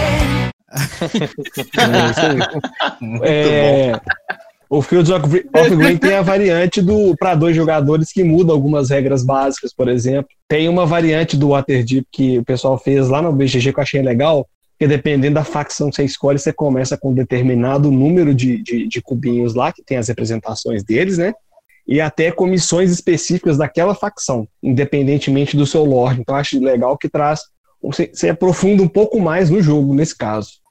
Bom. 3.01 3.19
É, 3.25 4.01
o 4.71 4.81
Fields 4.81 5.11
of 5.11 5.29
Green 5.77 5.99
tem 5.99 6.15
a 6.15 6.23
variante 6.23 6.81
do 6.81 7.15
para 7.19 7.35
dois 7.35 7.55
jogadores 7.55 8.11
que 8.11 8.25
muda 8.25 8.53
algumas 8.53 8.89
regras 8.89 9.23
básicas, 9.23 9.75
por 9.75 9.87
exemplo. 9.87 10.31
Tem 10.49 10.67
uma 10.67 10.87
variante 10.87 11.37
do 11.37 11.49
Waterdeep 11.49 12.07
que 12.11 12.39
o 12.39 12.45
pessoal 12.45 12.79
fez 12.79 13.09
lá 13.09 13.21
no 13.21 13.33
BGG 13.33 13.73
que 13.73 13.79
eu 13.79 13.83
achei 13.83 14.01
legal, 14.01 14.49
que 14.79 14.87
dependendo 14.87 15.35
da 15.35 15.45
facção 15.45 15.91
que 15.91 15.97
você 15.97 16.05
escolhe, 16.05 16.39
você 16.39 16.55
começa 16.55 16.97
com 16.97 17.11
um 17.11 17.15
determinado 17.15 17.91
número 17.91 18.35
de, 18.35 18.63
de, 18.63 18.89
de 18.89 19.03
cubinhos 19.03 19.53
lá, 19.53 19.73
que 19.73 19.83
tem 19.83 19.99
as 19.99 20.09
representações 20.09 20.83
deles, 20.83 21.19
né? 21.19 21.35
E 21.87 22.01
até 22.01 22.31
comissões 22.31 22.91
específicas 22.91 23.59
daquela 23.59 23.95
facção, 23.95 24.47
independentemente 24.63 25.57
do 25.57 25.67
seu 25.67 25.85
lord. 25.85 26.21
Então, 26.21 26.37
acho 26.37 26.61
legal 26.61 26.97
que 26.97 27.09
traz. 27.09 27.41
Você, 27.83 28.29
aprofunda 28.29 28.83
um 28.83 28.89
pouco 28.89 29.21
mais 29.21 29.51
no 29.51 29.61
jogo, 29.61 29.93
nesse 29.93 30.17
caso. 30.17 30.63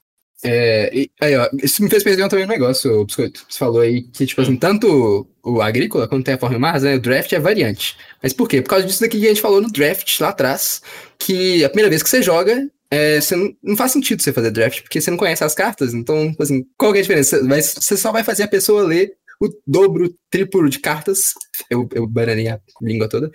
É, 0.44 0.90
e, 0.92 1.10
aí, 1.20 1.36
ó, 1.36 1.48
isso 1.62 1.82
me 1.82 1.88
fez 1.88 2.02
pensar 2.02 2.28
também 2.28 2.44
um 2.44 2.48
negócio, 2.48 3.04
Biscoito. 3.04 3.44
Você 3.48 3.58
falou 3.58 3.80
aí 3.80 4.02
que, 4.02 4.26
tipo 4.26 4.40
assim, 4.40 4.56
tanto 4.56 5.28
o 5.42 5.60
Agrícola 5.60 6.08
quanto 6.08 6.22
o 6.22 6.24
Terraform 6.24 6.58
Mars, 6.58 6.82
né, 6.82 6.96
o 6.96 7.00
draft 7.00 7.32
é 7.32 7.38
variante. 7.38 7.96
Mas 8.22 8.32
por 8.32 8.48
quê? 8.48 8.60
Por 8.60 8.70
causa 8.70 8.86
disso 8.86 9.00
daqui 9.00 9.20
que 9.20 9.26
a 9.26 9.28
gente 9.28 9.40
falou 9.40 9.60
no 9.60 9.70
draft 9.70 10.18
lá 10.18 10.30
atrás, 10.30 10.82
que 11.18 11.64
a 11.64 11.68
primeira 11.68 11.90
vez 11.90 12.02
que 12.02 12.08
você 12.08 12.22
joga, 12.22 12.68
é, 12.90 13.20
você 13.20 13.36
não, 13.36 13.54
não 13.62 13.76
faz 13.76 13.92
sentido 13.92 14.20
você 14.20 14.32
fazer 14.32 14.50
draft, 14.50 14.82
porque 14.82 15.00
você 15.00 15.10
não 15.10 15.16
conhece 15.16 15.44
as 15.44 15.54
cartas, 15.54 15.94
então, 15.94 16.34
assim, 16.40 16.64
qual 16.76 16.92
que 16.92 16.98
é 16.98 17.00
a 17.00 17.02
diferença? 17.02 17.46
Vai- 17.46 17.62
você 17.62 17.96
só 17.96 18.10
vai 18.10 18.24
fazer 18.24 18.42
a 18.42 18.48
pessoa 18.48 18.82
ler 18.82 19.12
o 19.46 19.48
dobro, 19.66 20.06
o 20.06 20.14
triplo 20.30 20.68
de 20.68 20.78
cartas, 20.78 21.32
eu, 21.70 21.88
eu 21.92 22.06
bananei 22.06 22.48
a 22.48 22.60
língua 22.80 23.08
toda, 23.08 23.30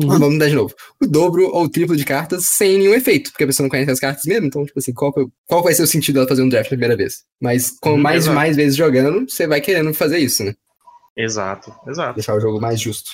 Uhum. 0.00 0.10
Vamos 0.10 0.32
mudar 0.34 0.46
de 0.46 0.54
novo. 0.54 0.72
O 1.02 1.06
dobro 1.08 1.48
ou 1.48 1.64
o 1.64 1.68
triplo 1.68 1.96
de 1.96 2.04
cartas 2.04 2.46
sem 2.46 2.78
nenhum 2.78 2.94
efeito, 2.94 3.32
porque 3.32 3.42
a 3.42 3.46
pessoa 3.48 3.64
não 3.64 3.68
conhece 3.70 3.90
as 3.90 3.98
cartas 3.98 4.22
mesmo, 4.26 4.46
então, 4.46 4.64
tipo 4.64 4.78
assim, 4.78 4.92
qual, 4.92 5.12
qual 5.44 5.60
vai 5.60 5.74
ser 5.74 5.82
o 5.82 5.88
sentido 5.88 6.14
dela 6.14 6.28
fazer 6.28 6.40
um 6.44 6.48
draft 6.48 6.66
na 6.66 6.76
primeira 6.76 6.96
vez? 6.96 7.24
Mas 7.42 7.72
com 7.80 7.94
Hum, 7.94 7.98
mais 7.98 8.18
e 8.18 8.18
exato. 8.26 8.34
mais 8.36 8.54
vezes 8.54 8.76
jogando, 8.76 9.28
você 9.28 9.48
vai 9.48 9.60
querendo 9.60 9.92
fazer 9.92 10.18
isso, 10.18 10.44
né? 10.44 10.54
Exato, 11.16 11.74
exato. 11.88 12.14
Deixar 12.14 12.36
o 12.36 12.40
jogo 12.40 12.60
mais 12.60 12.80
justo. 12.80 13.10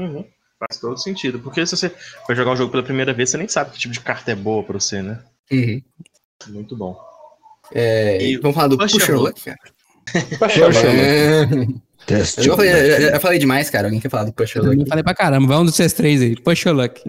Uhum. 0.00 0.24
Faz 0.58 0.80
todo 0.80 0.98
sentido. 0.98 1.38
Porque 1.38 1.64
se 1.64 1.76
você 1.76 1.88
for 2.26 2.34
jogar 2.34 2.54
o 2.54 2.56
jogo 2.56 2.72
pela 2.72 2.82
primeira 2.82 3.12
vez, 3.14 3.30
você 3.30 3.36
nem 3.36 3.46
sabe 3.46 3.70
que 3.70 3.78
tipo 3.78 3.94
de 3.94 4.00
carta 4.00 4.32
é 4.32 4.34
boa 4.34 4.64
pra 4.64 4.80
você, 4.80 5.02
né? 5.02 5.22
Uhum. 5.52 5.80
Muito 6.48 6.76
bom. 6.76 6.98
É, 7.72 8.20
E 8.20 8.36
vamos 8.38 8.56
falar 8.56 8.66
do 8.68 8.76
Push 8.76 8.94
Your 9.08 9.20
Luck, 9.20 9.40
cara. 9.44 9.58
É, 10.12 11.46
Teste. 12.06 12.40
eu, 12.40 12.44
já 12.44 12.56
falei, 12.56 12.70
eu- 12.72 13.10
eu 13.10 13.20
falei 13.20 13.38
demais, 13.38 13.70
cara. 13.70 13.86
Alguém 13.86 14.00
quer 14.00 14.10
falar 14.10 14.24
do 14.24 14.32
Pusher 14.32 14.62
Eu 14.62 14.72
Luck? 14.72 14.88
falei 14.88 15.02
pra 15.02 15.14
caramba, 15.14 15.46
vai 15.48 15.56
um 15.58 15.64
dos 15.64 15.76
três 15.94 16.20
aí. 16.20 16.36
Push 16.36 16.64
your 16.66 16.74
luck. 16.76 17.00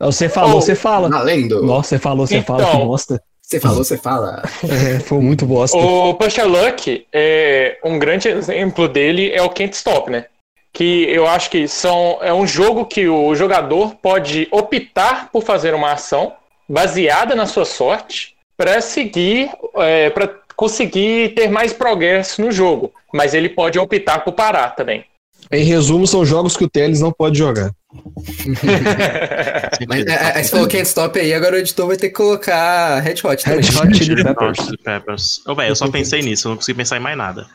Você 0.00 0.28
falou, 0.28 0.56
Oh. 0.56 0.60
você 0.60 0.74
fala. 0.74 1.08
Valendo! 1.08 1.62
Nossa, 1.62 1.90
você 1.90 1.98
falou, 1.98 2.26
você 2.26 2.42
fala 2.42 2.64
que 2.64 2.70
Então. 2.70 2.86
bosta. 2.86 3.22
Você 3.42 3.60
falou, 3.60 3.84
você 3.84 3.96
fala. 3.96 4.42
É, 4.96 4.98
foi 5.00 5.18
muito 5.20 5.44
bosta. 5.46 5.76
O 5.76 6.14
Pusher 6.14 6.46
Luck, 6.48 7.06
é, 7.12 7.78
um 7.84 7.98
grande 7.98 8.28
exemplo 8.28 8.88
dele 8.88 9.30
é 9.32 9.42
o 9.42 9.50
Can't 9.50 9.74
Stop, 9.76 10.10
né? 10.10 10.26
Que 10.72 11.04
eu 11.10 11.26
acho 11.26 11.50
que 11.50 11.66
são, 11.68 12.18
é 12.22 12.32
um 12.32 12.46
jogo 12.46 12.84
que 12.86 13.08
o 13.08 13.34
jogador 13.34 13.94
pode 13.96 14.48
optar 14.52 15.28
por 15.30 15.42
fazer 15.42 15.74
uma 15.74 15.92
ação 15.92 16.32
baseada 16.68 17.34
na 17.34 17.44
sua 17.46 17.64
sorte 17.64 18.34
para 18.56 18.80
seguir, 18.80 19.50
é, 19.76 20.10
para 20.10 20.28
conseguir 20.60 21.34
ter 21.34 21.50
mais 21.50 21.72
progresso 21.72 22.42
no 22.42 22.52
jogo. 22.52 22.92
Mas 23.14 23.32
ele 23.32 23.48
pode 23.48 23.78
optar 23.78 24.18
por 24.18 24.32
parar 24.32 24.76
também. 24.76 25.06
Em 25.50 25.64
resumo, 25.64 26.06
são 26.06 26.22
jogos 26.22 26.54
que 26.54 26.64
o 26.64 26.68
Teles 26.68 27.00
não 27.00 27.10
pode 27.10 27.38
jogar. 27.38 27.70
Mas 29.88 30.06
é, 30.06 30.38
é, 30.38 30.42
você 30.42 30.50
falou 30.50 30.68
Can't 30.68 30.86
Stop 30.86 31.18
aí, 31.18 31.32
agora 31.32 31.56
o 31.56 31.58
editor 31.58 31.86
vai 31.86 31.96
ter 31.96 32.10
que 32.10 32.14
colocar 32.14 33.00
Red 33.00 33.14
Hot 33.24 33.42
também. 33.42 33.62
Red 33.62 33.78
Hot 33.78 34.04
Chili 34.04 34.22
Peppers. 34.22 34.58
Peppers. 34.84 35.42
Ô, 35.46 35.54
velho, 35.54 35.70
eu 35.70 35.76
só 35.76 35.88
pensei 35.90 36.20
nisso, 36.20 36.46
eu 36.46 36.50
não 36.50 36.56
consegui 36.56 36.76
pensar 36.76 36.98
em 36.98 37.00
mais 37.00 37.16
nada. 37.16 37.46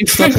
Stop 0.00 0.38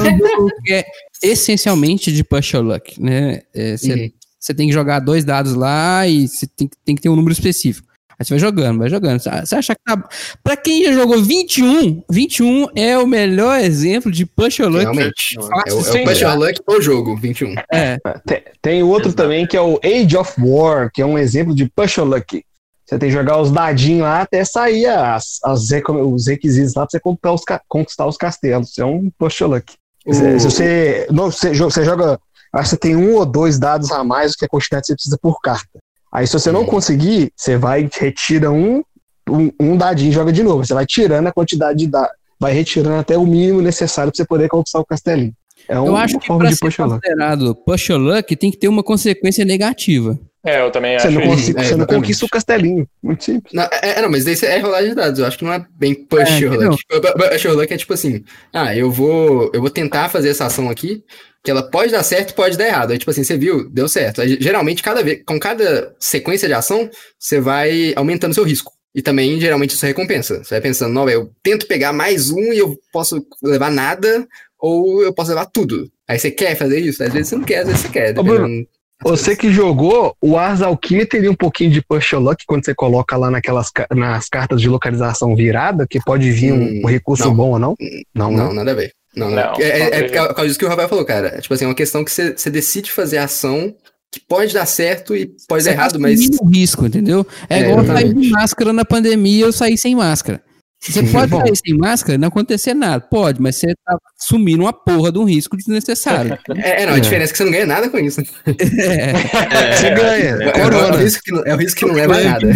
é 0.67 0.79
é 0.79 0.85
essencialmente 1.23 2.11
de 2.11 2.23
push 2.23 2.53
your 2.53 2.63
luck, 2.63 3.01
né? 3.01 3.41
Uhum. 3.55 4.11
Tem 4.53 4.67
que 4.67 4.73
jogar 4.73 4.99
dois 4.99 5.23
dados 5.25 5.53
lá 5.53 6.07
e 6.07 6.27
você 6.27 6.47
tem, 6.47 6.67
que- 6.67 6.77
tem 6.85 6.95
que 6.95 7.01
ter 7.01 7.09
um 7.09 7.15
número 7.15 7.33
específico. 7.33 7.87
Aí 8.19 8.25
você 8.25 8.33
vai 8.33 8.39
jogando, 8.39 8.79
vai 8.79 8.89
jogando. 8.89 9.19
Você 9.19 9.55
acha 9.55 9.75
que 9.75 9.81
tá. 9.85 10.09
Pra 10.43 10.57
quem 10.57 10.83
já 10.83 10.91
jogou 10.91 11.21
21, 11.21 12.01
21 12.09 12.67
é 12.75 12.97
o 12.97 13.05
melhor 13.05 13.59
exemplo 13.59 14.11
de 14.11 14.25
push 14.25 14.57
your 14.57 14.69
luck. 14.69 14.81
Realmente. 14.81 15.35
É 15.37 15.39
o, 15.73 15.79
é 15.79 16.01
o 16.01 16.03
Push. 16.05 16.21
Your 16.21 16.35
Luck 16.35 16.59
no 16.67 16.81
jogo, 16.81 17.15
21. 17.15 17.53
É, 17.71 17.97
Tem, 18.25 18.41
tem 18.59 18.83
outro 18.83 19.09
Exato. 19.09 19.21
também 19.21 19.45
que 19.45 19.55
é 19.55 19.61
o 19.61 19.79
Age 19.83 20.17
of 20.17 20.33
War, 20.39 20.89
que 20.91 20.99
é 20.99 21.05
um 21.05 21.15
exemplo 21.15 21.53
de 21.53 21.69
push 21.75 21.97
your 21.97 22.07
luck. 22.07 22.43
Você 22.87 22.97
tem 22.97 23.09
que 23.09 23.13
jogar 23.15 23.39
os 23.39 23.51
dadinhos 23.51 24.01
lá 24.01 24.21
até 24.21 24.43
sair 24.43 24.87
as, 24.87 25.37
as 25.43 25.69
os 25.85 26.25
requisitos 26.27 26.73
lá 26.73 26.87
pra 26.87 26.89
você 26.91 26.99
conquistar 26.99 27.33
os, 27.33 27.41
conquistar 27.67 28.07
os 28.07 28.17
castelos. 28.17 28.75
É 28.79 28.85
um 28.85 29.11
push 29.19 29.41
your 29.41 29.51
luck. 29.51 29.73
Se, 30.09 30.39
se 30.39 30.45
você, 30.45 31.07
não, 31.11 31.29
você, 31.29 31.53
você 31.53 31.83
joga. 31.85 32.17
Acho 32.53 32.63
que 32.63 32.69
você 32.69 32.77
tem 32.77 32.95
um 32.95 33.15
ou 33.15 33.25
dois 33.25 33.59
dados 33.59 33.91
a 33.91 34.03
mais 34.03 34.31
do 34.31 34.37
que 34.37 34.45
a 34.45 34.49
quantidade 34.49 34.81
que 34.81 34.87
você 34.87 34.95
precisa 34.95 35.17
por 35.21 35.39
carta. 35.41 35.79
Aí, 36.11 36.25
se 36.25 36.33
você 36.33 36.51
não 36.51 36.65
conseguir, 36.65 37.31
você 37.35 37.57
vai, 37.57 37.89
retira 37.93 38.51
um, 38.51 38.83
um, 39.29 39.51
um 39.59 39.77
dadinho 39.77 40.09
e 40.09 40.13
joga 40.13 40.31
de 40.31 40.43
novo. 40.43 40.65
Você 40.65 40.73
vai 40.73 40.85
tirando 40.85 41.27
a 41.27 41.31
quantidade 41.31 41.79
de 41.79 41.87
dados. 41.87 42.15
Vai 42.39 42.53
retirando 42.53 42.97
até 42.97 43.17
o 43.17 43.25
mínimo 43.25 43.61
necessário 43.61 44.11
pra 44.11 44.17
você 44.17 44.25
poder 44.25 44.47
conquistar 44.47 44.79
o 44.79 44.85
castelinho. 44.85 45.33
É 45.67 45.75
eu 45.75 45.85
uma 45.85 46.01
acho 46.01 46.19
que 46.19 46.37
de 46.37 46.55
ser 46.55 46.75
considerado 46.75 47.55
push 47.55 47.89
luck 47.89 48.35
tem 48.35 48.51
que 48.51 48.57
ter 48.57 48.67
uma 48.67 48.83
consequência 48.83 49.43
negativa. 49.43 50.17
É, 50.49 50.61
eu 50.61 50.71
também 50.71 50.97
Você 50.97 51.07
acho 51.07 51.15
não, 51.15 51.21
isso. 51.23 51.29
consiga, 51.31 51.59
É, 51.59 51.63
você 51.63 51.69
não 51.71 51.77
exatamente. 51.79 52.01
conquista 52.01 52.25
o 52.25 52.29
castelinho. 52.29 52.87
Muito 53.03 53.23
simples. 53.23 53.53
Não, 53.53 53.63
é, 53.63 53.69
é, 53.99 54.01
não, 54.01 54.09
mas 54.09 54.23
daí 54.23 54.35
é 54.43 54.59
rolagem 54.59 54.89
de 54.89 54.95
dados. 54.95 55.19
Eu 55.19 55.25
acho 55.25 55.37
que 55.37 55.43
não 55.45 55.53
é 55.53 55.65
bem 55.77 55.93
push 55.93 56.21
É. 56.21 56.47
Pu- 56.47 57.01
pu- 57.01 57.29
Push 57.29 57.45
luck 57.45 57.73
é 57.73 57.77
tipo 57.77 57.93
assim: 57.93 58.23
ah, 58.53 58.75
eu 58.75 58.89
vou, 58.91 59.51
eu 59.53 59.59
vou 59.59 59.69
tentar 59.69 60.09
fazer 60.09 60.29
essa 60.29 60.45
ação 60.45 60.69
aqui, 60.69 61.03
que 61.43 61.51
ela 61.51 61.69
pode 61.69 61.91
dar 61.91 62.03
certo 62.03 62.33
pode 62.33 62.57
dar 62.57 62.65
errado. 62.67 62.91
Aí, 62.91 62.97
tipo 62.97 63.11
assim, 63.11 63.23
você 63.23 63.37
viu, 63.37 63.69
deu 63.69 63.87
certo. 63.89 64.21
Aí, 64.21 64.37
geralmente, 64.39 64.81
cada 64.81 65.03
vez, 65.03 65.21
com 65.25 65.37
cada 65.39 65.93
sequência 65.99 66.47
de 66.47 66.53
ação, 66.53 66.89
você 67.19 67.39
vai 67.41 67.93
aumentando 67.95 68.33
seu 68.33 68.43
risco. 68.43 68.71
E 68.95 69.01
também, 69.01 69.39
geralmente, 69.39 69.71
isso 69.75 69.85
é 69.85 69.89
recompensa. 69.89 70.43
Você 70.43 70.55
vai 70.55 70.61
pensando, 70.61 70.93
não, 70.93 71.07
eu 71.09 71.29
tento 71.43 71.67
pegar 71.67 71.93
mais 71.93 72.31
um 72.31 72.51
e 72.53 72.57
eu 72.57 72.75
posso 72.91 73.23
levar 73.43 73.69
nada, 73.69 74.25
ou 74.59 75.03
eu 75.03 75.13
posso 75.13 75.29
levar 75.29 75.45
tudo. 75.45 75.87
Aí 76.07 76.17
você 76.17 76.31
quer 76.31 76.55
fazer 76.55 76.79
isso? 76.79 77.03
Às 77.03 77.13
vezes 77.13 77.27
você 77.29 77.35
não 77.35 77.43
quer, 77.43 77.59
às 77.59 77.67
vezes 77.67 77.81
você 77.81 77.89
quer. 77.89 78.17
Ô, 78.17 78.23
Bruno, 78.23 78.65
Você 79.03 79.35
que 79.35 79.51
jogou, 79.51 80.15
o 80.19 80.37
Ars 80.37 80.61
Alquimia 80.61 81.05
teria 81.05 81.29
um 81.31 81.35
pouquinho 81.35 81.69
de 81.71 81.81
push 81.81 82.13
luck 82.13 82.43
quando 82.47 82.65
você 82.65 82.73
coloca 82.73 83.15
lá 83.15 83.29
naquelas 83.29 83.71
nas 83.95 84.27
cartas 84.27 84.59
de 84.59 84.67
localização 84.67 85.35
virada, 85.35 85.85
que 85.87 85.99
pode 86.03 86.31
vir 86.31 86.51
um, 86.51 86.57
Hum, 86.57 86.81
um 86.83 86.87
recurso 86.87 87.25
não. 87.25 87.35
bom 87.35 87.49
ou 87.51 87.59
não? 87.59 87.75
Não, 88.13 88.31
Não, 88.31 88.45
não. 88.47 88.53
nada 88.53 88.71
a 88.71 88.73
ver. 88.73 88.91
Não, 89.15 89.29
não. 89.29 89.35
Não, 89.35 89.53
é, 89.59 89.63
é, 89.69 89.99
é 89.99 90.03
por 90.03 90.33
causa 90.35 90.47
disso 90.47 90.59
que 90.59 90.65
o 90.65 90.69
Rafael 90.69 90.89
falou, 90.89 91.05
cara. 91.05 91.27
É, 91.37 91.41
tipo 91.41 91.53
assim, 91.53 91.65
é 91.65 91.67
uma 91.67 91.75
questão 91.75 92.03
que 92.03 92.11
você, 92.11 92.33
você 92.35 92.49
decide 92.49 92.91
fazer 92.91 93.17
a 93.17 93.23
ação 93.25 93.73
que 94.11 94.19
pode 94.19 94.53
dar 94.53 94.65
certo 94.65 95.15
e 95.15 95.25
pode 95.47 95.63
Você 95.63 95.69
dar 95.69 95.75
tá 95.75 95.81
errado, 95.81 95.99
mas. 95.99 96.19
assumindo 96.19 96.43
o 96.43 96.49
risco, 96.49 96.85
entendeu? 96.85 97.25
É, 97.49 97.59
É, 97.59 97.61
igual 97.61 97.79
eu 97.79 97.85
sair 97.85 98.13
de 98.13 98.29
máscara 98.29 98.73
na 98.73 98.85
pandemia 98.85 99.45
eu 99.45 99.51
sair 99.51 99.77
sem 99.77 99.95
máscara. 99.95 100.41
Você 100.80 101.03
pode 101.11 101.32
sair 101.32 101.55
sem 101.55 101.78
máscara 101.78 102.15
e 102.15 102.17
não 102.17 102.28
acontecer 102.28 102.73
nada. 102.73 103.01
Pode, 103.03 103.41
mas 103.41 103.55
você 103.55 103.73
tá 103.84 103.97
assumindo 104.21 104.63
uma 104.63 104.71
porra 104.71 105.11
de 105.11 105.17
um 105.17 105.23
risco 105.25 105.57
desnecessário. 105.57 106.38
É, 106.55 106.84
é, 106.84 106.86
não, 106.86 106.93
a 106.93 106.97
É. 106.97 106.99
diferença 106.99 107.32
é 107.32 107.34
que 107.34 107.38
você 107.38 107.43
não 107.43 107.51
ganha 107.51 107.65
nada 107.65 107.89
com 107.89 107.97
isso. 107.97 108.21
É, 108.45 109.73
Você 109.75 109.89
ganha. 109.89 110.38
É, 110.43 110.59
é, 110.59 110.65
o 110.67 110.95
risco 110.97 111.23
que 111.23 111.32
não, 111.32 111.43
é 111.45 111.53
o 111.55 111.57
risco 111.57 111.80
que 111.80 111.86
não 111.86 111.95
leva 111.95 112.15
a 112.17 112.23
nada. 112.23 112.47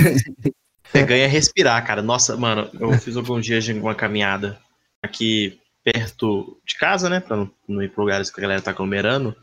Você 0.92 1.04
ganha 1.04 1.28
respirar, 1.28 1.86
cara. 1.86 2.02
Nossa, 2.02 2.38
mano, 2.38 2.70
eu 2.80 2.92
fiz 2.94 3.16
alguns 3.18 3.46
dias 3.46 3.64
de 3.64 3.74
uma 3.74 3.96
caminhada 3.96 4.58
aqui 5.04 5.58
perto 5.84 6.58
de 6.66 6.76
casa, 6.78 7.10
né? 7.10 7.20
Pra 7.20 7.36
não, 7.38 7.50
não 7.68 7.82
ir 7.82 7.90
pra 7.90 8.04
lugares 8.04 8.30
que 8.30 8.40
a 8.40 8.44
galera 8.44 8.62
tá 8.62 8.72
aglomerando. 8.72 9.36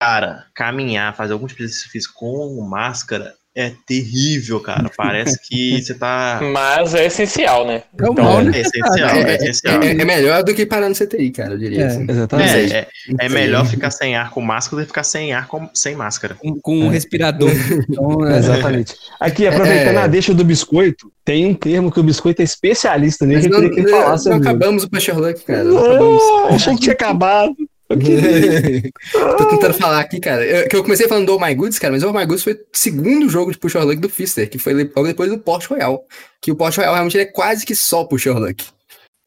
Cara, 0.00 0.46
caminhar, 0.54 1.14
fazer 1.16 1.32
algum 1.32 1.46
tipo 1.46 1.58
de 1.58 1.64
exercício 1.64 1.90
físico 1.90 2.14
com 2.14 2.60
máscara 2.62 3.34
é 3.58 3.72
terrível, 3.86 4.60
cara. 4.60 4.90
Parece 4.96 5.38
que 5.48 5.82
você 5.82 5.94
tá. 5.94 6.38
Mas 6.52 6.94
é 6.94 7.06
essencial, 7.06 7.66
né? 7.66 7.82
É 7.98 8.04
o 8.08 8.12
Então, 8.12 8.24
mal 8.24 8.40
É 8.40 8.60
essencial, 8.60 9.08
é, 9.16 9.34
essencial. 9.34 9.82
É, 9.82 9.90
é 9.90 10.04
melhor 10.04 10.42
do 10.44 10.54
que 10.54 10.64
parar 10.64 10.88
no 10.88 10.94
CTI, 10.94 11.30
cara, 11.30 11.54
eu 11.54 11.58
diria. 11.58 11.82
É. 11.82 11.86
assim. 11.86 12.06
Exatamente. 12.08 12.72
É, 12.72 12.78
é, 12.78 12.88
é 13.20 13.28
melhor 13.28 13.66
ficar 13.66 13.90
sem 13.90 14.14
ar 14.16 14.30
com 14.30 14.40
máscara 14.40 14.82
do 14.82 14.84
que 14.84 14.88
ficar 14.90 15.02
sem 15.02 15.32
ar 15.32 15.46
com, 15.48 15.68
sem 15.74 15.94
máscara. 15.96 16.34
com, 16.36 16.58
com 16.60 16.78
um 16.78 16.88
respirador. 16.88 17.50
Então, 17.88 18.24
é, 18.28 18.38
Exatamente. 18.38 18.94
Aqui, 19.18 19.46
aproveitando 19.46 19.96
É. 19.96 20.02
a 20.02 20.06
deixa 20.06 20.32
do 20.32 20.44
biscoito, 20.44 21.10
tem 21.24 21.46
um 21.46 21.54
termo 21.54 21.90
que 21.90 21.98
o 22.00 22.02
biscoito 22.02 22.40
é 22.40 22.44
especialista 22.44 23.26
nele, 23.26 23.42
Mas 23.42 23.44
eu 23.46 23.50
não, 23.50 23.60
queria 23.60 23.74
que 23.74 23.80
ele 23.80 23.90
não- 23.90 24.02
falasse. 24.02 24.24
não 24.28 24.36
amigo. 24.36 24.48
acabamos 24.48 24.84
o 24.84 24.88
Luck, 25.20 25.44
cara. 25.44 25.64
Não 25.64 25.78
acabamos. 25.78 26.22
Não, 26.22 26.48
achei 26.54 26.74
que 26.74 26.80
tinha 26.80 26.92
acabado. 26.92 27.54
Tô 29.38 29.46
tentando 29.48 29.74
falar 29.74 30.00
aqui, 30.00 30.20
cara. 30.20 30.44
Eu, 30.44 30.68
que 30.68 30.76
eu 30.76 30.82
comecei 30.82 31.08
falando 31.08 31.26
do 31.26 31.36
Oh 31.36 31.40
My 31.44 31.54
Goods, 31.54 31.78
cara, 31.78 31.92
mas 31.92 32.02
o 32.02 32.10
Oh 32.10 32.12
My 32.12 32.26
Goods 32.26 32.44
foi 32.44 32.52
o 32.52 32.58
segundo 32.72 33.28
jogo 33.28 33.50
de 33.50 33.58
Push 33.58 33.74
Your 33.74 33.84
Luck 33.84 33.96
do 33.96 34.08
Fister, 34.08 34.48
que 34.48 34.58
foi 34.58 34.74
logo 34.74 35.06
depois 35.06 35.30
do 35.30 35.38
Port 35.38 35.64
Royal. 35.66 36.04
Que 36.40 36.52
o 36.52 36.56
Port 36.56 36.76
Royal 36.76 36.92
realmente 36.92 37.18
é 37.18 37.24
quase 37.24 37.64
que 37.64 37.74
só 37.74 38.04
Push 38.04 38.26
Your 38.26 38.38
Luck. 38.38 38.64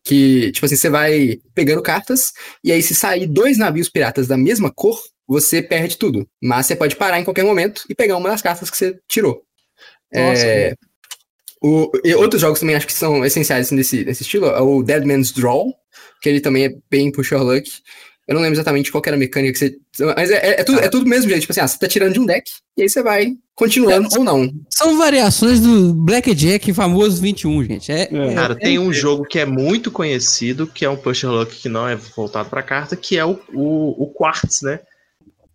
Que, 0.03 0.51
tipo 0.51 0.65
assim, 0.65 0.75
você 0.75 0.89
vai 0.89 1.39
pegando 1.55 1.81
cartas, 1.81 2.33
e 2.63 2.71
aí 2.71 2.81
se 2.81 2.93
sair 2.93 3.27
dois 3.27 3.57
navios 3.57 3.89
piratas 3.89 4.27
da 4.27 4.37
mesma 4.37 4.71
cor, 4.71 4.99
você 5.27 5.61
perde 5.61 5.97
tudo. 5.97 6.27
Mas 6.41 6.65
você 6.65 6.75
pode 6.75 6.95
parar 6.95 7.19
em 7.19 7.23
qualquer 7.23 7.43
momento 7.43 7.83
e 7.89 7.95
pegar 7.95 8.17
uma 8.17 8.29
das 8.29 8.41
cartas 8.41 8.69
que 8.69 8.77
você 8.77 8.99
tirou. 9.07 9.43
Nossa. 10.13 10.45
É, 10.45 10.75
o, 11.63 11.91
e 12.03 12.15
outros 12.15 12.41
jogos 12.41 12.59
também 12.59 12.75
acho 12.75 12.87
que 12.87 12.93
são 12.93 13.23
essenciais 13.23 13.67
assim, 13.67 13.75
nesse, 13.75 14.03
nesse 14.03 14.23
estilo. 14.23 14.47
É 14.47 14.61
o 14.61 14.81
Dead 14.81 15.05
Man's 15.05 15.31
Draw, 15.31 15.71
que 16.21 16.27
ele 16.27 16.41
também 16.41 16.65
é 16.65 16.75
bem 16.89 17.11
push 17.11 17.31
your 17.31 17.43
luck. 17.43 17.69
Eu 18.31 18.35
não 18.35 18.41
lembro 18.41 18.55
exatamente 18.55 18.89
qual 18.91 19.01
que 19.01 19.09
era 19.09 19.17
a 19.17 19.19
mecânica 19.19 19.51
que 19.51 19.59
você. 19.59 19.77
Mas 20.15 20.31
é, 20.31 20.35
é, 20.37 20.61
é 20.61 20.63
tudo, 20.63 20.79
é 20.79 20.87
tudo 20.87 21.03
do 21.03 21.09
mesmo 21.09 21.27
jeito. 21.29 21.41
Tipo 21.41 21.51
assim, 21.51 21.59
ah, 21.59 21.67
você 21.67 21.77
tá 21.77 21.85
tirando 21.87 22.13
de 22.13 22.19
um 22.21 22.25
deck, 22.25 22.49
e 22.77 22.83
aí 22.83 22.89
você 22.89 23.03
vai 23.03 23.33
continuando 23.53 24.07
ou 24.17 24.23
não. 24.23 24.49
São 24.69 24.97
variações 24.97 25.59
do 25.59 25.93
Blackjack 25.93 26.73
famoso 26.73 27.21
21, 27.21 27.63
gente. 27.65 27.91
É, 27.91 28.03
É. 28.09 28.33
Cara, 28.33 28.55
tem 28.55 28.79
um 28.79 28.93
jogo 28.93 29.25
que 29.25 29.37
é 29.37 29.45
muito 29.45 29.91
conhecido, 29.91 30.65
que 30.65 30.85
é 30.85 30.89
um 30.89 30.95
push 30.95 31.23
your 31.23 31.33
luck 31.33 31.53
que 31.55 31.67
não 31.67 31.85
é 31.87 31.95
voltado 31.95 32.49
pra 32.49 32.63
carta, 32.63 32.95
que 32.95 33.17
é 33.17 33.25
o, 33.25 33.37
o, 33.53 34.03
o 34.03 34.13
Quartz, 34.13 34.61
né? 34.61 34.79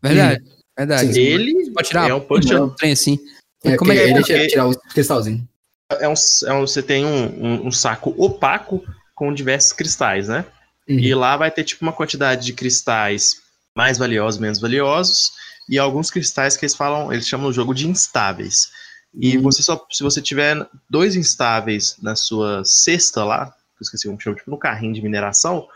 verdade. 0.03 0.45
Verdade. 0.79 1.15
Sim. 1.15 1.21
Ele 1.21 1.71
Pode 1.73 1.89
tirar 1.89 2.11
é 2.11 2.15
um 2.15 2.19
um 2.19 2.21
push 2.21 2.51
your 2.51 2.75
trem 2.75 2.93
assim. 2.93 3.19
É, 3.65 3.77
Como 3.77 3.91
é 3.93 3.97
que 3.97 4.03
ele 4.03 4.19
é? 4.19 4.23
tira, 4.23 4.47
tirar 4.47 4.69
o 4.69 4.79
cristalzinho. 4.93 5.49
é 5.91 6.07
um, 6.09 6.15
é 6.47 6.53
um- 6.53 6.61
você 6.67 6.83
tem 6.83 7.05
um, 7.07 7.25
um, 7.43 7.67
um 7.69 7.71
saco 7.73 8.15
opaco 8.19 8.85
com 9.15 9.33
diversos 9.33 9.73
cristais, 9.73 10.29
né? 10.29 10.45
Uhum. 10.89 10.99
E 10.99 11.15
lá 11.15 11.37
vai 11.37 11.51
ter 11.51 11.65
tipo 11.65 11.85
uma 11.85 11.93
quantidade 11.93 12.45
de 12.45 12.53
cristais 12.53 13.43
mais 13.75 13.99
valiosos, 13.99 14.41
menos 14.41 14.59
valiosos, 14.59 15.33
e 15.69 15.79
alguns 15.79 16.11
cristais 16.11 16.57
que 16.57 16.65
eles 16.65 16.75
falam, 16.75 17.13
eles 17.13 17.27
chamam 17.27 17.49
o 17.49 17.53
jogo 17.53 17.75
de 17.75 17.89
instáveis. 17.89 18.71
E 19.15 19.37
Uhum. 19.37 19.43
você 19.43 19.63
só, 19.63 19.85
se 19.91 20.03
você 20.03 20.21
tiver 20.23 20.57
dois 20.89 21.17
instáveis 21.17 21.97
na 22.01 22.15
sua 22.15 22.63
cesta 22.65 23.25
lá, 23.25 23.47
que 23.47 23.83
eu 23.83 23.85
esqueci 23.85 24.07
como 24.07 24.21
chama, 24.21 24.37
tipo 24.37 24.51
no 24.51 24.59
carrinho 24.59 24.95
de 24.95 25.03
mineração, 25.03 25.67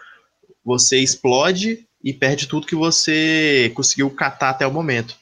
você 0.64 0.98
explode 0.98 1.86
e 2.02 2.12
perde 2.12 2.46
tudo 2.46 2.66
que 2.66 2.74
você 2.74 3.70
conseguiu 3.74 4.10
catar 4.10 4.50
até 4.50 4.66
o 4.66 4.72
momento. 4.72 5.16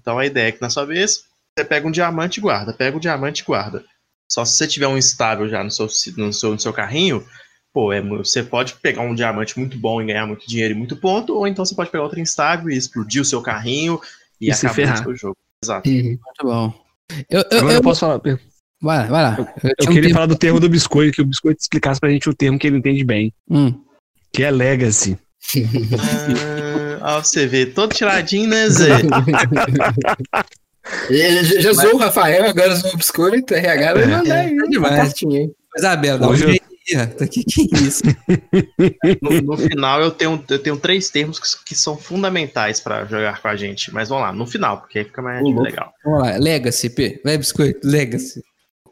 Então 0.00 0.18
a 0.18 0.26
ideia 0.26 0.48
é 0.48 0.52
que 0.52 0.60
na 0.60 0.70
sua 0.70 0.84
vez, 0.84 1.24
você 1.56 1.64
pega 1.64 1.86
um 1.86 1.90
diamante 1.90 2.38
e 2.38 2.40
guarda, 2.40 2.72
pega 2.72 2.96
um 2.96 3.00
diamante 3.00 3.42
e 3.42 3.44
guarda. 3.44 3.84
Só 4.28 4.44
se 4.44 4.56
você 4.56 4.68
tiver 4.68 4.86
um 4.86 4.96
instável 4.98 5.48
já 5.48 5.62
no 5.64 5.70
seu, 5.70 5.88
no 6.16 6.32
seu, 6.32 6.52
no 6.52 6.60
seu 6.60 6.72
carrinho, 6.72 7.26
pô, 7.72 7.92
é, 7.92 8.00
você 8.00 8.42
pode 8.42 8.74
pegar 8.74 9.02
um 9.02 9.14
diamante 9.14 9.58
muito 9.58 9.78
bom 9.78 10.00
e 10.02 10.06
ganhar 10.06 10.26
muito 10.26 10.46
dinheiro 10.48 10.74
e 10.74 10.76
muito 10.76 10.96
ponto, 10.96 11.34
ou 11.34 11.46
então 11.46 11.64
você 11.64 11.74
pode 11.74 11.90
pegar 11.90 12.04
outro 12.04 12.20
instável 12.20 12.70
e 12.70 12.76
explodir 12.76 13.22
o 13.22 13.24
seu 13.24 13.40
carrinho 13.42 14.00
e, 14.40 14.48
E 14.48 14.52
acabar 14.52 14.74
ferrar. 14.74 15.00
o 15.00 15.04
seu 15.04 15.16
jogo. 15.16 15.36
Exato. 15.62 15.88
Uhum. 15.88 16.02
Muito 16.02 16.42
bom. 16.44 16.72
Eu, 17.28 17.40
eu, 17.50 17.58
Agora 17.58 17.72
eu- 17.72 17.76
eu 17.78 17.82
posso 17.82 18.00
falar. 18.00 18.20
Eu 18.24 18.38
Vai 18.82 18.96
lá, 18.98 19.04
vai 19.04 19.22
lá. 19.22 19.36
Eu, 19.38 19.44
eu 19.78 19.84
um 19.84 19.86
queria 19.88 20.02
tempo- 20.02 20.14
falar 20.14 20.26
do 20.26 20.36
termo 20.36 20.58
do 20.58 20.68
biscoito, 20.68 21.12
que 21.16 21.20
o 21.20 21.26
biscoito 21.26 21.60
explicasse 21.60 22.00
pra 22.00 22.08
gente 22.08 22.30
o 22.30 22.34
termo 22.34 22.58
que 22.58 22.66
ele 22.66 22.78
entende 22.78 23.04
bem, 23.04 23.30
Hum. 23.50 23.74
que 24.32 24.42
é 24.42 24.50
legacy. 24.50 25.18
Ah, 27.02 27.16
ó, 27.18 27.22
você 27.22 27.46
vê, 27.46 27.66
todo 27.66 27.94
tiradinho, 27.94 28.48
né, 28.48 28.68
Zé? 28.70 28.88
Ele 31.08 31.60
já 31.60 31.72
zoou 31.72 31.94
o 31.94 31.98
Rafael, 31.98 32.46
agora 32.48 32.74
zoou 32.74 32.94
o 32.94 32.96
biscoito, 32.96 33.54
RH 33.54 33.94
vai 33.94 34.06
mandar 34.06 34.34
aí. 34.36 34.46
É 34.46 34.66
demais. 34.68 34.94
uma 34.94 35.02
cartinha, 35.02 35.40
hein? 35.42 35.54
Isabela, 35.76 36.18
dá 36.18 36.28
um 36.28 36.30
eu- 36.32 36.36
jeito 36.36 36.64
ó. 36.96 37.06
Tá 37.06 37.24
aqui, 37.24 37.44
que 37.44 37.68
isso? 37.74 38.02
No, 39.22 39.42
no 39.42 39.56
final 39.56 40.00
eu 40.00 40.10
tenho, 40.10 40.42
eu 40.48 40.58
tenho 40.58 40.76
três 40.76 41.10
termos 41.10 41.38
que, 41.38 41.64
que 41.66 41.74
são 41.74 41.96
fundamentais 41.96 42.80
pra 42.80 43.04
jogar 43.04 43.40
com 43.40 43.48
a 43.48 43.56
gente. 43.56 43.92
Mas 43.92 44.08
vamos 44.08 44.24
lá, 44.24 44.32
no 44.32 44.46
final, 44.46 44.78
porque 44.78 45.00
aí 45.00 45.04
fica 45.04 45.22
mais 45.22 45.42
legal. 45.42 45.92
Vamos 46.04 46.20
lá, 46.20 46.36
Legacy, 46.36 46.90
P. 46.90 47.20
Vai, 47.24 47.38
biscoito, 47.38 47.86
Legacy. 47.86 48.42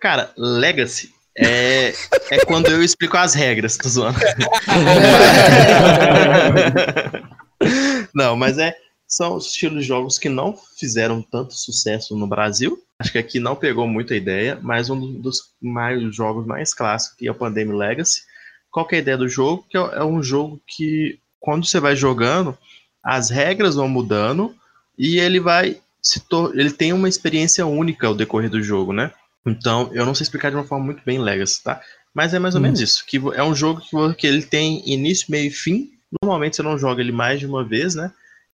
Cara, 0.01 0.31
Legacy 0.37 1.11
é, 1.39 1.93
é 2.31 2.45
quando 2.47 2.67
eu 2.67 2.83
explico 2.83 3.17
as 3.17 3.33
regras, 3.33 3.77
tô 3.77 3.89
zoando. 3.89 4.19
não, 8.15 8.37
mas 8.37 8.59
é. 8.59 8.75
São 9.07 9.37
os 9.37 9.47
estilos 9.47 9.83
de 9.83 9.89
jogos 9.89 10.19
que 10.19 10.29
não 10.29 10.55
fizeram 10.79 11.23
tanto 11.23 11.55
sucesso 11.55 12.17
no 12.17 12.27
Brasil. 12.27 12.77
Acho 13.01 13.13
que 13.13 13.19
aqui 13.19 13.39
não 13.39 13.55
pegou 13.55 13.87
muita 13.87 14.17
ideia, 14.17 14.59
mas 14.61 14.91
um 14.91 15.21
dos 15.21 15.53
mais 15.61 16.15
jogos 16.15 16.45
mais 16.47 16.75
clássicos, 16.75 17.17
que 17.17 17.29
é 17.29 17.31
o 17.31 17.35
Pandemic 17.35 17.77
Legacy. 17.77 18.23
Qual 18.71 18.87
que 18.87 18.97
é 18.97 18.99
a 18.99 19.01
ideia 19.01 19.17
do 19.17 19.29
jogo? 19.29 19.65
Que 19.69 19.79
é 19.79 19.81
é 19.81 20.05
um 20.05 20.23
jogo 20.23 20.61
que, 20.67 21.19
quando 21.39 21.65
você 21.65 21.79
vai 21.79 21.95
jogando, 21.95 22.59
as 23.03 23.31
regras 23.31 23.77
vão 23.77 23.89
mudando 23.89 24.55
e 24.99 25.19
ele 25.19 25.39
vai 25.39 25.81
se 26.03 26.23
ele 26.55 26.71
tem 26.71 26.93
uma 26.93 27.09
experiência 27.09 27.67
única 27.67 28.07
ao 28.07 28.15
decorrer 28.15 28.51
do 28.51 28.63
jogo, 28.63 28.93
né? 28.93 29.13
Então, 29.47 29.91
eu 29.93 30.05
não 30.05 30.15
sei 30.15 30.25
explicar 30.25 30.51
de 30.51 30.57
uma 30.57 30.65
forma 30.65 30.85
muito 30.85 31.03
bem 31.05 31.19
Legacy, 31.19 31.63
tá? 31.63 31.81
Mas 32.15 32.35
é 32.35 32.39
mais 32.39 32.55
ou 32.55 32.61
menos 32.61 32.81
isso. 32.81 33.05
Que 33.07 33.19
é 33.35 33.43
um 33.43 33.55
jogo 33.55 33.81
que, 33.81 34.15
que 34.15 34.27
ele 34.27 34.43
tem 34.43 34.83
início, 34.91 35.27
meio 35.29 35.49
e 35.49 35.51
fim. 35.51 35.91
Normalmente 36.23 36.57
você 36.57 36.63
não 36.63 36.79
joga 36.79 37.01
ele 37.01 37.13
mais 37.13 37.39
de 37.39 37.47
uma 37.47 37.65
vez, 37.65 37.95
né? 37.95 38.13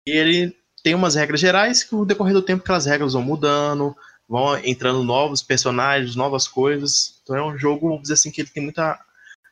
E 0.07 0.11
ele 0.11 0.57
tem 0.83 0.95
umas 0.95 1.15
regras 1.15 1.41
gerais 1.41 1.83
que, 1.83 1.95
no 1.95 2.07
decorrer 2.07 2.33
do 2.33 2.43
tempo, 2.43 2.63
aquelas 2.63 2.87
regras 2.87 3.13
vão 3.13 3.23
mudando, 3.23 3.95
vão 4.31 4.57
entrando 4.59 5.03
novos 5.03 5.43
personagens, 5.43 6.15
novas 6.15 6.47
coisas. 6.47 7.21
Então 7.25 7.37
é 7.37 7.43
um 7.43 7.59
jogo, 7.59 7.89
vamos 7.89 8.03
dizer 8.03 8.15
assim, 8.15 8.31
que 8.31 8.41
ele 8.41 8.49
tem 8.49 8.63
muito 8.63 8.79
a, 8.79 8.97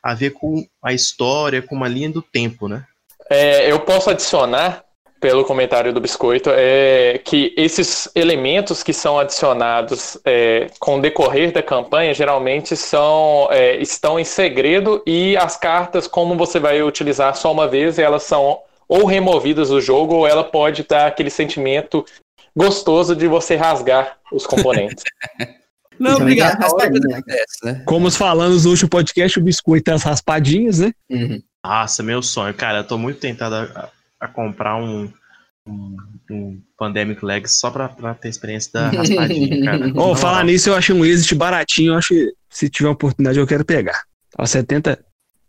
a 0.01 0.13
ver 0.13 0.29
com 0.29 0.65
a 0.81 0.93
história, 0.93 1.61
com 1.61 1.75
uma 1.75 1.89
linha 1.89 2.09
do 2.09 2.21
tempo, 2.21 2.69
né? 2.69 2.85
É, 3.29 3.69
eu 3.69 3.81
posso 3.81 4.09
adicionar, 4.09 4.85
pelo 5.19 5.43
comentário 5.43 5.91
do 5.91 5.99
Biscoito, 5.99 6.49
é, 6.53 7.19
que 7.25 7.53
esses 7.57 8.09
elementos 8.15 8.81
que 8.81 8.93
são 8.93 9.19
adicionados 9.19 10.17
é, 10.23 10.67
com 10.79 10.97
o 10.97 11.01
decorrer 11.01 11.51
da 11.51 11.61
campanha 11.61 12.13
geralmente 12.13 12.77
são, 12.77 13.49
é, 13.51 13.75
estão 13.81 14.17
em 14.17 14.23
segredo 14.23 15.03
e 15.05 15.35
as 15.35 15.57
cartas, 15.57 16.07
como 16.07 16.37
você 16.37 16.57
vai 16.57 16.81
utilizar 16.81 17.35
só 17.35 17.51
uma 17.51 17.67
vez, 17.67 17.99
elas 17.99 18.23
são 18.23 18.61
ou 18.87 19.05
removidas 19.05 19.69
do 19.69 19.81
jogo 19.81 20.15
ou 20.15 20.27
ela 20.27 20.43
pode 20.43 20.83
dar 20.83 21.07
aquele 21.07 21.29
sentimento 21.29 22.03
gostoso 22.55 23.15
de 23.15 23.27
você 23.27 23.55
rasgar 23.55 24.17
os 24.31 24.45
componentes. 24.45 25.03
Não, 25.99 26.11
Então, 26.11 26.21
obrigado. 26.21 26.57
é 26.61 26.63
raspadinha, 26.63 27.07
né? 27.09 27.17
Acontece, 27.17 27.65
né? 27.65 27.83
Como 27.85 28.09
falamos 28.09 28.63
no 28.63 28.71
último 28.71 28.89
podcast, 28.89 29.37
o 29.37 29.43
biscoito 29.43 29.83
tem 29.83 29.93
as 29.93 30.03
raspadinhas, 30.03 30.79
né? 30.79 30.93
Uhum. 31.09 31.41
Nossa, 31.65 32.01
meu 32.01 32.21
sonho. 32.21 32.53
Cara, 32.53 32.77
eu 32.79 32.83
tô 32.85 32.97
muito 32.97 33.19
tentado 33.19 33.55
a, 33.55 33.89
a- 34.21 34.27
comprar 34.29 34.77
um, 34.77 35.11
um, 35.67 35.97
um 36.31 36.61
Pandemic 36.77 37.23
Legs 37.25 37.59
só 37.59 37.69
pra, 37.69 37.89
pra 37.89 38.13
ter 38.13 38.29
experiência 38.29 38.71
da 38.71 38.89
raspadinha, 38.91 39.59
cara. 39.65 39.87
Na 39.87 40.15
falar 40.15 40.45
nisso, 40.45 40.69
eu 40.69 40.75
achei 40.75 40.95
um 40.95 41.03
exit 41.03 41.35
baratinho. 41.35 41.91
Eu 41.91 41.97
acho 41.97 42.07
que 42.13 42.31
se 42.49 42.69
tiver 42.69 42.87
oportunidade, 42.87 43.37
eu 43.37 43.45
quero 43.47 43.65
pegar. 43.65 44.03
Ó, 44.37 44.45
70 44.45 44.97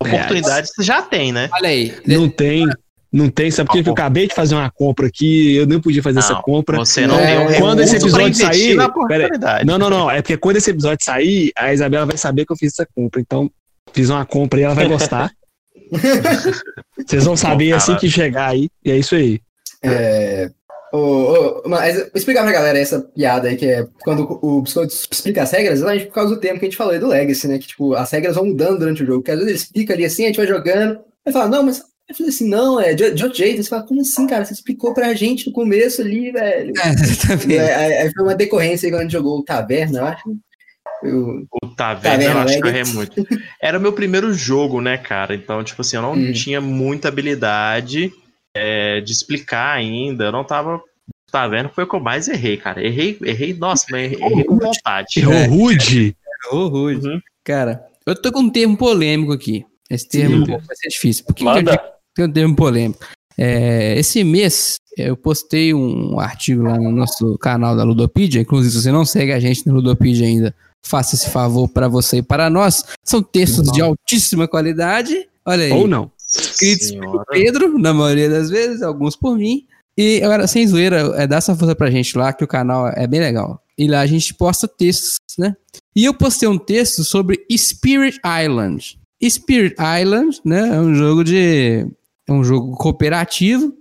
Oportunidade 0.02 0.66
você 0.66 0.82
já 0.82 1.00
tem, 1.02 1.30
né? 1.30 1.48
Olha 1.52 1.68
aí. 1.68 1.94
não 2.06 2.28
tem. 2.28 2.66
Não 3.12 3.28
tem, 3.28 3.50
sabe 3.50 3.66
por 3.66 3.72
quê? 3.72 3.82
que 3.82 3.88
eu 3.88 3.92
acabei 3.92 4.28
de 4.28 4.34
fazer 4.34 4.54
uma 4.54 4.70
compra 4.70 5.08
aqui, 5.08 5.56
eu 5.56 5.66
nem 5.66 5.80
podia 5.80 6.02
fazer 6.02 6.20
essa 6.20 6.34
Não, 6.34 6.42
compra. 6.42 6.76
Você 6.78 7.08
não 7.08 7.18
É, 7.18 7.44
tem 7.46 7.56
um 7.56 7.60
quando 7.60 7.80
esse 7.80 7.96
episódio 7.96 8.34
sair, 8.34 8.74
na 8.76 8.88
pera. 8.88 9.64
Não, 9.64 9.78
não, 9.78 9.90
não. 9.90 10.10
É 10.10 10.22
porque 10.22 10.36
quando 10.36 10.56
esse 10.56 10.70
episódio 10.70 11.04
sair, 11.04 11.50
a 11.56 11.72
Isabela 11.72 12.06
vai 12.06 12.16
saber 12.16 12.46
que 12.46 12.52
eu 12.52 12.56
fiz 12.56 12.72
essa 12.72 12.86
compra. 12.94 13.20
Então, 13.20 13.50
fiz 13.92 14.10
uma 14.10 14.24
compra 14.24 14.60
e 14.60 14.62
ela 14.62 14.74
vai 14.74 14.86
gostar. 14.86 15.32
Vocês 17.04 17.24
vão 17.24 17.36
saber 17.36 17.70
Bom, 17.70 17.76
assim 17.76 17.96
que 17.96 18.08
chegar 18.08 18.50
aí. 18.50 18.68
E 18.84 18.92
é 18.92 18.96
isso 18.96 19.16
aí. 19.16 19.40
É, 19.82 20.48
ô, 20.92 20.98
ô, 20.98 21.62
mas 21.68 22.10
explicar 22.14 22.42
pra 22.44 22.52
galera 22.52 22.78
essa 22.78 23.00
piada 23.00 23.48
aí, 23.48 23.56
que 23.56 23.66
é 23.66 23.86
quando 24.04 24.38
o 24.40 24.62
Biscoito 24.62 24.94
explica 24.94 25.42
as 25.42 25.50
regras, 25.50 25.78
exatamente 25.78 26.06
por 26.06 26.14
causa 26.14 26.34
do 26.34 26.40
tempo 26.40 26.60
que 26.60 26.66
a 26.66 26.68
gente 26.68 26.76
falou 26.76 26.92
aí 26.92 27.00
do 27.00 27.08
Legacy, 27.08 27.48
né? 27.48 27.58
Que, 27.58 27.66
tipo, 27.66 27.94
as 27.94 28.10
regras 28.12 28.36
vão 28.36 28.46
mudando 28.46 28.78
durante 28.78 29.02
o 29.02 29.06
jogo. 29.06 29.20
Porque 29.20 29.32
às 29.32 29.38
vezes 29.38 29.50
ele 29.50 29.58
explica 29.58 29.94
ali 29.94 30.04
assim, 30.04 30.24
a 30.24 30.26
gente 30.28 30.36
vai 30.36 30.46
jogando, 30.46 31.00
aí 31.26 31.32
fala, 31.32 31.48
não, 31.48 31.64
mas 31.64 31.82
eu 32.10 32.14
falei 32.16 32.30
assim, 32.30 32.48
não, 32.48 32.80
é 32.80 32.92
de, 32.92 33.10
de 33.12 33.22
outro 33.22 33.38
jeito. 33.38 33.62
Você 33.62 33.68
fala, 33.68 33.84
como 33.84 34.00
assim, 34.00 34.26
cara? 34.26 34.44
Você 34.44 34.52
explicou 34.52 34.92
pra 34.92 35.14
gente 35.14 35.46
no 35.46 35.52
começo 35.52 36.02
ali, 36.02 36.30
velho. 36.32 36.72
É, 36.76 37.26
tá 37.26 37.34
vendo? 37.36 37.60
aí, 37.60 38.12
foi 38.12 38.24
uma 38.24 38.34
decorrência 38.34 38.86
aí 38.86 38.90
quando 38.92 39.00
a 39.00 39.02
gente 39.04 39.12
jogou 39.12 39.38
o 39.38 39.44
Taverna, 39.44 39.98
eu 40.00 40.04
acho. 40.06 40.36
Eu, 41.02 41.46
O 41.62 41.68
Taverna, 41.68 42.18
Taverna 42.24 42.40
eu 42.40 42.44
acho 42.44 42.60
que 42.60 42.68
eu 42.68 42.94
muito. 42.94 43.26
Era 43.62 43.78
o 43.78 43.80
meu 43.80 43.92
primeiro 43.92 44.34
jogo, 44.34 44.80
né, 44.80 44.98
cara? 44.98 45.34
Então, 45.34 45.62
tipo 45.64 45.80
assim, 45.80 45.96
eu 45.96 46.02
não 46.02 46.12
Uhum. 46.12 46.32
tinha 46.32 46.60
muita 46.60 47.08
habilidade 47.08 48.12
é, 48.54 49.00
de 49.00 49.12
explicar 49.12 49.72
ainda. 49.76 50.24
Eu 50.24 50.32
não 50.32 50.44
tava. 50.44 50.80
Taverna 51.30 51.68
foi 51.68 51.84
o 51.84 51.88
que 51.88 51.94
eu 51.94 52.00
mais 52.00 52.26
errei, 52.28 52.56
cara. 52.56 52.84
Errei, 52.84 53.16
errei, 53.22 53.54
nossa, 53.54 53.86
mas 53.88 54.12
errei, 54.12 54.20
errei 54.20 54.44
com 54.44 54.58
vontade. 54.58 55.06
Errou 55.20 55.32
É. 55.34 55.46
rude. 55.46 56.16
Ô, 56.50 56.66
Rude. 56.66 57.06
Uhum. 57.06 57.20
Cara, 57.44 57.86
eu 58.04 58.20
tô 58.20 58.32
com 58.32 58.40
um 58.40 58.50
termo 58.50 58.76
polêmico 58.76 59.32
aqui. 59.32 59.64
Esse 59.88 60.08
termo 60.08 60.44
vai 60.46 60.76
ser 60.76 60.88
difícil. 60.88 61.24
Por 61.24 61.34
que, 61.34 61.42
que 61.44 61.48
eu 61.48 61.54
Manda. 61.54 61.80
Tem 62.14 62.24
um 62.24 62.32
termo 62.32 62.56
polêmico? 62.56 63.04
É, 63.36 63.98
esse 63.98 64.22
mês 64.22 64.76
eu 64.96 65.16
postei 65.16 65.72
um 65.72 66.18
artigo 66.18 66.62
lá 66.62 66.76
no 66.76 66.90
nosso 66.90 67.38
canal 67.38 67.76
da 67.76 67.84
Ludopedia. 67.84 68.40
Inclusive, 68.40 68.74
se 68.74 68.82
você 68.82 68.92
não 68.92 69.04
segue 69.04 69.32
a 69.32 69.40
gente 69.40 69.66
no 69.66 69.74
Ludopedia 69.74 70.26
ainda, 70.26 70.54
faça 70.82 71.14
esse 71.14 71.30
favor 71.30 71.68
para 71.68 71.88
você 71.88 72.18
e 72.18 72.22
para 72.22 72.50
nós. 72.50 72.84
São 73.04 73.22
textos 73.22 73.70
de 73.72 73.80
altíssima 73.80 74.46
qualidade. 74.48 75.28
Olha 75.44 75.64
aí. 75.64 75.72
Ou 75.72 75.86
não. 75.86 76.10
escritos 76.28 76.90
pelo 76.90 77.02
Senhora. 77.02 77.24
Pedro, 77.30 77.78
na 77.78 77.94
maioria 77.94 78.28
das 78.28 78.50
vezes, 78.50 78.82
alguns 78.82 79.16
por 79.16 79.36
mim. 79.36 79.64
E 79.96 80.22
agora, 80.22 80.46
sem 80.46 80.66
zoeira, 80.66 81.12
é, 81.16 81.26
dá 81.26 81.36
essa 81.36 81.54
força 81.54 81.74
pra 81.74 81.90
gente 81.90 82.16
lá, 82.16 82.32
que 82.32 82.44
o 82.44 82.48
canal 82.48 82.88
é 82.88 83.06
bem 83.06 83.20
legal. 83.20 83.62
E 83.76 83.86
lá 83.86 84.00
a 84.00 84.06
gente 84.06 84.34
posta 84.34 84.68
textos, 84.68 85.18
né? 85.38 85.56
E 85.94 86.04
eu 86.04 86.14
postei 86.14 86.48
um 86.48 86.58
texto 86.58 87.04
sobre 87.04 87.44
Spirit 87.50 88.18
Island. 88.24 88.98
Spirit 89.22 89.76
Island, 89.78 90.40
né? 90.44 90.76
É 90.76 90.80
um 90.80 90.94
jogo 90.94 91.24
de. 91.24 91.86
É 92.30 92.32
um 92.32 92.44
jogo 92.44 92.76
cooperativo. 92.76 93.74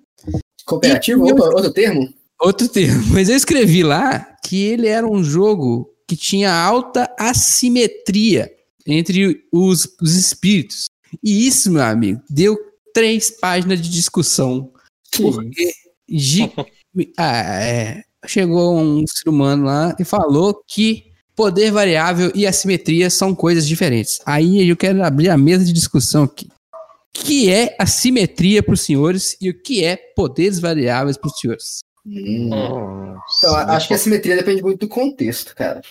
cooperativo, 0.65 1.27
E- 1.27 1.31
opa, 1.33 1.45
outro 1.45 1.71
termo? 1.71 2.13
Outro 2.41 2.67
termo. 2.67 3.03
Mas 3.13 3.29
eu 3.29 3.35
escrevi 3.35 3.83
lá 3.83 4.19
que 4.43 4.63
ele 4.63 4.87
era 4.87 5.05
um 5.07 5.23
jogo 5.23 5.89
que 6.07 6.15
tinha 6.15 6.51
alta 6.51 7.07
assimetria 7.19 8.51
entre 8.87 9.43
os, 9.51 9.87
os 10.01 10.15
espíritos. 10.15 10.85
E 11.23 11.47
isso, 11.47 11.71
meu 11.71 11.83
amigo, 11.83 12.21
deu 12.29 12.57
três 12.93 13.29
páginas 13.29 13.79
de 13.81 13.89
discussão. 13.89 14.71
Porque 15.15 15.71
gi- 16.09 16.51
ah, 17.17 17.61
é, 17.61 18.03
chegou 18.25 18.77
um 18.79 19.03
ser 19.07 19.29
humano 19.29 19.65
lá 19.65 19.95
e 19.99 20.03
falou 20.03 20.59
que 20.67 21.03
poder 21.35 21.71
variável 21.71 22.31
e 22.35 22.45
assimetria 22.47 23.09
são 23.09 23.33
coisas 23.35 23.67
diferentes. 23.67 24.19
Aí 24.25 24.67
eu 24.67 24.75
quero 24.75 25.03
abrir 25.03 25.29
a 25.29 25.37
mesa 25.37 25.63
de 25.63 25.71
discussão 25.71 26.23
aqui. 26.23 26.47
O 27.17 27.21
que 27.21 27.49
é 27.51 27.75
assimetria 27.79 28.63
para 28.63 28.73
os 28.73 28.81
senhores 28.81 29.35
e 29.41 29.49
o 29.49 29.61
que 29.61 29.83
é 29.83 29.97
poderes 30.15 30.59
variáveis 30.59 31.17
para 31.17 31.27
os 31.27 31.39
senhores? 31.39 31.79
Hum. 32.05 32.49
Nossa, 32.49 33.47
Então, 33.47 33.55
acho 33.55 33.87
que 33.87 33.93
a 33.93 33.97
simetria 33.97 34.35
depende 34.35 34.61
muito 34.61 34.79
do 34.79 34.87
contexto, 34.87 35.55
cara. 35.55 35.81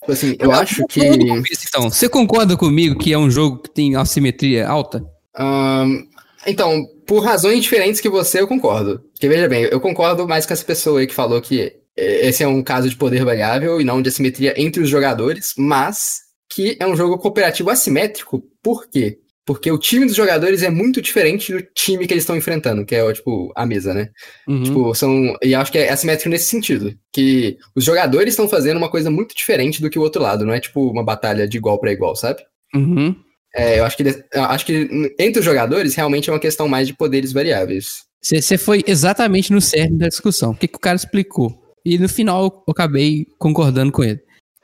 Tipo 0.00 0.12
assim, 0.12 0.36
eu 0.38 0.52
acho 0.52 0.86
que. 0.86 1.00
Então, 1.00 1.90
você 1.90 2.08
concorda 2.08 2.56
comigo 2.56 2.98
que 2.98 3.12
é 3.12 3.18
um 3.18 3.30
jogo 3.30 3.58
que 3.58 3.70
tem 3.70 3.96
assimetria 3.96 4.66
alta? 4.68 5.04
Ahn, 5.34 6.06
então, 6.46 6.86
por 7.06 7.22
razões 7.22 7.62
diferentes 7.62 8.00
que 8.00 8.08
você, 8.08 8.40
eu 8.40 8.48
concordo. 8.48 9.00
Porque 9.12 9.28
veja 9.28 9.48
bem, 9.48 9.64
eu 9.64 9.80
concordo 9.80 10.26
mais 10.26 10.46
com 10.46 10.52
essa 10.52 10.64
pessoa 10.64 11.00
aí 11.00 11.06
que 11.06 11.14
falou 11.14 11.40
que 11.42 11.72
eh, 11.96 12.28
esse 12.28 12.42
é 12.42 12.48
um 12.48 12.62
caso 12.62 12.88
de 12.88 12.96
poder 12.96 13.24
variável 13.24 13.80
e 13.80 13.84
não 13.84 14.00
de 14.00 14.08
assimetria 14.08 14.54
entre 14.56 14.82
os 14.82 14.88
jogadores, 14.88 15.52
mas 15.56 16.20
que 16.48 16.76
é 16.80 16.86
um 16.86 16.96
jogo 16.96 17.18
cooperativo 17.18 17.70
assimétrico. 17.70 18.42
Por 18.62 18.88
quê? 18.88 19.18
Porque 19.48 19.72
o 19.72 19.78
time 19.78 20.04
dos 20.04 20.14
jogadores 20.14 20.62
é 20.62 20.68
muito 20.68 21.00
diferente 21.00 21.54
do 21.54 21.62
time 21.74 22.06
que 22.06 22.12
eles 22.12 22.20
estão 22.20 22.36
enfrentando, 22.36 22.84
que 22.84 22.94
é, 22.94 23.12
tipo, 23.14 23.50
a 23.56 23.64
mesa, 23.64 23.94
né? 23.94 24.10
Uhum. 24.46 24.62
Tipo, 24.62 24.94
são. 24.94 25.34
E 25.42 25.54
acho 25.54 25.72
que 25.72 25.78
é 25.78 25.88
assimétrico 25.88 26.28
nesse 26.28 26.50
sentido. 26.50 26.94
Que 27.10 27.56
os 27.74 27.82
jogadores 27.82 28.34
estão 28.34 28.46
fazendo 28.46 28.76
uma 28.76 28.90
coisa 28.90 29.10
muito 29.10 29.34
diferente 29.34 29.80
do 29.80 29.88
que 29.88 29.98
o 29.98 30.02
outro 30.02 30.20
lado. 30.20 30.44
Não 30.44 30.52
é 30.52 30.60
tipo 30.60 30.90
uma 30.90 31.02
batalha 31.02 31.48
de 31.48 31.56
igual 31.56 31.80
para 31.80 31.90
igual, 31.90 32.14
sabe? 32.14 32.42
Uhum. 32.74 33.16
É, 33.56 33.78
eu 33.78 33.86
acho 33.86 33.96
que, 33.96 34.02
eu 34.02 34.42
acho 34.42 34.66
que 34.66 35.14
entre 35.18 35.38
os 35.38 35.44
jogadores 35.46 35.94
realmente 35.94 36.28
é 36.28 36.32
uma 36.34 36.38
questão 36.38 36.68
mais 36.68 36.86
de 36.86 36.92
poderes 36.92 37.32
variáveis. 37.32 38.04
Você 38.22 38.58
foi 38.58 38.84
exatamente 38.86 39.50
no 39.50 39.62
cerne 39.62 39.96
da 39.96 40.08
discussão. 40.08 40.50
O 40.50 40.54
que, 40.54 40.68
que 40.68 40.76
o 40.76 40.80
cara 40.80 40.96
explicou? 40.96 41.58
E 41.86 41.96
no 41.96 42.06
final 42.06 42.44
eu 42.68 42.70
acabei 42.70 43.24
concordando 43.38 43.92
com 43.92 44.04
ele. 44.04 44.20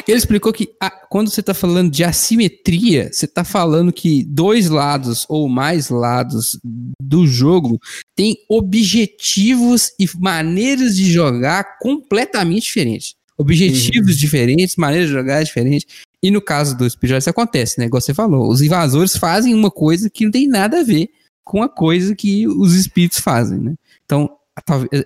Ele 0.07 0.19
explicou 0.19 0.53
que 0.53 0.69
a- 0.81 0.91
quando 0.91 1.31
você 1.31 1.41
está 1.41 1.55
falando 1.55 1.91
de 1.91 2.05
assimetria, 2.05 3.11
você 3.13 3.25
está 3.25 3.43
falando 3.45 3.93
que 3.93 4.23
dois 4.25 4.69
lados 4.69 5.25
ou 5.29 5.49
mais 5.49 5.89
lados 5.89 6.59
do 7.01 7.27
jogo 7.27 7.79
têm 8.15 8.37
objetivos 8.49 9.93
e 9.99 10.07
maneiras 10.19 10.97
de 10.97 11.11
jogar 11.11 11.79
completamente 11.79 12.65
diferentes. 12.65 13.15
objetivos 13.37 14.15
Uhum. 14.15 14.21
diferentes, 14.21 14.77
maneiras 14.77 15.09
de 15.09 15.13
jogar 15.15 15.43
diferentes. 15.43 15.85
E 16.23 16.31
no 16.31 16.41
caso 16.41 16.77
do 16.79 16.89
Speed 16.89 17.15
isso 17.19 17.29
acontece, 17.29 17.81
né? 17.81 17.87
Igual 17.87 18.01
você 18.01 18.15
falou, 18.15 18.49
os 18.49 18.63
invasores 18.63 19.17
fazem 19.17 19.53
uma 19.53 19.73
coisa 19.73 20.09
que 20.09 20.25
não 20.25 20.31
tem 20.31 20.47
nada 20.47 20.79
a 20.79 20.83
ver 20.85 21.09
com 21.43 21.61
a 21.61 21.69
coisa 21.69 22.15
que 22.15 22.47
os 22.47 22.77
espíritos 22.77 23.19
fazem, 23.19 23.59
né? 23.59 23.75
Então, 24.05 24.31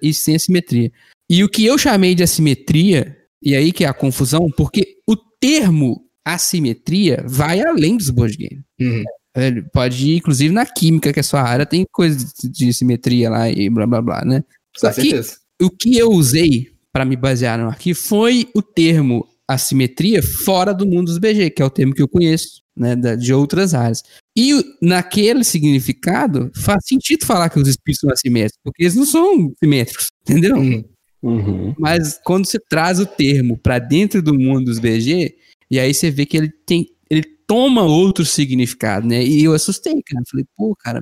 isso 0.02 0.26
tem 0.26 0.36
assimetria. 0.36 0.92
E 1.30 1.42
o 1.42 1.48
que 1.48 1.64
eu 1.64 1.78
chamei 1.78 2.14
de 2.14 2.22
assimetria, 2.22 3.16
e 3.42 3.54
aí 3.56 3.72
que 3.72 3.84
é 3.84 3.88
a 3.88 3.94
confusão, 3.94 4.50
porque 4.56 4.96
o 5.08 5.16
termo 5.40 6.04
assimetria 6.24 7.24
vai 7.26 7.60
além 7.60 7.96
dos 7.96 8.10
board 8.10 8.36
games. 8.36 8.64
Uhum. 8.80 9.04
Ele 9.36 9.62
pode 9.72 10.10
ir, 10.10 10.16
inclusive, 10.16 10.52
na 10.52 10.66
química, 10.66 11.12
que 11.12 11.18
é 11.18 11.22
a 11.22 11.24
sua 11.24 11.42
área, 11.42 11.64
tem 11.66 11.84
coisa 11.92 12.26
de- 12.44 12.72
simetria 12.72 13.30
lá 13.30 13.48
e 13.48 13.70
blá 13.70 13.86
blá 13.86 14.02
blá, 14.02 14.24
né? 14.24 14.42
Só 14.76 14.88
Com 14.88 14.94
que 14.96 15.02
certeza. 15.02 15.36
o 15.62 15.70
que 15.70 15.96
eu 15.96 16.10
usei 16.10 16.68
para 16.92 17.04
me 17.04 17.16
basear 17.16 17.58
no 17.58 17.68
arquivo 17.68 17.98
foi 18.00 18.48
o 18.54 18.62
termo 18.62 19.26
assimetria 19.46 20.22
fora 20.22 20.74
do 20.74 20.84
mundo 20.86 21.06
dos 21.06 21.18
BG, 21.18 21.50
que 21.50 21.62
é 21.62 21.64
o 21.64 21.70
termo 21.70 21.94
que 21.94 22.02
eu 22.02 22.08
conheço, 22.08 22.60
né, 22.76 22.94
de 23.16 23.32
outras 23.32 23.72
áreas. 23.74 24.02
E 24.36 24.52
naquele 24.82 25.42
significado, 25.44 26.50
faz 26.54 26.84
sentido 26.86 27.24
falar 27.24 27.48
que 27.48 27.58
os 27.58 27.66
espíritos 27.68 28.00
são 28.00 28.10
assimétricos, 28.10 28.58
porque 28.62 28.82
eles 28.82 28.94
não 28.94 29.06
são 29.06 29.52
simétricos, 29.58 30.08
entendeu? 30.22 30.56
Uhum. 30.56 30.84
Uhum. 31.22 31.74
Mas 31.78 32.18
quando 32.24 32.46
você 32.46 32.58
traz 32.58 33.00
o 33.00 33.06
termo 33.06 33.58
para 33.58 33.78
dentro 33.78 34.22
do 34.22 34.34
mundo 34.34 34.66
dos 34.66 34.78
BG, 34.78 35.34
e 35.70 35.78
aí 35.78 35.92
você 35.92 36.10
vê 36.10 36.24
que 36.24 36.36
ele 36.36 36.50
tem, 36.64 36.86
ele 37.10 37.24
toma 37.46 37.82
outro 37.82 38.24
significado, 38.24 39.06
né? 39.06 39.22
E 39.24 39.44
eu 39.44 39.52
assustei, 39.52 40.00
cara. 40.02 40.22
Falei, 40.30 40.46
pô, 40.56 40.76
cara. 40.78 41.00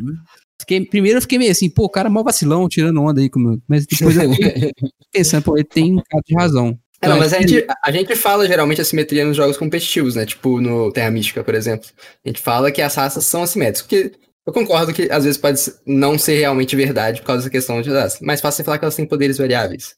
Fiquei, 0.61 0.85
primeiro 0.87 1.19
eu 1.19 1.23
fiquei 1.23 1.39
meio 1.39 1.53
assim, 1.53 1.69
pô, 1.69 1.85
o 1.85 1.91
cara 1.91 2.09
é 2.09 2.11
mó 2.11 2.23
vacilão, 2.23 2.69
tirando 2.69 3.01
onda 3.03 3.21
aí 3.21 3.29
comigo. 3.29 3.63
Mas 3.69 3.87
depois 3.87 4.17
eu 4.17 4.33
fiquei 4.33 4.73
pensando, 5.13 5.43
pô, 5.45 5.57
ele 5.57 5.65
tem 5.65 5.93
um 5.93 6.03
cara 6.09 6.23
de 6.27 6.35
razão. 6.35 6.79
É, 7.01 7.09
não, 7.09 7.19
mas 7.19 7.35
a 7.35 7.39
que- 7.39 7.47
gente, 7.49 7.67
a 7.85 7.93
gente 7.93 8.17
fala 8.17 8.47
geralmente 8.49 8.81
assimetria 8.81 9.25
nos 9.25 9.37
jogos 9.37 9.59
competitivos, 9.59 10.15
né? 10.15 10.25
Tipo 10.25 10.61
no 10.63 10.91
Terra 10.91 11.11
Mística, 11.11 11.45
por 11.45 11.55
exemplo. 11.55 11.89
A 12.25 12.29
gente 12.29 12.41
fala 12.41 12.73
que 12.73 12.81
as 12.81 12.95
raças 12.95 13.27
são 13.27 13.43
assimétricas. 13.43 13.83
Porque 13.83 14.13
eu 14.47 14.53
concordo 14.53 14.93
que 14.93 15.09
às 15.11 15.25
vezes 15.25 15.39
pode 15.39 15.61
não 15.87 16.19
ser 16.19 16.39
realmente 16.39 16.77
verdade 16.77 17.21
por 17.21 17.27
causa 17.27 17.45
da 17.45 17.51
questão 17.51 17.81
de 17.83 17.91
raça. 17.91 18.19
Mais 18.23 18.41
fácil 18.41 18.65
falar 18.65 18.79
que 18.79 18.85
elas 18.85 18.95
têm 18.95 19.07
poderes 19.07 19.39
variáveis. 19.39 19.95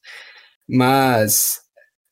Mas, 0.68 1.60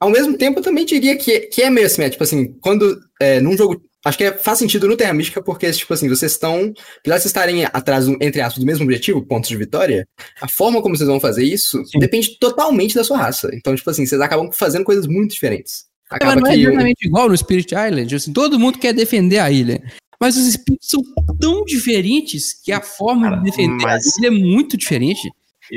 ao 0.00 0.10
mesmo 0.10 0.36
tempo, 0.36 0.58
eu 0.58 0.62
também 0.62 0.84
diria 0.84 1.16
que, 1.16 1.40
que 1.40 1.62
é 1.62 1.70
meio 1.70 1.86
assimétrico. 1.86 2.24
Tipo 2.24 2.24
assim, 2.24 2.58
quando 2.60 2.98
é, 3.20 3.40
num 3.40 3.56
jogo. 3.56 3.80
Acho 4.04 4.18
que 4.18 4.24
é- 4.24 4.38
faz 4.38 4.58
sentido 4.60 4.86
no 4.86 4.96
Terra 4.96 5.12
Mística, 5.12 5.42
porque, 5.42 5.68
tipo 5.72 5.92
assim, 5.92 6.08
vocês 6.08 6.30
estão. 6.32 6.72
Apesar 7.00 7.16
de 7.16 7.22
vocês 7.22 7.26
estarem 7.26 7.64
atrás, 7.64 8.06
do- 8.06 8.16
entre 8.20 8.40
aspas, 8.40 8.62
do 8.62 8.66
mesmo 8.66 8.84
objetivo, 8.84 9.26
pontos 9.26 9.48
de 9.48 9.56
vitória, 9.56 10.06
a 10.40 10.46
forma 10.48 10.80
como 10.80 10.96
vocês 10.96 11.08
vão 11.08 11.18
fazer 11.18 11.42
isso 11.44 11.82
depende 11.98 12.38
totalmente 12.38 12.94
da 12.94 13.02
sua 13.02 13.18
raça. 13.18 13.50
Então, 13.52 13.74
tipo 13.74 13.90
assim, 13.90 14.06
vocês 14.06 14.20
acabam 14.20 14.50
fazendo 14.52 14.84
coisas 14.84 15.06
muito 15.08 15.32
diferentes. 15.32 15.86
É, 16.12 16.16
Acaba 16.16 16.36
não 16.36 16.46
é 16.46 16.54
que. 16.54 16.60
exatamente 16.62 17.06
igual 17.06 17.28
no 17.28 17.36
Spirit 17.36 17.74
Island. 17.74 18.14
Assim, 18.14 18.32
todo 18.32 18.60
mundo 18.60 18.78
quer 18.78 18.92
defender 18.92 19.38
a 19.40 19.50
ilha. 19.50 19.82
Mas 20.20 20.36
os 20.36 20.46
espíritos 20.46 20.88
são 20.88 21.02
tão 21.40 21.64
diferentes 21.64 22.52
que 22.52 22.72
a 22.72 22.80
forma 22.80 23.22
Cara, 23.30 23.36
de 23.36 23.44
defender 23.44 23.84
mas- 23.84 24.06
a 24.22 24.26
é 24.26 24.30
muito 24.30 24.76
diferente. 24.76 25.30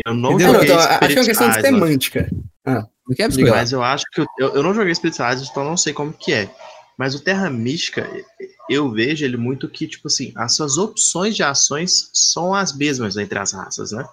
Eu 0.05 0.13
não 0.13 0.33
Entendeu? 0.33 0.49
É, 0.49 0.53
joguei 0.53 0.67
então, 0.69 0.79
acho 0.79 0.99
que 0.99 1.05
é 1.05 1.19
uma 1.19 1.25
questão 1.25 1.49
de 1.49 1.61
semântica. 1.61 2.29
Não 2.65 3.15
quer. 3.15 3.29
Mas 3.49 3.71
eu 3.71 3.81
acho 3.83 4.05
que. 4.11 4.21
Eu, 4.21 4.55
eu, 4.55 4.63
não 4.63 4.73
joguei 4.73 4.93
Spirit 4.93 5.15
Island, 5.15 5.47
então 5.49 5.63
eu 5.63 5.69
não 5.69 5.77
sei 5.77 5.93
como 5.93 6.13
que 6.13 6.31
é. 6.31 6.49
Mas 6.97 7.15
o 7.15 7.19
Terra 7.19 7.49
Mística, 7.49 8.07
eu 8.69 8.91
vejo 8.91 9.25
ele 9.25 9.37
muito 9.37 9.67
que, 9.67 9.87
tipo 9.87 10.07
assim, 10.07 10.31
as 10.35 10.53
suas 10.53 10.77
opções 10.77 11.35
de 11.35 11.41
ações 11.41 12.09
são 12.13 12.53
as 12.53 12.75
mesmas 12.75 13.17
entre 13.17 13.39
as 13.39 13.51
raças, 13.53 13.91
né? 13.91 14.05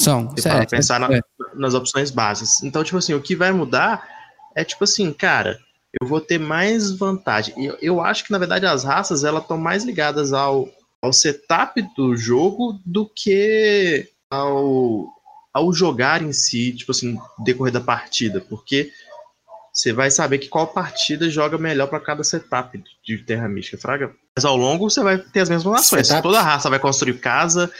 São. 0.00 0.30
Você 0.30 0.42
certo, 0.42 0.56
para 0.56 0.66
pensar 0.78 0.98
na- 1.00 1.14
é. 1.14 1.20
nas 1.54 1.74
opções 1.74 2.10
básicas. 2.10 2.62
Então, 2.62 2.82
tipo 2.82 2.96
assim, 2.96 3.12
o 3.12 3.20
que 3.20 3.36
vai 3.36 3.52
mudar 3.52 4.08
é 4.56 4.64
tipo 4.64 4.84
assim, 4.84 5.12
cara, 5.12 5.58
eu 5.98 6.06
vou 6.06 6.20
ter 6.20 6.38
mais 6.38 6.90
vantagem. 6.92 7.54
E 7.56 7.66
Eu, 7.66 7.78
eu 7.80 8.00
acho 8.00 8.24
que, 8.24 8.32
na 8.32 8.38
verdade, 8.38 8.66
as 8.66 8.84
raças 8.84 9.24
elas 9.24 9.42
estão 9.42 9.56
mais 9.56 9.84
ligadas 9.84 10.32
ao, 10.32 10.68
ao 11.02 11.12
setup 11.12 11.82
do 11.96 12.16
jogo 12.16 12.78
do 12.84 13.06
que 13.06 14.08
ao, 14.30 15.08
ao 15.52 15.72
jogar 15.72 16.22
em 16.22 16.32
si, 16.32 16.72
tipo 16.72 16.92
assim, 16.92 17.18
decorrer 17.44 17.72
da 17.72 17.80
partida. 17.80 18.40
Porque 18.40 18.90
você 19.72 19.92
vai 19.92 20.10
saber 20.10 20.38
que 20.38 20.48
qual 20.48 20.66
partida 20.68 21.28
joga 21.28 21.58
melhor 21.58 21.88
para 21.88 22.00
cada 22.00 22.22
setup 22.22 22.82
de 23.04 23.18
Terra 23.18 23.48
Mística, 23.48 23.78
fraga. 23.78 24.14
Mas 24.36 24.44
ao 24.44 24.56
longo 24.56 24.88
você 24.88 25.02
vai 25.02 25.18
ter 25.18 25.40
as 25.40 25.50
mesmas 25.50 25.80
ações. 25.80 26.06
Setup. 26.06 26.22
Toda 26.22 26.42
raça 26.42 26.70
vai 26.70 26.78
construir 26.78 27.14
casa, 27.14 27.70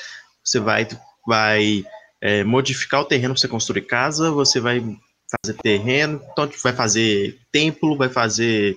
você 0.43 0.59
vai, 0.59 0.89
vai 1.27 1.85
é, 2.20 2.43
modificar 2.43 3.03
o 3.03 3.05
terreno 3.05 3.35
para 3.35 3.41
você 3.41 3.49
construir 3.49 3.82
casa, 3.82 4.31
você 4.31 4.59
vai 4.59 4.85
fazer 5.31 5.59
terreno, 5.59 6.20
então 6.32 6.47
tipo, 6.47 6.62
vai 6.62 6.73
fazer 6.73 7.39
templo, 7.52 7.97
vai 7.97 8.09
fazer. 8.09 8.74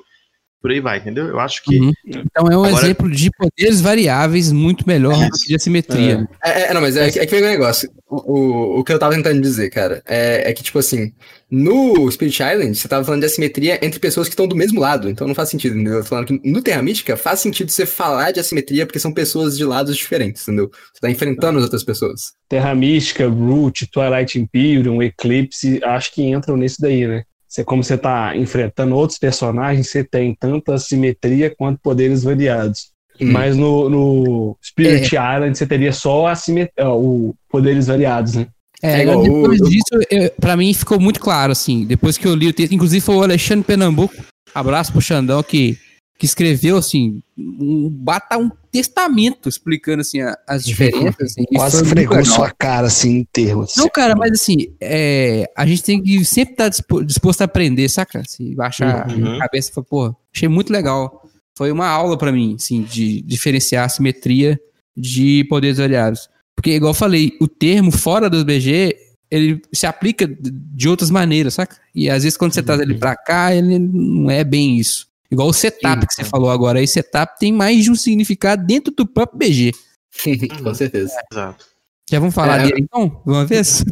Por 0.63 0.71
aí 0.71 0.79
vai, 0.79 0.97
entendeu? 0.99 1.27
Eu 1.27 1.41
acho 1.41 1.61
que. 1.61 1.77
Uhum. 1.77 1.91
Então 2.07 2.47
é 2.49 2.55
um 2.57 2.63
Agora- 2.63 2.85
exemplo 2.85 3.11
de 3.11 3.29
poderes 3.31 3.81
variáveis 3.81 4.49
muito 4.49 4.87
melhor 4.87 5.13
do 5.13 5.29
que 5.37 5.49
de 5.49 5.55
assimetria. 5.55 6.25
É, 6.41 6.69
é, 6.69 6.73
não, 6.73 6.79
mas 6.79 6.95
é, 6.95 7.11
que- 7.11 7.19
é 7.19 7.25
que 7.25 7.35
vem 7.35 7.43
o 7.43 7.47
negócio. 7.47 7.91
O, 8.07 8.79
o, 8.79 8.83
que 8.85 8.93
eu 8.93 8.97
tava 8.99 9.13
tentando 9.13 9.41
dizer, 9.41 9.69
cara, 9.71 10.01
é, 10.07 10.49
é 10.49 10.53
que, 10.53 10.63
tipo 10.63 10.79
assim, 10.79 11.11
no 11.51 12.09
Spirit 12.09 12.41
Island, 12.41 12.75
você 12.75 12.87
tava 12.87 13.03
falando 13.03 13.19
de 13.21 13.25
assimetria 13.25 13.77
entre 13.85 13.99
pessoas 13.99 14.27
que 14.29 14.33
estão 14.33 14.47
do 14.47 14.55
mesmo 14.55 14.79
lado, 14.79 15.09
então 15.09 15.27
não 15.27 15.35
faz 15.35 15.49
sentido, 15.49 15.75
entendeu? 15.75 15.95
Eu 15.95 16.03
tô 16.03 16.07
falando 16.09 16.27
que 16.27 16.49
no 16.49 16.61
Terra 16.61 16.81
Mística 16.81 17.17
faz 17.17 17.41
sentido 17.41 17.69
você 17.69 17.85
falar 17.85 18.31
de 18.31 18.39
assimetria 18.39 18.85
porque 18.85 18.99
são 18.99 19.11
pessoas 19.11 19.57
de 19.57 19.65
lados 19.65 19.97
diferentes, 19.97 20.43
entendeu? 20.43 20.69
Você 20.93 21.01
tá 21.01 21.09
enfrentando 21.09 21.57
as 21.57 21.63
outras 21.65 21.83
pessoas. 21.83 22.31
Terra 22.47 22.73
Mística, 22.73 23.27
Root, 23.27 23.87
Twilight 23.87 24.39
Imperium, 24.39 25.03
Eclipse, 25.03 25.81
acho 25.83 26.13
que 26.13 26.23
entram 26.23 26.55
nisso 26.55 26.77
daí, 26.79 27.05
né? 27.05 27.23
Você, 27.53 27.63
como 27.63 27.83
você 27.83 27.95
tá 27.95 28.35
enfrentando 28.35 28.95
outros 28.95 29.19
personagens, 29.19 29.87
você 29.87 30.03
tem 30.03 30.33
tanto 30.33 30.71
assimetria 30.71 31.53
quanto 31.55 31.79
poderes 31.83 32.23
variados. 32.23 32.87
Hum. 33.21 33.31
Mas 33.31 33.55
no, 33.55 33.87
no 33.91 34.57
Spirit 34.59 35.05
Island 35.13 35.55
você 35.55 35.67
teria 35.67 35.93
só 35.93 36.25
assimetria, 36.25 36.89
o 36.89 37.35
poderes 37.47 37.85
variados, 37.85 38.33
né? 38.33 38.47
É, 38.81 39.01
É 39.01 39.01
igual 39.03 39.21
depois 39.21 39.61
o- 39.61 39.69
disso, 39.69 39.83
eu, 40.09 40.31
pra 40.41 40.57
mim 40.57 40.73
ficou 40.73 40.99
muito 40.99 41.19
claro, 41.19 41.51
assim, 41.51 41.85
depois 41.85 42.17
que 42.17 42.27
eu 42.27 42.33
li 42.33 42.47
o 42.47 42.53
texto, 42.53 42.73
inclusive 42.73 43.05
foi 43.05 43.15
o 43.17 43.21
Alexandre 43.21 43.63
Pernambuco, 43.63 44.15
abraço 44.55 44.91
pro 44.91 44.99
Xandão, 44.99 45.43
que, 45.43 45.77
que 46.23 46.25
escreveu, 46.25 46.77
assim, 46.77 47.21
um, 47.37 47.89
bata 47.89 48.37
um 48.37 48.49
testamento 48.71 49.49
explicando, 49.49 49.99
assim, 49.99 50.21
a- 50.21 50.37
as 50.47 50.63
diferenças. 50.63 51.31
assim, 51.33 51.43
Quase 51.53 51.75
muito 51.83 51.89
fregou 51.89 52.23
sua 52.23 52.49
cara 52.49 52.87
assim 52.87 53.17
em 53.17 53.23
termos. 53.25 53.73
Não, 53.75 53.89
cara, 53.89 54.15
mas 54.15 54.31
assim, 54.31 54.55
é, 54.79 55.51
a 55.53 55.65
gente 55.65 55.83
tem 55.83 56.01
que 56.01 56.23
sempre 56.23 56.53
estar 56.53 56.69
dispo- 56.69 57.03
disposto 57.03 57.41
a 57.41 57.43
aprender, 57.43 57.89
saca? 57.89 58.23
Se 58.25 58.55
baixar 58.55 59.05
Uhum. 59.11 59.35
a 59.35 59.39
cabeça 59.39 59.69
e 59.69 59.73
falar, 59.73 59.85
pô, 59.85 60.15
achei 60.33 60.47
muito 60.47 60.71
legal. 60.71 61.27
Foi 61.57 61.69
uma 61.73 61.87
aula 61.87 62.17
pra 62.17 62.31
mim, 62.31 62.55
assim, 62.57 62.83
de 62.83 63.21
diferenciar 63.23 63.83
a 63.85 63.89
simetria 63.89 64.57
de 64.95 65.43
poderes 65.49 65.77
variáveis. 65.77 66.29
Porque, 66.55 66.71
igual 66.71 66.91
eu 66.91 66.95
falei, 66.95 67.33
o 67.41 67.49
termo 67.49 67.91
fora 67.91 68.29
do 68.29 68.45
BG, 68.45 68.95
ele 69.29 69.61
se 69.73 69.85
aplica 69.85 70.25
de- 70.25 70.51
de 70.51 70.87
outras 70.87 71.09
maneiras, 71.09 71.55
saca? 71.55 71.75
E 71.93 72.09
às 72.09 72.23
vezes 72.23 72.37
quando 72.37 72.53
você 72.53 72.63
traz 72.63 72.79
ele 72.79 72.93
pra 72.93 73.13
cá, 73.15 73.53
ele 73.53 73.77
não 73.77 74.31
é 74.31 74.41
bem 74.45 74.77
isso. 74.77 75.11
Igual 75.33 75.49
o 75.49 75.53
setup 75.53 76.01
Sim. 76.01 76.07
que 76.07 76.13
você 76.13 76.23
falou 76.23 76.49
agora. 76.51 76.79
Aí 76.79 76.87
setup 76.87 77.37
tem 77.39 77.51
mais 77.51 77.83
de 77.83 77.91
um 77.91 77.95
significado 77.95 78.65
dentro 78.65 78.93
do 78.95 79.05
próprio 79.07 79.37
BG. 79.39 79.71
Com 80.63 80.73
certeza. 80.73 81.13
Exato. 81.31 81.65
Já 82.09 82.19
vamos 82.19 82.35
falar 82.35 82.59
É. 82.59 82.63
dele 82.67 82.81
então? 82.81 83.07
De 83.25 83.31
uma 83.31 83.45
vez? 83.45 83.83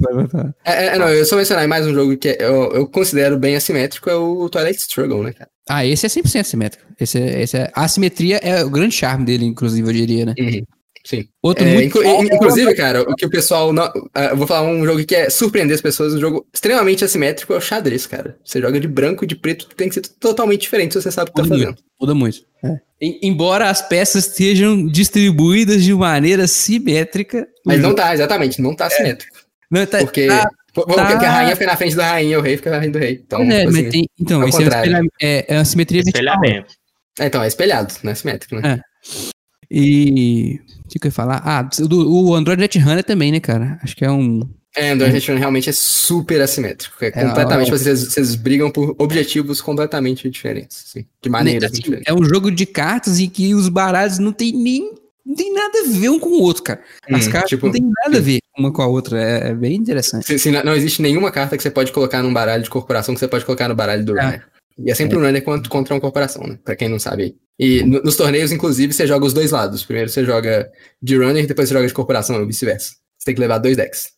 É, 0.66 0.88
é, 0.88 1.00
não, 1.00 1.08
eu 1.10 1.26
só 1.26 1.36
mencionar 1.38 1.66
mais 1.68 1.88
um 1.88 1.94
jogo 1.94 2.16
que 2.18 2.28
é- 2.30 2.38
eu, 2.44 2.72
eu 2.74 2.88
considero 2.88 3.38
bem 3.40 3.56
assimétrico, 3.56 4.10
é 4.10 4.16
o 4.16 4.48
Twilight 4.50 4.80
Struggle, 4.82 5.24
né, 5.24 5.34
cara? 5.34 5.50
Ah, 5.70 5.86
esse 5.86 6.06
é 6.06 6.10
100% 6.10 6.44
simétrico. 6.44 6.86
Esse 7.00 7.18
é, 7.20 7.42
esse 7.42 7.58
é, 7.58 7.72
a 7.74 7.88
simetria 7.88 8.38
é 8.38 8.64
o 8.66 8.70
grande 8.70 8.94
charme 8.96 9.26
dele, 9.26 9.46
inclusive, 9.46 9.88
eu 9.88 9.94
diria, 9.94 10.26
né? 10.26 10.34
Uhum. 10.38 10.62
Sim. 11.04 11.28
Outro 11.42 11.66
É, 11.66 11.74
muito 11.74 12.02
é 12.02 12.22
inclusive, 12.24 12.76
cara, 12.76 13.02
o 13.02 13.16
que 13.16 13.26
o 13.26 13.30
pessoal. 13.30 13.74
Não, 13.74 13.92
ah, 14.14 14.26
eu 14.26 14.38
vou 14.38 14.46
falar 14.46 14.68
um 14.70 14.86
jogo 14.86 15.04
que 15.06 15.16
é 15.16 15.30
surpreender 15.30 15.74
as 15.76 15.82
pessoas, 15.82 16.14
um 16.14 16.20
jogo 16.20 16.46
extremamente 16.54 17.04
assimétrico 17.04 17.54
é 17.54 17.58
o 17.58 17.62
xadrez, 17.62 18.06
cara. 18.06 18.38
Você 18.44 18.62
joga 18.62 18.80
de 18.80 18.88
branco 18.88 19.24
e 19.24 19.28
de 19.28 19.36
preto, 19.36 19.68
tem 19.76 19.90
que 19.90 19.96
ser 19.96 20.02
totalmente 20.20 20.62
diferente 20.62 20.94
se 20.94 21.02
você 21.02 21.12
sabe 21.12 21.32
o 21.32 21.34
que 21.34 21.42
tá 21.42 21.48
fazendo. 21.48 21.66
muito, 21.66 21.84
muda 22.00 22.14
muito. 22.14 22.40
É. 22.64 22.80
Em- 23.02 23.20
Embora 23.24 23.70
as 23.70 23.82
peças 23.82 24.28
estejam 24.28 24.86
distribuídas 24.88 25.84
de 25.84 25.94
maneira 25.94 26.48
simétrica. 26.48 27.48
Mas 27.66 27.80
não 27.82 27.96
tá, 27.96 28.14
exatamente, 28.14 28.62
não 28.62 28.76
tá 28.76 28.86
assimétrico. 28.86 29.36
não 29.72 29.86
tá, 29.88 29.98
Porque, 30.00 30.28
tá- 30.28 30.48
por- 30.74 30.86
porque 30.86 31.02
tá- 31.02 31.28
a 31.28 31.32
rainha 31.32 31.56
fica 31.56 31.66
na 31.72 31.78
frente 31.78 31.96
da 31.96 32.08
rainha, 32.12 32.38
o 32.38 32.42
rei 32.44 32.58
fica 32.58 32.70
na 32.70 32.78
frente 32.80 32.92
do 32.94 33.00
rei. 33.00 33.22
Então, 33.26 33.42
é, 33.42 33.66
mas 33.66 33.74
assim, 33.76 33.90
tem- 33.90 34.06
então, 34.20 34.48
esse 34.48 34.62
é, 34.62 34.64
contrário. 34.66 35.12
é, 35.20 35.46
é 35.48 35.58
uma 35.58 35.66
simetria. 35.66 36.02
Espelhamento. 36.02 36.74
é, 37.20 37.26
então, 37.26 37.42
é 37.44 37.48
espelhado, 37.48 37.92
não 38.04 38.10
é 38.12 38.14
assimétrico, 38.14 38.56
né? 38.56 38.80
E. 39.70 40.60
O 40.98 41.00
que, 41.00 41.08
eu 41.08 41.10
ia 41.10 41.14
falar? 41.14 41.42
Ah, 41.46 41.62
do- 41.64 42.12
o 42.14 42.36
Android 42.36 42.60
Netrunner 42.60 43.04
também, 43.04 43.32
né, 43.32 43.40
cara? 43.40 43.80
Acho 43.84 43.96
que 43.96 44.04
é 44.06 44.12
um. 44.12 44.42
É, 44.76 44.92
Android 44.92 45.14
Return 45.14 45.38
realmente 45.40 45.70
é 45.70 45.74
super 45.74 46.40
assimétrico. 46.42 46.96
É, 47.04 47.08
É, 47.08 47.12
completamente. 47.12 47.74
ó, 47.74 47.78
vocês, 47.78 48.06
vocês 48.06 48.36
brigam 48.36 48.72
por 48.72 48.96
objetivos 49.00 49.60
completamente 49.62 50.30
diferentes. 50.30 50.86
assim, 50.88 51.06
de 51.22 51.30
maneiras 51.30 51.72
assim, 51.72 51.82
diferentes. 51.82 52.06
é 52.08 52.14
um 52.14 52.24
jogo 52.24 52.50
de 52.52 52.66
cartas 52.66 53.20
em 53.20 53.28
que 53.30 53.54
os 53.54 53.68
baralhos 53.68 54.18
não 54.20 54.32
tem 54.32 54.54
nem 54.54 54.94
não 55.24 55.36
tem 55.36 55.54
nada 55.54 55.80
a 55.80 55.90
ver 55.92 56.10
um 56.10 56.20
com 56.20 56.30
o 56.30 56.42
outro, 56.42 56.64
cara. 56.64 56.82
As 57.12 57.28
Hum, 57.28 57.32
cartas 57.32 57.50
tipo, 57.50 57.66
não 57.68 57.74
tem 57.74 57.84
nada 58.04 58.18
a 58.18 58.22
ver 58.22 58.40
uma 58.58 58.72
com 58.74 58.82
a 58.82 58.88
outra. 58.88 59.22
É, 59.22 59.50
é 59.50 59.54
bem 59.54 59.76
interessante. 59.76 60.26
Se- 60.26 60.40
se 60.40 60.50
não 60.52 60.64
não 60.64 60.74
existe 60.76 61.02
nenhuma 61.02 61.32
carta 61.32 61.56
que 61.58 61.62
você 61.64 61.70
pode 61.70 61.92
colocar 61.92 62.24
num 62.24 62.34
baralho 62.34 62.64
de 62.64 62.70
corporação 62.70 63.14
que 63.14 63.20
você 63.20 63.28
pode 63.28 63.46
colocar 63.46 63.68
no 63.68 63.76
baralho 63.76 64.04
do 64.06 64.18
É. 64.18 64.24
runner. 64.24 64.46
E 64.86 64.92
é 64.92 64.96
sempre 64.96 65.18
um 65.18 65.22
runner 65.22 65.44
contra, 65.44 65.70
contra 65.70 65.94
uma 65.94 66.02
corporação, 66.02 66.44
né? 66.46 66.58
Pra 66.64 66.76
quem 66.76 66.90
não 66.90 67.00
sabe 67.00 67.24
aí. 67.24 67.36
E 67.60 67.84
no- 67.84 68.02
nos 68.02 68.16
torneios, 68.16 68.52
inclusive, 68.52 68.92
você 68.94 69.06
joga 69.06 69.26
os 69.26 69.34
dois 69.34 69.52
lados. 69.52 69.84
Primeiro 69.84 70.10
você 70.10 70.26
joga 70.26 70.70
de 71.02 71.16
runner, 71.18 71.46
depois 71.48 71.68
você 71.70 71.76
joga 71.76 71.88
de 71.88 71.94
corporação, 71.94 72.40
ou 72.40 72.48
vice-versa. 72.48 72.92
Você 73.18 73.26
tem 73.26 73.36
que 73.36 73.42
levar 73.42 73.58
dois 73.60 73.78
decks. 73.78 74.10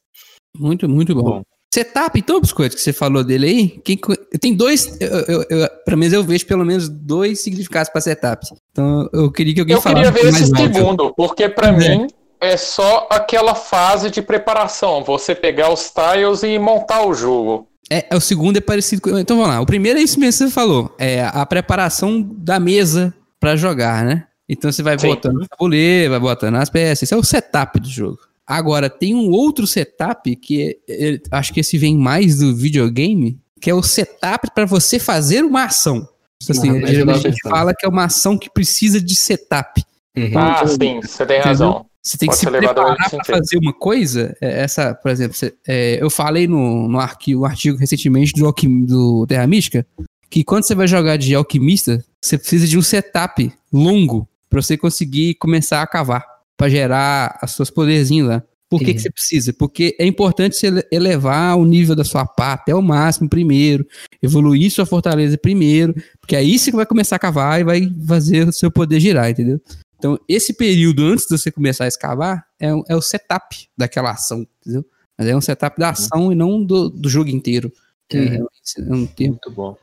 Muito, 0.57 0.87
muito 0.87 1.13
bom. 1.15 1.21
Bom. 1.23 1.41
Setup, 1.73 2.19
então, 2.19 2.39
Biscoito, 2.39 2.75
que 2.75 2.81
você 2.83 2.93
falou 2.93 3.23
dele 3.23 3.47
aí, 3.47 3.97
tem 4.39 4.55
dois, 4.55 4.95
eu, 5.01 5.09
eu, 5.09 5.45
eu, 5.49 5.69
pelo 5.83 5.97
menos 5.97 6.13
eu 6.13 6.23
vejo 6.23 6.45
pelo 6.45 6.63
menos 6.63 6.87
dois 6.87 7.41
significados 7.41 7.89
para 7.91 7.99
setup. 7.99 8.45
Então, 8.71 9.09
eu 9.11 9.31
queria 9.31 9.55
que 9.55 9.59
alguém 9.59 9.75
Eu 9.75 9.81
falasse 9.81 10.11
queria 10.11 10.23
ver 10.23 10.31
mais 10.31 10.43
esse 10.43 10.55
alto. 10.61 10.73
segundo, 10.75 11.13
porque 11.15 11.49
pra 11.49 11.69
É. 11.69 11.71
mim 11.71 12.07
é 12.39 12.55
só 12.57 13.07
aquela 13.09 13.55
fase 13.55 14.11
de 14.11 14.21
preparação. 14.21 15.03
Você 15.03 15.33
pegar 15.33 15.73
os 15.73 15.89
tiles 15.91 16.43
e 16.43 16.59
montar 16.59 17.07
o 17.07 17.13
jogo. 17.15 17.67
É, 17.93 18.07
é, 18.09 18.15
o 18.15 18.19
segundo 18.19 18.57
é 18.57 18.61
parecido 18.61 19.03
com. 19.03 19.19
Então 19.19 19.37
vamos 19.37 19.53
lá. 19.53 19.61
O 19.61 19.67
primeiro 19.67 19.99
é 19.99 20.01
isso 20.01 20.19
mesmo 20.19 20.39
que 20.39 20.49
você 20.49 20.51
falou. 20.51 20.95
É 20.97 21.23
a 21.25 21.45
preparação 21.45 22.21
da 22.21 22.59
mesa 22.59 23.13
para 23.39 23.55
jogar, 23.55 24.03
né? 24.03 24.25
Então 24.49 24.71
você 24.71 24.81
vai 24.81 24.97
Sim. 24.97 25.09
botando 25.09 25.37
o 25.37 25.47
tabuleiro, 25.47 26.09
vai 26.09 26.19
botando 26.19 26.55
as 26.55 26.71
peças. 26.71 27.03
Esse 27.03 27.13
é 27.13 27.17
o 27.17 27.23
setup 27.23 27.79
do 27.79 27.87
jogo. 27.87 28.17
Agora, 28.47 28.89
tem 28.89 29.13
um 29.13 29.29
outro 29.29 29.67
setup 29.67 30.35
que 30.35 30.79
é- 30.89 31.13
é- 31.13 31.19
acho 31.31 31.53
que 31.53 31.59
esse 31.59 31.77
vem 31.77 31.95
mais 31.95 32.39
do 32.39 32.55
videogame, 32.55 33.39
que 33.61 33.69
é 33.69 33.73
o 33.75 33.83
setup 33.83 34.49
para 34.55 34.65
você 34.65 34.97
fazer 34.97 35.45
uma 35.45 35.65
ação. 35.65 36.07
Assim, 36.49 36.71
mas 36.71 36.89
eu 36.89 36.95
geralmente 36.95 37.27
a 37.27 37.29
gente 37.29 37.47
fala 37.47 37.73
que 37.73 37.85
é 37.85 37.89
uma 37.89 38.05
ação 38.05 38.37
que 38.37 38.49
precisa 38.49 38.99
de 38.99 39.15
setup. 39.15 39.83
Uhum. 40.17 40.37
Ah, 40.37 40.65
sim, 40.67 40.99
você 40.99 41.25
tem 41.25 41.39
razão. 41.39 41.85
Você 42.05 42.17
tem 42.17 42.27
que 42.27 42.33
Pode 42.33 42.39
se 42.39 42.45
ser 42.45 42.49
levado 42.51 42.75
preparar 42.75 43.09
para 43.09 43.23
fazer 43.37 43.57
uma 43.57 43.71
coisa. 43.73 44.35
é, 44.41 44.61
Essa, 44.61 44.93
por 44.93 45.09
exemplo, 45.09 45.35
você- 45.37 45.53
é, 45.65 46.01
eu 46.01 46.09
falei 46.09 46.47
no, 46.47 46.87
no 46.89 46.99
arquivo, 46.99 47.45
artigo 47.45 47.77
recentemente 47.77 48.33
do, 48.33 48.45
alquim, 48.45 48.85
do 48.85 49.25
Terra 49.25 49.47
Mística 49.47 49.85
que 50.29 50.43
quando 50.43 50.63
você 50.65 50.73
vai 50.75 50.87
jogar 50.87 51.15
de 51.15 51.33
alquimista, 51.35 52.03
você 52.19 52.37
precisa 52.39 52.67
de 52.67 52.77
um 52.77 52.81
setup 52.81 53.53
longo 53.71 54.27
para 54.49 54.61
você 54.61 54.75
conseguir 54.75 55.35
começar 55.35 55.81
a 55.81 55.87
cavar, 55.87 56.25
para 56.57 56.69
gerar 56.69 57.39
os 57.43 57.51
seus 57.51 57.69
poderzinhos 57.69 58.27
lá. 58.29 58.43
Por 58.67 58.79
que, 58.79 58.87
Uhum. 58.87 58.93
que 58.95 58.99
você 58.99 59.11
precisa? 59.11 59.53
Porque 59.53 59.95
é 59.99 60.05
importante 60.05 60.55
você 60.55 60.67
ele- 60.67 60.83
elevar 60.91 61.55
o 61.57 61.63
nível 61.63 61.95
da 61.95 62.03
sua 62.03 62.25
pá 62.25 62.53
até 62.53 62.73
o 62.73 62.81
máximo 62.81 63.29
primeiro, 63.29 63.85
evoluir 64.23 64.71
sua 64.71 64.85
fortaleza 64.87 65.37
primeiro, 65.37 65.93
porque 66.19 66.35
aí 66.35 66.57
você 66.57 66.71
vai 66.71 66.85
começar 66.87 67.15
a 67.17 67.19
cavar 67.19 67.61
e 67.61 67.63
vai 67.63 67.93
fazer 68.07 68.47
o 68.47 68.51
seu 68.51 68.71
poder 68.71 68.99
girar, 68.99 69.29
entendeu? 69.29 69.61
Então, 70.03 70.19
esse 70.27 70.51
período 70.53 71.05
antes 71.05 71.25
de 71.27 71.37
você 71.37 71.49
começar 71.49 71.85
a 71.85 71.87
escavar 71.87 72.45
é, 72.59 72.73
o- 72.73 72.83
é 72.89 72.93
o 72.95 73.01
setup 73.01 73.69
daquela 73.77 74.11
ação, 74.11 74.45
entendeu? 74.59 74.83
Mas 75.17 75.27
é 75.29 75.33
um 75.33 75.39
setup 75.39 75.79
da 75.79 75.91
ação 75.91 76.29
e 76.29 76.35
não 76.35 76.61
do, 76.61 76.89
do 76.89 77.07
jogo 77.09 77.29
inteiro. 77.29 77.71
É, 78.11 78.17
Uhum. 78.17 78.47
é 78.79 78.93
um 78.93 79.05
termo 79.05 79.31
Muito 79.35 79.51
bom. 79.51 79.77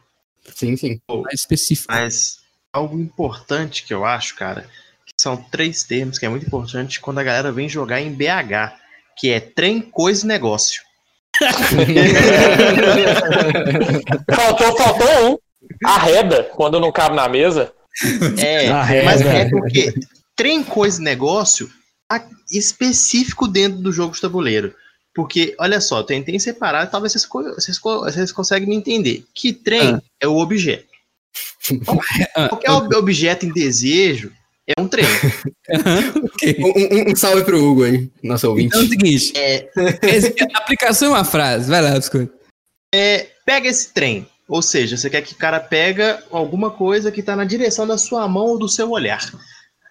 Sim, 0.55 0.76
sim. 0.76 1.01
mais 1.09 1.40
específico. 1.40 1.90
Mas 1.90 2.40
algo 2.70 3.01
importante 3.01 3.82
que 3.82 3.94
eu 3.94 4.05
acho, 4.05 4.36
cara, 4.36 4.66
que 5.06 5.14
são 5.16 5.38
três 5.38 5.84
termos 5.84 6.18
que 6.18 6.26
é 6.26 6.28
muito 6.28 6.44
importante 6.47 7.01
quando 7.01 7.18
a 7.18 7.24
galera 7.24 7.51
vem 7.51 7.66
jogar 7.66 8.02
em 8.02 8.12
BH, 8.12 8.74
que 9.16 9.30
é 9.30 9.40
trem, 9.40 9.80
coisa 9.80 10.26
e 10.26 10.28
negócio. 10.28 10.82
Faltou, 14.34 14.76
faltou 14.76 15.30
um. 15.32 15.38
Arreda, 15.84 16.44
quando 16.55 16.78
não 16.78 16.92
cabe 16.92 17.16
na 17.16 17.26
mesa. 17.28 17.72
É, 18.39 18.69
Arreda. 18.69 19.05
mas 19.05 19.21
é 19.23 19.49
porque 19.49 19.93
trem, 20.37 20.62
coisa 20.62 21.01
e 21.01 21.05
negócio 21.05 21.71
específico 22.51 23.47
dentro 23.47 23.79
do 23.81 23.93
jogo 23.93 24.15
de 24.15 24.21
tabuleiro. 24.21 24.75
Porque, 25.15 25.55
olha 25.59 25.81
só, 25.81 25.99
eu 25.99 26.05
tentei 26.05 26.39
separar, 26.39 26.87
talvez 26.91 27.12
vocês, 27.12 27.27
vocês, 27.57 27.79
vocês 27.79 28.33
conseguem 28.33 28.69
me 28.69 28.77
entender. 28.77 29.25
Que 29.35 29.53
trem 29.53 29.95
Ah. 29.95 30.03
é 30.21 30.27
o 30.29 30.37
objeto. 30.39 30.87
Ah, 32.37 32.49
Qualquer 32.49 32.71
ob- 32.71 32.95
objeto 32.97 33.45
em 33.47 33.53
desejo 33.53 34.33
é 34.67 34.81
um 34.81 34.89
trem. 34.89 35.05
ok. 36.25 36.57
Um, 36.59 36.67
um- 37.09 37.12
um 37.12 37.17
salve 37.17 37.45
pro 37.45 37.62
Hugo 37.62 37.85
aí, 37.85 38.09
nosso 38.23 38.49
ouvinte. 38.49 38.69
Então 38.69 38.81
é 38.81 38.85
o 38.85 38.89
seguinte: 38.89 39.33
É, 39.37 39.69
esse- 40.03 40.35
aplicação 40.55 41.09
é 41.09 41.19
uma 41.19 41.25
frase. 41.25 41.69
Vai 41.71 41.83
lá, 41.83 41.91
biscoito. 41.99 42.33
pega 43.45 43.69
esse 43.69 43.93
trem. 43.93 44.27
Ou 44.51 44.60
seja, 44.60 44.97
você 44.97 45.09
quer 45.09 45.22
que 45.22 45.32
o 45.32 45.36
cara 45.36 45.60
pega 45.60 46.24
alguma 46.28 46.72
coisa 46.72 47.12
que 47.12 47.22
tá 47.22 47.36
na 47.36 47.44
direção 47.44 47.86
da 47.86 47.97
sua 47.97 48.27
mão 48.27 48.47
ou 48.47 48.59
do 48.59 48.68
seu 48.68 48.90
olhar. 48.90 49.31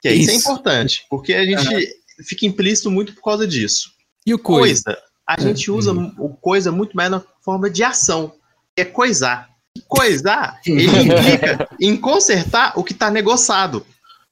Que 0.02 0.10
é, 0.10 0.14
isso. 0.14 0.32
é 0.32 0.36
Isso. 0.36 0.50
importante, 0.50 1.06
porque 1.10 1.34
a 1.34 1.46
gente 1.46 1.96
fica 2.28 2.46
implícito 2.46 2.92
muito 2.92 3.14
por 3.14 3.24
causa 3.24 3.48
disso. 3.48 3.90
E 4.26 4.34
o 4.34 4.38
coisa? 4.38 4.84
Coisa, 4.84 5.02
a 5.26 5.40
gente 5.40 5.72
usa 5.72 5.94
o 5.94 6.30
coisa 6.42 6.74
muito 6.74 6.94
mais 6.94 7.10
na 7.10 7.24
forma 7.42 7.70
de 7.70 7.86
ação, 7.86 8.34
que 8.76 8.82
é 8.82 8.86
coisar. 8.86 9.48
Coisar, 9.88 10.60
ele 10.66 10.88
implica 11.08 11.70
em 11.80 11.96
consertar 11.96 12.74
o 12.78 12.84
que 12.84 12.94
tá 12.94 13.10
negociado. 13.10 13.86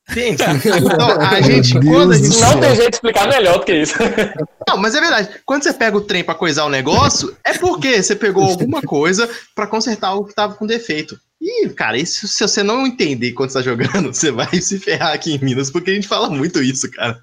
Entende? 0.09 0.43
Então, 0.87 1.21
a 1.21 1.41
gente, 1.41 1.73
quando 1.73 2.13
a 2.13 2.17
gente. 2.17 2.39
Não 2.39 2.59
tem 2.59 2.75
jeito 2.75 2.89
de 2.89 2.95
explicar 2.95 3.27
melhor 3.27 3.59
do 3.59 3.65
que 3.65 3.73
isso. 3.73 3.95
não, 4.67 4.77
mas 4.77 4.95
é 4.95 5.01
verdade. 5.01 5.29
Quando 5.45 5.63
você 5.63 5.73
pega 5.73 5.97
o 5.97 6.01
trem 6.01 6.23
pra 6.23 6.35
coisar 6.35 6.65
o 6.65 6.69
negócio, 6.69 7.35
é 7.43 7.53
porque 7.53 8.01
você 8.01 8.15
pegou 8.15 8.43
alguma 8.43 8.81
coisa 8.81 9.29
pra 9.53 9.67
consertar 9.67 10.09
algo 10.09 10.27
que 10.27 10.35
tava 10.35 10.55
com 10.55 10.65
defeito. 10.65 11.19
E, 11.41 11.69
cara, 11.69 11.97
isso, 11.97 12.27
se 12.27 12.41
você 12.41 12.63
não 12.63 12.87
entender 12.87 13.33
quando 13.33 13.49
você 13.49 13.59
tá 13.59 13.63
jogando, 13.63 14.07
você 14.13 14.31
vai 14.31 14.59
se 14.59 14.79
ferrar 14.79 15.13
aqui 15.13 15.35
em 15.35 15.43
Minas, 15.43 15.69
porque 15.69 15.91
a 15.91 15.93
gente 15.93 16.07
fala 16.07 16.29
muito 16.29 16.61
isso, 16.61 16.89
cara. 16.91 17.19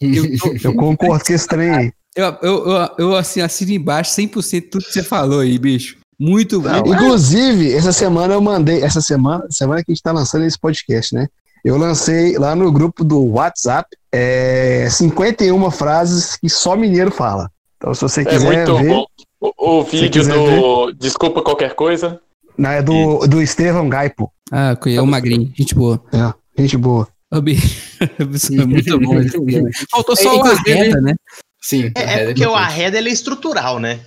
Eu, 0.00 0.24
Eu 0.62 0.74
concordo 0.74 1.24
com 1.24 1.32
esse 1.32 1.46
trem 1.46 1.70
aí. 1.70 1.92
eu, 2.14 2.36
eu, 2.42 2.66
eu, 2.66 2.88
eu, 2.98 3.16
assim, 3.16 3.40
assino 3.40 3.72
embaixo 3.72 4.10
100% 4.12 4.68
tudo 4.70 4.84
que 4.84 4.92
você 4.92 5.02
falou 5.02 5.40
aí, 5.40 5.58
bicho. 5.58 5.96
Muito 6.18 6.60
bom. 6.60 6.78
Inclusive, 6.86 7.72
essa 7.72 7.92
semana 7.92 8.34
eu 8.34 8.40
mandei, 8.40 8.82
essa 8.82 9.00
semana, 9.00 9.44
semana 9.50 9.82
que 9.82 9.90
a 9.90 9.94
gente 9.94 10.02
tá 10.02 10.12
lançando 10.12 10.44
esse 10.44 10.58
podcast, 10.58 11.14
né? 11.14 11.26
Eu 11.64 11.76
lancei 11.78 12.36
lá 12.36 12.54
no 12.54 12.70
grupo 12.70 13.02
do 13.02 13.24
WhatsApp 13.24 13.88
é, 14.12 14.86
51 14.90 15.70
frases 15.70 16.36
que 16.36 16.48
só 16.48 16.76
mineiro 16.76 17.10
fala. 17.10 17.50
Então, 17.78 17.94
se 17.94 18.02
você 18.02 18.20
É 18.20 18.24
quiser 18.24 18.44
muito 18.66 18.76
ver, 18.76 18.88
bom. 18.88 19.06
O, 19.40 19.78
o 19.80 19.82
vídeo 19.84 20.22
do 20.24 20.92
Desculpa 20.92 21.42
Qualquer 21.42 21.74
Coisa. 21.74 22.20
não, 22.56 22.70
é 22.70 22.82
do, 22.82 23.26
do 23.26 23.40
Estevão 23.42 23.88
Gaipo. 23.88 24.30
Ah, 24.52 24.76
é 24.86 25.00
o 25.00 25.06
magrinho. 25.06 25.52
Gente 25.56 25.74
boa. 25.74 26.02
É, 26.12 26.62
gente 26.62 26.76
boa. 26.76 27.08
É 27.34 28.64
muito 28.66 28.98
bom. 29.00 29.70
Faltou 29.90 30.14
só 30.16 30.28
É, 30.28 30.32
o 30.32 30.36
inclusive- 30.36 30.72
arreda, 30.72 31.00
né? 31.00 31.14
Sim. 31.60 31.90
É, 31.96 32.02
é 32.22 32.24
porque 32.26 32.46
o 32.46 32.54
arreda 32.54 32.98
ele 32.98 33.08
é 33.08 33.12
estrutural, 33.12 33.80
né? 33.80 34.00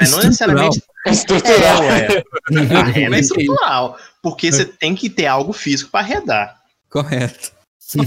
Mas 0.00 0.12
não 0.12 0.20
Estrutural. 0.20 0.68
necessariamente. 0.68 0.82
Estrutural. 1.06 1.82
É, 1.82 2.08
ué. 2.08 2.24
Arreda 2.78 3.16
é 3.16 3.20
estrutural. 3.20 3.96
Porque 4.22 4.52
você 4.52 4.64
tem 4.64 4.94
que 4.94 5.08
ter 5.10 5.26
algo 5.26 5.52
físico 5.52 5.90
pra 5.90 6.00
arredar. 6.00 6.57
Correto. 6.90 7.52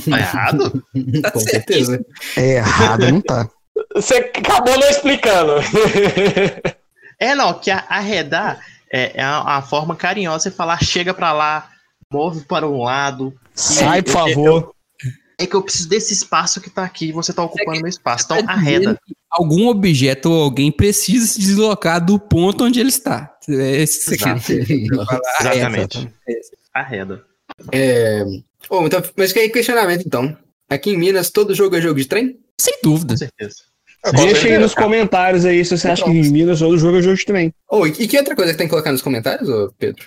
Tá 0.09 0.17
errado? 0.19 0.83
Com 1.33 1.39
certeza. 1.39 2.03
É 2.37 2.55
errado, 2.57 3.11
não 3.11 3.21
tá. 3.21 3.49
Você 3.95 4.15
acabou 4.15 4.77
não 4.79 4.89
explicando. 4.89 5.53
É, 7.19 7.35
não, 7.35 7.53
que 7.53 7.69
arredar 7.69 8.59
é, 8.91 9.19
é 9.19 9.21
a, 9.23 9.57
a 9.57 9.61
forma 9.61 9.95
carinhosa 9.95 10.37
de 10.37 10.43
você 10.45 10.51
falar, 10.57 10.83
chega 10.83 11.13
pra 11.13 11.31
lá, 11.31 11.69
move 12.11 12.41
para 12.45 12.67
um 12.67 12.81
lado. 12.81 13.31
Sai, 13.53 14.01
por 14.01 14.09
eu- 14.09 14.13
favor. 14.33 14.75
É 15.37 15.45
que 15.45 15.55
eu 15.55 15.61
preciso 15.61 15.87
desse 15.87 16.13
espaço 16.13 16.59
que 16.59 16.69
tá 16.71 16.83
aqui 16.83 17.11
você 17.11 17.31
tá 17.31 17.43
ocupando 17.43 17.79
meu 17.79 17.87
espaço. 17.87 18.25
Então, 18.25 18.43
Tá 18.43 18.53
arreda. 18.53 18.99
Algum 19.29 19.67
objeto 19.67 20.31
ou 20.31 20.43
alguém 20.43 20.71
precisa 20.71 21.27
se 21.27 21.39
deslocar 21.39 22.03
do 22.03 22.17
ponto 22.19 22.63
onde 22.63 22.79
ele 22.79 22.89
está. 22.89 23.31
É 23.47 23.81
esse 23.81 23.99
que 23.99 24.05
você 24.05 24.17
quer. 24.17 24.39
Falar 24.95 25.19
arreda. 25.39 25.51
Exatamente. 25.51 26.13
Arreda. 26.73 27.25
É... 27.71 28.23
Bom, 28.69 28.85
então, 28.85 29.01
mas 29.15 29.31
que 29.31 29.39
aí 29.39 29.49
questionamento 29.49 30.03
então. 30.05 30.35
Aqui 30.69 30.91
em 30.91 30.97
Minas, 30.97 31.29
todo 31.29 31.53
jogo 31.53 31.75
é 31.75 31.81
jogo 31.81 31.99
de 31.99 32.07
trem? 32.07 32.39
Sem 32.59 32.75
dúvida. 32.83 33.13
Com 33.13 33.17
certeza. 33.17 33.55
Deixa 34.13 34.47
aí 34.47 34.57
nos 34.57 34.73
comentários 34.73 35.45
aí 35.45 35.63
se 35.63 35.77
você 35.77 35.89
acha 35.89 36.03
que 36.03 36.09
em 36.09 36.31
Minas 36.31 36.59
todo 36.59 36.77
jogo 36.77 36.97
é 36.97 37.01
jogo 37.01 37.15
de 37.15 37.25
trem. 37.25 37.53
Oh, 37.69 37.85
e 37.85 37.91
que 37.91 38.17
outra 38.17 38.35
coisa 38.35 38.51
que 38.51 38.57
tem 38.57 38.67
que 38.67 38.71
colocar 38.71 38.91
nos 38.91 39.01
comentários, 39.01 39.49
Pedro? 39.77 40.03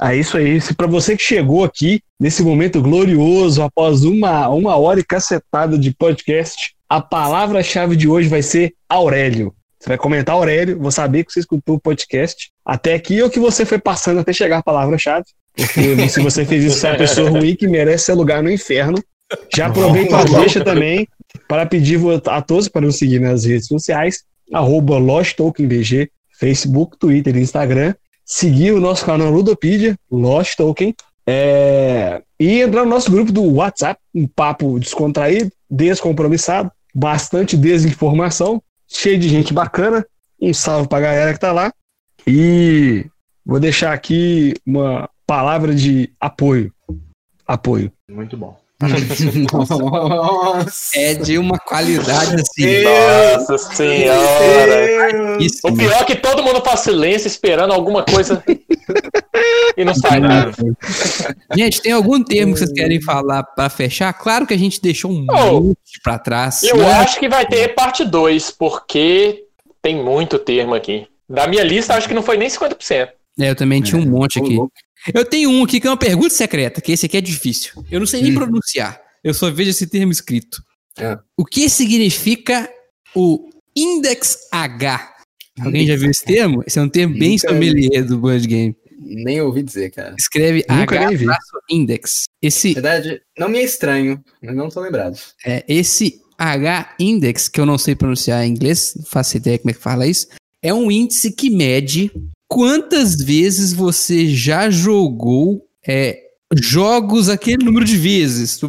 É 0.00 0.16
isso 0.16 0.36
aí. 0.36 0.60
Se 0.60 0.74
para 0.74 0.86
você 0.86 1.16
que 1.16 1.22
chegou 1.22 1.64
aqui 1.64 2.00
nesse 2.18 2.42
momento 2.42 2.80
glorioso, 2.80 3.62
após 3.62 4.04
uma, 4.04 4.48
uma 4.48 4.76
hora 4.76 4.98
e 4.98 5.04
cacetada 5.04 5.78
de 5.78 5.94
podcast, 5.94 6.74
a 6.88 7.00
palavra-chave 7.00 7.94
de 7.94 8.08
hoje 8.08 8.28
vai 8.28 8.42
ser 8.42 8.74
Aurélio. 8.88 9.54
Você 9.78 9.88
vai 9.88 9.98
comentar 9.98 10.34
Aurélio, 10.34 10.78
vou 10.78 10.90
saber 10.90 11.24
que 11.24 11.32
você 11.32 11.40
escutou 11.40 11.76
o 11.76 11.80
podcast 11.80 12.50
até 12.64 12.94
aqui 12.94 13.22
ou 13.22 13.30
que 13.30 13.38
você 13.38 13.64
foi 13.64 13.78
passando 13.78 14.20
até 14.20 14.32
chegar 14.32 14.58
a 14.58 14.62
palavra-chave. 14.62 15.26
Porque 15.58 16.08
se 16.08 16.22
você 16.22 16.44
fez 16.44 16.64
isso, 16.64 16.78
você 16.78 16.86
é 16.86 16.90
uma 16.90 16.98
pessoa 16.98 17.30
ruim 17.30 17.56
que 17.56 17.66
merece 17.66 18.04
seu 18.04 18.14
lugar 18.14 18.42
no 18.42 18.50
inferno. 18.50 19.02
Já 19.54 19.66
aproveita 19.66 20.16
a 20.16 20.24
deixa 20.24 20.62
também 20.62 21.08
para 21.48 21.66
pedir 21.66 21.98
a 22.26 22.40
todos 22.40 22.68
para 22.68 22.86
nos 22.86 22.96
seguir 22.96 23.20
nas 23.20 23.44
redes 23.44 23.66
sociais, 23.66 24.22
arroba 24.52 24.96
LostTokenBG, 24.98 26.10
Facebook, 26.38 26.96
Twitter 26.96 27.36
e 27.36 27.40
Instagram. 27.40 27.94
Seguir 28.24 28.72
o 28.72 28.80
nosso 28.80 29.04
canal 29.04 29.30
Ludopedia, 29.30 29.96
Lost 30.10 30.56
Token. 30.56 30.94
é, 31.26 32.22
e 32.38 32.60
entrar 32.60 32.84
no 32.84 32.90
nosso 32.90 33.10
grupo 33.10 33.32
do 33.32 33.42
WhatsApp, 33.54 34.00
um 34.14 34.26
papo 34.26 34.78
descontraído, 34.78 35.50
descompromissado, 35.68 36.70
bastante 36.94 37.56
desinformação, 37.56 38.62
cheio 38.86 39.18
de 39.18 39.28
gente 39.28 39.52
bacana. 39.52 40.06
Um 40.40 40.54
salve 40.54 40.88
pra 40.88 41.00
galera 41.00 41.34
que 41.34 41.40
tá 41.40 41.50
lá. 41.50 41.72
E 42.26 43.06
vou 43.44 43.58
deixar 43.58 43.92
aqui 43.92 44.54
uma 44.64 45.08
palavra 45.28 45.74
de 45.74 46.10
apoio. 46.18 46.72
Apoio. 47.46 47.92
Muito 48.10 48.34
bom. 48.36 48.56
Nossa. 49.52 50.98
É 50.98 51.14
de 51.14 51.36
uma 51.36 51.58
qualidade 51.58 52.36
assim. 52.36 52.84
Nossa 52.84 53.58
senhora. 53.58 55.42
Isso, 55.42 55.60
O 55.64 55.76
pior 55.76 56.00
é 56.00 56.04
que 56.04 56.14
todo 56.14 56.42
mundo 56.42 56.62
faz 56.64 56.80
silêncio 56.80 57.26
esperando 57.26 57.72
alguma 57.74 58.04
coisa 58.04 58.42
e 59.76 59.84
não 59.84 59.94
sai 59.94 60.20
nada. 60.20 60.52
Gente, 61.56 61.82
tem 61.82 61.92
algum 61.92 62.22
termo 62.22 62.52
que 62.54 62.60
vocês 62.60 62.72
querem 62.72 63.02
falar 63.02 63.42
pra 63.42 63.68
fechar? 63.68 64.12
Claro 64.14 64.46
que 64.46 64.54
a 64.54 64.58
gente 64.58 64.80
deixou 64.80 65.10
um 65.10 65.26
Oh, 65.30 65.60
monte 65.60 66.00
pra 66.02 66.18
trás. 66.18 66.62
Eu 66.62 66.78
né? 66.78 66.92
acho 66.92 67.18
que 67.18 67.28
vai 67.28 67.44
ter 67.46 67.74
parte 67.74 68.04
2, 68.04 68.52
porque 68.52 69.44
tem 69.82 70.02
muito 70.02 70.38
termo 70.38 70.74
aqui. 70.74 71.06
Da 71.28 71.46
minha 71.46 71.64
lista, 71.64 71.94
acho 71.94 72.08
que 72.08 72.14
não 72.14 72.22
foi 72.22 72.38
nem 72.38 72.48
50%. 72.48 73.08
É, 73.40 73.50
eu 73.50 73.56
também 73.56 73.80
tinha 73.82 74.00
um 74.00 74.06
monte 74.06 74.40
Ô, 74.40 74.44
aqui. 74.44 74.56
Eu 75.14 75.24
tenho 75.24 75.50
um 75.50 75.64
aqui 75.64 75.80
que 75.80 75.86
é 75.86 75.90
uma 75.90 75.96
pergunta 75.96 76.30
secreta, 76.30 76.80
que 76.80 76.92
esse 76.92 77.06
aqui 77.06 77.16
é 77.16 77.20
difícil. 77.20 77.84
Eu 77.90 78.00
não 78.00 78.06
sei 78.06 78.22
nem 78.22 78.32
Hum. 78.32 78.36
pronunciar. 78.36 79.00
Eu 79.22 79.32
só 79.34 79.50
vejo 79.50 79.70
esse 79.70 79.86
termo 79.86 80.12
escrito. 80.12 80.62
É. 80.98 81.18
O 81.36 81.44
que 81.44 81.68
significa 81.68 82.68
o 83.14 83.48
index 83.76 84.36
H? 84.52 85.14
Alguém 85.60 85.86
já 85.86 85.96
viu 85.96 86.10
esse 86.10 86.24
termo? 86.24 86.62
Esse 86.66 86.78
é 86.78 86.82
um 86.82 86.88
termo 86.88 87.18
bem 87.18 87.32
Nunca- 87.32 87.48
sommelier 87.48 88.04
do 88.04 88.18
Board 88.18 88.46
Game. 88.46 88.76
Nem 89.00 89.40
ouvi 89.40 89.62
dizer, 89.62 89.90
cara. 89.90 90.14
Escreve 90.18 90.64
Nunca 90.68 91.00
H 91.08 91.38
index. 91.70 92.24
Esse, 92.42 92.68
Na 92.74 92.80
verdade, 92.80 93.22
não 93.38 93.48
me 93.48 93.58
é 93.58 93.62
estranho, 93.64 94.22
mas 94.42 94.54
não 94.54 94.68
tô 94.68 94.80
lembrado. 94.80 95.18
é, 95.44 95.64
esse 95.68 96.20
H 96.36 96.94
index, 96.98 97.48
que 97.48 97.60
eu 97.60 97.66
não 97.66 97.78
sei 97.78 97.94
pronunciar 97.94 98.44
em 98.44 98.50
inglês, 98.50 98.94
não 98.96 99.04
faço 99.04 99.36
ideia 99.36 99.58
como 99.58 99.70
é 99.70 99.74
que 99.74 99.80
fala 99.80 100.06
isso, 100.06 100.26
é 100.62 100.72
um 100.74 100.90
índice 100.90 101.32
que 101.32 101.48
mede 101.50 102.10
quantas 102.48 103.16
vezes 103.16 103.72
você 103.72 104.28
já 104.28 104.70
jogou 104.70 105.66
é, 105.86 106.18
jogos 106.54 107.28
aquele 107.28 107.64
número 107.64 107.84
de 107.84 107.96
vezes. 107.96 108.60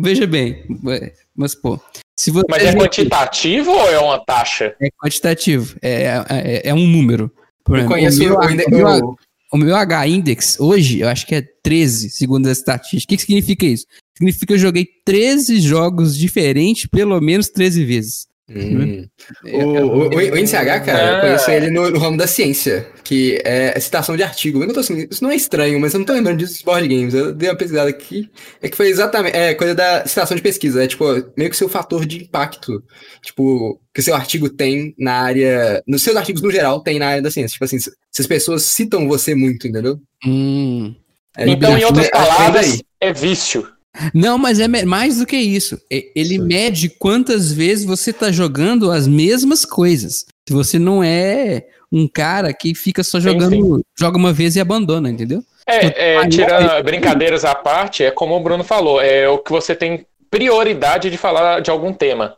Veja 0.00 0.26
bem, 0.26 0.64
é, 0.88 1.12
mas 1.34 1.54
pô, 1.54 1.78
se 2.18 2.30
você 2.30 2.46
Mas 2.50 2.62
é 2.62 2.66
jogou- 2.72 2.86
quantitativo 2.86 3.70
ou 3.70 3.90
é 3.90 3.98
uma 3.98 4.18
taxa? 4.18 4.74
é 4.80 4.88
quantitativo, 5.00 5.76
é, 5.82 6.04
é, 6.30 6.68
é 6.70 6.74
um 6.74 6.86
número. 6.86 7.30
Por 7.62 7.76
Eu 7.78 7.80
exemplo, 7.84 7.94
conheço 7.96 8.16
o 8.22 8.24
meu, 8.24 8.36
o, 8.38 8.70
meu- 8.70 9.04
o- 9.10 9.16
o 9.52 9.56
meu 9.58 9.76
H-index 9.76 10.58
hoje, 10.58 11.00
eu 11.00 11.08
acho 11.08 11.26
que 11.26 11.34
é 11.34 11.42
13, 11.62 12.10
segundo 12.10 12.48
a 12.48 12.52
estatística. 12.52 13.04
O 13.04 13.08
que, 13.08 13.16
que 13.16 13.22
significa 13.22 13.66
isso? 13.66 13.86
Significa 14.16 14.46
que 14.46 14.52
eu 14.54 14.58
joguei 14.58 14.86
13 15.04 15.60
jogos 15.60 16.16
diferentes, 16.16 16.86
pelo 16.86 17.20
menos 17.20 17.48
13 17.48 17.84
vezes. 17.84 18.26
Hum. 18.48 19.06
É, 19.44 19.64
O, 19.64 20.04
o, 20.04 20.08
o 20.08 20.38
índice 20.38 20.56
H, 20.56 20.80
cara, 20.80 21.16
eu 21.16 21.20
conheço 21.20 21.50
ele 21.50 21.70
no, 21.70 21.90
no 21.90 21.98
ramo 21.98 22.16
da 22.16 22.28
ciência, 22.28 22.86
que 23.02 23.40
é 23.44 23.78
citação 23.80 24.16
de 24.16 24.22
artigo. 24.22 24.62
Eu 24.62 24.66
não 24.66 24.74
tô 24.74 24.80
assim, 24.80 25.06
isso 25.10 25.22
não 25.22 25.30
é 25.30 25.36
estranho, 25.36 25.80
mas 25.80 25.92
eu 25.94 25.98
não 25.98 26.06
tô 26.06 26.12
lembrando 26.12 26.38
disso 26.38 26.52
dos 26.54 26.62
board 26.62 26.86
games. 26.86 27.12
Eu 27.12 27.32
dei 27.32 27.48
uma 27.48 27.56
pesquisada 27.56 27.90
aqui. 27.90 28.30
É 28.62 28.68
que 28.68 28.76
foi 28.76 28.88
exatamente. 28.88 29.36
É 29.36 29.54
coisa 29.54 29.74
da 29.74 30.06
citação 30.06 30.36
de 30.36 30.42
pesquisa. 30.42 30.84
É 30.84 30.86
tipo, 30.86 31.04
meio 31.36 31.50
que 31.50 31.56
seu 31.56 31.68
fator 31.68 32.06
de 32.06 32.22
impacto. 32.22 32.82
Tipo, 33.22 33.80
que 33.92 34.00
seu 34.02 34.14
artigo 34.14 34.48
tem 34.48 34.94
na 34.98 35.14
área. 35.14 35.82
Nos 35.86 36.02
seus 36.02 36.16
artigos 36.16 36.42
no 36.42 36.50
geral 36.50 36.80
tem 36.80 36.98
na 36.98 37.08
área 37.08 37.22
da 37.22 37.30
ciência. 37.30 37.54
Tipo 37.54 37.64
assim, 37.64 37.80
se 37.80 37.90
se 38.16 38.22
as 38.22 38.26
pessoas 38.26 38.62
citam 38.62 39.06
você 39.06 39.34
muito, 39.34 39.68
entendeu? 39.68 39.98
Hum. 40.26 40.94
É, 41.36 41.46
Então, 41.46 41.76
em 41.76 41.84
outras 41.84 42.08
acho 42.10 42.12
que 42.12 42.18
vem 42.18 42.36
palavras, 42.36 42.82
é 42.98 43.12
vício. 43.12 43.68
Não, 44.12 44.36
mas 44.38 44.60
é 44.60 44.68
mais 44.84 45.18
do 45.18 45.26
que 45.26 45.36
isso. 45.36 45.80
Ele 45.90 46.38
mede 46.38 46.88
quantas 46.88 47.52
vezes 47.52 47.84
você 47.84 48.12
tá 48.12 48.30
jogando 48.30 48.90
as 48.90 49.06
mesmas 49.08 49.64
coisas. 49.64 50.24
Se 50.48 50.54
você 50.54 50.78
não 50.78 51.02
é 51.02 51.64
um 51.90 52.06
cara 52.08 52.52
que 52.52 52.74
fica 52.74 53.02
só 53.02 53.18
Sim, 53.18 53.24
jogando, 53.24 53.84
joga 53.98 54.18
uma 54.18 54.32
vez 54.32 54.56
e 54.56 54.60
abandona, 54.60 55.08
entendeu? 55.10 55.42
É, 55.66 56.12
é, 56.12 56.18
Aí- 56.18 56.28
tirando 56.28 56.68
brincadeiras 56.84 57.44
à 57.44 57.54
parte, 57.54 58.04
é 58.04 58.10
como 58.10 58.36
o 58.36 58.40
Bruno 58.42 58.62
falou, 58.64 59.00
é 59.00 59.28
o 59.28 59.38
que 59.38 59.50
você 59.50 59.74
tem 59.74 60.04
prioridade 60.30 61.10
de 61.10 61.16
falar 61.16 61.60
de 61.60 61.70
algum 61.70 61.92
tema. 61.92 62.36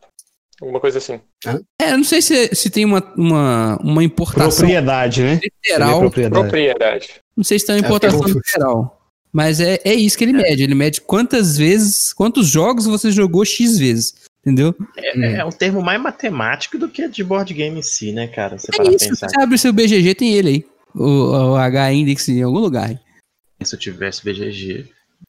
Alguma 0.60 0.80
coisa 0.80 0.98
assim. 0.98 1.20
É, 1.80 1.92
eu 1.92 1.96
não 1.98 2.04
sei 2.04 2.20
se, 2.20 2.54
se 2.54 2.68
tem 2.68 2.84
uma, 2.84 3.00
uma, 3.16 3.78
uma 3.80 4.02
importação 4.02 4.58
Propriedade, 4.66 5.22
né? 5.22 5.40
Literal. 5.64 6.00
propriedade. 6.00 6.42
Propriedade. 6.42 7.08
Não 7.36 7.44
sei 7.44 7.58
se 7.60 7.66
tem 7.66 7.76
uma 7.76 7.86
importação 7.86 8.18
porque- 8.18 8.32
literal. 8.34 8.97
Mas 9.32 9.60
é, 9.60 9.78
é 9.84 9.94
isso 9.94 10.16
que 10.16 10.24
ele 10.24 10.32
mede. 10.32 10.62
Ele 10.62 10.74
mede 10.74 11.00
quantas 11.00 11.56
vezes, 11.56 12.12
quantos 12.12 12.48
jogos 12.48 12.86
você 12.86 13.10
jogou 13.10 13.44
X 13.44 13.78
vezes. 13.78 14.14
Entendeu? 14.40 14.74
É, 14.96 15.40
é 15.40 15.44
um 15.44 15.50
termo 15.50 15.82
mais 15.82 16.00
matemático 16.00 16.78
do 16.78 16.88
que 16.88 17.06
de 17.08 17.22
board 17.22 17.52
game 17.52 17.78
em 17.78 17.82
si, 17.82 18.12
né, 18.12 18.26
cara? 18.28 18.58
Você 18.58 18.68
É 18.72 18.76
para 18.76 18.90
isso. 18.90 19.08
pensar. 19.08 19.28
Você 19.28 19.40
abre 19.40 19.58
seu 19.58 19.72
BGG, 19.72 20.14
tem 20.14 20.32
ele 20.32 20.48
aí. 20.48 20.64
O, 20.94 21.50
o 21.52 21.56
H-index 21.56 22.28
em 22.28 22.42
algum 22.42 22.58
lugar. 22.58 22.98
Se 23.62 23.74
eu 23.74 23.78
tivesse 23.78 24.24
BGG. 24.24 24.86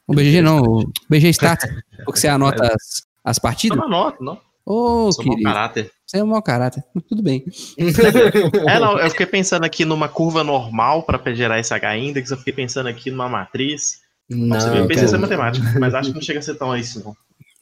O 0.07 0.13
BGG 0.13 0.41
não, 0.41 0.61
o 0.61 0.91
BG 1.09 1.29
Stats. 1.29 1.67
porque 2.05 2.19
você 2.19 2.27
anota 2.27 2.63
as, 2.67 3.03
as 3.23 3.37
Eu 3.37 3.41
partidas. 3.41 3.77
não 3.77 3.85
anoto, 3.85 4.23
não. 4.23 4.39
Ô, 4.65 5.11
Sou 5.11 5.25
mau 5.25 5.35
querido. 5.35 5.43
caráter. 5.49 5.91
Você 6.05 6.17
é 6.17 6.23
um 6.23 6.27
mau 6.27 6.41
caráter. 6.41 6.83
Tudo 7.07 7.21
bem. 7.23 7.43
É, 8.67 8.79
não, 8.79 8.99
eu 8.99 9.09
fiquei 9.09 9.25
pensando 9.27 9.63
aqui 9.63 9.85
numa 9.85 10.07
curva 10.09 10.43
normal 10.43 11.03
para 11.03 11.33
gerar 11.33 11.59
esse 11.59 11.73
H-index, 11.73 12.31
eu 12.31 12.37
fiquei 12.37 12.53
pensando 12.53 12.87
aqui 12.87 13.09
numa 13.11 13.29
matriz. 13.29 13.99
Nossa, 14.29 14.67
eu 14.69 14.81
Não, 14.81 14.87
pensei 14.87 15.05
em 15.05 15.07
ser 15.07 15.11
cara. 15.19 15.21
matemática, 15.21 15.79
mas 15.79 15.93
acho 15.95 16.09
que 16.09 16.15
não 16.15 16.21
chega 16.21 16.39
a 16.39 16.41
ser 16.41 16.55
tão 16.55 16.75
isso, 16.77 17.03
não. 17.03 17.15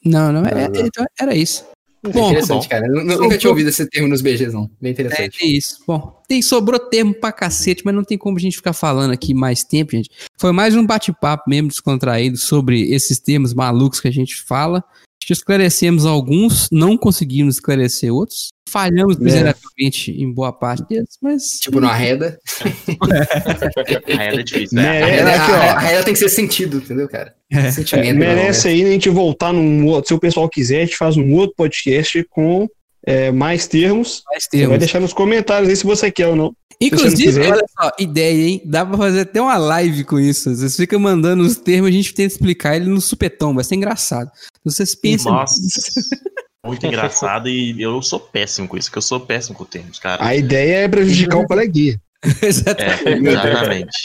Não, 0.04 0.32
não, 0.32 0.44
é, 0.48 0.54
Não, 0.68 0.68
não. 0.80 0.86
então 0.86 1.06
era 1.18 1.34
isso. 1.34 1.64
É 2.04 2.10
Bom, 2.10 2.26
interessante, 2.30 2.62
bom. 2.64 2.68
cara. 2.68 2.86
Eu 2.86 3.04
nu- 3.04 3.18
nunca 3.22 3.36
tinha 3.38 3.50
ouvido 3.50 3.68
esse 3.70 3.84
termo 3.90 4.06
nos 4.06 4.20
BGs, 4.22 4.52
não. 4.52 4.70
Bem 4.80 4.90
É, 4.90 4.92
interessante. 4.92 5.38
tem 5.38 5.56
isso. 5.56 5.82
Bom, 5.86 6.22
tem, 6.28 6.40
sobrou 6.40 6.78
termo 6.78 7.12
pra 7.12 7.32
cacete, 7.32 7.82
mas 7.84 7.92
não 7.94 8.04
tem 8.04 8.16
como 8.16 8.36
a 8.36 8.40
gente 8.40 8.56
ficar 8.56 8.72
falando 8.72 9.10
aqui 9.12 9.34
mais 9.34 9.64
tempo, 9.64 9.92
gente. 9.92 10.08
Foi 10.38 10.52
mais 10.52 10.76
um 10.76 10.86
bate-papo 10.86 11.50
mesmo 11.50 11.68
descontraído 11.68 12.36
sobre 12.36 12.92
esses 12.92 13.18
termos 13.18 13.52
malucos 13.52 13.98
que 13.98 14.06
a 14.06 14.12
gente 14.12 14.36
fala. 14.42 14.84
Acho 15.20 15.26
que 15.26 15.32
esclarecemos 15.32 16.06
alguns, 16.06 16.68
não 16.70 16.96
conseguimos 16.96 17.56
esclarecer 17.56 18.12
outros. 18.14 18.48
Falhamos 18.68 19.16
miseravelmente 19.18 20.10
em 20.12 20.30
boa 20.32 20.52
parte 20.52 20.86
deles, 20.88 21.18
mas. 21.22 21.58
Tipo, 21.58 21.80
numa 21.80 21.94
reda. 21.94 22.38
Aí 24.18 24.28
é 24.38 24.42
difícil. 24.42 24.78
A 24.78 24.82
né? 24.82 25.00
Mere- 25.00 25.10
reda, 25.10 25.30
a- 25.32 25.72
a 25.72 25.78
reda 25.78 26.02
tem 26.04 26.14
que 26.14 26.20
ser 26.20 26.28
sentido, 26.28 26.76
entendeu, 26.78 27.08
cara? 27.08 27.34
É. 27.50 27.70
Sentimento. 27.70 28.18
Merece 28.18 28.68
aí 28.68 28.84
a 28.84 28.90
gente 28.90 29.08
voltar 29.08 29.52
num 29.54 29.86
outro. 29.86 30.08
Se 30.08 30.14
o 30.14 30.18
pessoal 30.20 30.48
quiser, 30.48 30.82
a 30.82 30.84
gente 30.84 30.96
faz 30.98 31.16
um 31.16 31.32
outro 31.32 31.54
podcast 31.56 32.22
com 32.30 32.68
é, 33.08 33.32
mais 33.32 33.66
termos. 33.66 34.22
mais 34.26 34.44
Você 34.44 34.58
vai 34.58 34.60
termos. 34.60 34.78
deixar 34.78 35.00
nos 35.00 35.12
comentários 35.14 35.70
aí 35.70 35.76
se 35.76 35.84
você 35.86 36.10
quer 36.10 36.26
ou 36.26 36.36
não. 36.36 36.52
Inclusive, 36.80 37.40
olha 37.40 37.64
só, 37.80 37.90
ideia, 37.98 38.48
hein? 38.48 38.62
Dá 38.64 38.84
pra 38.86 38.96
fazer 38.96 39.20
até 39.20 39.40
uma 39.40 39.56
live 39.56 40.04
com 40.04 40.20
isso. 40.20 40.54
Vocês 40.54 40.76
ficam 40.76 41.00
mandando 41.00 41.42
os 41.42 41.56
termos, 41.56 41.88
a 41.88 41.92
gente 41.92 42.12
tenta 42.14 42.32
explicar 42.34 42.76
ele 42.76 42.86
no 42.88 43.00
supetão, 43.00 43.54
vai 43.54 43.64
ser 43.64 43.74
engraçado. 43.76 44.30
Vocês 44.64 44.94
pensam. 44.94 45.32
Nossa. 45.32 45.60
Muito 46.64 46.86
engraçado 46.86 47.48
e 47.48 47.80
eu 47.80 48.00
sou 48.02 48.20
péssimo 48.20 48.68
com 48.68 48.76
isso, 48.76 48.92
que 48.92 48.98
eu 48.98 49.02
sou 49.02 49.18
péssimo 49.18 49.56
com 49.56 49.64
termos, 49.64 49.98
cara. 49.98 50.24
A 50.24 50.36
ideia 50.36 50.84
é 50.84 50.88
prejudicar 50.88 51.38
o 51.38 51.46
coleguinha. 51.46 51.98
Exatamente. 52.42 53.08
É, 53.08 53.30
exatamente. 53.30 53.96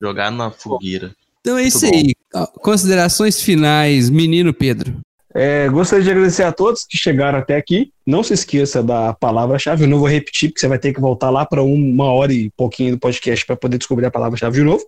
Jogar 0.00 0.30
na 0.30 0.50
fogueira. 0.50 1.12
Então 1.40 1.58
é 1.58 1.64
isso 1.64 1.84
Muito 1.84 2.14
bom. 2.32 2.38
aí. 2.38 2.46
Considerações 2.62 3.42
finais, 3.42 4.08
menino 4.08 4.54
Pedro. 4.54 5.00
É, 5.34 5.68
gostaria 5.68 6.04
de 6.04 6.10
agradecer 6.10 6.42
a 6.42 6.52
todos 6.52 6.84
que 6.84 6.98
chegaram 6.98 7.38
até 7.38 7.56
aqui. 7.56 7.92
Não 8.06 8.22
se 8.22 8.34
esqueça 8.34 8.82
da 8.82 9.12
palavra-chave. 9.14 9.84
Eu 9.84 9.88
não 9.88 9.98
vou 9.98 10.08
repetir, 10.08 10.48
porque 10.48 10.60
você 10.60 10.68
vai 10.68 10.78
ter 10.78 10.92
que 10.92 11.00
voltar 11.00 11.30
lá 11.30 11.46
para 11.46 11.62
uma 11.62 12.12
hora 12.12 12.32
e 12.32 12.50
pouquinho 12.56 12.92
do 12.92 12.98
podcast 12.98 13.46
para 13.46 13.56
poder 13.56 13.78
descobrir 13.78 14.06
a 14.06 14.10
palavra-chave 14.10 14.56
de 14.56 14.64
novo. 14.64 14.82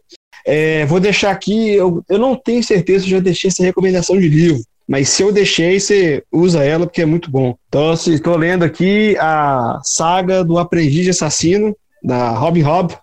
É, 0.44 0.84
vou 0.86 0.98
deixar 0.98 1.30
aqui. 1.30 1.70
Eu, 1.70 2.04
eu 2.08 2.18
não 2.18 2.34
tenho 2.34 2.62
certeza 2.62 3.04
se 3.04 3.10
já 3.10 3.20
deixei 3.20 3.48
essa 3.48 3.62
recomendação 3.62 4.18
de 4.18 4.28
livro. 4.28 4.62
Mas 4.88 5.08
se 5.08 5.22
eu 5.22 5.32
deixei, 5.32 5.78
você 5.78 6.22
usa 6.30 6.64
ela 6.64 6.86
porque 6.86 7.02
é 7.02 7.06
muito 7.06 7.30
bom. 7.30 7.56
Então, 7.68 7.92
estou 7.94 8.36
lendo 8.36 8.64
aqui 8.64 9.16
a 9.18 9.80
saga 9.84 10.44
do 10.44 10.58
Aprendiz 10.58 11.04
de 11.04 11.10
Assassino, 11.10 11.76
da 12.02 12.30
Robin 12.30 12.62
Hobb. 12.62 12.94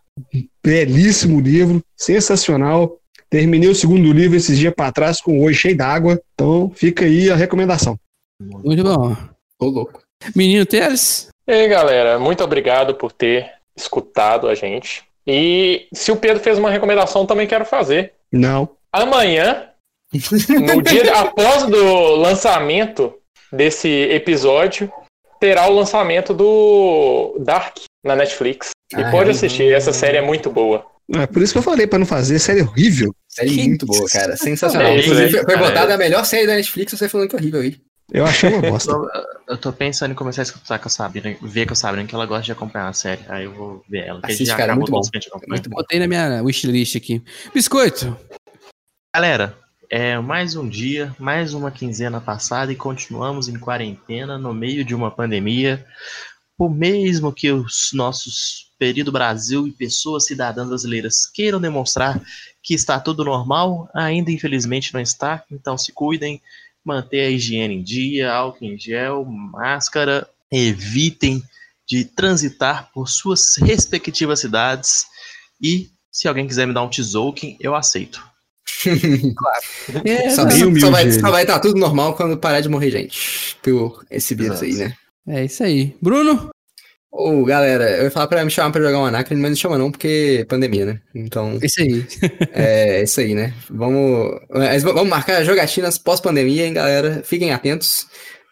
Belíssimo 0.61 1.39
livro, 1.39 1.81
sensacional. 1.95 2.98
Terminei 3.29 3.69
o 3.69 3.75
segundo 3.75 4.11
livro 4.11 4.35
esses 4.35 4.57
dias 4.57 4.73
para 4.73 4.91
trás 4.91 5.21
com 5.21 5.39
o 5.39 5.43
olho 5.43 5.53
cheio 5.53 5.77
d'água. 5.77 6.19
Então, 6.33 6.71
fica 6.73 7.05
aí 7.05 7.29
a 7.29 7.35
recomendação. 7.35 7.97
Muito 8.41 8.83
bom. 8.83 9.15
Ô, 9.59 9.65
louco. 9.65 10.01
Menino 10.35 10.65
Teles. 10.65 11.29
E 11.47 11.51
aí, 11.51 11.67
galera, 11.67 12.19
muito 12.19 12.43
obrigado 12.43 12.95
por 12.95 13.11
ter 13.11 13.51
escutado 13.75 14.47
a 14.47 14.55
gente. 14.55 15.03
E 15.25 15.87
se 15.93 16.11
o 16.11 16.15
Pedro 16.15 16.41
fez 16.41 16.57
uma 16.57 16.71
recomendação, 16.71 17.25
também 17.25 17.47
quero 17.47 17.65
fazer. 17.65 18.13
Não. 18.31 18.69
Amanhã, 18.91 19.69
no 20.11 20.81
dia 20.81 21.13
após 21.19 21.65
do 21.65 22.15
lançamento 22.15 23.13
desse 23.51 23.87
episódio, 23.87 24.91
terá 25.39 25.67
o 25.67 25.73
lançamento 25.75 26.33
do 26.33 27.35
Dark 27.39 27.77
na 28.03 28.15
Netflix. 28.15 28.71
E 28.91 29.01
Ah, 29.01 29.11
pode 29.11 29.29
é? 29.29 29.31
assistir, 29.31 29.71
essa 29.71 29.93
série 29.93 30.17
é 30.17 30.21
muito 30.21 30.49
boa. 30.49 30.85
É 31.15 31.25
por 31.25 31.41
isso 31.41 31.53
que 31.53 31.59
eu 31.59 31.63
falei 31.63 31.87
para 31.87 31.99
não 31.99 32.05
fazer, 32.05 32.37
série 32.39 32.61
horrível. 32.61 33.13
Série 33.27 33.49
Que 33.49 33.67
muito 33.67 33.85
boa, 33.85 34.07
cara. 34.09 34.37
Sensacional. 34.37 34.91
É 34.91 34.99
Inclusive, 34.99 35.31
foi 35.31 35.45
Cara, 35.45 35.67
votada 35.67 35.93
a 35.95 35.97
melhor 35.97 36.23
série 36.25 36.45
da 36.45 36.55
Netflix, 36.55 36.91
você 36.93 37.09
falando 37.09 37.29
que 37.29 37.35
é 37.35 37.39
horrível 37.39 37.61
aí. 37.61 37.77
Eu 38.11 38.25
achei 38.25 38.49
uma 38.49 38.65
Eu 38.65 38.71
bosta. 38.71 38.91
tô, 38.91 39.09
eu 39.49 39.57
tô 39.57 39.71
pensando 39.73 40.11
em 40.11 40.15
começar 40.15 40.41
a 40.41 40.43
escutar 40.43 40.79
com 40.79 40.87
a 40.87 40.91
Sabrina, 40.91 41.35
ver 41.41 41.65
com 41.65 41.73
a 41.73 41.75
Sabrina 41.75 42.07
que 42.07 42.13
ela 42.15 42.25
gosta 42.25 42.43
de 42.45 42.51
acompanhar 42.51 42.87
a 42.89 42.93
série. 42.93 43.21
Aí 43.27 43.45
eu 43.45 43.53
vou 43.53 43.83
ver 43.87 44.07
ela. 44.07 44.19
que 44.21 44.27
Assiste, 44.31 44.47
já 44.47 44.57
cara, 44.57 44.73
é 44.73 44.75
muito 44.75 44.91
bom. 44.91 45.01
Muito 45.47 45.69
bom. 45.69 45.75
Botei 45.77 45.99
na 45.99 46.07
minha 46.07 46.43
wishlist 46.43 46.95
aqui. 46.95 47.23
Biscoito. 47.53 48.17
Galera, 49.15 49.57
é 49.91 50.19
mais 50.19 50.55
um 50.55 50.67
dia, 50.67 51.15
mais 51.19 51.53
uma 51.53 51.71
quinzena 51.71 52.21
passada 52.21 52.71
e 52.71 52.75
continuamos 52.75 53.47
em 53.47 53.57
quarentena 53.57 54.37
no 54.37 54.53
meio 54.53 54.83
de 54.85 54.93
uma 54.93 55.09
pandemia. 55.11 55.85
Por 56.57 56.69
mesmo 56.69 57.31
que 57.31 57.51
os 57.51 57.89
nossos 57.93 58.68
Perido 58.79 59.11
Brasil 59.11 59.67
e 59.67 59.71
pessoas 59.71 60.25
cidadãs 60.25 60.67
brasileiras 60.69 61.27
queiram 61.27 61.59
demonstrar 61.59 62.19
que 62.63 62.73
está 62.73 62.99
tudo 62.99 63.23
normal, 63.25 63.89
ainda 63.93 64.31
infelizmente 64.31 64.93
não 64.93 65.01
está. 65.01 65.43
Então 65.51 65.77
se 65.77 65.91
cuidem, 65.91 66.41
manter 66.83 67.19
a 67.25 67.29
higiene 67.29 67.75
em 67.75 67.83
dia, 67.83 68.31
álcool 68.31 68.65
em 68.65 68.79
gel, 68.79 69.25
máscara, 69.25 70.27
evitem 70.51 71.43
de 71.87 72.05
transitar 72.05 72.89
por 72.93 73.09
suas 73.09 73.57
respectivas 73.57 74.39
cidades 74.39 75.05
e 75.61 75.89
se 76.11 76.27
alguém 76.27 76.47
quiser 76.47 76.65
me 76.65 76.73
dar 76.73 76.83
um 76.83 76.89
tzolk'in, 76.89 77.57
eu 77.59 77.75
aceito. 77.75 78.23
É, 80.05 80.29
Só, 80.29 80.45
não, 80.45 80.79
só- 80.79 80.91
vai, 80.91 81.11
só 81.11 81.31
vai 81.31 81.41
estar 81.41 81.59
tudo 81.59 81.79
normal 81.79 82.15
quando 82.15 82.37
parar 82.37 82.61
de 82.61 82.69
morrer 82.69 82.91
gente. 82.91 83.57
Por 83.61 84.05
esse 84.09 84.35
vírus 84.35 84.61
aí, 84.61 84.73
né? 84.73 84.95
é 85.27 85.45
isso 85.45 85.63
aí. 85.63 85.95
Bruno? 86.01 86.49
Ô, 87.11 87.43
galera, 87.43 87.97
eu 87.97 88.03
ia 88.03 88.11
falar 88.11 88.27
pra 88.27 88.45
me 88.45 88.51
chamar 88.51 88.71
pra 88.71 88.81
jogar 88.81 88.99
um 88.99 89.05
Anacron, 89.05 89.37
mas 89.37 89.49
não 89.49 89.55
chama 89.57 89.77
não, 89.77 89.91
porque 89.91 90.45
pandemia, 90.47 90.85
né? 90.85 91.01
Então, 91.13 91.57
Isso 91.61 91.81
aí. 91.81 92.05
é 92.53 93.01
isso 93.01 93.19
aí, 93.19 93.33
né? 93.33 93.53
Vamos, 93.69 94.39
vamos 94.83 95.09
marcar 95.09 95.43
jogatinas 95.43 95.97
pós-pandemia, 95.97 96.67
hein, 96.67 96.73
galera? 96.73 97.23
Fiquem 97.23 97.51
atentos 97.51 98.05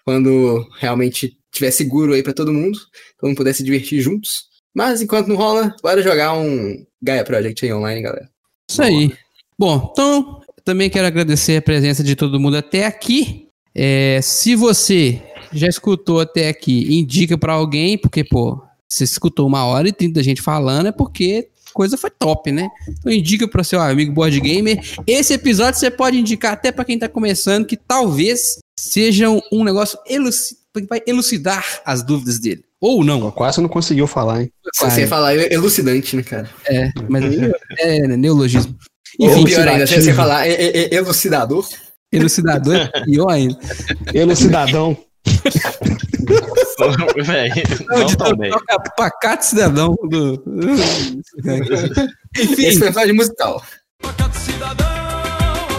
quando 0.04 0.68
realmente 0.80 1.38
tiver 1.52 1.72
seguro 1.72 2.14
aí 2.14 2.24
pra 2.24 2.34
todo 2.34 2.54
mundo, 2.54 2.80
todo 3.20 3.30
mundo 3.30 3.38
puder 3.38 3.54
se 3.54 3.64
divertir 3.64 4.02
juntos. 4.02 4.46
Mas 4.74 5.02
enquanto 5.02 5.28
não 5.28 5.36
rola, 5.36 5.76
bora 5.82 6.02
jogar 6.02 6.34
um 6.34 6.84
Gaia 7.02 7.24
Project 7.24 7.64
aí 7.66 7.74
online, 7.74 8.02
galera. 8.02 8.30
Isso 8.70 8.82
aí. 8.82 9.12
Bom, 9.58 9.90
então, 9.92 10.42
também 10.64 10.90
quero 10.90 11.08
agradecer 11.08 11.58
a 11.58 11.62
presença 11.62 12.04
de 12.04 12.16
todo 12.16 12.40
mundo 12.40 12.58
até 12.58 12.86
aqui. 12.86 13.48
É, 13.74 14.20
se 14.22 14.56
você 14.56 15.22
já 15.52 15.68
escutou 15.68 16.20
até 16.20 16.50
aqui, 16.50 16.98
indica 16.98 17.38
pra 17.38 17.54
alguém, 17.54 17.98
porque, 17.98 18.24
pô, 18.24 18.62
você 18.90 19.04
escutou 19.04 19.48
uma 19.48 19.66
hora 19.66 19.88
e 19.88 19.94
trinta 19.94 20.16
da 20.16 20.24
gente 20.24 20.42
falando, 20.42 20.88
é 20.88 20.92
porque 20.92 21.50
a 21.70 21.74
coisa 21.74 21.98
foi 21.98 22.10
top, 22.10 22.52
né? 22.52 22.70
Então 22.88 23.12
indica 23.12 23.48
pro 23.48 23.64
seu 23.64 23.82
amigo 23.82 24.12
board 24.14 24.40
gamer. 24.40 24.80
Esse 25.06 25.34
episódio 25.34 25.80
você 25.80 25.92
pode 25.92 26.18
indicar 26.18 26.54
até 26.54 26.72
pra 26.72 26.86
quem 26.86 26.98
tá 26.98 27.10
começando, 27.10 27.66
que 27.66 27.78
talvez 27.78 28.58
seja 28.80 29.30
um, 29.52 29.64
negócio 29.64 30.00
que 30.06 30.88
vai 30.88 31.02
elucidar 31.06 31.82
as 31.86 32.04
dúvidas 32.04 32.40
dele. 32.40 32.64
Ou 32.80 33.04
não. 33.04 33.32
Quase 33.32 33.60
não 33.60 33.68
conseguiu 33.68 34.06
falar, 34.06 34.44
hein? 34.44 34.52
Ia 34.98 35.08
falar 35.08 35.36
é 35.36 35.52
elucidante, 35.54 36.16
né, 36.16 36.22
cara? 36.22 36.50
É, 36.70 36.92
mas 37.10 37.24
aí 37.24 37.52
é 37.80 38.08
neologismo. 38.16 38.76
Ou 39.20 39.30
Enfim, 39.32 39.46
pior 39.46 39.68
ainda, 39.68 39.88
se 39.88 40.00
você 40.02 40.14
falar 40.14 40.48
é- 40.48 40.54
é- 40.54 40.94
é 40.94 40.96
elucidador. 40.96 41.68
elucidador 42.12 42.76
é 42.76 43.04
pior 43.04 43.32
ainda. 43.32 43.58
Elucidadão. 44.14 44.96
Véi, 47.24 47.52
não 47.90 48.08
também. 48.16 48.52
Toca 48.52 48.80
pacato 48.96 49.46
cidadão 49.46 49.96
do. 50.04 50.44
Esse 52.36 52.54
Enfim, 52.54 52.80
personagem 52.80 53.14
musical. 53.16 53.64
Pacato 54.02 54.38
cidadão, 54.38 54.86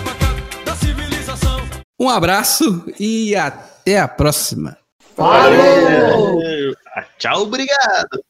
pacato 0.05 0.65
da 0.65 0.75
civilização. 0.77 1.61
um 2.01 2.09
abraço 2.09 2.85
e 2.99 3.37
até 3.37 3.99
a 4.01 4.09
próxima. 4.09 4.77
Valeu! 5.17 6.75
Ah, 6.95 7.05
Tchau, 7.19 7.43
obrigado. 7.43 8.23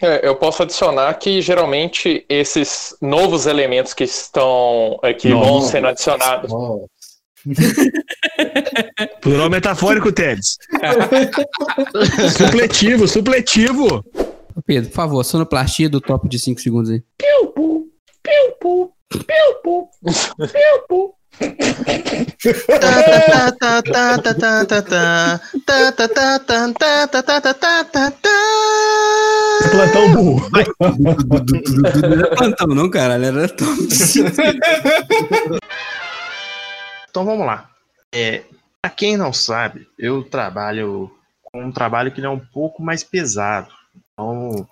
É, 0.00 0.28
eu 0.28 0.36
posso 0.36 0.62
adicionar 0.62 1.14
que 1.14 1.40
geralmente 1.40 2.24
esses 2.28 2.94
novos 3.00 3.46
elementos 3.46 3.94
que 3.94 4.04
estão 4.04 4.98
é, 5.02 5.14
que 5.14 5.30
vão 5.30 5.62
sendo 5.62 5.88
adicionados. 5.88 6.52
Plural 9.20 9.48
metafórico, 9.48 10.12
Tedes. 10.12 10.58
supletivo, 12.36 13.08
supletivo. 13.08 14.04
Pedro, 14.66 14.90
por 14.90 14.96
favor, 14.96 15.24
sonoplastia 15.24 15.88
do 15.88 16.00
top 16.00 16.28
de 16.28 16.38
5 16.38 16.60
segundos 16.60 16.90
aí. 16.90 17.02
Plantão 29.70 30.12
burro. 30.12 30.50
Não 32.02 32.12
era 32.12 32.36
plantão, 32.36 32.66
não, 32.68 32.90
caralho. 32.90 33.24
Era 33.24 33.48
5 33.48 34.30
Então 37.10 37.24
vamos 37.24 37.46
lá. 37.46 37.70
É, 38.14 38.44
para 38.80 38.90
quem 38.90 39.16
não 39.16 39.32
sabe, 39.32 39.88
eu 39.98 40.22
trabalho 40.22 41.10
com 41.42 41.64
um 41.64 41.72
trabalho 41.72 42.12
que 42.12 42.20
é 42.20 42.28
um 42.28 42.38
pouco 42.38 42.82
mais 42.82 43.02
pesado. 43.02 43.72
Então 44.12 44.68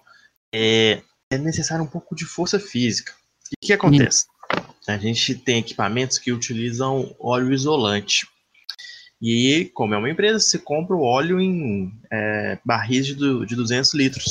é, 0.54 1.02
é 1.30 1.38
necessário 1.38 1.84
um 1.84 1.88
pouco 1.88 2.14
de 2.14 2.24
força 2.24 2.58
física. 2.58 3.12
E 3.50 3.54
o 3.54 3.66
que 3.66 3.72
acontece? 3.72 4.26
A 4.86 4.98
gente 4.98 5.34
tem 5.34 5.58
equipamentos 5.58 6.18
que 6.18 6.32
utilizam 6.32 7.14
óleo 7.18 7.52
isolante. 7.52 8.26
E 9.20 9.70
como 9.72 9.94
é 9.94 9.98
uma 9.98 10.10
empresa, 10.10 10.38
você 10.38 10.58
compra 10.58 10.94
o 10.94 11.02
óleo 11.02 11.40
em 11.40 11.92
é, 12.12 12.58
barris 12.64 13.06
de, 13.06 13.14
de 13.14 13.56
200 13.56 13.94
litros. 13.94 14.24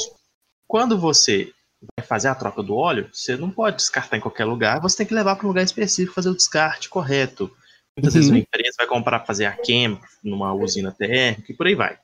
Quando 0.67 0.97
você 0.99 1.51
vai 1.97 2.05
fazer 2.05 2.27
a 2.27 2.35
troca 2.35 2.61
do 2.61 2.75
óleo, 2.75 3.09
você 3.11 3.35
não 3.35 3.49
pode 3.49 3.77
descartar 3.77 4.17
em 4.17 4.21
qualquer 4.21 4.45
lugar, 4.45 4.79
você 4.79 4.97
tem 4.97 5.05
que 5.05 5.13
levar 5.13 5.35
para 5.35 5.45
um 5.45 5.49
lugar 5.49 5.63
específico 5.63 6.13
fazer 6.13 6.29
o 6.29 6.35
descarte 6.35 6.89
correto. 6.89 7.51
Muitas 7.97 8.13
vezes 8.13 8.29
Uhum. 8.29 8.35
uma 8.35 8.41
empresa 8.41 8.75
vai 8.77 8.87
comprar 8.87 9.19
para 9.19 9.27
fazer 9.27 9.45
a 9.45 9.51
queima 9.51 9.99
numa 10.23 10.53
usina 10.53 10.91
térmica 10.91 11.51
e 11.51 11.55
por 11.55 11.67
aí 11.67 11.75
vai. 11.75 11.93
O 11.93 11.97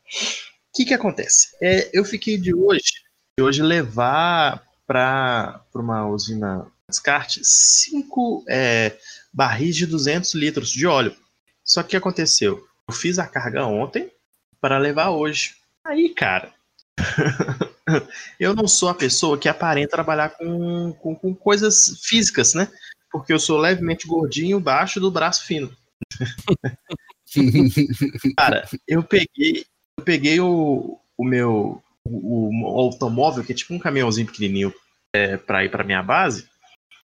que, 0.76 0.86
que 0.86 0.94
acontece? 0.94 1.56
É, 1.62 1.90
eu 1.94 2.06
fiquei 2.06 2.38
de 2.38 2.54
hoje, 2.54 2.92
de 3.38 3.44
hoje 3.44 3.62
levar 3.62 4.64
para 4.86 5.64
uma 5.74 6.08
usina 6.08 6.66
descarte 6.90 7.42
cinco 7.44 8.44
é, 8.50 8.98
barris 9.32 9.76
de 9.76 9.86
200 9.86 10.34
litros 10.34 10.70
de 10.70 10.86
óleo. 10.86 11.16
Só 11.64 11.82
que 11.82 11.88
o 11.88 11.90
que 11.92 11.98
aconteceu? 11.98 12.66
Eu 12.88 12.94
fiz 12.94 13.20
a 13.20 13.28
carga 13.28 13.66
ontem 13.66 14.12
para 14.60 14.78
levar 14.78 15.12
hoje. 15.12 15.56
Aí, 15.86 16.10
cara, 16.10 16.54
eu 18.40 18.54
não 18.54 18.68
sou 18.68 18.90
a 18.90 18.96
pessoa 18.96 19.38
que 19.38 19.48
aparenta 19.48 19.92
trabalhar 19.92 20.30
com, 20.30 20.94
com, 20.94 21.16
com 21.16 21.34
coisas 21.34 22.02
físicas, 22.04 22.54
né? 22.54 22.70
Porque 23.12 23.32
eu 23.32 23.40
sou 23.40 23.58
levemente 23.58 24.08
gordinho, 24.08 24.60
baixo 24.60 25.00
do 25.00 25.12
braço 25.12 25.46
fino. 25.46 25.74
Cara, 28.38 28.68
eu 28.88 29.04
peguei, 29.04 29.66
eu 29.98 30.04
peguei 30.04 30.40
o, 30.40 31.00
o 31.18 31.24
meu 31.24 31.82
o, 32.04 32.64
o 32.64 32.80
automóvel, 32.80 33.44
que 33.44 33.52
é 33.52 33.56
tipo 33.56 33.74
um 33.74 33.80
caminhãozinho 33.80 34.28
pequenininho 34.28 34.74
é, 35.14 35.38
para 35.38 35.64
ir 35.64 35.70
para 35.70 35.84
minha 35.84 36.02
base. 36.02 36.49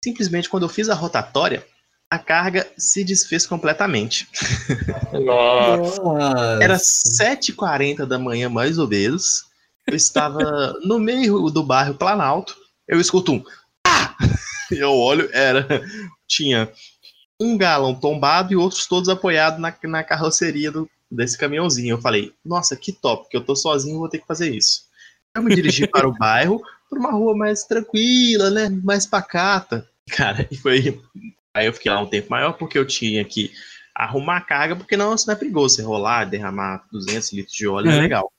Simplesmente 0.05 0.51
quando 0.51 0.65
eu 0.65 0.69
fiz 0.69 0.91
a 0.91 0.95
rotatória, 0.95 1.67
a 2.11 2.19
carga 2.19 2.71
se 2.77 3.03
desfez 3.03 3.47
completamente. 3.47 4.29
Nossa. 5.25 6.59
Era 6.63 6.77
7h40 6.77 8.05
da 8.05 8.19
manhã, 8.19 8.51
mais 8.51 8.77
ou 8.77 8.87
menos. 8.87 9.47
Eu 9.87 9.97
estava 9.97 10.75
no 10.85 10.99
meio 10.99 11.49
do 11.49 11.63
bairro 11.63 11.95
Planalto. 11.95 12.55
Eu 12.87 13.01
escuto 13.01 13.33
um. 13.33 13.43
Ah! 13.87 14.15
Eu 14.71 14.93
olho, 14.93 15.31
era. 15.33 15.67
Tinha 16.29 16.71
um 17.41 17.57
galão 17.57 17.95
tombado 17.95 18.53
e 18.53 18.57
outros 18.57 18.87
todos 18.87 19.09
apoiados 19.09 19.59
na, 19.59 19.75
na 19.85 20.05
carroceria 20.05 20.71
do, 20.71 20.87
desse 21.11 21.39
caminhãozinho. 21.39 21.95
Eu 21.95 22.01
falei, 22.01 22.35
nossa, 22.45 22.77
que 22.77 22.93
top, 22.93 23.27
que 23.31 23.37
eu 23.39 23.45
tô 23.45 23.57
sozinho 23.57 23.99
vou 23.99 24.09
ter 24.09 24.19
que 24.19 24.27
fazer 24.27 24.55
isso. 24.55 24.83
Eu 25.35 25.43
me 25.43 25.55
dirigi 25.55 25.87
para 25.89 26.07
o 26.07 26.13
bairro, 26.13 26.63
por 26.91 26.99
uma 26.99 27.11
rua 27.11 27.35
mais 27.35 27.65
tranquila, 27.65 28.51
né? 28.51 28.69
Mais 28.69 29.07
pacata. 29.07 29.89
Cara, 30.11 30.47
e 30.51 30.57
foi. 30.57 31.01
Aí 31.55 31.67
eu 31.67 31.73
fiquei 31.73 31.91
lá 31.91 32.01
um 32.01 32.07
tempo 32.07 32.31
maior 32.31 32.53
porque 32.55 32.77
eu 32.79 32.87
tinha 32.87 33.25
que 33.25 33.51
arrumar 33.95 34.39
a 34.39 34.41
carga, 34.41 34.75
porque 34.77 34.97
não, 34.97 35.15
isso 35.15 35.27
não 35.27 35.35
é 35.35 35.39
perigoso. 35.39 35.77
Você 35.77 35.83
rolar, 35.83 36.25
derramar 36.25 36.85
200 36.91 37.33
litros 37.33 37.57
de 37.57 37.67
óleo 37.67 37.91
é, 37.91 37.97
É. 37.97 38.01
legal. 38.01 38.31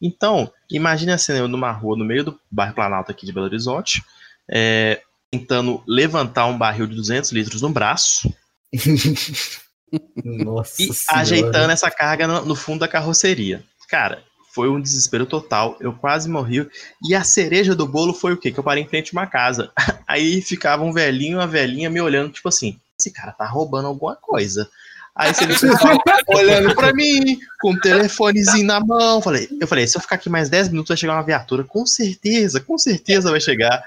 Então, 0.00 0.52
imagine 0.70 1.12
a 1.12 1.18
cena 1.18 1.40
eu 1.40 1.48
numa 1.48 1.72
rua 1.72 1.96
no 1.96 2.04
meio 2.04 2.24
do 2.24 2.40
bairro 2.50 2.74
Planalto 2.74 3.10
aqui 3.10 3.26
de 3.26 3.32
Belo 3.32 3.46
Horizonte, 3.46 4.02
é, 4.48 5.00
tentando 5.30 5.82
levantar 5.86 6.46
um 6.46 6.56
barril 6.56 6.86
de 6.86 6.94
200 6.94 7.32
litros 7.32 7.62
no 7.62 7.70
braço 7.70 8.32
Nossa 10.24 10.82
e 10.82 10.92
senhora. 10.92 11.22
ajeitando 11.22 11.72
essa 11.72 11.90
carga 11.90 12.26
no, 12.26 12.44
no 12.44 12.54
fundo 12.54 12.80
da 12.80 12.88
carroceria. 12.88 13.64
Cara, 13.88 14.22
Foi 14.58 14.68
um 14.68 14.80
desespero 14.80 15.24
total. 15.24 15.76
Eu 15.78 15.92
quase 15.92 16.28
morri. 16.28 16.68
E 17.08 17.14
a 17.14 17.22
cereja 17.22 17.76
do 17.76 17.86
bolo 17.86 18.12
foi 18.12 18.32
o 18.32 18.36
quê? 18.36 18.50
Que 18.50 18.58
eu 18.58 18.64
parei 18.64 18.82
em 18.82 18.88
frente 18.88 19.10
a 19.14 19.20
uma 19.20 19.24
casa. 19.24 19.70
Aí 20.04 20.42
ficava 20.42 20.82
um 20.82 20.92
velhinho 20.92 21.34
e 21.34 21.34
uma 21.36 21.46
velhinha 21.46 21.88
me 21.88 22.00
olhando, 22.00 22.32
tipo 22.32 22.48
assim: 22.48 22.76
esse 22.98 23.12
cara 23.12 23.30
tá 23.30 23.46
roubando 23.46 23.86
alguma 23.86 24.16
coisa. 24.16 24.68
Aí 25.14 25.32
você 25.32 25.46
ficava 25.46 25.96
olhando 26.26 26.74
pra 26.74 26.92
mim, 26.92 27.38
com 27.60 27.70
o 27.70 27.80
telefonezinho 27.80 28.66
na 28.66 28.80
mão. 28.80 29.22
Falei, 29.22 29.48
eu 29.60 29.68
falei, 29.68 29.86
se 29.86 29.96
eu 29.96 30.00
ficar 30.00 30.16
aqui 30.16 30.28
mais 30.28 30.48
10 30.48 30.70
minutos, 30.70 30.88
vai 30.88 30.96
chegar 30.96 31.14
uma 31.14 31.22
viatura. 31.22 31.62
Com 31.62 31.86
certeza, 31.86 32.58
com 32.58 32.76
certeza 32.76 33.30
vai 33.30 33.40
chegar. 33.40 33.80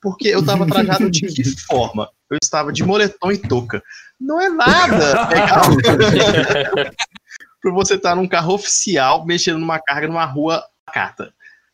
Porque 0.00 0.28
eu 0.28 0.42
tava 0.42 0.66
trajado 0.66 1.10
de 1.10 1.20
que 1.26 1.44
forma? 1.68 2.08
Eu 2.30 2.38
estava 2.42 2.72
de 2.72 2.82
moletom 2.82 3.30
e 3.30 3.36
touca. 3.36 3.82
Não 4.18 4.40
é 4.40 4.48
nada 4.48 5.28
legal 5.28 5.64
pra 7.64 7.72
você 7.72 7.94
estar 7.94 8.14
num 8.14 8.28
carro 8.28 8.54
oficial 8.54 9.24
mexendo 9.24 9.58
numa 9.58 9.78
carga 9.80 10.06
numa 10.06 10.24
rua 10.24 10.62
cata. 10.92 11.32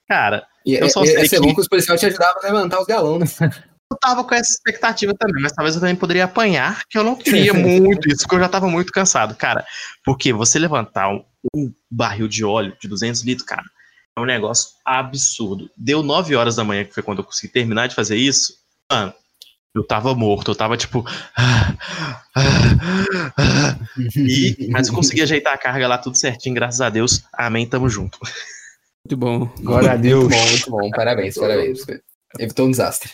Cara, 0.08 0.46
E 0.64 0.74
Eu 0.74 0.86
é, 0.86 0.88
só 0.88 1.02
é, 1.02 1.06
sei 1.06 1.16
ia 1.22 1.28
ser 1.28 1.40
que- 1.40 1.46
bom 1.46 1.54
que 1.54 1.60
os 1.60 1.68
policiais 1.68 2.00
te 2.00 2.06
ajudavam 2.06 2.42
a 2.42 2.46
levantar 2.46 2.80
os 2.80 2.86
galões, 2.86 3.38
né? 3.40 3.50
eu 3.92 3.98
tava 3.98 4.22
com 4.24 4.34
essa 4.34 4.52
expectativa 4.52 5.12
também, 5.18 5.42
mas 5.42 5.52
talvez 5.52 5.74
eu 5.74 5.80
também 5.80 5.96
poderia 5.96 6.24
apanhar, 6.24 6.84
que 6.88 6.96
eu 6.96 7.02
não 7.02 7.16
queria 7.16 7.52
muito 7.54 8.08
isso, 8.08 8.22
porque 8.22 8.36
eu 8.36 8.40
já 8.40 8.48
tava 8.48 8.68
muito 8.68 8.92
cansado, 8.92 9.34
cara. 9.34 9.64
Porque 10.04 10.32
você 10.32 10.58
levantar 10.60 11.08
um, 11.10 11.24
um 11.54 11.72
barril 11.90 12.28
de 12.28 12.44
óleo 12.44 12.76
de 12.80 12.86
200 12.88 13.22
litros, 13.22 13.46
cara, 13.46 13.64
é 14.16 14.20
um 14.20 14.24
negócio 14.24 14.70
absurdo. 14.84 15.68
Deu 15.76 16.02
9 16.04 16.36
horas 16.36 16.56
da 16.56 16.62
manhã, 16.64 16.84
que 16.84 16.94
foi 16.94 17.02
quando 17.02 17.18
eu 17.18 17.24
consegui 17.24 17.52
terminar 17.52 17.88
de 17.88 17.94
fazer 17.96 18.16
isso, 18.16 18.54
mano, 18.90 19.12
eu 19.74 19.84
tava 19.84 20.14
morto, 20.14 20.50
eu 20.50 20.54
tava 20.54 20.76
tipo. 20.76 21.04
E, 24.16 24.68
mas 24.70 24.88
eu 24.88 24.94
consegui 24.94 25.22
ajeitar 25.22 25.54
a 25.54 25.58
carga 25.58 25.86
lá 25.86 25.98
tudo 25.98 26.16
certinho, 26.16 26.54
graças 26.54 26.80
a 26.80 26.90
Deus. 26.90 27.24
Amém, 27.32 27.66
tamo 27.66 27.88
junto. 27.88 28.18
Muito 29.04 29.16
bom. 29.16 29.46
Glória 29.60 29.92
a 29.92 29.96
Deus. 29.96 30.24
Muito 30.24 30.36
bom, 30.36 30.50
muito 30.50 30.70
bom. 30.70 30.90
Parabéns, 30.90 31.34
parabéns. 31.34 31.84
Evitou 32.38 32.66
um 32.66 32.70
desastre. 32.70 33.12